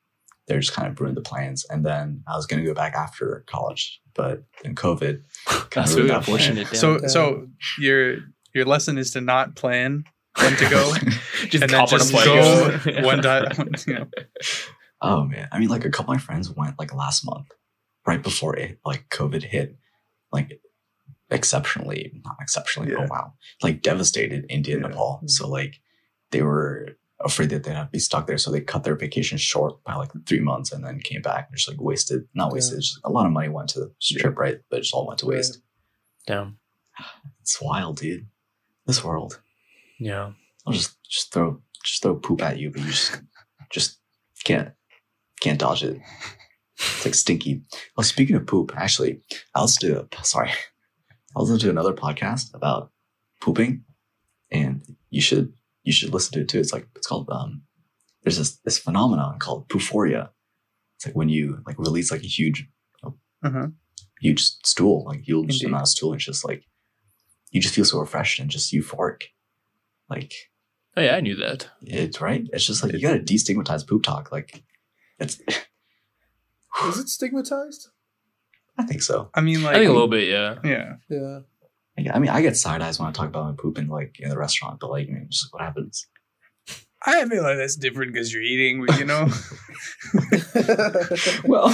they 0.47 0.57
just 0.57 0.74
kind 0.74 0.88
of 0.88 0.99
ruined 0.99 1.18
the 1.18 1.22
plans. 1.22 1.66
And 1.70 1.86
then 1.86 2.24
I 2.28 2.36
was 2.36 2.45
going 2.45 2.62
to 2.62 2.66
go 2.66 2.74
back 2.74 2.93
after 2.93 3.43
college, 3.47 4.01
but 4.14 4.43
then 4.64 4.76
COVID. 4.76 5.16
kinda 5.47 5.68
That's 5.74 5.93
ruined 5.93 5.95
really 5.95 6.07
that 6.09 6.24
plan. 6.24 6.39
unfortunate. 6.41 6.68
So 6.76 6.99
Yeah. 7.01 7.07
so 7.07 7.47
your 7.80 8.18
your 8.53 8.66
lesson 8.66 8.97
is 8.97 9.12
to 9.12 9.22
not 9.22 9.55
plan 9.55 10.03
when 10.41 10.55
to 10.57 10.70
go 10.70 10.93
just 11.49 11.64
and 11.64 11.70
then 11.72 11.80
hop 11.80 11.93
on 11.93 12.01
a 12.01 12.03
just 12.03 12.12
plane. 12.14 12.26
go 12.26 13.01
one 13.12 13.22
time. 13.22 13.51
You 13.88 13.93
know. 13.93 14.07
Oh 15.01 15.24
man, 15.26 15.47
I 15.51 15.59
mean, 15.59 15.70
like 15.70 15.86
a 15.86 15.89
couple 15.89 16.14
of 16.14 16.18
my 16.20 16.22
friends 16.24 16.49
went 16.51 16.78
like 16.78 16.93
last 16.93 17.26
month, 17.26 17.47
right 18.05 18.22
before 18.22 18.55
it 18.57 18.80
like 18.86 19.07
COVID 19.09 19.43
hit, 19.43 19.78
like 20.32 20.59
exceptionally, 21.32 22.11
not 22.23 22.36
exceptionally. 22.41 22.91
Yeah. 22.91 22.99
Oh 23.01 23.07
wow, 23.09 23.34
like 23.63 23.82
devastated 23.82 24.45
India 24.49 24.75
and 24.75 24.84
Yeah. 24.84 24.89
Nepal. 24.89 25.17
Hmm. 25.21 25.27
So 25.27 25.47
like 25.49 25.79
they 26.32 26.41
were 26.41 26.97
afraid 27.23 27.49
that 27.51 27.63
they'd 27.63 27.73
have 27.73 27.88
to 27.88 27.91
be 27.91 27.99
stuck 27.99 28.25
there, 28.27 28.38
so 28.38 28.51
they 28.51 28.61
cut 28.61 28.84
their 28.84 28.95
vacation 28.95 29.38
short 29.38 29.84
by 29.84 29.95
like 29.95 30.09
three 30.25 30.39
months 30.39 30.71
and 30.71 30.84
then 30.84 30.99
came 30.99 31.21
back 31.21 31.47
and 31.49 31.57
just 31.57 31.69
like 31.69 31.79
wasted, 31.82 32.27
not 32.34 32.51
wasted, 32.51 32.75
Yeah. 32.75 32.79
just 32.79 32.99
a 33.03 33.09
lot 33.11 33.25
of 33.25 33.32
money 33.32 33.49
went 33.49 33.69
to 33.69 33.79
the 33.79 33.91
trip, 34.19 34.38
right? 34.38 34.59
But 34.69 34.77
it 34.77 34.82
just 34.84 34.93
all 34.93 35.07
went 35.07 35.19
to 35.19 35.27
waste. 35.27 35.61
Damn. 36.27 36.57
It's 37.41 37.61
wild, 37.61 37.97
dude. 37.97 38.27
This 38.86 39.03
world. 39.03 39.39
Yeah. 39.99 40.32
I'll 40.65 40.73
just 40.73 40.97
just 41.03 41.32
throw 41.34 41.61
just 41.84 42.01
throw 42.03 42.15
poop 42.15 42.41
at 42.41 42.57
you, 42.59 42.69
but 42.71 42.82
you 42.82 42.88
just 42.88 43.21
just 43.71 43.99
can't 44.43 44.71
can't 45.39 45.59
dodge 45.59 45.84
it. 45.84 45.99
It's 46.77 47.05
like 47.05 47.13
stinky. 47.15 47.61
Well, 47.95 48.03
speaking 48.03 48.36
of 48.36 48.47
poop, 48.47 48.71
actually, 48.75 49.21
I 49.53 49.61
was 49.61 49.77
to 49.77 50.07
sorry, 50.23 50.51
I 51.36 51.39
was 51.39 51.49
listening 51.49 51.73
to 51.73 51.79
another 51.79 51.93
podcast 51.93 52.53
about 52.53 52.91
pooping, 53.39 53.84
and 54.51 54.84
you 55.09 55.21
should 55.21 55.53
you 55.84 55.93
should 55.93 56.13
listen 56.13 56.34
to 56.34 56.41
it 56.41 56.49
too. 56.49 56.59
It's 56.59 56.73
like 56.73 56.88
it's 56.95 57.07
called 57.07 57.29
um. 57.32 57.63
There's 58.23 58.38
this 58.38 58.57
this 58.57 58.77
phenomenon 58.77 59.39
called 59.39 59.67
poophoria. 59.69 60.29
It's 60.97 61.07
like 61.07 61.15
when 61.15 61.29
you 61.29 61.61
like 61.65 61.79
release 61.79 62.11
like 62.11 62.21
a 62.23 62.27
huge 62.27 62.67
Uh-huh. 63.03 63.67
huge 64.21 64.41
stool, 64.63 65.03
like 65.05 65.27
you'll 65.27 65.41
Indeed. 65.43 65.63
amount 65.65 65.84
of 65.84 65.88
stool, 65.88 66.11
and 66.11 66.19
it's 66.19 66.25
just 66.25 66.45
like 66.45 66.63
you 67.51 67.59
just 67.61 67.73
feel 67.73 67.86
so 67.86 67.99
refreshed 67.99 68.39
and 68.39 68.49
just 68.51 68.71
euphoric. 68.71 69.23
Like 70.09 70.34
Oh 70.95 71.01
yeah, 71.01 71.15
I 71.15 71.21
knew 71.21 71.36
that. 71.38 71.69
it's 71.82 72.19
right. 72.21 72.47
It's 72.53 72.65
just 72.65 72.84
like 72.84 72.93
you 72.93 73.01
gotta 73.01 73.19
destigmatize 73.19 73.88
poop 73.88 74.03
talk. 74.03 74.32
Like 74.32 74.63
it's 75.19 75.39
Is 76.86 76.97
it 76.99 77.09
stigmatized? 77.09 77.88
I 78.82 78.86
think 78.86 79.01
so. 79.03 79.29
I 79.34 79.41
mean, 79.41 79.61
like 79.63 79.75
I 79.75 79.79
think 79.79 79.89
a 79.89 79.93
little 79.93 80.07
bit. 80.07 80.27
Yeah. 80.27 80.55
Yeah. 80.63 80.93
Yeah. 81.09 81.39
Yeah, 81.97 82.15
I 82.15 82.19
mean 82.19 82.29
I 82.32 82.41
get 82.41 82.57
side 82.57 82.82
eyes 82.82 82.99
when 82.99 83.09
I 83.09 83.11
talk 83.11 83.27
about 83.27 83.45
my 83.45 83.53
poop 83.55 83.77
in 83.77 83.88
like 83.88 84.19
in 84.19 84.29
the 84.29 84.38
restaurant, 84.38 84.79
but 84.79 84.89
like 84.89 85.07
I 85.07 85.11
mean, 85.11 85.27
just 85.29 85.53
what 85.53 85.61
happens. 85.61 86.07
I 87.03 87.27
feel 87.27 87.43
like 87.43 87.57
that's 87.57 87.75
different 87.75 88.13
because 88.13 88.34
you're 88.34 88.43
eating. 88.43 88.86
You 88.97 89.05
know. 89.05 89.27
Well 91.45 91.67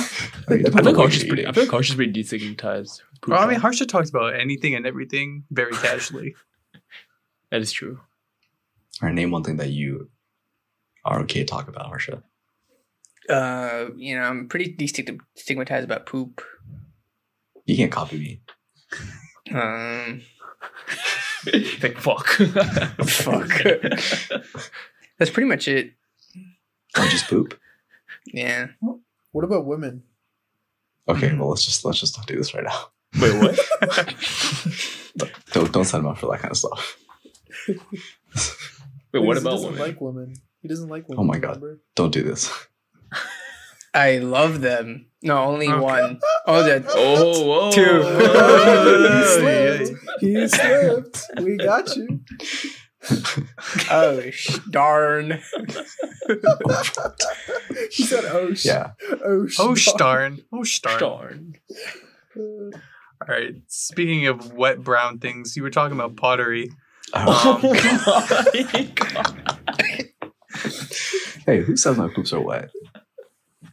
I 0.48 0.54
mean, 0.54 0.66
I 0.68 0.70
feel 0.70 0.78
on 0.80 0.84
like 0.86 0.98
what 0.98 1.14
is 1.14 1.24
pretty. 1.24 1.42
eating. 1.42 1.48
I 1.48 1.52
feel 1.52 1.64
like 1.64 1.72
Harsh 1.72 1.90
is 1.90 1.96
pretty 1.96 2.12
destigmatized. 2.14 3.02
well, 3.28 3.42
I 3.42 3.48
mean. 3.48 3.60
Harsha 3.60 3.86
talks 3.86 4.10
about 4.10 4.36
anything 4.36 4.76
and 4.76 4.86
everything 4.86 5.44
very 5.52 5.74
casually. 5.74 6.36
that 7.52 7.62
is 7.62 7.72
true. 7.72 8.00
Or 9.02 9.12
name 9.12 9.32
one 9.32 9.44
thing 9.44 9.58
that 9.58 9.70
you 9.70 10.10
are 11.06 11.20
okay 11.22 11.40
to 11.42 11.46
talk 11.46 11.68
about, 11.68 11.88
Harsha. 11.88 12.24
Uh, 13.30 13.88
you 13.96 14.16
know, 14.16 14.24
I'm 14.24 14.48
pretty 14.48 14.76
destigmatized 14.76 15.84
about 15.84 16.06
poop. 16.06 16.42
You 17.68 17.76
can't 17.78 17.92
copy 17.92 18.18
me. 18.18 18.42
Um, 19.54 20.22
like 21.84 21.98
fuck. 22.00 22.26
Fuck. 22.28 23.50
that's 25.20 25.32
pretty 25.32 25.48
much 25.48 25.68
it. 25.68 25.94
Or 26.98 27.06
just 27.06 27.28
poop. 27.28 27.58
Yeah. 28.34 28.68
What 29.32 29.44
about 29.44 29.66
women? 29.66 30.04
Okay, 31.08 31.34
well 31.36 31.50
let's 31.50 31.66
just 31.66 31.86
let's 31.86 32.00
just 32.00 32.18
not 32.18 32.26
do 32.28 32.36
this 32.38 32.54
right 32.54 32.64
now. 32.64 32.88
Wait, 33.22 33.34
what? 33.42 34.16
Don't 35.54 35.72
don't 35.72 35.86
set 35.86 36.00
him 36.00 36.08
up 36.08 36.18
for 36.20 36.30
that 36.32 36.40
kind 36.42 36.52
of 36.52 36.58
stuff. 36.58 36.98
Wait, 37.68 37.78
what 39.24 39.36
Because 39.36 39.38
he 39.38 39.42
about 39.42 39.44
doesn't 39.52 39.72
women? 39.72 39.80
like 39.80 40.02
women. 40.02 40.34
He 40.62 40.68
doesn't 40.68 40.90
like 40.90 41.08
women. 41.08 41.20
Oh 41.22 41.24
my 41.24 41.40
God. 41.40 41.56
remember? 41.62 41.80
Don't 41.96 42.12
do 42.12 42.22
this. 42.24 42.52
I 43.98 44.20
love 44.20 44.62
them. 44.62 45.08
No, 45.24 45.38
only 45.46 45.68
Okay. 45.68 45.80
one. 45.80 46.20
Oh, 46.46 46.62
the 46.64 46.86
Oh, 46.96 47.44
whoa. 47.46 47.72
Two. 47.72 48.04
he 49.20 49.26
slipped. 49.28 49.98
He 50.22 50.48
slipped. 50.48 51.26
We 51.42 51.58
got 51.58 51.96
you. 51.96 52.22
oh 53.90 54.30
sh- 54.32 54.60
darn. 54.70 55.40
He 57.92 58.04
said, 58.04 58.26
"Oh 58.26 58.54
sh- 58.54 58.66
Yeah. 58.66 58.92
oh 59.26 59.48
sh- 59.48 59.58
oh 59.60 59.74
starn! 59.76 60.40
Oh 60.54 60.64
starn! 60.64 61.00
Darn. 61.00 61.54
All 62.36 62.72
right. 63.28 63.56
Speaking 63.68 64.28
of 64.28 64.54
wet 64.54 64.84
brown 64.84 65.18
things, 65.20 65.56
you 65.56 65.64
were 65.64 65.70
talking 65.72 65.98
about 65.98 66.16
pottery. 66.18 66.70
Oh, 67.14 67.60
Um, 67.64 67.74
hey, 71.46 71.62
who 71.62 71.78
says 71.78 71.98
my 71.98 72.10
poops 72.14 72.34
are 72.34 72.42
wet? 72.42 72.70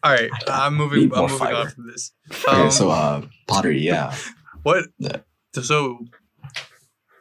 All 0.05 0.13
right, 0.13 0.31
I'm 0.49 0.75
moving. 0.75 1.11
I'm 1.15 1.23
moving 1.23 1.39
fiber. 1.39 1.57
on 1.57 1.69
from 1.71 1.87
this. 1.89 2.13
Okay, 2.31 2.63
Um, 2.63 2.71
so 2.71 2.91
uh 2.91 3.23
pottery, 3.49 3.81
yeah. 3.81 4.15
what? 4.63 4.87
Yeah. 4.99 5.17
so 5.55 5.99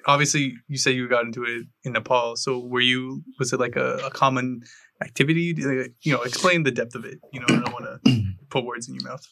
obviously 0.05 0.55
you 0.67 0.77
said 0.77 0.95
you 0.95 1.07
got 1.07 1.23
into 1.25 1.43
it 1.43 1.65
in 1.83 1.93
Nepal. 1.93 2.35
So 2.35 2.59
were 2.59 2.81
you? 2.81 3.23
Was 3.39 3.53
it 3.53 3.59
like 3.59 3.75
a, 3.75 3.95
a 4.05 4.11
common 4.11 4.61
activity? 5.01 5.55
You 6.01 6.13
know, 6.13 6.21
explain 6.23 6.63
the 6.63 6.71
depth 6.71 6.95
of 6.95 7.05
it. 7.05 7.19
You 7.31 7.39
know, 7.39 7.45
I 7.49 7.59
don't 7.61 7.73
want 7.73 8.03
to 8.05 8.23
put 8.49 8.65
words 8.65 8.87
in 8.89 8.95
your 8.95 9.03
mouth. 9.09 9.25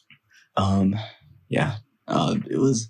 Um, 0.57 0.95
yeah, 1.49 1.75
uh, 2.07 2.35
it 2.49 2.57
was. 2.57 2.89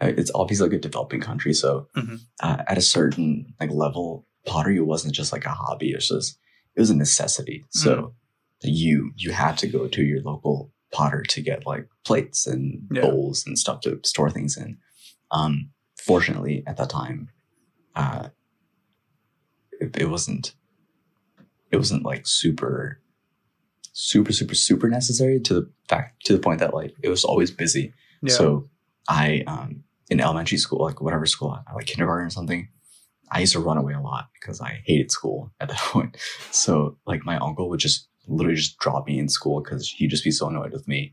uh, 0.00 0.12
It's 0.16 0.30
obviously 0.34 0.68
like 0.68 0.76
a 0.76 0.80
developing 0.80 1.20
country, 1.20 1.52
so 1.52 1.88
Mhm. 1.96 2.20
uh, 2.42 2.62
at 2.66 2.78
a 2.78 2.82
certain 2.82 3.54
like 3.60 3.70
level, 3.70 4.26
pottery 4.46 4.80
wasn't 4.80 5.14
just 5.14 5.32
like 5.32 5.44
a 5.46 5.50
hobby. 5.50 5.90
It's 5.92 6.08
just 6.08 6.38
it 6.76 6.80
was 6.80 6.90
a 6.90 6.96
necessity. 6.96 7.64
So 7.70 8.14
you 8.64 9.12
you 9.16 9.32
had 9.32 9.56
to 9.58 9.66
go 9.66 9.86
to 9.88 10.02
your 10.02 10.20
local 10.22 10.72
potter 10.92 11.22
to 11.28 11.40
get 11.42 11.66
like 11.66 11.88
plates 12.04 12.46
and 12.46 12.86
Yeah. 12.90 13.02
bowls 13.02 13.44
and 13.46 13.58
stuff 13.58 13.80
to 13.82 13.98
store 14.04 14.30
things 14.30 14.56
in. 14.56 14.78
Um, 15.30 15.70
fortunately, 15.98 16.62
at 16.66 16.76
that 16.76 16.90
time, 16.90 17.30
uh, 17.96 18.28
it, 19.80 19.96
it 19.96 20.08
wasn't 20.10 20.54
it 21.70 21.76
wasn't 21.76 22.04
like 22.04 22.26
super 22.26 23.00
super 23.92 24.32
super 24.32 24.54
super 24.54 24.88
necessary 24.88 25.40
to 25.40 25.54
the 25.54 25.70
fact 25.88 26.24
to 26.26 26.32
the 26.32 26.38
point 26.38 26.60
that 26.60 26.74
like 26.74 26.94
it 27.02 27.08
was 27.08 27.24
always 27.24 27.50
busy 27.50 27.92
Yeah. 28.22 28.34
so 28.34 28.68
i 29.08 29.42
um 29.46 29.84
in 30.10 30.20
elementary 30.20 30.58
school 30.58 30.80
like 30.82 31.00
whatever 31.00 31.26
school 31.26 31.58
like 31.74 31.86
kindergarten 31.86 32.26
or 32.26 32.30
something 32.30 32.68
i 33.30 33.40
used 33.40 33.52
to 33.52 33.60
run 33.60 33.78
away 33.78 33.92
a 33.94 34.00
lot 34.00 34.28
because 34.34 34.60
i 34.60 34.82
hated 34.84 35.10
school 35.10 35.52
at 35.60 35.68
that 35.68 35.78
point 35.92 36.16
so 36.50 36.96
like 37.06 37.24
my 37.24 37.36
uncle 37.38 37.68
would 37.68 37.80
just 37.80 38.08
literally 38.28 38.56
just 38.56 38.78
drop 38.78 39.06
me 39.06 39.18
in 39.18 39.28
school 39.28 39.60
because 39.62 39.90
he'd 39.90 40.10
just 40.10 40.24
be 40.24 40.30
so 40.30 40.48
annoyed 40.48 40.72
with 40.72 40.86
me 40.88 41.12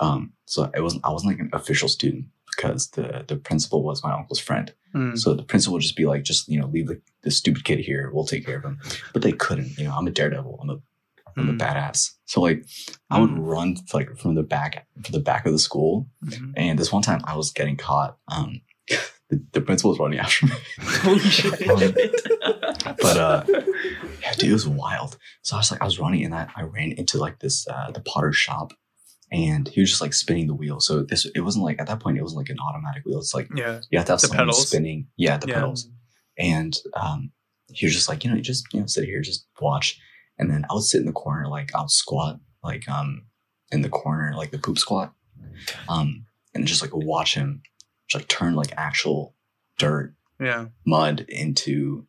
um 0.00 0.32
so 0.46 0.70
it 0.74 0.80
wasn't 0.80 1.04
i 1.04 1.10
wasn't 1.10 1.30
like 1.30 1.40
an 1.40 1.50
official 1.52 1.88
student 1.88 2.24
because 2.54 2.90
the 2.90 3.24
the 3.28 3.36
principal 3.36 3.82
was 3.82 4.02
my 4.04 4.12
uncle's 4.12 4.38
friend 4.40 4.72
Mm. 4.94 5.16
so 5.18 5.32
the 5.32 5.42
principal 5.42 5.72
would 5.72 5.80
just 5.82 5.96
be 5.96 6.04
like, 6.04 6.22
just 6.22 6.50
you 6.50 6.60
know, 6.60 6.66
leave 6.66 6.86
the, 6.86 7.00
the 7.22 7.30
stupid 7.30 7.64
kid 7.64 7.78
here. 7.78 8.10
We'll 8.12 8.26
take 8.26 8.44
care 8.44 8.58
of 8.58 8.64
him. 8.64 8.78
But 9.14 9.22
they 9.22 9.32
couldn't. 9.32 9.78
You 9.78 9.84
know, 9.86 9.94
I'm 9.96 10.06
a 10.06 10.10
daredevil. 10.10 10.58
I'm 10.60 10.68
a 10.68 10.76
I'm 11.34 11.48
a 11.48 11.52
Mm. 11.54 11.58
badass. 11.58 12.10
So 12.26 12.42
like, 12.42 12.66
I 13.08 13.18
would 13.18 13.30
Mm. 13.30 13.38
run 13.38 13.76
like 13.94 14.14
from 14.18 14.34
the 14.34 14.42
back 14.42 14.86
from 15.02 15.12
the 15.12 15.18
back 15.30 15.46
of 15.46 15.52
the 15.54 15.58
school. 15.58 16.10
Mhm. 16.26 16.52
And 16.58 16.78
this 16.78 16.92
one 16.92 17.00
time, 17.00 17.22
I 17.24 17.36
was 17.38 17.52
getting 17.52 17.78
caught. 17.78 18.18
Um, 18.28 18.60
the, 19.32 19.42
the 19.52 19.60
principal 19.60 19.90
was 19.90 19.98
running 19.98 20.18
after 20.18 20.46
me. 20.46 20.52
Holy 21.02 21.18
shit. 21.20 21.58
But 23.00 23.16
uh, 23.16 23.44
yeah, 24.20 24.32
dude, 24.34 24.50
it 24.50 24.52
was 24.52 24.68
wild. 24.68 25.18
So 25.42 25.56
I 25.56 25.58
was 25.60 25.70
like, 25.70 25.80
I 25.82 25.84
was 25.84 25.98
running, 25.98 26.24
and 26.24 26.34
I, 26.34 26.48
I 26.56 26.62
ran 26.62 26.92
into 26.92 27.18
like 27.18 27.40
this 27.40 27.66
uh, 27.68 27.90
the 27.90 28.00
potter 28.00 28.32
shop, 28.32 28.72
and 29.30 29.66
he 29.68 29.80
was 29.80 29.90
just 29.90 30.00
like 30.02 30.14
spinning 30.14 30.46
the 30.46 30.54
wheel. 30.54 30.80
So 30.80 31.02
this 31.02 31.26
it 31.34 31.40
wasn't 31.40 31.64
like 31.64 31.80
at 31.80 31.86
that 31.86 32.00
point 32.00 32.18
it 32.18 32.22
wasn't 32.22 32.38
like 32.38 32.50
an 32.50 32.58
automatic 32.60 33.04
wheel. 33.04 33.18
It's 33.18 33.34
like 33.34 33.48
Yeah. 33.56 33.80
you 33.90 33.98
have 33.98 34.06
to 34.06 34.12
have 34.12 34.20
The 34.20 34.26
someone 34.28 34.46
pedals? 34.46 34.68
spinning. 34.68 35.08
Yeah, 35.16 35.38
the 35.38 35.48
Yeah. 35.48 35.54
pedals. 35.54 35.88
And 36.38 36.76
um, 36.94 37.32
he 37.72 37.86
was 37.86 37.94
just 37.94 38.08
like, 38.08 38.24
you 38.24 38.30
know, 38.30 38.36
you 38.36 38.42
just 38.42 38.64
you 38.72 38.80
know 38.80 38.86
sit 38.86 39.04
here, 39.04 39.20
just 39.22 39.46
watch. 39.60 39.98
And 40.38 40.50
then 40.50 40.64
I 40.70 40.74
would 40.74 40.82
sit 40.84 41.00
in 41.00 41.06
the 41.06 41.12
corner, 41.12 41.46
like 41.48 41.70
I'll 41.74 41.88
squat, 41.88 42.40
like 42.62 42.88
um 42.88 43.26
in 43.70 43.82
the 43.82 43.88
corner, 43.88 44.34
like 44.36 44.50
the 44.50 44.58
poop 44.58 44.78
squat, 44.78 45.14
um, 45.88 46.26
and 46.54 46.66
just 46.66 46.82
like 46.82 46.90
watch 46.94 47.34
him, 47.34 47.62
just 47.71 47.71
like 48.14 48.28
turn 48.28 48.54
like 48.54 48.72
actual 48.76 49.34
dirt 49.78 50.14
Yeah. 50.40 50.66
mud 50.86 51.24
into 51.28 52.06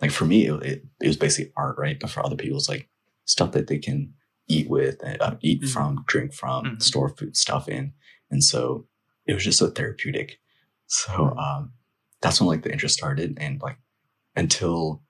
like 0.00 0.10
for 0.10 0.24
me 0.26 0.46
it, 0.46 0.62
it, 0.62 0.84
it 1.00 1.06
was 1.06 1.16
basically 1.16 1.52
art 1.56 1.76
right 1.78 1.98
but 2.00 2.10
for 2.10 2.24
other 2.24 2.36
people 2.36 2.58
it's 2.58 2.68
like 2.68 2.88
stuff 3.24 3.52
that 3.52 3.66
they 3.66 3.78
can 3.78 4.14
eat 4.48 4.68
with 4.70 5.02
uh, 5.04 5.34
eat 5.42 5.62
Mhm. 5.62 5.68
from 5.72 6.04
drink 6.06 6.32
from 6.32 6.64
Mhm. 6.64 6.82
store 6.82 7.08
food 7.10 7.36
stuff 7.36 7.68
in 7.68 7.92
and 8.30 8.42
so 8.44 8.86
it 9.26 9.34
was 9.34 9.44
just 9.44 9.58
so 9.58 9.68
therapeutic 9.70 10.40
so 10.86 11.34
um 11.36 11.72
that's 12.20 12.40
when 12.40 12.48
like 12.48 12.62
the 12.62 12.72
interest 12.72 12.96
started 12.96 13.36
and 13.40 13.60
like 13.60 13.78
until 14.36 15.02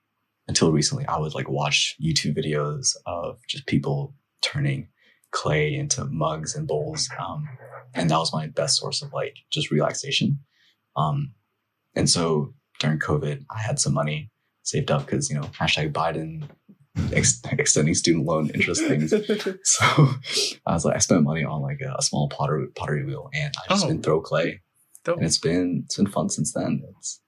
until 0.47 0.71
recently 0.71 1.05
i 1.07 1.17
would 1.17 1.33
like 1.35 1.49
watch 1.49 1.95
youtube 2.01 2.35
videos 2.37 2.95
of 3.05 3.39
just 3.47 3.65
people 3.67 4.15
turning 4.41 4.89
clay 5.31 5.73
into 5.75 6.05
mugs 6.05 6.55
and 6.55 6.67
bowls 6.67 7.09
um 7.19 7.47
and 7.93 8.09
that 8.09 8.17
was 8.17 8.33
my 8.33 8.47
best 8.47 8.77
source 8.77 9.01
of 9.01 9.11
like 9.13 9.35
just 9.51 9.71
relaxation 9.71 10.39
um 10.95 11.33
and 11.95 12.09
so 12.09 12.53
during 12.79 12.99
COVID, 12.99 13.43
I 13.53 13.59
had 13.59 13.77
some 13.79 13.93
money 13.93 14.31
saved 14.63 14.89
up 14.89 15.05
because, 15.05 15.29
you 15.29 15.35
know, 15.35 15.47
hashtag 15.59 15.91
Biden 15.91 16.47
ex- 17.11 17.41
extending 17.51 17.93
student 17.93 18.25
loan 18.25 18.49
interest 18.51 18.81
things. 18.85 19.11
So 19.63 19.85
I 20.65 20.73
was 20.73 20.85
like, 20.85 20.95
I 20.95 20.99
spent 20.99 21.23
money 21.23 21.43
on 21.43 21.61
like 21.61 21.81
a, 21.81 21.93
a 21.97 22.01
small 22.01 22.29
pottery, 22.29 22.67
pottery 22.75 23.03
wheel 23.03 23.29
and 23.33 23.53
I 23.57 23.73
just 23.73 23.83
Oh. 23.83 23.87
been 23.89 24.01
throw 24.01 24.21
clay. 24.21 24.61
Dope. 25.03 25.17
And 25.17 25.25
it's 25.25 25.37
been, 25.39 25.81
it's 25.85 25.97
been 25.97 26.07
fun 26.07 26.29
since 26.29 26.53
then. 26.53 26.83
It's, 26.97 27.19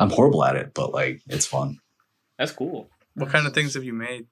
I'm 0.00 0.10
horrible 0.10 0.42
at 0.44 0.56
it, 0.56 0.72
but 0.74 0.92
like 0.92 1.22
it's 1.28 1.46
fun. 1.46 1.78
That's 2.38 2.50
cool. 2.52 2.90
What 3.14 3.28
kind 3.30 3.46
of 3.46 3.54
things 3.54 3.74
have 3.74 3.84
you 3.84 3.92
made? 3.92 4.26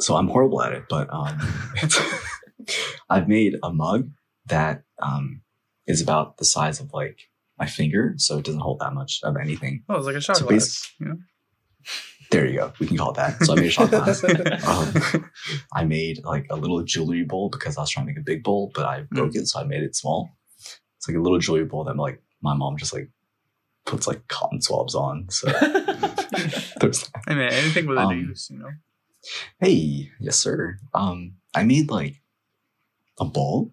So 0.00 0.16
I'm 0.16 0.28
horrible 0.28 0.62
at 0.62 0.72
it, 0.72 0.84
but 0.88 1.08
um, 1.12 1.38
I've 3.10 3.28
made 3.28 3.56
a 3.62 3.72
mug 3.72 4.10
that 4.46 4.82
um, 5.00 5.42
is 5.86 6.00
about 6.00 6.38
the 6.38 6.44
size 6.44 6.80
of 6.80 6.92
like 6.92 7.28
my 7.58 7.66
finger. 7.66 8.14
So 8.16 8.38
it 8.38 8.44
doesn't 8.44 8.60
hold 8.60 8.80
that 8.80 8.94
much 8.94 9.20
of 9.22 9.36
anything. 9.36 9.84
Oh, 9.88 9.96
it's 9.96 10.06
like 10.06 10.16
a 10.16 10.20
shot 10.20 10.36
So 10.38 10.46
glass. 10.46 10.92
Know? 11.00 11.16
There 12.30 12.46
you 12.46 12.58
go. 12.58 12.72
We 12.80 12.86
can 12.86 12.96
call 12.96 13.10
it 13.10 13.16
that. 13.16 13.42
So 13.44 13.52
I 13.52 13.56
made 13.56 13.66
a 13.66 13.70
shot 13.70 13.90
glass. 13.90 14.24
um, 14.66 15.30
I 15.72 15.84
made 15.84 16.24
like 16.24 16.46
a 16.50 16.56
little 16.56 16.82
jewelry 16.82 17.24
bowl 17.24 17.50
because 17.50 17.76
I 17.76 17.82
was 17.82 17.90
trying 17.90 18.06
to 18.06 18.12
make 18.12 18.18
a 18.18 18.24
big 18.24 18.42
bowl, 18.42 18.72
but 18.74 18.84
I 18.84 19.02
broke 19.02 19.36
it, 19.36 19.46
so 19.46 19.60
I 19.60 19.64
made 19.64 19.82
it 19.82 19.94
small. 19.94 20.30
It's 20.96 21.08
like 21.08 21.16
a 21.16 21.20
little 21.20 21.38
jewelry 21.38 21.64
bowl 21.64 21.84
that 21.84 21.96
like 21.96 22.20
my 22.42 22.54
mom 22.54 22.76
just 22.76 22.92
like 22.92 23.10
puts 23.84 24.08
like 24.08 24.26
cotton 24.28 24.60
swabs 24.60 24.94
on. 24.94 25.26
So 25.30 25.46
there's 26.80 27.08
Hey 27.26 27.34
man, 27.34 27.52
anything 27.52 27.86
with 27.86 27.98
a 27.98 28.02
Um, 28.02 28.18
use, 28.18 28.48
you 28.50 28.58
know? 28.58 28.70
Hey, 29.60 30.10
yes, 30.20 30.36
sir. 30.36 30.78
Um, 30.94 31.34
I 31.54 31.62
made 31.64 31.90
like 31.90 32.22
a 33.18 33.24
bowl 33.24 33.72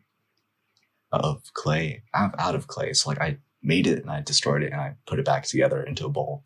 of 1.12 1.42
clay 1.54 2.04
out 2.14 2.34
out 2.40 2.56
of 2.56 2.68
clay. 2.68 2.94
So 2.94 3.10
like 3.10 3.22
I 3.22 3.38
made 3.62 3.88
it 3.88 4.00
and 4.02 4.10
I 4.10 4.22
destroyed 4.22 4.64
it 4.64 4.72
and 4.72 4.82
I 4.82 4.96
put 5.06 5.20
it 5.20 5.26
back 5.26 5.44
together 5.44 5.84
into 5.84 6.06
a 6.06 6.10
bowl. 6.10 6.44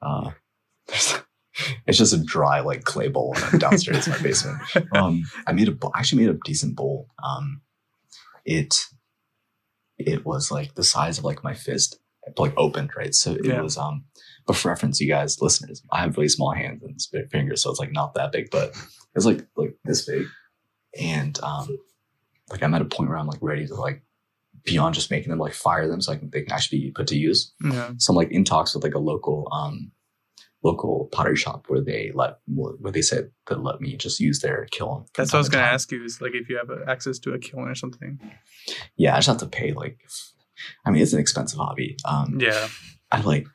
Uh, 0.00 0.30
it's 1.86 1.98
just 1.98 2.12
a 2.12 2.18
dry 2.22 2.60
like 2.60 2.84
clay 2.84 3.08
bowl 3.08 3.34
downstairs 3.58 4.06
in 4.06 4.12
my 4.12 4.18
basement. 4.22 4.58
Um, 4.94 5.24
I 5.46 5.52
made 5.52 5.68
a 5.68 5.72
bowl. 5.72 5.90
I 5.94 5.98
actually 6.00 6.24
made 6.26 6.34
a 6.34 6.38
decent 6.44 6.76
bowl. 6.76 7.08
Um, 7.22 7.62
it 8.44 8.76
it 9.98 10.24
was 10.24 10.50
like 10.50 10.74
the 10.74 10.84
size 10.84 11.18
of 11.18 11.24
like 11.24 11.42
my 11.42 11.54
fist, 11.54 11.98
like 12.38 12.52
opened, 12.56 12.90
right? 12.96 13.14
So 13.14 13.32
it 13.32 13.44
Yeah. 13.46 13.62
was 13.62 13.76
um. 13.76 14.04
But 14.46 14.56
for 14.56 14.68
reference, 14.68 15.00
you 15.00 15.08
guys, 15.08 15.40
listeners, 15.40 15.82
I 15.90 16.02
have 16.02 16.16
really 16.16 16.28
small 16.28 16.52
hands 16.52 16.82
and 16.82 17.30
fingers, 17.30 17.62
so 17.62 17.70
it's 17.70 17.80
like 17.80 17.92
not 17.92 18.14
that 18.14 18.32
big, 18.32 18.50
but 18.50 18.76
it's 19.14 19.26
like 19.26 19.46
like 19.56 19.76
this 19.84 20.04
big. 20.04 20.26
And 20.98 21.38
um, 21.42 21.76
like 22.50 22.62
I'm 22.62 22.74
at 22.74 22.82
a 22.82 22.86
point 22.86 23.08
where 23.08 23.18
I'm 23.18 23.26
like 23.26 23.42
ready 23.42 23.66
to 23.66 23.74
like 23.74 24.02
beyond 24.64 24.94
just 24.94 25.10
making 25.10 25.30
them 25.30 25.38
like 25.38 25.52
fire 25.52 25.88
them, 25.88 26.00
so 26.00 26.12
I 26.12 26.16
can 26.16 26.30
they 26.30 26.42
can 26.42 26.52
actually 26.52 26.80
be 26.80 26.90
put 26.92 27.08
to 27.08 27.18
use. 27.18 27.52
Yeah. 27.62 27.90
So 27.98 28.12
I'm 28.12 28.16
like 28.16 28.30
in 28.30 28.44
talks 28.44 28.74
with 28.74 28.84
like 28.84 28.94
a 28.94 29.00
local 29.00 29.48
um 29.52 29.90
local 30.62 31.08
pottery 31.12 31.36
shop 31.36 31.66
where 31.68 31.80
they 31.80 32.12
let 32.14 32.38
where 32.46 32.92
they 32.92 33.02
said 33.02 33.30
that 33.48 33.62
let 33.62 33.80
me 33.80 33.96
just 33.96 34.20
use 34.20 34.40
their 34.40 34.66
kiln. 34.70 35.04
That's 35.14 35.32
what 35.32 35.38
I 35.38 35.40
was 35.40 35.48
gonna 35.48 35.64
time. 35.64 35.74
ask 35.74 35.90
you 35.92 36.04
is 36.04 36.20
like 36.20 36.32
if 36.34 36.48
you 36.48 36.56
have 36.56 36.70
access 36.88 37.18
to 37.20 37.32
a 37.32 37.38
kiln 37.38 37.68
or 37.68 37.74
something. 37.74 38.18
Yeah, 38.96 39.14
I 39.14 39.18
just 39.18 39.28
have 39.28 39.38
to 39.38 39.46
pay 39.46 39.72
like 39.72 39.98
I 40.84 40.90
mean 40.90 41.02
it's 41.02 41.12
an 41.12 41.20
expensive 41.20 41.58
hobby. 41.58 41.96
Um 42.04 42.38
Yeah. 42.40 42.68
I 43.12 43.20
like 43.20 43.46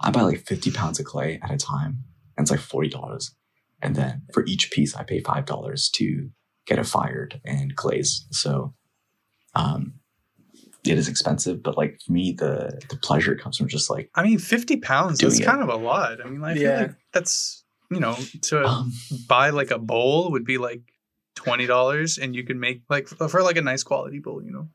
I 0.00 0.10
buy 0.10 0.22
like 0.22 0.46
50 0.46 0.70
pounds 0.70 0.98
of 0.98 1.06
clay 1.06 1.38
at 1.42 1.50
a 1.50 1.56
time 1.56 2.04
and 2.36 2.44
it's 2.44 2.50
like 2.50 2.60
$40. 2.60 3.30
And 3.82 3.96
then 3.96 4.22
for 4.32 4.44
each 4.46 4.70
piece 4.70 4.94
I 4.96 5.04
pay 5.04 5.20
five 5.20 5.44
dollars 5.46 5.88
to 5.96 6.30
get 6.66 6.78
it 6.78 6.86
fired 6.86 7.40
and 7.44 7.74
glazed. 7.74 8.26
So 8.34 8.74
um 9.54 9.94
it 10.84 10.96
is 10.96 11.08
expensive, 11.08 11.62
but 11.62 11.76
like 11.76 12.00
for 12.04 12.12
me 12.12 12.32
the 12.32 12.80
the 12.88 12.96
pleasure 12.96 13.34
comes 13.36 13.58
from 13.58 13.68
just 13.68 13.90
like 13.90 14.10
I 14.14 14.22
mean, 14.22 14.38
fifty 14.38 14.78
pounds. 14.78 15.22
is 15.22 15.38
kind 15.40 15.62
of 15.62 15.68
a 15.68 15.76
lot. 15.76 16.24
I 16.24 16.28
mean, 16.28 16.42
I 16.42 16.54
feel 16.54 16.62
Yeah. 16.62 16.80
like 16.82 16.94
that's 17.12 17.64
you 17.90 18.00
know 18.00 18.16
to 18.42 18.64
um, 18.64 18.92
buy 19.28 19.50
like 19.50 19.70
a 19.70 19.78
bowl 19.78 20.30
would 20.30 20.44
be 20.44 20.56
like 20.58 20.80
twenty 21.34 21.66
dollars, 21.66 22.16
and 22.18 22.34
you 22.34 22.44
could 22.44 22.56
make 22.56 22.82
like 22.88 23.08
for 23.08 23.42
like 23.42 23.56
a 23.56 23.62
nice 23.62 23.82
quality 23.82 24.20
bowl, 24.20 24.42
you 24.42 24.52
know. 24.52 24.68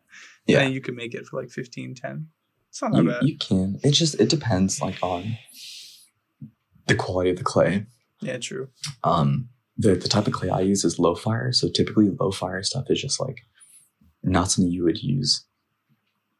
yeah. 0.45 0.59
And 0.61 0.73
you 0.73 0.81
could 0.81 0.95
make 0.95 1.13
it 1.15 1.25
for 1.25 1.41
like 1.41 1.49
15, 1.49 1.95
10. 1.95 2.27
It's 2.75 2.81
not 2.81 2.91
that 2.91 3.03
you, 3.03 3.09
bad. 3.09 3.23
you 3.23 3.37
can. 3.37 3.79
It 3.85 3.91
just 3.91 4.19
it 4.19 4.27
depends 4.27 4.81
like 4.81 4.97
on 5.01 5.37
the 6.87 6.95
quality 6.95 7.29
of 7.29 7.37
the 7.37 7.43
clay. 7.45 7.85
yeah, 8.21 8.37
true. 8.37 8.67
Um, 9.05 9.47
the 9.77 9.95
the 9.95 10.09
type 10.09 10.27
of 10.27 10.33
clay 10.33 10.49
I 10.49 10.59
use 10.59 10.83
is 10.83 10.99
low 10.99 11.15
fire. 11.15 11.53
So 11.53 11.69
typically, 11.69 12.09
low 12.19 12.31
fire 12.31 12.61
stuff 12.63 12.87
is 12.89 13.01
just 13.01 13.17
like 13.21 13.37
not 14.23 14.51
something 14.51 14.73
you 14.73 14.83
would 14.83 15.01
use 15.01 15.45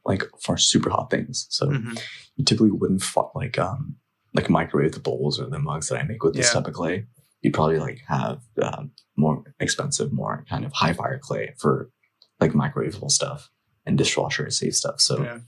like 0.04 0.24
for 0.42 0.58
super 0.58 0.90
hot 0.90 1.10
things. 1.10 1.48
So 1.52 1.68
Mhm. 1.68 1.98
you 2.36 2.44
typically 2.44 2.72
wouldn't 2.72 3.02
like 3.34 3.58
um 3.58 3.96
like 4.34 4.50
microwave 4.50 4.92
the 4.92 5.00
bowls 5.00 5.40
or 5.40 5.50
the 5.50 5.58
mugs 5.60 5.88
that 5.88 6.00
I 6.00 6.04
make 6.04 6.22
with 6.22 6.34
this 6.36 6.48
Yeah. 6.48 6.60
type 6.60 6.68
of 6.68 6.74
clay. 6.74 7.06
You'd 7.44 7.54
probably 7.54 7.80
like 7.80 8.02
have 8.10 8.42
um, 8.62 8.92
more 9.16 9.42
expensive, 9.62 10.12
more 10.12 10.44
kind 10.50 10.66
of 10.66 10.74
high 10.74 10.92
fire 10.92 11.18
clay 11.18 11.54
for 11.60 11.90
like 12.42 12.52
microwavable 12.52 13.10
stuff 13.10 13.50
and 13.86 13.98
dishwasher 13.98 14.50
safe 14.50 14.76
stuff. 14.76 15.00
So 15.00 15.24
Yeah. 15.24 15.40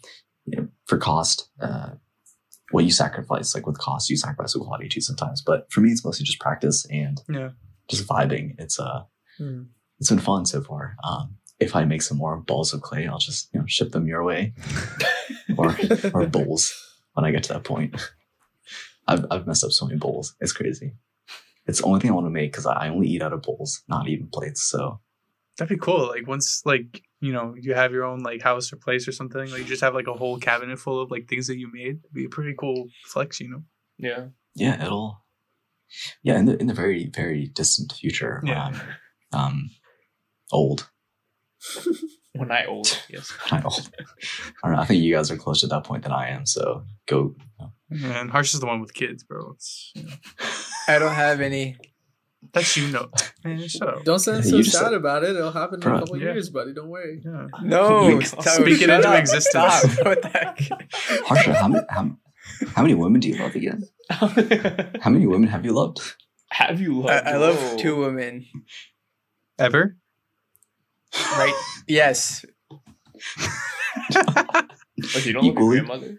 You 0.47 0.57
know, 0.57 0.67
for 0.85 0.97
cost, 0.97 1.49
uh, 1.61 1.91
what 2.71 2.83
you 2.85 2.91
sacrifice, 2.91 3.53
like 3.53 3.65
with 3.67 3.77
cost, 3.77 4.09
you 4.09 4.17
sacrifice 4.17 4.55
with 4.55 4.63
quality 4.65 4.89
too 4.89 5.01
sometimes. 5.01 5.41
But 5.41 5.71
for 5.71 5.81
me, 5.81 5.91
it's 5.91 6.03
mostly 6.03 6.25
just 6.25 6.39
practice 6.39 6.85
and 6.89 7.21
Yeah. 7.29 7.51
just 7.89 8.07
vibing. 8.07 8.55
It's 8.57 8.79
uh, 8.79 9.03
Hmm. 9.37 9.63
it's 9.99 10.09
been 10.09 10.19
fun 10.19 10.45
so 10.45 10.61
far. 10.61 10.95
Um, 11.03 11.37
if 11.59 11.75
I 11.75 11.85
make 11.85 12.01
some 12.01 12.17
more 12.17 12.37
balls 12.37 12.73
of 12.73 12.81
clay, 12.81 13.07
I'll 13.07 13.19
just 13.19 13.49
you 13.53 13.59
know 13.59 13.65
ship 13.67 13.91
them 13.91 14.07
your 14.07 14.23
way, 14.23 14.53
or 15.57 15.75
or 16.13 16.25
bowls 16.27 16.73
when 17.13 17.25
I 17.25 17.31
get 17.31 17.43
to 17.43 17.53
that 17.53 17.63
point. 17.63 17.95
I've 19.07 19.25
I've 19.31 19.47
messed 19.47 19.63
up 19.63 19.71
so 19.71 19.85
many 19.85 19.97
bowls. 19.99 20.35
It's 20.41 20.51
crazy. 20.53 20.93
It's 21.65 21.79
the 21.79 21.85
only 21.85 21.99
thing 21.99 22.11
I 22.11 22.13
want 22.13 22.27
to 22.27 22.31
make 22.31 22.51
because 22.51 22.65
I 22.65 22.89
only 22.89 23.07
eat 23.07 23.21
out 23.21 23.33
of 23.33 23.41
bowls, 23.41 23.83
not 23.89 24.07
even 24.07 24.27
plates. 24.27 24.61
So 24.63 24.99
That'd 25.57 25.77
be 25.77 25.83
cool. 25.83 26.07
Like 26.07 26.27
once 26.27 26.61
like 26.65 27.03
you 27.19 27.33
know 27.33 27.55
you 27.59 27.73
have 27.73 27.91
your 27.91 28.03
own 28.03 28.19
like 28.19 28.41
house 28.41 28.71
or 28.71 28.77
place 28.77 29.07
or 29.07 29.11
something, 29.11 29.49
like 29.49 29.59
you 29.59 29.65
just 29.65 29.81
have 29.81 29.95
like 29.95 30.07
a 30.07 30.13
whole 30.13 30.37
cabinet 30.37 30.79
full 30.79 31.01
of 31.01 31.11
like 31.11 31.27
things 31.27 31.47
that 31.47 31.57
you 31.57 31.71
made. 31.71 31.99
It'd 32.03 32.13
be 32.13 32.25
a 32.25 32.29
pretty 32.29 32.55
cool 32.57 32.87
flex, 33.05 33.39
you 33.39 33.49
know. 33.49 33.63
Yeah. 33.97 34.27
yeah, 34.53 34.85
it'll 34.85 35.23
yeah 36.21 36.37
in 36.37 36.45
the 36.45 36.57
in 36.57 36.67
the 36.67 36.73
very 36.73 37.07
very 37.07 37.47
distant 37.47 37.93
future. 37.93 38.41
Yeah. 38.45 38.71
I'm, 39.33 39.39
um, 39.39 39.69
old. 40.51 40.89
When 42.37 42.51
I 42.51 42.65
old, 42.65 43.01
yes. 43.09 43.33
I 43.51 43.61
old. 43.63 43.89
I 44.63 44.67
don't 44.67 44.75
know. 44.75 44.81
I 44.81 44.85
think 44.85 45.01
you 45.01 45.15
guys 45.15 45.31
are 45.31 45.37
closer 45.37 45.61
to 45.61 45.67
that 45.67 45.83
point 45.83 46.03
than 46.03 46.11
I 46.11 46.29
am. 46.29 46.45
So 46.45 46.83
go. 47.07 47.35
And 47.89 48.29
Harsh 48.29 48.53
is 48.53 48.59
the 48.59 48.67
one 48.67 48.79
with 48.79 48.93
kids, 48.93 49.23
bro. 49.23 49.53
It's 49.55 49.91
you 49.95 50.03
know, 50.03 50.13
I 50.87 50.99
don't 50.99 51.15
have 51.15 51.41
any. 51.41 51.77
That's 52.53 52.75
you 52.77 52.87
know. 52.89 53.09
Man, 53.43 53.67
shut 53.67 53.87
up. 53.87 54.03
Don't 54.03 54.19
sound 54.19 54.43
Yeah, 54.45 54.49
so 54.51 54.57
you 54.57 54.63
sad 54.63 54.79
said- 54.83 54.93
about 54.93 55.23
it. 55.23 55.35
It'll 55.35 55.51
happen 55.51 55.81
in 55.81 55.87
a 55.87 55.99
couple 55.99 56.17
Yeah. 56.17 56.33
years, 56.33 56.49
buddy. 56.49 56.73
Don't 56.73 56.89
worry. 56.89 57.21
Yeah. 57.23 57.47
No, 57.63 58.07
You- 58.09 58.21
stop, 58.21 58.43
Speak 58.43 58.81
it 58.81 58.89
into 58.89 59.17
existence. 59.17 59.97
What 60.03 60.21
the 60.21 60.29
heck? 60.29 60.59
Harsha, 61.25 61.53
how 61.53 61.67
many 61.67 61.85
how, 61.89 62.17
how 62.75 62.81
many 62.81 62.93
women 62.95 63.19
do 63.21 63.27
you 63.29 63.37
love 63.37 63.55
again? 63.55 63.83
How 64.09 65.09
many 65.09 65.27
women 65.27 65.49
have 65.49 65.65
you 65.65 65.73
loved? 65.73 65.99
Have 66.51 66.79
you 66.79 67.01
loved? 67.01 67.27
I 67.27 67.35
love 67.35 67.77
two 67.77 67.97
women. 67.97 68.45
Ever? 69.59 69.97
Right? 71.37 71.53
Yes. 71.87 72.45
Like, 75.13 75.25
you 75.25 75.33
don't 75.33 75.43
love 75.45 75.55
your 75.55 75.69
grandmother? 75.69 76.17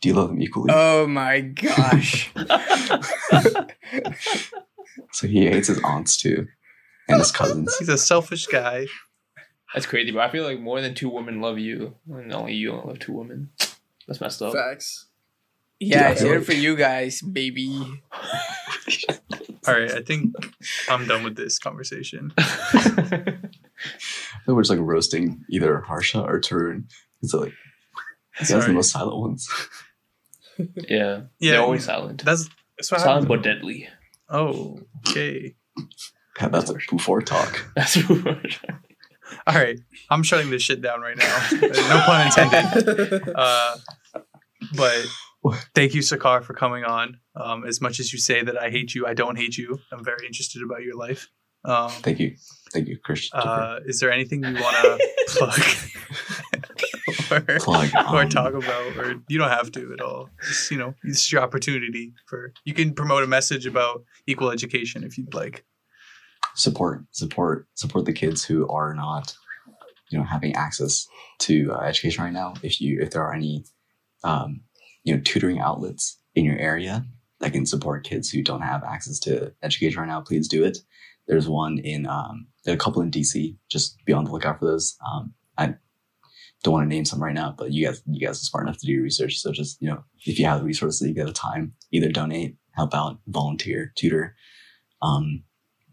Do 0.00 0.08
you 0.08 0.14
love 0.14 0.28
them 0.28 0.40
equally? 0.42 0.70
Oh 0.72 1.06
my 1.06 1.40
gosh. 1.40 2.30
So 5.12 5.26
he 5.26 5.46
hates 5.46 5.68
his 5.68 5.80
aunts 5.82 6.16
too, 6.16 6.46
and 7.08 7.18
his 7.18 7.32
cousins. 7.32 7.74
He's 7.78 7.88
a 7.88 7.98
selfish 7.98 8.46
guy. 8.46 8.86
That's 9.72 9.86
crazy, 9.86 10.12
but 10.12 10.20
I 10.20 10.30
feel 10.30 10.44
like 10.44 10.60
more 10.60 10.80
than 10.80 10.94
two 10.94 11.08
women 11.08 11.40
love 11.40 11.58
you, 11.58 11.94
and 12.08 12.32
only 12.32 12.54
you 12.54 12.70
don't 12.70 12.86
love 12.86 12.98
two 13.00 13.12
women. 13.12 13.50
That's 14.06 14.20
messed 14.20 14.40
up. 14.42 14.52
Facts. 14.54 15.06
Yeah, 15.80 16.00
Yeah, 16.00 16.10
it's 16.10 16.20
here 16.20 16.40
for 16.40 16.52
you 16.52 16.76
guys, 16.76 17.20
baby. 17.22 17.68
All 19.66 19.74
right, 19.74 19.90
I 19.90 20.02
think 20.02 20.34
I'm 20.88 21.06
done 21.08 21.24
with 21.24 21.36
this 21.36 21.58
conversation. 21.58 22.32
We're 24.46 24.60
just 24.60 24.70
like 24.70 24.78
roasting 24.80 25.44
either 25.50 25.80
Harsha 25.80 26.20
or 26.22 26.38
Tarun. 26.40 26.84
It's 27.22 27.32
like 27.34 27.48
you 27.52 27.54
guys 28.40 28.52
are 28.52 28.60
the 28.60 28.72
most 28.74 28.90
silent 28.92 29.18
ones. 29.18 29.48
yeah. 30.58 31.22
Yeah, 31.38 31.52
They're 31.52 31.60
always 31.62 31.84
silent. 31.84 32.24
That's 32.24 32.48
that's 32.76 32.90
what 32.92 33.00
Silent 33.00 33.24
happened. 33.24 33.28
but 33.28 33.42
deadly. 33.42 33.88
Oh, 34.28 34.78
okay. 35.08 35.54
Yeah, 36.40 36.48
that's 36.48 36.70
a 36.70 36.74
before 36.90 37.22
talk. 37.22 37.64
That's 37.76 37.96
All 39.46 39.54
right, 39.54 39.78
I'm 40.10 40.22
shutting 40.22 40.50
this 40.50 40.62
shit 40.62 40.80
down 40.82 41.00
right 41.00 41.16
now. 41.16 41.48
no 41.52 42.02
pun 42.06 42.26
intended. 42.26 43.22
Uh, 43.34 43.76
but 44.76 45.06
thank 45.74 45.94
you, 45.94 46.00
Sakar, 46.00 46.42
for 46.42 46.54
coming 46.54 46.84
on. 46.84 47.18
Um, 47.36 47.64
as 47.64 47.80
much 47.80 48.00
as 48.00 48.12
you 48.12 48.18
say 48.18 48.42
that 48.42 48.60
I 48.60 48.70
hate 48.70 48.94
you, 48.94 49.06
I 49.06 49.14
don't 49.14 49.36
hate 49.36 49.56
you. 49.56 49.78
I'm 49.92 50.02
very 50.04 50.26
interested 50.26 50.62
about 50.62 50.82
your 50.82 50.96
life. 50.96 51.28
Um, 51.64 51.88
Thank 51.90 52.18
you, 52.20 52.36
thank 52.72 52.88
you, 52.88 52.98
Christian. 52.98 53.38
uh, 53.40 53.80
is 53.86 53.98
there 54.00 54.10
anything 54.12 54.44
you 54.44 54.54
want 54.54 54.76
to 54.76 55.08
plug 55.28 55.60
or, 57.34 57.58
Plug, 57.58 57.88
or 58.12 58.24
talk 58.26 58.54
about, 58.54 58.96
or 58.96 59.14
you 59.28 59.38
don't 59.38 59.50
have 59.50 59.70
to 59.72 59.92
at 59.92 60.00
all? 60.00 60.30
Just 60.46 60.70
you 60.70 60.78
know, 60.78 60.94
this 61.02 61.18
is 61.18 61.32
your 61.32 61.42
opportunity 61.42 62.12
for. 62.26 62.52
You 62.64 62.74
can 62.74 62.94
promote 62.94 63.22
a 63.22 63.26
message 63.26 63.66
about 63.66 64.04
equal 64.26 64.50
education 64.50 65.04
if 65.04 65.18
you'd 65.18 65.34
like. 65.34 65.64
support, 66.54 67.04
support, 67.10 67.66
support 67.74 68.04
the 68.04 68.12
kids 68.12 68.44
who 68.44 68.68
are 68.68 68.94
not, 68.94 69.34
you 70.10 70.18
know, 70.18 70.24
having 70.24 70.54
access 70.54 71.06
to 71.40 71.72
uh, 71.72 71.80
education 71.80 72.24
right 72.24 72.32
now. 72.32 72.54
If 72.62 72.80
you, 72.80 73.00
if 73.00 73.10
there 73.10 73.22
are 73.22 73.34
any, 73.34 73.64
um, 74.22 74.60
you 75.02 75.14
know, 75.14 75.20
tutoring 75.24 75.60
outlets 75.60 76.18
in 76.34 76.44
your 76.44 76.58
area 76.58 77.04
that 77.40 77.52
can 77.52 77.66
support 77.66 78.04
kids 78.04 78.30
who 78.30 78.42
don't 78.42 78.62
have 78.62 78.84
access 78.84 79.18
to 79.20 79.52
education 79.62 80.00
right 80.00 80.08
now, 80.08 80.20
please 80.20 80.48
do 80.48 80.64
it. 80.64 80.78
There's 81.26 81.48
one 81.48 81.78
in, 81.78 82.06
um, 82.06 82.46
there 82.64 82.72
are 82.72 82.76
a 82.76 82.80
couple 82.80 83.02
in 83.02 83.10
DC. 83.10 83.56
Just 83.70 83.96
be 84.04 84.12
on 84.12 84.24
the 84.24 84.30
lookout 84.30 84.58
for 84.58 84.66
those. 84.66 84.96
Um, 85.06 85.34
I 85.58 85.74
don't 86.64 86.72
want 86.74 86.84
to 86.84 86.88
name 86.94 87.04
some 87.04 87.22
right 87.22 87.32
now, 87.34 87.54
but 87.56 87.70
you 87.72 87.86
guys, 87.86 88.02
you 88.06 88.26
guys 88.26 88.40
are 88.40 88.44
smart 88.44 88.66
enough 88.66 88.78
to 88.78 88.86
do 88.86 88.92
your 88.92 89.02
research. 89.04 89.36
So 89.38 89.52
just, 89.52 89.80
you 89.80 89.88
know, 89.88 90.02
if 90.24 90.38
you 90.38 90.46
have 90.46 90.58
the 90.60 90.64
resources, 90.66 91.06
you 91.06 91.14
get 91.14 91.26
the 91.26 91.32
time, 91.32 91.74
either 91.92 92.10
donate, 92.10 92.56
help 92.72 92.92
out, 92.94 93.20
volunteer, 93.28 93.92
tutor. 93.94 94.34
Um, 95.02 95.44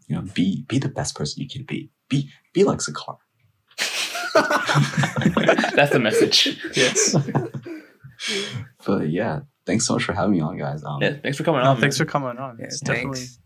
you 0.08 0.16
know, 0.16 0.22
be 0.34 0.64
be 0.68 0.78
the 0.80 0.88
best 0.88 1.14
person 1.14 1.40
you 1.42 1.48
can 1.48 1.62
be. 1.64 1.90
Be 2.08 2.28
be 2.52 2.64
like 2.64 2.78
Sakar. 2.80 3.18
That's 5.76 5.92
the 5.92 6.00
message. 6.00 6.58
Yes. 6.74 7.14
But 8.86 9.10
yeah, 9.10 9.40
thanks 9.66 9.84
so 9.86 9.94
much 9.94 10.04
for 10.04 10.12
having 10.12 10.32
me 10.32 10.40
on, 10.40 10.56
guys. 10.56 10.84
Um, 10.84 11.02
Yeah, 11.02 11.14
thanks 11.22 11.36
for 11.38 11.42
coming 11.44 11.62
No, 11.62 11.70
on. 11.70 11.80
thanks 11.80 11.98
man. 11.98 12.06
for 12.06 12.10
coming 12.12 12.36
on. 12.38 12.56
Yeah, 12.58 12.66
It's 12.66 12.80
definitely 12.80 13.18
thanks. 13.18 13.38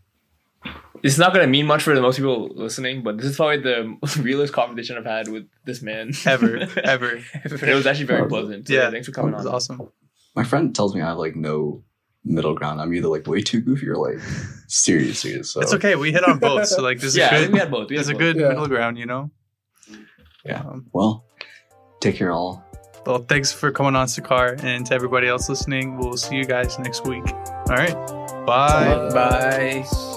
This 1.03 1.13
is 1.13 1.19
not 1.19 1.33
gonna 1.33 1.47
mean 1.47 1.65
much 1.65 1.83
for 1.83 1.93
the 1.95 2.01
most 2.01 2.17
people 2.17 2.49
listening, 2.55 3.03
but 3.03 3.17
this 3.17 3.27
is 3.27 3.35
probably 3.35 3.59
the 3.59 3.97
realest 4.21 4.53
conversation 4.53 4.97
I've 4.97 5.05
had 5.05 5.27
with 5.27 5.47
this 5.65 5.81
man 5.81 6.11
ever, 6.25 6.57
ever. 6.83 7.19
It 7.43 7.73
was 7.75 7.85
actually 7.87 8.05
very 8.05 8.27
pleasant. 8.27 8.67
So 8.67 8.73
yeah, 8.73 8.81
Yeah. 8.83 8.91
thanks 8.91 9.07
for 9.07 9.13
coming 9.13 9.33
on. 9.33 9.41
It 9.41 9.43
was 9.43 9.69
on. 9.69 9.75
awesome. 9.79 9.91
my 10.35 10.43
friend 10.43 10.75
tells 10.75 10.95
me 10.95 11.01
I 11.01 11.07
have 11.07 11.17
like 11.17 11.35
no 11.35 11.83
middle 12.25 12.53
ground. 12.55 12.81
I'm 12.81 12.93
either 12.93 13.07
like 13.07 13.25
way 13.27 13.41
too 13.41 13.61
goofy 13.61 13.87
or 13.87 13.95
like 13.95 14.19
serious, 14.67 15.19
serious. 15.19 15.51
So 15.51 15.61
It's 15.61 15.73
okay. 15.73 15.95
We 15.95 16.11
hit 16.11 16.27
on 16.27 16.39
both. 16.39 16.67
So 16.67 16.81
like, 16.81 16.97
this 16.99 17.09
is 17.11 17.17
Yeah, 17.17 17.29
I 17.31 17.35
a 17.35 17.39
think 17.41 17.53
we 17.53 17.59
had 17.59 17.71
both. 17.71 17.89
We 17.89 17.95
had 17.95 18.05
There's 18.05 18.15
a 18.15 18.19
good 18.19 18.35
Yeah. 18.35 18.49
middle 18.49 18.67
ground, 18.67 18.97
you 18.97 19.05
know. 19.05 19.31
Yeah. 20.45 20.59
Um, 20.61 20.87
Well, 20.93 21.25
take 22.01 22.15
care, 22.15 22.31
all. 22.31 22.65
well, 23.05 23.19
thanks 23.29 23.51
for 23.51 23.71
coming 23.71 23.95
on, 23.95 24.07
Sakar, 24.07 24.61
and 24.63 24.85
to 24.87 24.93
everybody 24.93 25.27
else 25.27 25.47
listening. 25.49 25.97
We'll 25.97 26.17
see 26.17 26.35
you 26.35 26.45
guys 26.45 26.77
next 26.79 27.05
week. 27.05 27.23
All 27.33 27.65
right. 27.75 27.93
Bye. 28.45 29.09
Bye. 29.13 29.83
Bye. 29.83 30.16